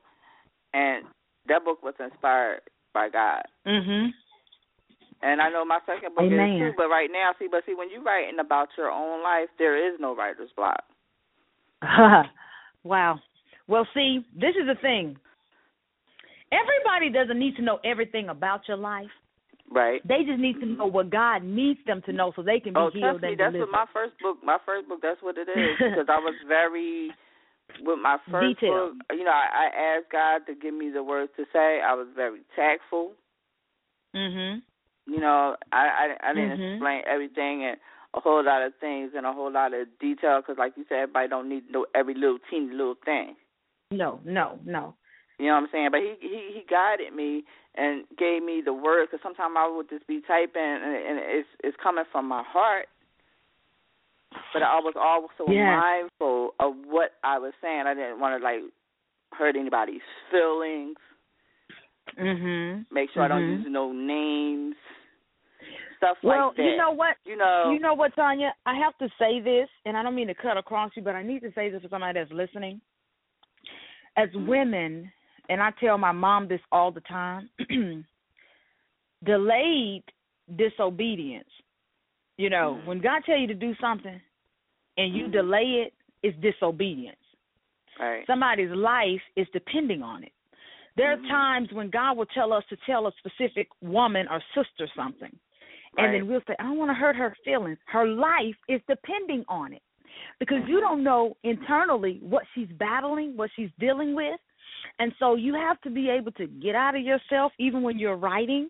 and 0.73 1.05
that 1.47 1.65
book 1.65 1.83
was 1.83 1.95
inspired 1.99 2.61
by 2.93 3.09
God. 3.09 3.43
Mhm. 3.65 4.13
And 5.23 5.41
I 5.41 5.49
know 5.49 5.63
my 5.65 5.79
second 5.85 6.15
book 6.15 6.25
Amen. 6.25 6.49
is 6.55 6.59
too, 6.59 6.73
but 6.77 6.89
right 6.89 7.09
now, 7.11 7.31
see, 7.37 7.47
but 7.49 7.63
see, 7.65 7.75
when 7.75 7.89
you're 7.91 8.01
writing 8.03 8.39
about 8.39 8.69
your 8.77 8.89
own 8.89 9.21
life, 9.23 9.49
there 9.59 9.77
is 9.77 9.99
no 9.99 10.15
writer's 10.15 10.49
block. 10.55 10.83
wow. 12.83 13.19
Well, 13.67 13.87
see, 13.93 14.25
this 14.33 14.55
is 14.59 14.67
the 14.67 14.75
thing. 14.81 15.17
Everybody 16.51 17.09
doesn't 17.13 17.39
need 17.39 17.55
to 17.57 17.61
know 17.61 17.79
everything 17.85 18.29
about 18.29 18.61
your 18.67 18.77
life. 18.77 19.09
Right. 19.71 20.05
They 20.05 20.23
just 20.27 20.39
need 20.39 20.59
to 20.59 20.65
know 20.65 20.85
what 20.87 21.09
God 21.09 21.43
needs 21.43 21.79
them 21.87 22.01
to 22.05 22.11
know 22.11 22.33
so 22.35 22.41
they 22.43 22.59
can 22.59 22.73
be 22.73 22.79
Oh, 22.79 22.89
healed 22.91 23.21
trust 23.21 23.23
me, 23.23 23.35
that's 23.37 23.53
delivered. 23.53 23.71
what 23.71 23.71
my 23.71 23.85
first 23.93 24.13
book. 24.21 24.37
My 24.43 24.57
first 24.65 24.89
book, 24.89 24.99
that's 25.01 25.21
what 25.21 25.37
it 25.37 25.47
is. 25.47 25.77
Because 25.79 26.07
I 26.09 26.17
was 26.19 26.35
very 26.47 27.11
with 27.85 27.99
my 28.01 28.17
first 28.29 28.59
Detailed. 28.59 28.97
book. 28.97 29.17
You 29.17 29.23
know, 29.23 29.31
I, 29.31 29.69
I 29.69 29.95
asked 29.95 30.11
God 30.11 30.41
to 30.47 30.59
give 30.59 30.73
me 30.73 30.89
the 30.91 31.03
words 31.03 31.31
to 31.37 31.45
say. 31.53 31.79
I 31.79 31.93
was 31.93 32.07
very 32.15 32.41
tactful. 32.55 33.13
mhm. 34.15 34.61
You 35.11 35.19
know, 35.19 35.57
I 35.73 36.15
I, 36.23 36.29
I 36.29 36.33
didn't 36.33 36.57
Mhm. 36.59 36.73
explain 36.75 37.01
everything 37.05 37.65
and 37.65 37.77
a 38.13 38.19
whole 38.21 38.43
lot 38.43 38.61
of 38.61 38.73
things 38.79 39.11
and 39.15 39.25
a 39.25 39.33
whole 39.33 39.51
lot 39.51 39.73
of 39.73 39.87
detail. 39.99 40.39
Because, 40.39 40.57
like 40.57 40.73
you 40.77 40.85
said, 40.87 40.99
everybody 40.99 41.27
don't 41.27 41.49
need 41.49 41.67
to 41.67 41.71
know 41.73 41.85
every 41.93 42.13
little 42.13 42.39
teeny 42.49 42.71
little 42.71 42.95
thing. 43.03 43.35
No, 43.91 44.21
no, 44.23 44.57
no. 44.65 44.95
You 45.37 45.47
know 45.47 45.55
what 45.55 45.63
I'm 45.63 45.69
saying? 45.71 45.89
But 45.91 45.99
he 46.01 46.15
he 46.21 46.51
he 46.53 46.61
guided 46.69 47.13
me 47.13 47.43
and 47.75 48.05
gave 48.17 48.41
me 48.41 48.61
the 48.63 48.73
words. 48.73 49.09
Because 49.11 49.23
sometimes 49.23 49.55
I 49.57 49.67
would 49.67 49.89
just 49.89 50.07
be 50.07 50.21
typing 50.21 50.61
and, 50.61 50.95
and 50.95 51.19
it's 51.19 51.49
it's 51.63 51.77
coming 51.83 52.05
from 52.11 52.27
my 52.27 52.43
heart. 52.47 52.87
But 54.53 54.63
I 54.63 54.79
was 54.79 54.93
also 54.95 55.51
Yes. 55.51 55.75
mindful 55.75 56.53
of 56.59 56.73
what 56.87 57.11
I 57.23 57.37
was 57.37 57.53
saying. 57.61 57.83
I 57.85 57.93
didn't 57.93 58.19
want 58.19 58.39
to 58.39 58.43
like 58.43 58.61
hurt 59.33 59.55
anybody's 59.57 60.01
feelings. 60.31 60.95
Mhm. 62.17 62.85
Make 62.91 63.09
sure 63.11 63.23
I 63.23 63.27
don't 63.27 63.41
Mhm. 63.43 63.63
use 63.63 63.65
no 63.69 63.91
names. 63.91 64.75
Stuff 66.01 66.17
Well, 66.23 66.47
like 66.47 66.57
that. 66.57 66.63
you 66.63 66.77
know 66.77 66.91
what? 66.91 67.15
You 67.25 67.37
know. 67.37 67.69
You 67.71 67.79
know 67.79 67.93
what, 67.93 68.15
Tonya? 68.15 68.49
I 68.65 68.73
have 68.75 68.97
to 68.97 69.07
say 69.19 69.39
this, 69.39 69.69
and 69.85 69.95
I 69.95 70.01
don't 70.01 70.15
mean 70.15 70.27
to 70.27 70.33
cut 70.33 70.57
across 70.57 70.89
you, 70.95 71.03
but 71.03 71.13
I 71.13 71.21
need 71.21 71.41
to 71.41 71.51
say 71.53 71.69
this 71.69 71.83
for 71.83 71.89
somebody 71.89 72.17
that's 72.19 72.31
listening. 72.31 72.81
As 74.17 74.27
Mhm. 74.31 74.47
women, 74.47 75.11
and 75.49 75.61
I 75.61 75.69
tell 75.79 75.99
my 75.99 76.11
mom 76.11 76.47
this 76.47 76.61
all 76.71 76.89
the 76.91 77.01
time, 77.01 77.49
delayed 79.23 80.03
disobedience. 80.55 81.49
You 82.37 82.49
know, 82.49 82.79
Mhm. 82.81 82.85
when 82.85 82.99
God 82.99 83.23
tell 83.25 83.37
you 83.37 83.47
to 83.47 83.53
do 83.53 83.75
something 83.75 84.19
and 84.97 85.13
you 85.15 85.27
Mhm. 85.27 85.31
delay 85.31 85.81
it, 85.81 85.93
it's 86.23 86.37
disobedience. 86.39 87.17
right. 87.99 88.25
Somebody's 88.25 88.71
life 88.71 89.21
is 89.35 89.47
depending 89.49 90.01
on 90.01 90.23
it. 90.23 90.33
There 90.95 91.11
are 91.11 91.17
Mhm. 91.17 91.27
times 91.27 91.71
when 91.71 91.89
God 91.91 92.17
will 92.17 92.25
tell 92.27 92.51
us 92.51 92.65
to 92.67 92.75
tell 92.77 93.05
a 93.05 93.11
specific 93.13 93.69
woman 93.81 94.27
or 94.27 94.41
sister 94.55 94.87
something. 94.95 95.37
And 95.97 96.07
Right. 96.07 96.11
then 96.13 96.27
we'll 96.27 96.41
say, 96.47 96.55
I 96.59 96.63
don't 96.63 96.77
want 96.77 96.89
to 96.89 96.95
hurt 96.95 97.15
her 97.15 97.35
feelings. 97.43 97.77
Her 97.85 98.07
life 98.07 98.55
is 98.67 98.81
depending 98.87 99.43
on 99.47 99.73
it. 99.73 99.81
Because 100.39 100.67
you 100.67 100.77
Mhm. 100.77 100.81
don't 100.81 101.03
know 101.03 101.37
internally 101.43 102.19
what 102.21 102.45
she's 102.53 102.71
battling, 102.73 103.35
what 103.35 103.51
she's 103.55 103.71
dealing 103.79 104.13
with. 104.13 104.39
And 104.99 105.13
so 105.19 105.35
you 105.35 105.53
have 105.53 105.79
to 105.81 105.89
be 105.89 106.09
able 106.09 106.31
to 106.33 106.47
get 106.47 106.75
out 106.75 106.95
of 106.95 107.01
yourself 107.01 107.53
even 107.57 107.81
when 107.81 107.99
you're 107.99 108.15
writing. 108.15 108.69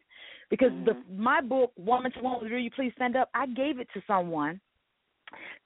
Because 0.50 0.74
the 0.84 0.94
Mhm. 0.94 1.18
my 1.18 1.42
book, 1.42 1.72
Woman 1.78 2.12
to 2.12 2.20
Woman, 2.22 2.50
Will 2.50 2.60
You 2.60 2.72
Please 2.72 2.94
Stand 2.94 3.16
Up, 3.16 3.30
I 3.34 3.46
gave 3.48 3.80
it 3.80 3.90
to 3.94 4.02
someone 4.02 4.60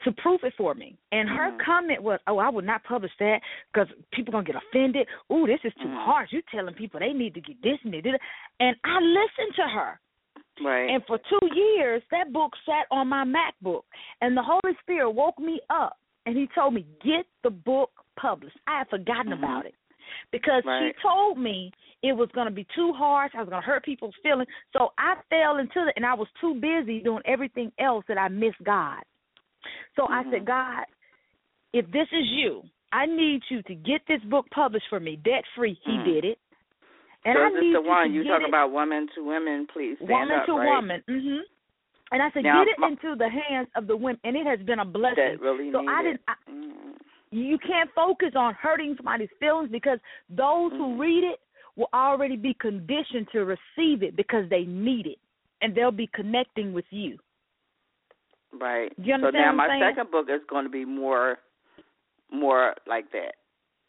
to 0.03 0.11
proof 0.11 0.43
it 0.43 0.53
for 0.53 0.75
me. 0.75 0.95
And 1.11 1.27
her 1.27 1.51
Mhm. 1.51 1.59
comment 1.59 2.03
was, 2.03 2.19
"Oh, 2.27 2.37
I 2.37 2.49
would 2.49 2.65
not 2.65 2.83
publish 2.83 3.15
that 3.17 3.41
because 3.73 3.91
people 4.11 4.31
gonna 4.31 4.43
get 4.43 4.55
offended. 4.55 5.07
Ooh, 5.31 5.47
this 5.47 5.63
is 5.63 5.73
too 5.75 5.87
Mhm. 5.87 5.95
harsh. 5.95 6.31
You 6.31 6.43
telling 6.43 6.75
people 6.75 6.99
they 6.99 7.13
need 7.13 7.33
to 7.33 7.41
get 7.41 7.59
this 7.61 7.83
and 7.83 7.93
they 7.93 8.01
did." 8.01 8.19
And 8.59 8.77
I 8.83 8.99
listened 8.99 9.55
to 9.55 9.67
her. 9.67 9.99
Right. 10.63 10.89
And 10.89 11.03
for 11.05 11.19
two 11.29 11.55
years, 11.55 12.01
that 12.11 12.31
book 12.31 12.53
sat 12.65 12.85
on 12.91 13.07
my 13.07 13.25
MacBook. 13.25 13.83
And 14.21 14.35
the 14.35 14.43
Holy 14.43 14.75
Spirit 14.81 15.11
woke 15.11 15.39
me 15.39 15.59
up 15.69 15.97
and 16.25 16.35
He 16.35 16.47
told 16.55 16.73
me, 16.73 16.85
get 17.03 17.25
the 17.43 17.49
book 17.49 17.91
published. 18.19 18.57
I 18.67 18.79
had 18.79 18.89
forgotten 18.89 19.31
Mhm. 19.31 19.39
about 19.39 19.65
it 19.65 19.75
because 20.31 20.63
Right. 20.65 20.95
she 20.95 21.01
told 21.01 21.37
me 21.37 21.71
it 22.01 22.13
was 22.13 22.29
going 22.31 22.45
to 22.45 22.53
be 22.53 22.65
too 22.75 22.93
harsh. 22.93 23.33
I 23.35 23.39
was 23.39 23.49
going 23.49 23.61
to 23.61 23.65
hurt 23.65 23.83
people's 23.83 24.15
feelings. 24.23 24.49
So 24.73 24.93
I 24.97 25.17
fell 25.29 25.57
into 25.57 25.87
it, 25.87 25.93
and 25.95 26.05
I 26.05 26.13
was 26.13 26.27
too 26.39 26.55
busy 26.55 26.99
doing 27.01 27.21
everything 27.25 27.71
else 27.79 28.05
that 28.07 28.17
I 28.17 28.27
missed 28.27 28.63
God. 28.63 29.03
So 29.95 30.07
I 30.09 30.23
Mhm. 30.23 30.31
said, 30.31 30.45
God, 30.45 30.85
if 31.73 31.89
this 31.91 32.07
is 32.11 32.27
you, 32.27 32.63
I 32.91 33.05
need 33.05 33.43
you 33.49 33.61
to 33.63 33.75
get 33.75 34.05
this 34.07 34.21
book 34.23 34.49
published 34.51 34.87
for 34.87 34.99
me, 34.99 35.17
debt 35.17 35.45
free. 35.55 35.73
He 35.73 35.97
Mhm. 35.97 36.03
did 36.05 36.25
it. 36.25 36.39
And 37.25 37.35
so 37.35 37.41
I 37.41 37.49
need 37.59 37.73
the 37.75 37.81
one 37.81 38.13
you 38.13 38.23
talk 38.23 38.41
it 38.41 38.47
about 38.49 38.71
woman 38.71 39.07
to 39.15 39.25
women, 39.25 39.67
please 39.73 39.95
stand 39.97 40.09
woman 40.09 40.39
up, 40.39 40.45
to 40.45 40.53
right? 40.53 40.75
woman. 40.75 41.03
Mhm. 41.09 41.39
And 42.11 42.21
I 42.21 42.29
said, 42.31 42.43
Now, 42.43 42.63
get 42.63 42.71
it 42.73 42.79
my- 42.79 42.89
into 42.89 43.15
the 43.15 43.27
hands 43.27 43.67
of 43.75 43.87
the 43.87 43.97
women, 43.97 44.19
and 44.23 44.35
it 44.37 44.45
has 44.45 44.59
been 44.61 44.79
a 44.79 44.85
blessing. 44.85 45.15
That 45.15 45.41
really 45.41 45.71
so 45.71 45.87
I 45.87 46.03
didn't. 46.03 46.21
I, 46.27 46.35
Mm. 46.47 46.97
you 47.31 47.57
can't 47.57 47.89
focus 47.93 48.35
on 48.35 48.53
hurting 48.53 48.95
somebody's 48.95 49.31
feelings 49.39 49.71
because 49.71 49.99
those 50.29 50.71
who 50.73 50.95
Mhm. 50.95 50.99
read 50.99 51.23
it 51.23 51.39
will 51.75 51.89
already 51.93 52.35
be 52.37 52.53
conditioned 52.53 53.27
to 53.31 53.43
receive 53.43 54.03
it 54.03 54.15
because 54.15 54.47
they 54.49 54.65
need 54.65 55.07
it, 55.07 55.19
and 55.61 55.73
they'll 55.73 55.91
be 55.91 56.07
connecting 56.07 56.73
with 56.73 56.85
you. 56.93 57.17
Right. 58.53 58.93
You 58.97 59.17
so 59.19 59.31
now 59.31 59.51
my 59.51 59.79
second 59.79 60.11
book 60.11 60.29
is 60.29 60.41
going 60.45 60.63
to 60.63 60.69
be 60.69 60.85
more, 60.85 61.39
more 62.31 62.75
like 62.85 63.09
that. 63.11 63.35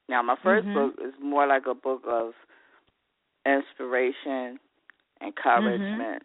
Now 0.09 0.23
my 0.23 0.37
1st 0.37 0.67
Mhm. 0.67 0.75
book 0.75 0.95
is 1.01 1.15
more 1.21 1.47
like 1.47 1.67
a 1.67 1.75
book 1.75 2.03
of 2.07 2.35
inspiration, 3.47 4.59
encouragement, 5.23 6.23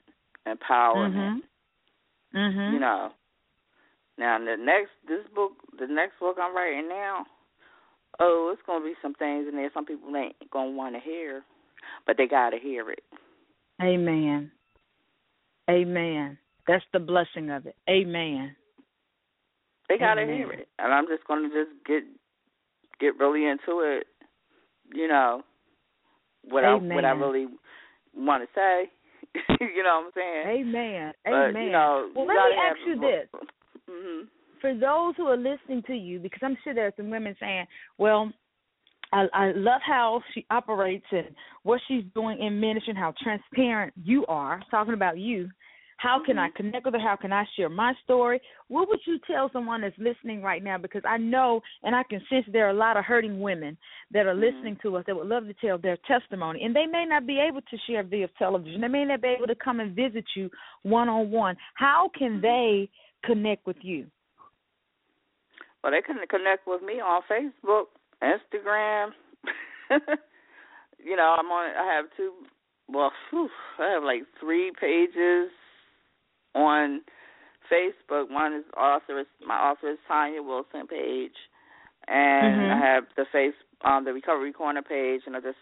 empowerment. 0.48 1.44
Mhm. 2.34 2.34
Mhm. 2.34 2.74
You 2.74 2.80
know. 2.80 3.14
Now 4.18 4.40
the 4.40 4.58
next 4.58 4.92
this 5.08 5.26
book, 5.34 5.54
the 5.78 5.88
next 5.88 6.20
book 6.20 6.38
I'm 6.40 6.56
writing 6.56 6.90
now, 6.90 7.26
oh, 8.20 8.52
it's 8.54 8.62
going 8.66 8.82
to 8.82 8.86
be 8.86 8.96
some 9.02 9.14
things 9.16 9.48
in 9.48 9.56
there 9.56 9.72
some 9.74 9.86
people 9.86 10.16
ain't 10.16 10.36
going 10.52 10.72
to 10.72 10.78
want 10.78 10.96
to 10.96 11.02
hear, 11.02 11.44
but 12.06 12.18
they 12.18 12.28
got 12.28 12.52
to 12.52 12.60
hear 12.60 12.92
it. 12.92 13.04
Amen. 13.82 14.52
Amen. 15.70 16.38
That's 16.68 16.84
the 16.94 17.00
blessing 17.00 17.50
of 17.50 17.66
it. 17.66 17.76
Amen. 17.90 18.56
They 19.90 19.98
got 19.98 20.16
to 20.16 20.22
Amen. 20.22 20.36
hear 20.36 20.52
it, 20.52 20.68
and 20.80 20.94
I'm 20.94 21.08
just 21.08 21.26
going 21.26 21.50
to 21.50 21.50
just 21.50 21.72
get 21.86 22.04
get 23.00 23.18
really 23.18 23.46
into 23.46 23.80
it. 23.80 24.08
You 24.94 25.08
know, 25.08 25.44
what 26.44 26.64
I 26.64 26.76
what 26.76 27.06
I 27.06 27.12
really 27.12 27.48
want 28.16 28.44
to 28.44 28.50
say. 28.56 28.92
you 29.60 29.84
know 29.84 30.02
what 30.02 30.06
I'm 30.06 30.12
saying? 30.16 30.68
Amen. 30.68 31.14
But, 31.24 31.32
Amen. 31.32 31.64
you 31.64 31.72
know, 31.72 32.10
well, 32.16 32.28
let 32.28 32.34
me 32.36 32.56
ask 32.70 32.78
you 32.86 33.00
this. 33.00 33.28
Mhm. 33.90 34.28
for 34.62 34.74
those 34.74 35.16
who 35.18 35.26
are 35.26 35.36
listening 35.36 35.82
to 35.88 35.94
you, 35.94 36.20
because 36.20 36.40
I'm 36.44 36.56
sure 36.64 36.74
there 36.74 36.88
are 36.88 36.94
some 36.96 37.10
women 37.10 37.36
saying, 37.40 37.66
"Well, 37.98 38.32
I, 39.12 39.28
I 39.34 39.52
love 39.54 39.82
how 39.86 40.22
she 40.34 40.46
operates 40.50 41.06
and 41.12 41.36
what 41.64 41.82
she's 41.88 42.04
doing 42.16 42.40
in 42.40 42.60
ministry, 42.60 42.92
and 42.92 42.98
how 42.98 43.14
transparent 43.22 43.94
you 44.02 44.26
are." 44.28 44.62
Talking 44.70 44.94
about 44.94 45.18
you, 45.18 45.50
how 46.02 46.20
can 46.20 46.40
I 46.40 46.50
Mhm. 46.50 46.56
connect 46.56 46.86
with 46.86 46.96
her? 46.96 47.00
How 47.00 47.16
can 47.16 47.32
I 47.32 47.46
share 47.56 47.70
my 47.70 47.94
story? 48.04 48.42
What 48.70 48.90
would 48.90 49.06
you 49.06 49.20
tell 49.20 49.52
someone 49.52 49.82
that's 49.82 49.98
listening 50.00 50.42
right 50.42 50.64
now? 50.64 50.80
Because 50.80 51.04
I 51.06 51.18
know 51.18 51.62
and 51.84 51.96
I 51.96 52.02
can 52.04 52.26
sense 52.26 52.46
there 52.48 52.66
are 52.66 52.72
a 52.72 52.74
lot 52.74 52.98
of 52.98 53.06
hurting 53.06 53.40
women 53.40 53.78
that 54.10 54.26
are 54.26 54.34
Mhm. 54.34 54.40
listening 54.40 54.76
to 54.78 54.98
us 54.98 55.06
that 55.06 55.16
would 55.16 55.28
love 55.28 55.46
to 55.46 55.54
tell 55.54 55.78
their 55.78 55.98
testimony, 55.98 56.64
and 56.64 56.76
they 56.76 56.88
may 56.88 57.06
not 57.06 57.28
be 57.28 57.40
able 57.40 57.62
to 57.62 57.78
share 57.78 58.02
via 58.02 58.28
television. 58.30 58.82
They 58.82 58.88
may 58.88 59.06
not 59.06 59.22
be 59.22 59.28
able 59.28 59.46
to 59.48 59.56
come 59.56 59.80
and 59.80 59.96
visit 59.96 60.26
you 60.36 60.50
one 60.82 61.08
on 61.08 61.30
one. 61.30 61.56
How 61.76 62.10
can 62.10 62.32
Mm-hmm. 62.32 62.42
they 62.42 62.90
connect 63.22 63.68
with 63.68 63.84
you? 63.84 64.10
Well, 65.84 65.92
they 65.92 66.02
can 66.02 66.18
connect 66.28 66.66
with 66.66 66.82
me 66.82 67.00
on 67.00 67.22
Facebook, 67.24 67.88
Instagram. 68.24 69.14
you 70.98 71.16
know, 71.16 71.36
I'm 71.38 71.52
on. 71.52 71.76
I 71.76 71.94
have 71.94 72.06
two. 72.18 72.34
Well, 72.88 73.12
whew, 73.30 73.50
I 73.78 73.90
have 73.92 74.04
like 74.04 74.24
three 74.40 74.72
pages 74.72 75.52
on 76.56 77.02
Facebook. 77.72 78.30
One 78.30 78.54
is 78.54 78.66
author 78.78 79.20
is 79.20 79.28
my 79.46 79.56
author 79.56 79.90
is 79.92 79.98
Tonya 80.10 80.44
Wilson 80.46 80.88
page, 80.88 81.36
and 82.08 82.62
Mhm. 82.62 82.72
I 82.72 82.78
have 82.80 83.08
the 83.16 83.26
face 83.26 83.56
um 83.82 84.04
the 84.06 84.14
Recovery 84.14 84.52
Corner 84.54 84.82
page, 84.82 85.22
and 85.26 85.36
I 85.36 85.40
just 85.40 85.60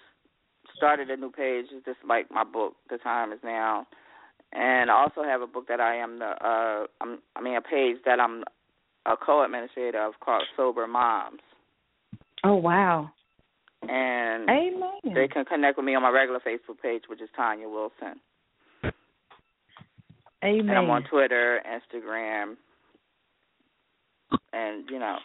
started 0.75 1.09
a 1.09 1.17
new 1.17 1.31
page. 1.31 1.67
It's 1.71 1.85
just 1.85 2.03
like 2.05 2.29
my 2.31 2.43
book. 2.43 2.75
The 2.89 2.97
time 2.97 3.31
is 3.31 3.39
now. 3.43 3.85
And 4.51 4.89
I 4.89 4.95
also 4.95 5.23
have 5.23 5.41
a 5.41 5.47
book 5.47 5.67
that 5.67 5.79
I 5.79 5.95
am 5.95 6.19
the 6.19 6.25
uh 6.25 6.87
I'm, 7.01 7.19
I 7.35 7.41
mean 7.41 7.55
a 7.55 7.61
page 7.61 7.97
that 8.05 8.19
I'm 8.19 8.43
a 9.05 9.15
co-administrator 9.15 10.01
of 10.01 10.19
called 10.19 10.45
Sober 10.57 10.87
Moms, 10.87 11.41
Oh 12.43 12.55
wow. 12.55 13.11
and 13.87 14.49
Amen. 14.49 15.13
they 15.13 15.27
can 15.27 15.45
connect 15.45 15.77
with 15.77 15.85
me 15.85 15.95
on 15.95 16.01
my 16.01 16.09
regular 16.09 16.39
Facebook 16.39 16.79
page, 16.81 17.03
which 17.07 17.21
is 17.21 17.29
Tonya 17.37 17.69
Wilson, 17.71 18.19
Amen. 20.43 20.69
and 20.69 20.77
I'm 20.77 20.89
on 20.89 21.03
Twitter, 21.09 21.61
Instagram, 21.67 22.55
and 24.53 24.89
you 24.89 24.99
know 24.99 25.17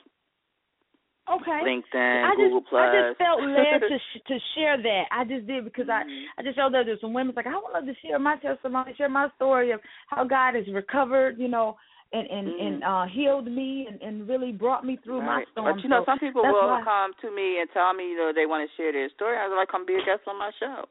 okay. 1.30 1.60
LinkedIn, 1.64 2.24
I 2.24 2.34
Google 2.36 2.60
just 2.60 2.70
Plus. 2.70 2.82
I 2.82 3.08
just 3.08 3.18
felt 3.18 3.40
led 3.42 3.80
to 3.80 3.98
sh- 4.12 4.20
to 4.26 4.38
share 4.54 4.76
that. 4.82 5.04
I 5.10 5.24
just 5.24 5.46
did 5.46 5.64
because 5.64 5.88
I 5.88 6.02
Mhm. 6.04 6.24
I 6.38 6.42
just 6.42 6.56
felt 6.56 6.72
that 6.72 6.84
there's 6.86 7.00
some 7.00 7.12
women 7.14 7.34
like 7.36 7.46
I 7.46 7.54
would 7.54 7.72
love 7.72 7.86
to 7.86 7.94
share 8.02 8.18
my 8.18 8.36
testimony, 8.36 8.94
share 8.96 9.08
my 9.08 9.28
story 9.36 9.70
of 9.70 9.80
how 10.08 10.24
God 10.24 10.54
has 10.54 10.66
recovered, 10.68 11.38
you 11.38 11.48
know, 11.48 11.76
and 12.12 12.26
and 12.28 12.48
Mhm. 12.48 12.60
and 12.66 12.84
uh 12.84 13.04
healed 13.04 13.46
me 13.46 13.86
and 13.88 14.02
and 14.02 14.28
really 14.28 14.52
brought 14.52 14.84
me 14.84 14.96
through 14.96 15.22
my 15.22 15.44
storm. 15.52 15.76
But 15.76 15.82
you 15.84 15.88
know, 15.90 16.00
So 16.00 16.04
some 16.06 16.18
people 16.18 16.42
will 16.42 16.68
why- 16.68 16.82
come 16.82 17.14
to 17.22 17.30
me 17.30 17.60
and 17.60 17.70
tell 17.72 17.94
me, 17.94 18.10
you 18.10 18.16
know, 18.16 18.32
they 18.32 18.46
want 18.46 18.68
to 18.68 18.76
share 18.76 18.92
their 18.92 19.08
story. 19.10 19.36
I 19.38 19.46
was 19.48 19.56
like, 19.56 19.68
come 19.68 19.86
be 19.86 19.94
a 19.94 20.04
guest 20.04 20.26
on 20.26 20.36
my 20.38 20.50
show. 20.58 20.88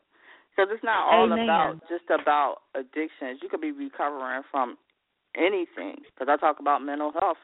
Because 0.55 0.69
it's 0.73 0.83
not 0.83 1.09
all 1.09 1.25
Amen. 1.33 1.49
about 1.49 1.81
just 1.89 2.05
about 2.13 2.57
addictions. 2.75 3.39
You 3.41 3.49
could 3.49 3.61
be 3.61 3.71
recovering 3.71 4.43
from 4.51 4.77
anything. 5.35 6.03
Because 6.13 6.27
I 6.29 6.37
talk 6.37 6.59
about 6.59 6.83
mental 6.83 7.11
health 7.19 7.37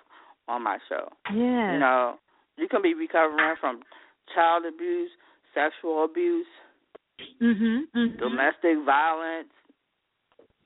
on 0.48 0.64
my 0.64 0.78
show. 0.88 1.10
yeah. 1.34 1.74
You 1.74 1.80
know, 1.80 2.16
you 2.58 2.68
can 2.68 2.82
be 2.82 2.94
recovering 2.94 3.56
from 3.60 3.82
child 4.36 4.64
abuse, 4.66 5.10
sexual 5.54 6.04
abuse, 6.04 6.46
Mhm. 7.42 7.88
mhm. 7.96 8.18
domestic 8.20 8.78
violence. 8.86 9.50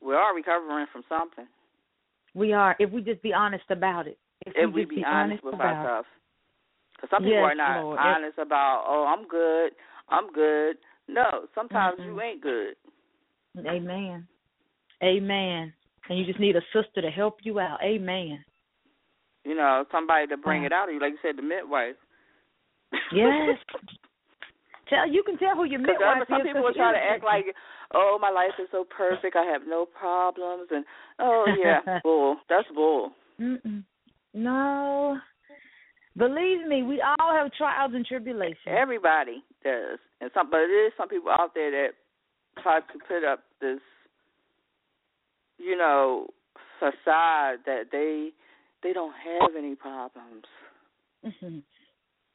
We 0.01 0.15
are 0.15 0.35
recovering 0.35 0.85
from 0.87 1.03
something 1.07 1.47
We 2.35 2.51
are 2.51 2.75
if 2.79 2.89
we 2.91 3.01
just 3.01 3.21
be 3.21 3.33
honest 3.33 3.63
about 3.69 4.07
it. 4.07 4.17
If, 4.45 4.53
if 4.55 4.73
we 4.73 4.81
just 4.81 4.89
be, 4.89 4.95
be 4.97 5.05
honest 5.05 5.43
with 5.43 5.53
about 5.53 5.71
it. 5.71 5.75
ourselves. 5.77 6.07
Because 6.95 7.09
some 7.09 7.23
people 7.23 7.37
Yes, 7.39 7.51
are 7.51 7.55
not 7.55 7.83
Lord. 7.83 7.99
honest 7.99 8.37
about, 8.37 8.83
oh, 8.87 9.05
I'm 9.05 9.25
good, 9.27 9.71
I'm 10.09 10.31
good. 10.31 10.77
No, 11.07 11.47
sometimes 11.53 11.99
Mhm. 11.99 12.05
you 12.05 12.21
ain't 12.21 12.41
good. 12.41 12.75
Amen. 13.65 14.27
Amen. 15.03 15.73
And 16.09 16.17
you 16.19 16.25
just 16.25 16.39
need 16.39 16.55
a 16.55 16.61
sister 16.73 17.01
to 17.01 17.09
help 17.09 17.45
you 17.45 17.59
out. 17.59 17.81
Amen. 17.83 18.43
You 19.45 19.55
know, 19.55 19.85
somebody 19.91 20.27
to 20.27 20.37
bring 20.37 20.61
Yeah. 20.63 20.67
it 20.67 20.71
out 20.73 20.87
of 20.89 20.93
you, 20.95 20.99
like 21.01 21.13
you 21.13 21.19
said, 21.21 21.35
the 21.37 21.41
midwife. 21.41 21.97
Yes. 23.11 23.57
Tell 24.87 25.07
you 25.07 25.23
can 25.23 25.37
tell 25.37 25.55
who 25.55 25.63
your 25.63 25.79
Because 25.79 25.97
midwife 25.99 26.27
some 26.27 26.41
is. 26.41 26.47
people 26.47 26.61
'cause 26.61 26.75
will 26.75 26.83
try 26.83 26.91
to 26.91 27.01
act 27.03 27.23
like, 27.23 27.55
oh, 27.91 28.19
my 28.19 28.29
life 28.29 28.51
is 28.59 28.69
so 28.69 28.83
perfect, 28.83 29.35
I 29.35 29.43
have 29.45 29.65
no 29.65 29.85
problems, 29.85 30.69
and 30.71 30.85
oh 31.19 31.45
yeah, 31.47 31.79
bull. 32.03 32.37
That's 32.49 32.67
bull. 32.69 33.13
Mm-mm. 33.39 33.83
No. 34.33 35.19
Believe 36.17 36.67
me, 36.67 36.83
we 36.83 37.01
all 37.01 37.33
have 37.33 37.51
trials 37.53 37.93
and 37.95 38.05
tribulations. 38.05 38.59
Everybody 38.67 39.43
does, 39.63 39.99
and 40.21 40.29
some, 40.33 40.49
but 40.49 40.57
there 40.57 40.87
is 40.87 40.93
some 40.97 41.09
people 41.09 41.31
out 41.31 41.51
there 41.55 41.71
that 41.71 41.89
try 42.61 42.79
to 42.79 42.99
put 43.07 43.23
up 43.23 43.43
this, 43.61 43.79
you 45.57 45.77
know, 45.77 46.27
facade 46.79 47.59
that 47.65 47.85
they 47.91 48.29
they 48.83 48.93
don't 48.93 49.13
have 49.13 49.55
any 49.57 49.75
problems. 49.75 50.43
hmm 51.23 51.59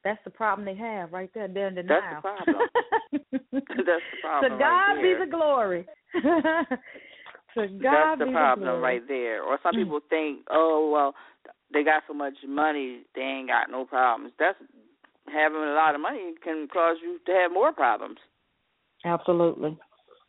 That's 0.04 0.20
the 0.24 0.30
problem 0.30 0.64
they 0.64 0.74
have 0.76 1.12
right 1.12 1.30
there. 1.34 1.48
They're 1.48 1.68
in 1.68 1.74
That's 1.86 2.16
the 2.16 2.20
problem. 2.22 2.68
That's 3.52 4.04
the 4.10 4.18
problem 4.20 4.52
To 4.52 4.58
God 4.58 4.92
right 4.94 5.02
be 5.02 5.24
the 5.24 5.30
glory. 5.30 5.86
to 7.54 7.66
God 7.82 8.18
That's 8.18 8.18
the 8.20 8.26
be 8.26 8.32
problem 8.32 8.60
the 8.60 8.72
glory. 8.72 8.82
right 8.82 9.08
there. 9.08 9.42
Or 9.42 9.58
some 9.62 9.74
Mm. 9.74 9.84
people 9.84 10.00
think, 10.08 10.40
oh 10.50 10.90
well, 10.92 11.14
they 11.72 11.84
got 11.84 12.02
so 12.08 12.14
much 12.14 12.34
money, 12.46 13.02
they 13.14 13.20
ain't 13.22 13.48
got 13.48 13.70
no 13.70 13.84
problems. 13.84 14.32
That's 14.38 14.58
having 15.32 15.58
a 15.62 15.74
lot 15.74 15.94
of 15.94 16.00
money 16.00 16.34
can 16.42 16.68
cause 16.72 16.96
you 17.02 17.18
to 17.26 17.32
have 17.32 17.52
more 17.52 17.72
problems 17.72 18.18
Absolutely. 19.04 19.76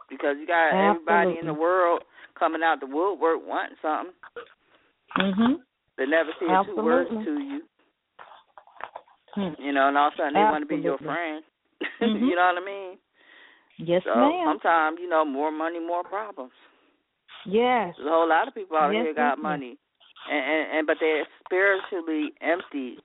because 0.09 0.35
you 0.39 0.47
got 0.47 0.73
everybody 0.73 1.37
in 1.39 1.45
the 1.45 1.53
world 1.53 2.03
coming 2.37 2.61
out 2.63 2.79
the 2.79 2.85
woodwork 2.87 3.39
wanting 3.45 3.75
something. 3.81 4.13
Mhm. 5.17 5.61
They 5.97 6.05
never 6.05 6.31
say 6.39 6.47
two 6.65 6.75
words 6.77 7.09
to 7.09 7.39
you. 7.39 7.61
Hmm. 9.35 9.53
You 9.61 9.71
know, 9.73 9.87
and 9.89 9.97
all 9.97 10.07
of 10.07 10.13
a 10.13 10.17
sudden 10.17 10.33
they 10.33 10.39
want 10.39 10.63
to 10.63 10.67
be 10.67 10.81
your 10.81 10.93
Absolutely. 10.93 11.15
friend. 11.15 11.43
Mhm. 12.01 12.29
you 12.29 12.35
know 12.35 12.45
what 12.53 12.61
I 12.61 12.65
mean? 12.65 12.97
Yes, 13.77 14.03
So 14.03 14.13
ma'am. 14.15 14.47
sometimes, 14.47 14.99
you 14.99 15.07
know, 15.07 15.23
more 15.23 15.51
money, 15.51 15.79
more 15.79 16.03
problems. 16.03 16.51
Yes. 17.45 17.95
There's 17.95 18.07
a 18.07 18.11
whole 18.11 18.27
lot 18.27 18.47
of 18.47 18.53
people 18.53 18.75
out 18.75 18.93
Yes, 18.93 19.05
here 19.05 19.13
got 19.13 19.37
yes. 19.37 19.43
money, 19.43 19.77
and, 20.29 20.43
and 20.43 20.71
and 20.77 20.87
but 20.87 20.97
they're 20.99 21.25
spiritually 21.45 22.33
empty. 22.41 22.99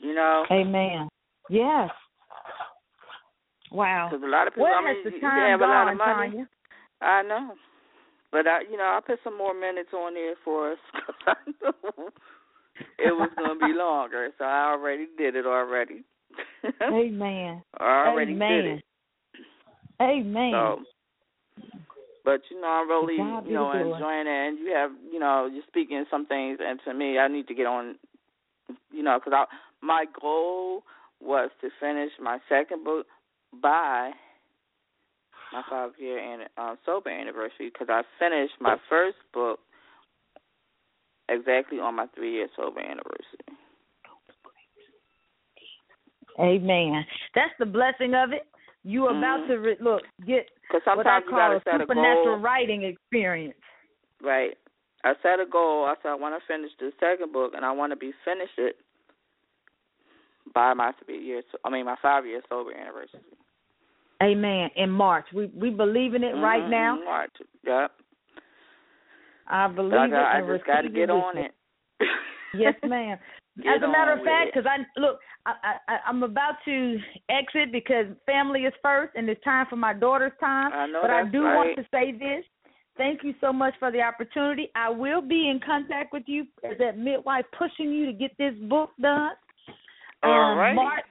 You 0.00 0.14
know, 0.14 0.44
Amen. 0.50 1.08
Yes. 1.48 1.90
Wow. 3.72 4.08
because 4.10 4.22
a 4.24 4.28
lot 4.30 4.46
of 4.46 4.52
people. 4.54 4.64
Where 4.64 4.74
I 4.76 4.84
mean, 4.94 5.04
the 5.04 5.10
you 5.10 5.20
time 5.20 5.50
have 5.50 5.60
a 5.60 5.64
lot 5.64 5.84
gone, 5.84 5.92
of 5.92 5.98
money. 5.98 6.36
Tonya? 6.36 6.46
I 7.00 7.22
know, 7.22 7.54
but 8.32 8.46
I, 8.46 8.60
you 8.70 8.76
know, 8.76 8.84
I 8.84 9.00
put 9.04 9.18
some 9.24 9.36
more 9.36 9.54
minutes 9.54 9.90
on 9.92 10.14
there 10.14 10.34
for 10.44 10.72
us 10.72 10.78
'cause 10.92 11.14
I 11.26 11.34
knew 11.46 12.10
it 12.98 13.12
was 13.12 13.30
going 13.36 13.58
to 13.58 13.66
be 13.66 13.72
longer, 13.72 14.30
so 14.38 14.44
I 14.44 14.70
already 14.72 15.08
did 15.18 15.36
it 15.36 15.46
already. 15.46 16.04
Amen. 16.82 17.62
I 17.78 18.06
already 18.06 18.32
did 18.32 18.42
Amen. 18.42 18.66
it. 18.66 18.84
Amen. 20.00 20.50
So, 20.52 20.82
but 22.24 22.40
you 22.50 22.60
know, 22.60 22.68
I'm 22.68 22.88
really, 22.88 23.16
God 23.18 23.46
you 23.46 23.54
know, 23.54 23.72
enjoying 23.72 24.26
it. 24.26 24.48
And 24.48 24.58
you 24.58 24.72
have, 24.74 24.90
you 25.12 25.18
know, 25.18 25.48
you're 25.52 25.62
speaking 25.68 26.04
some 26.10 26.26
things, 26.26 26.58
and 26.62 26.78
to 26.84 26.94
me, 26.94 27.18
I 27.18 27.28
need 27.28 27.46
to 27.48 27.54
get 27.54 27.66
on, 27.66 27.96
you 28.90 29.02
know, 29.02 29.18
because 29.18 29.32
I 29.34 29.44
my 29.86 30.04
goal 30.20 30.82
was 31.20 31.50
to 31.60 31.68
finish 31.80 32.10
my 32.20 32.38
second 32.48 32.84
book 32.84 33.06
by 33.62 34.10
my 35.52 35.62
five 35.70 35.92
year 35.98 36.18
and 36.18 36.48
uh, 36.58 36.74
sober 36.84 37.08
anniversary 37.08 37.70
because 37.72 37.86
I 37.88 38.02
finished 38.18 38.54
my 38.60 38.76
first 38.90 39.16
book 39.32 39.60
exactly 41.28 41.78
on 41.78 41.94
my 41.94 42.06
three 42.14 42.32
year 42.32 42.48
sober 42.56 42.80
anniversary. 42.80 43.46
Amen. 46.38 47.06
That's 47.34 47.54
the 47.58 47.64
blessing 47.66 48.14
of 48.14 48.32
it. 48.32 48.46
You 48.84 49.08
about 49.08 49.40
Mhm. 49.40 49.48
to 49.48 49.58
re- 49.58 49.76
look 49.80 50.02
get 50.26 50.50
what 50.70 51.06
I 51.06 51.20
call 51.22 51.52
a 51.52 51.62
set 51.62 51.76
a 51.76 51.78
supernatural 51.84 52.24
goal. 52.24 52.36
writing 52.38 52.82
experience. 52.82 53.56
Right. 54.20 54.56
I 55.02 55.14
set 55.22 55.40
a 55.40 55.46
goal. 55.46 55.84
I 55.86 55.94
said 56.02 56.10
I 56.10 56.14
want 56.14 56.40
to 56.40 56.46
finish 56.46 56.70
the 56.78 56.92
second 57.00 57.32
book, 57.32 57.54
and 57.54 57.64
I 57.64 57.72
want 57.72 57.90
to 57.92 57.96
be 57.96 58.12
finished 58.24 58.58
it 58.58 58.76
by 60.54 60.74
my 60.74 60.92
three 61.04 61.22
years. 61.22 61.44
I 61.64 61.70
mean, 61.70 61.84
my 61.86 61.96
five 62.00 62.26
year 62.26 62.40
sober 62.48 62.72
anniversary. 62.72 63.20
Amen. 64.22 64.70
In 64.76 64.90
March, 64.90 65.26
we 65.34 65.46
we 65.54 65.70
believe 65.70 66.14
in 66.14 66.24
it 66.24 66.32
right 66.32 66.62
Mhm, 66.62 66.70
now. 66.70 66.96
March. 67.04 67.36
Yep. 67.64 67.92
I 69.48 69.68
believe 69.68 69.92
But 69.92 69.98
I, 69.98 70.06
it 70.06 70.10
got, 70.10 70.34
I 70.34 70.40
just 70.40 70.66
got 70.66 70.80
to 70.82 70.88
get 70.88 71.10
on 71.10 71.38
it. 71.38 71.52
Yes, 72.54 72.74
ma'am. 72.84 73.18
As 73.58 73.82
a 73.82 73.88
matter 73.88 74.12
of 74.12 74.24
fact, 74.24 74.50
because 74.52 74.66
I 74.66 74.84
look, 75.00 75.18
I, 75.46 75.76
I 75.88 75.98
I'm 76.06 76.22
about 76.22 76.56
to 76.66 76.98
exit 77.30 77.72
because 77.72 78.06
family 78.26 78.60
is 78.60 78.72
first, 78.82 79.12
and 79.16 79.28
it's 79.28 79.42
time 79.44 79.66
for 79.68 79.76
my 79.76 79.94
daughter's 79.94 80.32
time. 80.40 80.72
I 80.72 80.86
know 80.86 81.00
but 81.02 81.10
I 81.10 81.24
do 81.24 81.42
right. 81.42 81.54
want 81.54 81.76
to 81.76 81.84
say 81.90 82.12
this. 82.12 82.44
Thank 82.96 83.24
you 83.24 83.34
so 83.40 83.52
much 83.52 83.74
for 83.78 83.90
the 83.90 84.00
opportunity. 84.00 84.68
I 84.74 84.90
will 84.90 85.20
be 85.20 85.48
in 85.48 85.60
contact 85.64 86.12
with 86.12 86.24
you 86.26 86.46
as 86.64 86.78
that 86.78 86.98
midwife 86.98 87.44
pushing 87.58 87.92
you 87.92 88.06
to 88.06 88.12
get 88.12 88.36
this 88.38 88.54
book 88.68 88.90
done. 89.00 89.32
All 90.22 90.54
um. 90.56 90.76
March 90.76 91.04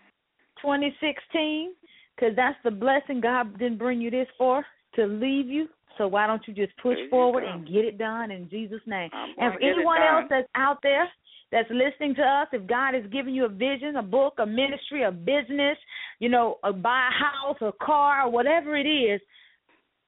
2016, 0.61 1.73
because 2.15 2.35
that's 2.35 2.57
the 2.63 2.71
blessing 2.71 3.21
God 3.21 3.57
didn't 3.59 3.77
bring 3.77 4.01
you 4.01 4.09
this 4.09 4.27
for 4.37 4.65
to 4.95 5.05
leave 5.05 5.47
you. 5.47 5.67
So 5.97 6.07
why 6.07 6.27
don't 6.27 6.41
you 6.47 6.53
just 6.53 6.75
push 6.77 6.97
There 6.97 7.09
forward 7.09 7.43
and 7.43 7.65
get 7.65 7.85
it 7.85 7.97
done 7.97 8.31
in 8.31 8.49
Jesus' 8.49 8.81
name? 8.85 9.09
And 9.13 9.53
for 9.53 9.61
anyone 9.61 10.01
else 10.01 10.25
that's 10.29 10.47
out 10.55 10.79
there 10.83 11.07
that's 11.51 11.69
listening 11.69 12.15
to 12.15 12.21
us, 12.21 12.47
if 12.51 12.67
God 12.67 12.95
has 12.95 13.05
given 13.11 13.33
you 13.33 13.45
a 13.45 13.49
vision, 13.49 13.95
a 13.95 14.03
book, 14.03 14.33
a 14.39 14.45
ministry, 14.45 15.03
a 15.03 15.11
business, 15.11 15.77
you 16.19 16.27
know, 16.27 16.57
a 16.63 16.73
buy 16.73 17.09
a 17.09 17.23
house, 17.23 17.57
a 17.61 17.71
car, 17.85 18.23
or 18.25 18.31
whatever 18.31 18.75
it 18.75 18.87
is, 18.87 19.21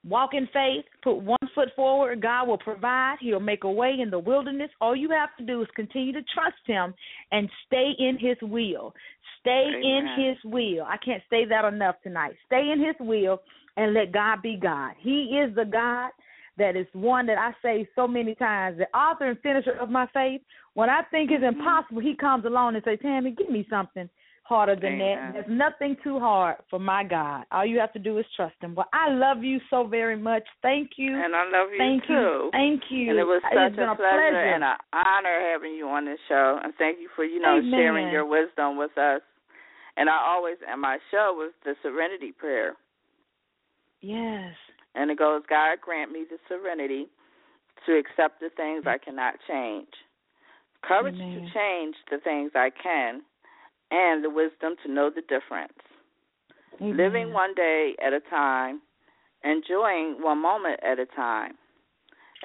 walk 0.09 0.33
in 0.33 0.47
faith, 0.53 0.85
put 1.03 1.15
one 1.15 1.37
foot 1.53 1.69
forward, 1.75 2.21
God 2.21 2.47
will 2.47 2.57
provide. 2.57 3.17
He'll 3.19 3.39
make 3.39 3.63
a 3.63 3.71
way 3.71 3.97
in 4.01 4.09
the 4.09 4.19
wilderness. 4.19 4.69
All 4.81 4.95
you 4.95 5.09
have 5.11 5.35
to 5.37 5.45
do 5.45 5.61
is 5.61 5.67
continue 5.75 6.13
to 6.13 6.21
trust 6.33 6.55
him 6.65 6.93
and 7.31 7.49
stay 7.65 7.91
in 7.97 8.17
his 8.19 8.37
will. 8.41 8.93
Stay 9.41 9.71
in 9.73 10.07
his 10.17 10.51
will. 10.51 10.83
I 10.83 10.97
can't 10.97 11.23
say 11.29 11.45
that 11.45 11.65
enough 11.65 11.95
tonight. 12.03 12.35
Stay 12.45 12.71
in 12.71 12.83
his 12.83 12.95
will 12.99 13.41
and 13.75 13.93
let 13.93 14.11
God 14.11 14.41
be 14.41 14.57
God. 14.61 14.93
He 14.99 15.39
is 15.41 15.55
the 15.55 15.65
God 15.65 16.11
that 16.57 16.75
is 16.75 16.87
one 16.93 17.27
that 17.27 17.37
I 17.37 17.51
say 17.61 17.87
so 17.95 18.07
many 18.07 18.33
times, 18.35 18.79
the 18.79 18.97
author 18.97 19.29
and 19.29 19.39
finisher 19.41 19.77
of 19.79 19.89
my 19.89 20.07
faith. 20.13 20.41
When 20.73 20.89
I 20.89 21.03
think 21.03 21.31
it's 21.31 21.43
Mhm. 21.43 21.59
impossible, 21.59 22.01
he 22.01 22.15
comes 22.15 22.45
along 22.45 22.75
and 22.75 22.83
says, 22.83 22.99
Tammie, 22.99 23.31
give 23.31 23.49
me 23.49 23.65
something 23.69 24.09
harder 24.47 24.75
than 24.75 24.93
Amen. 24.93 25.17
that. 25.17 25.33
There's 25.33 25.45
nothing 25.49 25.97
too 26.03 26.19
hard 26.19 26.57
for 26.69 26.79
my 26.79 27.03
God. 27.03 27.43
All 27.51 27.65
you 27.65 27.79
have 27.79 27.93
to 27.93 27.99
do 27.99 28.17
is 28.17 28.25
trust 28.35 28.55
him. 28.61 28.75
Well, 28.75 28.87
I 28.93 29.09
love 29.11 29.43
you 29.43 29.59
so 29.69 29.85
very 29.85 30.17
much. 30.17 30.43
Thank 30.61 30.91
you. 30.97 31.13
And 31.13 31.35
I 31.35 31.43
love 31.43 31.69
you 31.71 31.77
Thank 31.77 32.07
too. 32.07 32.13
you. 32.13 32.49
Thank 32.51 32.81
you. 32.89 33.09
And 33.11 33.19
it 33.19 33.23
was 33.23 33.41
such 33.43 33.77
a 33.77 33.91
a 33.91 33.95
pleasure, 33.95 33.95
pleasure. 33.95 34.53
and 34.55 34.63
an 34.63 34.77
honor 34.93 35.51
having 35.51 35.73
you 35.73 35.87
on 35.87 36.05
this 36.05 36.19
show. 36.27 36.59
And 36.63 36.73
thank 36.77 36.99
you 36.99 37.09
for, 37.15 37.25
you 37.25 37.39
know, 37.39 37.57
Amen. 37.57 37.71
sharing 37.71 38.11
your 38.11 38.25
wisdom 38.25 38.77
with 38.77 38.97
us. 38.97 39.21
And 39.97 40.09
I 40.09 40.17
always, 40.25 40.57
and 40.69 40.79
my 40.79 40.99
show 41.11 41.33
was 41.35 41.51
the 41.65 41.73
Serenity 41.81 42.31
Prayer. 42.31 42.73
Yes. 44.01 44.53
And 44.95 45.11
it 45.11 45.17
goes, 45.17 45.41
God 45.49 45.79
grant 45.81 46.11
me 46.11 46.25
the 46.29 46.37
serenity 46.47 47.07
to 47.85 47.97
accept 47.97 48.39
the 48.39 48.49
things 48.55 48.83
I 48.85 48.97
cannot 48.97 49.35
change, 49.47 49.89
courage 50.83 51.15
Amen. 51.15 51.33
to 51.33 51.53
change 51.53 51.95
the 52.09 52.17
things 52.23 52.51
I 52.55 52.69
can, 52.71 53.21
and 53.91 54.23
the 54.23 54.29
wisdom 54.29 54.75
to 54.85 54.91
know 54.91 55.09
the 55.09 55.21
difference. 55.21 55.73
Amen. 56.81 56.97
Living 56.97 57.33
one 57.33 57.53
day 57.55 57.95
at 58.05 58.13
a 58.13 58.19
time, 58.29 58.81
enjoying 59.43 60.17
one 60.19 60.41
moment 60.41 60.79
at 60.83 60.99
a 60.99 61.05
time, 61.05 61.53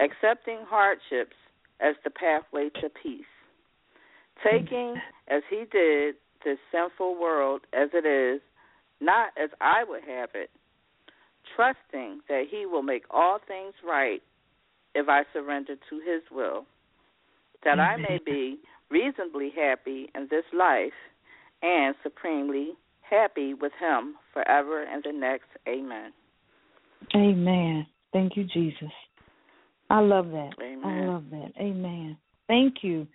accepting 0.02 0.60
hardships 0.66 1.36
as 1.80 1.94
the 2.04 2.10
pathway 2.10 2.70
to 2.80 2.88
peace, 3.02 3.24
taking, 4.42 4.96
as 5.28 5.42
he 5.50 5.64
did, 5.70 6.14
this 6.44 6.58
sinful 6.70 7.20
world 7.20 7.62
as 7.72 7.90
it 7.92 8.06
is, 8.06 8.40
not 9.00 9.30
as 9.42 9.50
I 9.60 9.84
would 9.86 10.02
have 10.04 10.30
it, 10.34 10.50
trusting 11.56 12.20
that 12.28 12.44
he 12.50 12.66
will 12.66 12.82
make 12.82 13.04
all 13.10 13.38
things 13.46 13.74
right 13.86 14.22
if 14.94 15.08
I 15.08 15.22
surrender 15.32 15.74
to 15.74 15.96
his 15.96 16.22
will, 16.30 16.66
that 17.64 17.78
I 17.78 17.96
may 17.96 18.18
be 18.24 18.58
reasonably 18.90 19.52
happy 19.54 20.10
in 20.14 20.28
this 20.30 20.44
life 20.52 20.92
and 21.62 21.94
supremely 22.02 22.70
happy 23.00 23.54
with 23.54 23.72
him 23.80 24.14
forever 24.32 24.82
and 24.82 25.02
the 25.04 25.12
next. 25.12 25.48
Amen. 25.68 26.12
Amen. 27.14 27.86
Thank 28.12 28.36
you, 28.36 28.44
Jesus. 28.44 28.92
I 29.90 30.00
love 30.00 30.30
that. 30.30 30.50
Amen. 30.62 30.84
I 30.84 31.06
love 31.06 31.24
that. 31.30 31.52
Amen. 31.60 32.16
Thank 32.48 32.76
you. 32.82 33.06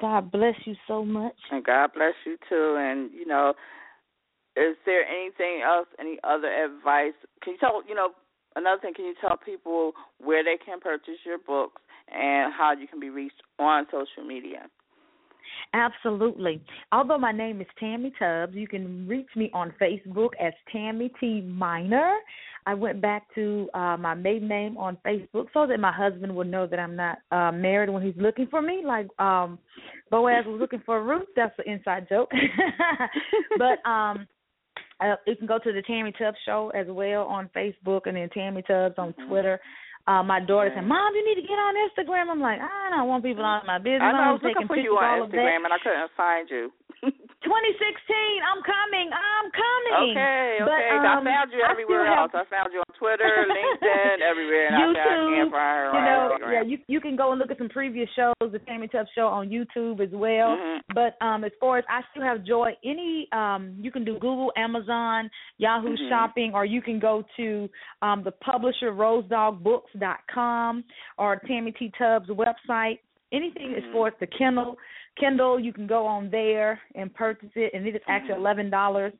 God 0.00 0.30
bless 0.30 0.54
you 0.64 0.74
so 0.88 1.04
much. 1.04 1.34
And 1.50 1.64
God 1.64 1.90
bless 1.94 2.14
you 2.24 2.36
too. 2.48 2.76
And 2.78 3.10
you 3.12 3.26
know, 3.26 3.54
is 4.56 4.76
there 4.86 5.04
anything 5.06 5.62
else? 5.64 5.86
Any 5.98 6.18
other 6.24 6.48
advice? 6.48 7.12
Can 7.42 7.54
you 7.54 7.58
tell? 7.58 7.82
You 7.86 7.94
know, 7.94 8.10
another 8.56 8.80
thing. 8.80 8.94
Can 8.94 9.04
you 9.04 9.14
tell 9.20 9.36
people 9.44 9.92
where 10.18 10.42
they 10.42 10.56
can 10.64 10.80
purchase 10.80 11.20
your 11.24 11.38
books 11.38 11.82
and 12.08 12.52
how 12.52 12.72
you 12.78 12.86
can 12.86 13.00
be 13.00 13.10
reached 13.10 13.42
on 13.58 13.86
social 13.86 14.26
media? 14.26 14.66
Absolutely. 15.72 16.60
Although 16.92 17.18
my 17.18 17.32
name 17.32 17.60
is 17.60 17.66
Tammie 17.78 18.12
Tubbs, 18.18 18.54
you 18.54 18.66
can 18.66 19.06
reach 19.06 19.28
me 19.36 19.50
on 19.54 19.72
Facebook 19.80 20.30
as 20.40 20.52
Tammie 20.72 21.12
T 21.20 21.40
Minor. 21.42 22.14
I 22.66 22.74
went 22.74 23.00
back 23.00 23.32
to 23.36 23.68
uh, 23.72 23.96
my 23.96 24.14
maiden 24.14 24.48
name 24.48 24.76
on 24.76 24.98
Facebook 25.06 25.46
so 25.54 25.66
that 25.66 25.78
my 25.80 25.92
husband 25.92 26.34
would 26.34 26.48
know 26.50 26.66
that 26.66 26.78
I'm 26.78 26.96
not 26.96 27.18
uh, 27.30 27.52
married 27.52 27.88
when 27.88 28.02
he's 28.02 28.16
looking 28.16 28.48
for 28.48 28.60
me, 28.60 28.82
like 28.84 29.06
um, 29.18 29.58
Boaz 30.10 30.44
was 30.46 30.60
looking 30.60 30.82
for 30.84 31.02
Ruth. 31.02 31.28
That's 31.36 31.54
an 31.64 31.72
inside 31.72 32.06
joke. 32.08 32.30
but 33.58 33.88
um, 33.88 34.26
uh, 35.00 35.14
you 35.26 35.36
can 35.36 35.46
go 35.46 35.58
to 35.58 35.72
the 35.72 35.82
Tammie 35.82 36.12
Tubbs 36.12 36.36
Show 36.44 36.70
as 36.74 36.86
well 36.88 37.22
on 37.26 37.48
Facebook, 37.56 38.02
and 38.06 38.16
then 38.16 38.28
Tammie 38.30 38.62
Tubbs 38.62 38.96
on 38.98 39.12
Mhm. 39.14 39.28
Twitter. 39.28 39.60
Uh, 40.06 40.22
my 40.22 40.40
daughter 40.40 40.72
said, 40.74 40.84
"Mom, 40.86 41.14
you 41.14 41.24
need 41.24 41.40
to 41.40 41.46
get 41.46 41.58
on 41.58 41.74
Instagram." 41.76 42.30
I'm 42.30 42.40
like, 42.40 42.58
"I 42.60 42.90
don't 42.90 43.08
want 43.08 43.22
people 43.22 43.44
on 43.44 43.66
my 43.66 43.78
business. 43.78 44.02
I 44.02 44.12
know 44.12 44.18
I 44.18 44.22
I'm 44.22 44.32
was 44.32 44.42
looking 44.42 44.66
for 44.66 44.76
you 44.76 44.96
on. 44.96 45.30
Instagram 45.30 45.64
and 45.64 45.72
I 45.72 45.78
couldn't 45.78 46.10
find 46.16 46.48
you. 46.50 46.72
2016. 47.42 48.44
I'm 48.44 48.60
coming. 48.62 49.08
I'm 49.12 49.48
coming. 49.50 50.12
Okay, 50.12 50.58
But, 50.60 50.76
okay. 50.76 50.92
um, 50.92 51.24
I 51.24 51.24
found 51.24 51.48
you 51.52 51.62
everywhere 51.64 52.04
still 52.04 52.18
else. 52.20 52.32
have- 52.36 52.46
I 52.46 52.50
found 52.50 52.68
you 52.72 52.80
on 52.84 52.92
Twitter, 53.00 53.46
LinkedIn, 53.56 54.20
everywhere, 54.20 54.66
and 54.68 54.76
I 54.76 54.78
found, 54.80 54.94
YouTube, 54.94 55.50
find 55.50 55.76
her 55.80 55.86
you 55.96 56.02
know, 56.04 56.20
Instagram. 56.36 56.52
yeah, 56.52 56.62
you 56.68 56.76
you 56.86 57.00
can 57.00 57.16
go 57.16 57.32
and 57.32 57.38
look 57.40 57.50
at 57.50 57.56
some 57.58 57.68
previous 57.70 58.08
shows, 58.14 58.34
the 58.52 58.58
Tammie 58.68 58.88
Tubbs 58.88 59.08
show 59.14 59.26
on 59.26 59.48
YouTube 59.48 60.00
as 60.00 60.10
well. 60.12 60.56
Mhm. 60.56 60.80
But 60.94 61.16
um 61.24 61.44
as 61.44 61.52
far 61.60 61.78
as 61.78 61.84
I 61.88 62.02
still 62.10 62.22
have 62.22 62.44
joy, 62.44 62.76
any 62.84 63.26
um 63.32 63.74
you 63.80 63.90
can 63.90 64.04
do 64.04 64.14
Google, 64.14 64.52
Amazon, 64.56 65.30
Yahoo 65.58 65.96
Mhm. 65.96 66.08
Shopping, 66.10 66.52
or 66.54 66.64
you 66.64 66.82
can 66.82 66.98
go 66.98 67.24
to 67.36 67.68
um 68.02 68.22
the 68.22 68.32
publisher 68.32 68.92
rosedogbooks.com 68.92 70.84
or 71.18 71.36
Tammie 71.46 71.72
T 71.72 71.90
Tubbs 71.98 72.28
website. 72.28 72.98
anything 73.32 73.76
as 73.76 73.84
Mhm. 73.84 73.92
far 73.92 74.08
as 74.08 74.14
the 74.18 74.26
Kindle, 74.26 74.76
Kindle, 75.18 75.60
you 75.60 75.72
can 75.72 75.86
go 75.86 76.06
on 76.06 76.30
there 76.30 76.80
and 76.94 77.12
purchase 77.14 77.50
it, 77.54 77.72
and 77.74 77.86
it 77.86 77.96
is 77.96 78.02
actually 78.08 78.34
Mhm. 78.34 78.38
eleven 78.38 78.70
dollars. 78.70 79.12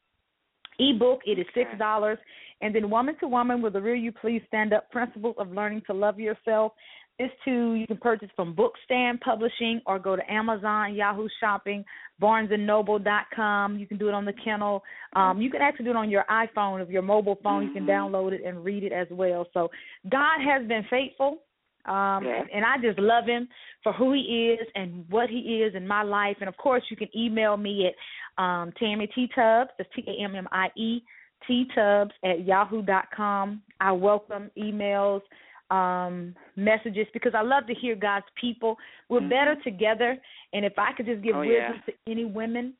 Ebook, 0.78 1.20
it 1.26 1.38
is 1.38 1.46
six 1.52 1.70
dollars, 1.78 2.18
and 2.62 2.74
then 2.74 2.88
Woman 2.88 3.16
to 3.16 3.28
Woman 3.28 3.60
with 3.60 3.74
the 3.74 3.80
Real 3.82 3.96
You 3.96 4.12
Please 4.12 4.42
Stand 4.46 4.72
Up 4.72 4.90
Principles 4.90 5.36
of 5.38 5.52
Learning 5.52 5.82
to 5.82 5.92
Love 5.92 6.18
Yourself. 6.18 6.72
This 7.18 7.30
too 7.44 7.74
you 7.74 7.86
can 7.86 7.98
purchase 7.98 8.30
from 8.34 8.54
Bookstand 8.54 9.20
Publishing 9.20 9.82
or 9.84 9.98
go 9.98 10.16
to 10.16 10.32
Amazon, 10.32 10.94
Yahoo 10.94 11.28
Shopping, 11.38 11.84
BarnesandNoble.com. 12.18 13.78
You 13.78 13.86
can 13.86 13.98
do 13.98 14.08
it 14.08 14.14
on 14.14 14.24
the 14.24 14.32
Kindle. 14.32 14.82
Um, 15.12 15.38
you 15.38 15.50
can 15.50 15.60
actually 15.60 15.84
do 15.84 15.90
it 15.90 15.96
on 15.96 16.08
your 16.08 16.24
iPhone, 16.30 16.80
of 16.80 16.90
your 16.90 17.02
mobile 17.02 17.38
phone. 17.42 17.64
You 17.64 17.72
can 17.72 17.84
Mhm. 17.84 17.90
download 17.90 18.32
it 18.32 18.42
and 18.42 18.64
read 18.64 18.84
it 18.84 18.92
as 18.92 19.10
well. 19.10 19.46
So 19.52 19.70
God 20.08 20.40
has 20.40 20.66
been 20.66 20.84
faithful. 20.84 21.42
Um, 21.86 22.24
Yeah. 22.24 22.40
and, 22.40 22.51
and 22.51 22.65
I 22.65 22.78
just 22.78 22.98
love 22.98 23.27
him 23.27 23.48
for 23.82 23.93
who 23.93 24.12
he 24.12 24.57
is 24.61 24.66
and 24.74 25.09
what 25.11 25.31
he 25.31 25.62
is 25.62 25.74
in 25.74 25.86
my 25.86 26.02
life. 26.02 26.36
And 26.40 26.48
of 26.48 26.57
course, 26.57 26.82
you 26.90 26.97
can 26.97 27.09
email 27.16 27.57
me 27.57 27.86
at 27.89 28.43
um, 28.43 28.73
Tammie 28.78 29.07
T 29.09 29.28
Tubbs, 29.35 29.70
that's 29.78 29.90
T 29.94 30.05
A 30.07 30.23
M 30.23 30.35
M 30.35 30.48
I 30.52 30.69
E 30.77 31.02
T 31.47 31.66
Tubbs 31.74 32.12
at 32.24 32.44
yahoo 32.47 32.82
dot 32.82 33.07
com. 33.15 33.62
I 33.81 33.93
welcome 33.93 34.51
emails, 34.59 35.23
um, 35.70 36.35
messages 36.57 37.07
because 37.12 37.32
I 37.35 37.43
love 37.43 37.66
to 37.66 37.74
hear 37.74 37.94
God's 37.94 38.27
people. 38.40 38.77
We're 39.09 39.20
Mhm. 39.20 39.31
better 39.31 39.57
together. 39.62 40.19
And 40.52 40.65
if 40.65 40.78
I 40.78 40.93
could 40.93 41.07
just 41.07 41.23
give 41.23 41.36
Oh, 41.36 41.43
yeah. 41.43 41.70
wisdom 41.70 41.82
to 41.86 42.11
any 42.11 42.24
women 42.24 42.74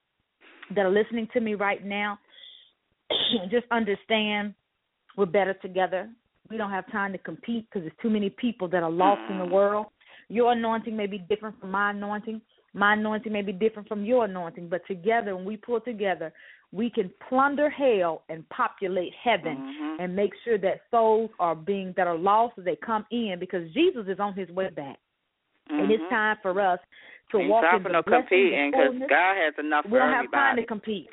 that 0.75 0.85
are 0.85 0.91
listening 0.91 1.27
to 1.29 1.41
me 1.41 1.55
right 1.55 1.85
now, 1.85 2.19
just 3.51 3.67
understand 3.71 4.55
we're 5.17 5.27
better 5.27 5.55
together. 5.55 6.09
We 6.51 6.57
don't 6.57 6.71
have 6.71 6.91
time 6.91 7.13
to 7.13 7.19
compete 7.19 7.67
because 7.71 7.83
there's 7.83 7.97
too 8.03 8.11
many 8.11 8.29
people 8.29 8.69
that 8.69 8.83
are 8.83 8.91
lost 8.91 9.23
in 9.31 9.39
the 9.39 9.45
Mhm. 9.47 9.51
world. 9.51 9.87
Your 10.29 10.53
anointing 10.53 10.97
may 10.97 11.07
be 11.07 11.19
different 11.19 11.59
from 11.61 11.71
my 11.71 11.91
anointing. 11.91 12.43
My 12.75 12.95
anointing 12.95 13.33
may 13.33 13.43
be 13.43 13.53
different 13.53 13.89
from 13.89 14.05
your 14.05 14.25
anointing, 14.25 14.69
but 14.69 14.85
together, 14.87 15.35
when 15.37 15.45
we 15.45 15.57
pull 15.57 15.81
together, 15.81 16.33
we 16.73 16.91
can 16.91 17.11
plunder 17.29 17.69
hell 17.69 18.23
and 18.29 18.49
populate 18.49 19.13
heaven 19.15 19.63
Mhm. 19.63 19.97
and 19.99 20.15
make 20.15 20.35
sure 20.45 20.59
that 20.59 20.83
souls 20.91 21.31
are 21.39 21.55
being 21.55 21.93
that 21.95 22.07
are 22.07 22.17
lost 22.17 22.59
as 22.59 22.65
they 22.65 22.77
come 22.77 23.07
in 23.11 23.39
because 23.39 23.71
Jesus 23.73 24.07
is 24.09 24.21
on 24.21 24.35
his 24.35 24.49
way 24.51 24.71
back. 24.71 24.99
And 25.69 25.91
it's 25.91 26.03
Mhm. 26.05 26.11
time 26.11 26.37
for 26.43 26.61
us 26.61 26.81
to 27.31 27.39
Ain't 27.39 27.49
walk 27.49 27.65
in 27.73 27.83
the 27.83 27.89
no 27.91 28.03
competing 28.03 28.71
because. 28.71 28.99
God 29.09 29.37
has 29.37 29.59
enough 29.59 29.85
We 29.85 29.91
for 29.93 29.99
don't 29.99 30.13
have 30.13 30.31
time 30.31 30.59
everybody. 30.59 30.63
to 30.63 30.67
compete. 30.67 31.11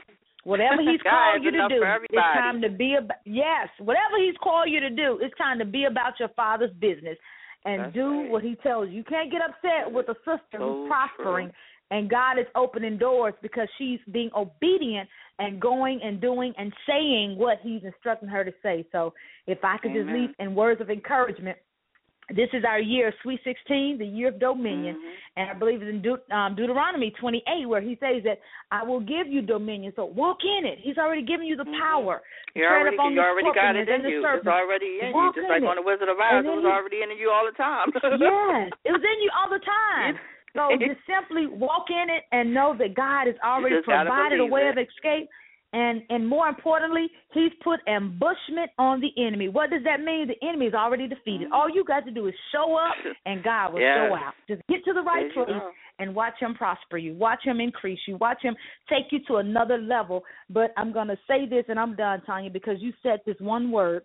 Whatever 0.48 0.82
He's 0.82 1.02
called 1.10 1.44
you 1.44 1.52
to 1.52 1.68
do, 1.68 1.84
it's 1.84 2.16
time 2.16 2.62
to 2.62 2.70
be 2.70 2.96
about. 2.96 3.18
Yes, 3.26 3.68
whatever 3.80 4.16
He's 4.18 4.36
called 4.42 4.70
you 4.70 4.80
to 4.80 4.90
do, 4.90 5.20
it's 5.22 5.38
time 5.38 5.60
to 5.60 5.66
be 5.66 5.84
about 5.86 6.14
your 6.20 6.30
Father's 6.30 6.72
business 6.80 7.18
and 7.66 7.82
That's 7.82 7.94
do 7.94 8.22
right. 8.22 8.32
what 8.32 8.44
He 8.44 8.56
tells 8.64 8.88
you. 8.90 8.96
You 8.96 9.04
can't 9.04 9.30
get 9.30 9.42
upset 9.42 9.92
with 9.92 10.08
a 10.08 10.16
sister 10.24 10.58
So 10.58 10.60
who's 10.60 10.90
prospering, 10.90 11.48
true. 11.50 11.98
and 11.98 12.10
God 12.10 12.40
is 12.40 12.46
opening 12.56 12.98
doors 12.98 13.34
because 13.42 13.68
she's 13.78 14.00
being 14.12 14.30
obedient 14.36 15.10
and 15.40 15.60
going 15.60 16.00
and 16.02 16.22
doing 16.22 16.54
and 16.58 16.72
saying 16.88 17.38
what 17.38 17.58
He's 17.62 17.84
instructing 17.84 18.30
her 18.30 18.46
to 18.46 18.54
say. 18.64 18.86
So, 18.94 19.14
if 19.48 19.60
I 19.64 19.78
could 19.78 19.92
just 19.94 20.08
leave 20.08 20.30
in 20.40 20.56
words 20.56 20.80
of 20.80 20.90
encouragement. 20.90 21.58
This 22.30 22.50
is 22.52 22.66
our 22.68 22.80
year, 22.80 23.14
Sweet 23.24 23.40
16, 23.46 23.98
the 24.00 24.06
year 24.06 24.28
of 24.28 24.40
dominion. 24.40 24.96
Mhm. 25.00 25.12
And 25.38 25.50
I 25.50 25.54
believe 25.54 25.82
it's 25.82 25.90
in 25.90 26.02
Deut- 26.02 26.30
um, 26.30 26.56
Deuteronomy 26.56 27.12
28 27.12 27.66
where 27.68 27.80
he 27.80 27.96
says 28.04 28.22
that 28.24 28.40
I 28.70 28.84
will 28.84 29.00
give 29.00 29.28
you 29.28 29.42
dominion. 29.42 29.94
So 29.96 30.06
walk 30.06 30.44
in 30.44 30.66
it. 30.66 30.78
He's 30.80 30.98
already 30.98 31.22
given 31.22 31.46
you 31.48 31.56
the 31.56 31.64
Mhm. 31.64 31.80
power. 31.80 32.22
You 32.54 32.68
Tread 32.68 32.82
already, 32.82 32.98
you 33.16 33.22
already 33.22 33.52
got 33.54 33.76
it 33.78 33.88
in 33.88 34.04
you. 34.10 34.26
It's 34.28 34.46
already 34.48 35.00
in 35.00 35.14
Walk 35.14 35.36
you, 35.38 35.42
just 35.42 35.46
in 35.46 35.50
like 35.50 35.64
it. 35.64 35.68
on 35.70 35.76
the 35.78 35.82
Wizard 35.84 36.10
of 36.10 36.20
Oz. 36.20 36.44
It 36.44 36.50
was 36.50 36.64
you- 36.64 36.70
already 36.70 37.02
in 37.02 37.12
you 37.12 37.32
all 37.32 37.46
the 37.46 37.52
time. 37.54 37.92
yes, 37.96 38.72
it 38.84 38.92
was 38.92 39.04
in 39.04 39.22
you 39.22 39.30
all 39.34 39.50
the 39.50 39.60
time. 39.60 40.20
So 40.56 40.76
just 40.78 41.00
simply 41.06 41.46
walk 41.46 41.92
in 41.92 42.10
it 42.10 42.24
and 42.32 42.52
know 42.52 42.74
that 42.74 42.96
God 42.96 43.28
has 43.28 43.36
already 43.44 43.80
provided 43.84 44.40
a 44.40 44.46
way 44.46 44.68
it. 44.68 44.70
of 44.70 44.78
escape. 44.80 45.30
And 45.74 46.02
and 46.10 46.28
more 46.28 46.48
importantly, 46.48 47.08
He's 47.34 47.52
put 47.64 47.82
ambushment 47.88 48.72
on 48.78 49.02
the 49.02 49.12
enemy. 49.22 49.50
What 49.50 49.70
does 49.70 49.84
that 49.84 50.00
mean? 50.00 50.28
The 50.28 50.48
enemy 50.48 50.68
is 50.68 50.74
already 50.74 51.08
defeated. 51.08 51.50
All 51.52 51.70
you 51.70 51.84
got 51.84 52.06
to 52.06 52.12
do 52.12 52.28
is 52.28 52.34
show 52.54 52.76
up, 52.78 52.96
and 53.26 53.44
God 53.44 53.74
will 53.74 53.82
Yes. 53.82 53.98
show 53.98 54.16
out. 54.16 54.34
Just 54.48 54.62
get 54.70 54.84
to 54.86 54.94
the 54.94 55.02
right 55.02 55.32
place 55.34 55.48
go. 55.48 55.74
and 56.00 56.16
watch 56.16 56.40
him 56.40 56.56
prosper 56.56 56.98
you. 56.98 57.14
Watch 57.16 57.44
him 57.44 57.60
increase 57.60 58.00
you. 58.08 58.16
Watch 58.18 58.42
him 58.42 58.56
take 58.90 59.12
you 59.12 59.20
to 59.28 59.38
another 59.38 59.78
level. 59.78 60.24
But 60.50 60.72
I'm 60.78 60.94
going 60.94 61.10
to 61.10 61.18
say 61.28 61.46
this 61.46 61.66
and 61.68 61.78
I'm 61.80 61.96
done, 61.96 62.22
Tonya, 62.28 62.52
because 62.54 62.82
you 62.82 62.94
said 63.04 63.20
this 63.26 63.40
one 63.40 63.70
word 63.72 64.04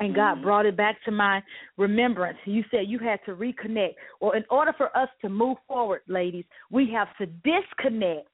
and 0.00 0.14
God 0.14 0.38
Mhm. 0.38 0.42
brought 0.42 0.64
it 0.66 0.76
back 0.76 1.02
to 1.04 1.10
my 1.10 1.42
remembrance. 1.76 2.38
You 2.44 2.64
said 2.70 2.86
you 2.86 2.98
had 2.98 3.22
to 3.24 3.34
reconnect. 3.34 3.96
Well, 4.20 4.30
in 4.32 4.44
order 4.48 4.72
for 4.72 4.96
us 4.96 5.10
to 5.22 5.28
move 5.28 5.58
forward, 5.66 6.02
ladies, 6.06 6.44
we 6.70 6.86
have 6.92 7.14
to 7.16 7.26
disconnect 7.26 8.28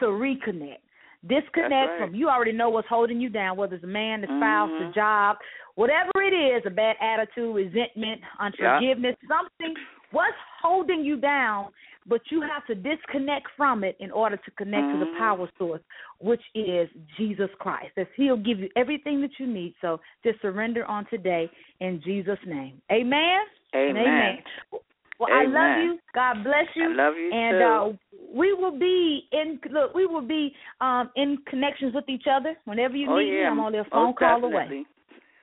to 0.00 0.06
reconnect. 0.06 0.80
Disconnect 1.26 1.72
right. 1.72 1.98
from 1.98 2.14
you 2.14 2.28
already 2.28 2.52
know 2.52 2.70
what's 2.70 2.88
holding 2.88 3.20
you 3.20 3.28
down, 3.28 3.56
whether 3.56 3.74
it's 3.74 3.84
a 3.84 3.88
man, 3.88 4.20
the 4.20 4.28
spouse, 4.36 4.70
the 4.78 4.84
Mhm. 4.84 4.94
job, 4.94 5.36
whatever 5.74 6.22
it 6.22 6.32
is, 6.32 6.64
a 6.64 6.70
bad 6.70 6.96
attitude, 7.00 7.54
resentment, 7.54 8.20
unforgiveness, 8.38 9.16
something 9.26 9.74
what's 10.10 10.36
holding 10.62 11.04
you 11.04 11.16
down, 11.16 11.72
but 12.06 12.22
you 12.30 12.40
have 12.40 12.64
to 12.66 12.74
disconnect 12.74 13.48
from 13.56 13.84
it 13.84 13.96
in 13.98 14.10
order 14.10 14.36
to 14.36 14.50
connect 14.52 14.90
to 14.92 14.98
the 14.98 15.06
Mhm. 15.06 15.18
power 15.18 15.48
source, 15.58 15.82
which 16.18 16.42
is 16.54 16.88
Jesus 17.16 17.52
Christ. 17.56 17.92
As 17.98 18.06
He'll 18.14 18.36
give 18.36 18.60
you 18.60 18.70
everything 18.76 19.20
that 19.20 19.38
you 19.38 19.46
need. 19.46 19.74
So 19.80 20.00
just 20.22 20.40
surrender 20.40 20.86
on 20.86 21.04
today 21.06 21.50
in 21.80 22.00
Jesus' 22.00 22.42
name. 22.46 22.80
Amen. 22.90 23.46
Amen. 23.74 24.06
amen. 24.06 24.42
Well, 25.18 25.28
I 25.32 25.44
love 25.44 25.84
you. 25.84 25.98
God 26.14 26.44
bless 26.44 26.66
you. 26.76 26.90
I 26.90 26.94
love 26.94 27.14
you 27.16 27.30
and 27.32 27.58
too. 27.58 27.64
uh 27.64 28.18
we 28.34 28.52
will 28.52 28.78
be 28.78 29.24
in 29.32 29.58
look, 29.70 29.94
we 29.94 30.06
will 30.06 30.26
be 30.26 30.52
um 30.80 31.10
in 31.16 31.38
connections 31.46 31.94
with 31.94 32.08
each 32.08 32.26
other. 32.30 32.56
Whenever 32.66 32.94
you 32.94 33.10
oh 33.10 33.18
need 33.18 33.32
yeah, 33.32 33.50
me, 33.50 33.58
I'm 33.58 33.60
only 33.60 33.78
a 33.78 33.84
phone 33.90 34.06
most 34.06 34.18
call 34.18 34.40
definitely. 34.40 34.76
away. 34.78 34.86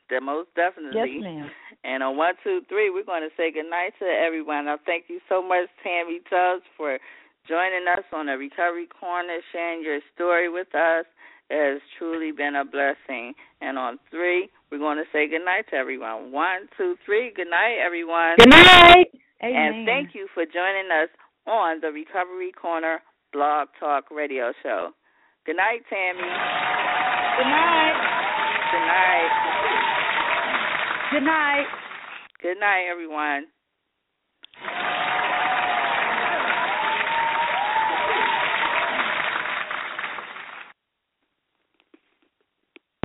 That 0.10 0.22
most 0.22 0.50
definitely. 0.56 1.18
Yes, 1.18 1.24
ma'am. 1.24 1.50
And 1.84 2.04
on 2.04 2.18
one, 2.18 2.34
two, 2.44 2.62
three, 2.70 2.90
we're 2.90 3.06
going 3.06 3.24
to 3.24 3.34
say 3.38 3.52
good 3.52 3.70
night 3.70 3.94
to 4.00 4.06
everyone. 4.06 4.68
I 4.68 4.78
thank 4.86 5.06
you 5.08 5.20
so 5.30 5.42
much, 5.42 5.66
Tammie 5.84 6.22
Tubbs, 6.30 6.64
for 6.78 6.98
joining 7.48 7.86
us 7.90 8.06
on 8.14 8.28
the 8.28 8.38
Recovery 8.38 8.88
Corner, 8.88 9.38
sharing 9.52 9.84
your 9.84 10.00
story 10.14 10.50
with 10.50 10.74
us. 10.74 11.06
It 11.50 11.74
has 11.74 11.82
truly 11.98 12.32
been 12.32 12.56
a 12.56 12.66
blessing. 12.66 13.34
And 13.62 13.78
on 13.78 14.00
three, 14.10 14.50
we're 14.72 14.80
going 14.80 14.98
to 14.98 15.06
say 15.14 15.28
good 15.28 15.46
night 15.46 15.66
to 15.72 15.76
everyone. 15.76 16.32
One, 16.32 16.70
two, 16.78 16.96
three. 17.06 17.32
Good 17.36 17.50
night, 17.50 17.78
everyone. 17.84 18.36
Good 18.38 18.50
night. 18.50 19.10
Amen. 19.44 19.56
And 19.56 19.86
thank 19.86 20.16
you 20.16 20.28
for 20.34 20.46
joining 20.46 20.90
us 20.92 21.10
on 21.48 21.80
the 21.82 21.92
Recovery 21.92 22.52
Corner 22.52 23.02
Blog 23.34 23.68
Talk 23.80 24.10
Radio 24.12 24.54
Show. 24.64 24.92
Good 25.46 25.58
night, 25.58 25.82
Tammie. 25.90 26.22
Good 26.22 27.50
night. 27.52 27.96
Good 28.72 28.86
night. 28.88 29.32
Good 31.12 31.24
night. 31.24 31.68
Good 32.42 32.60
night, 32.60 32.88
everyone. 32.90 33.46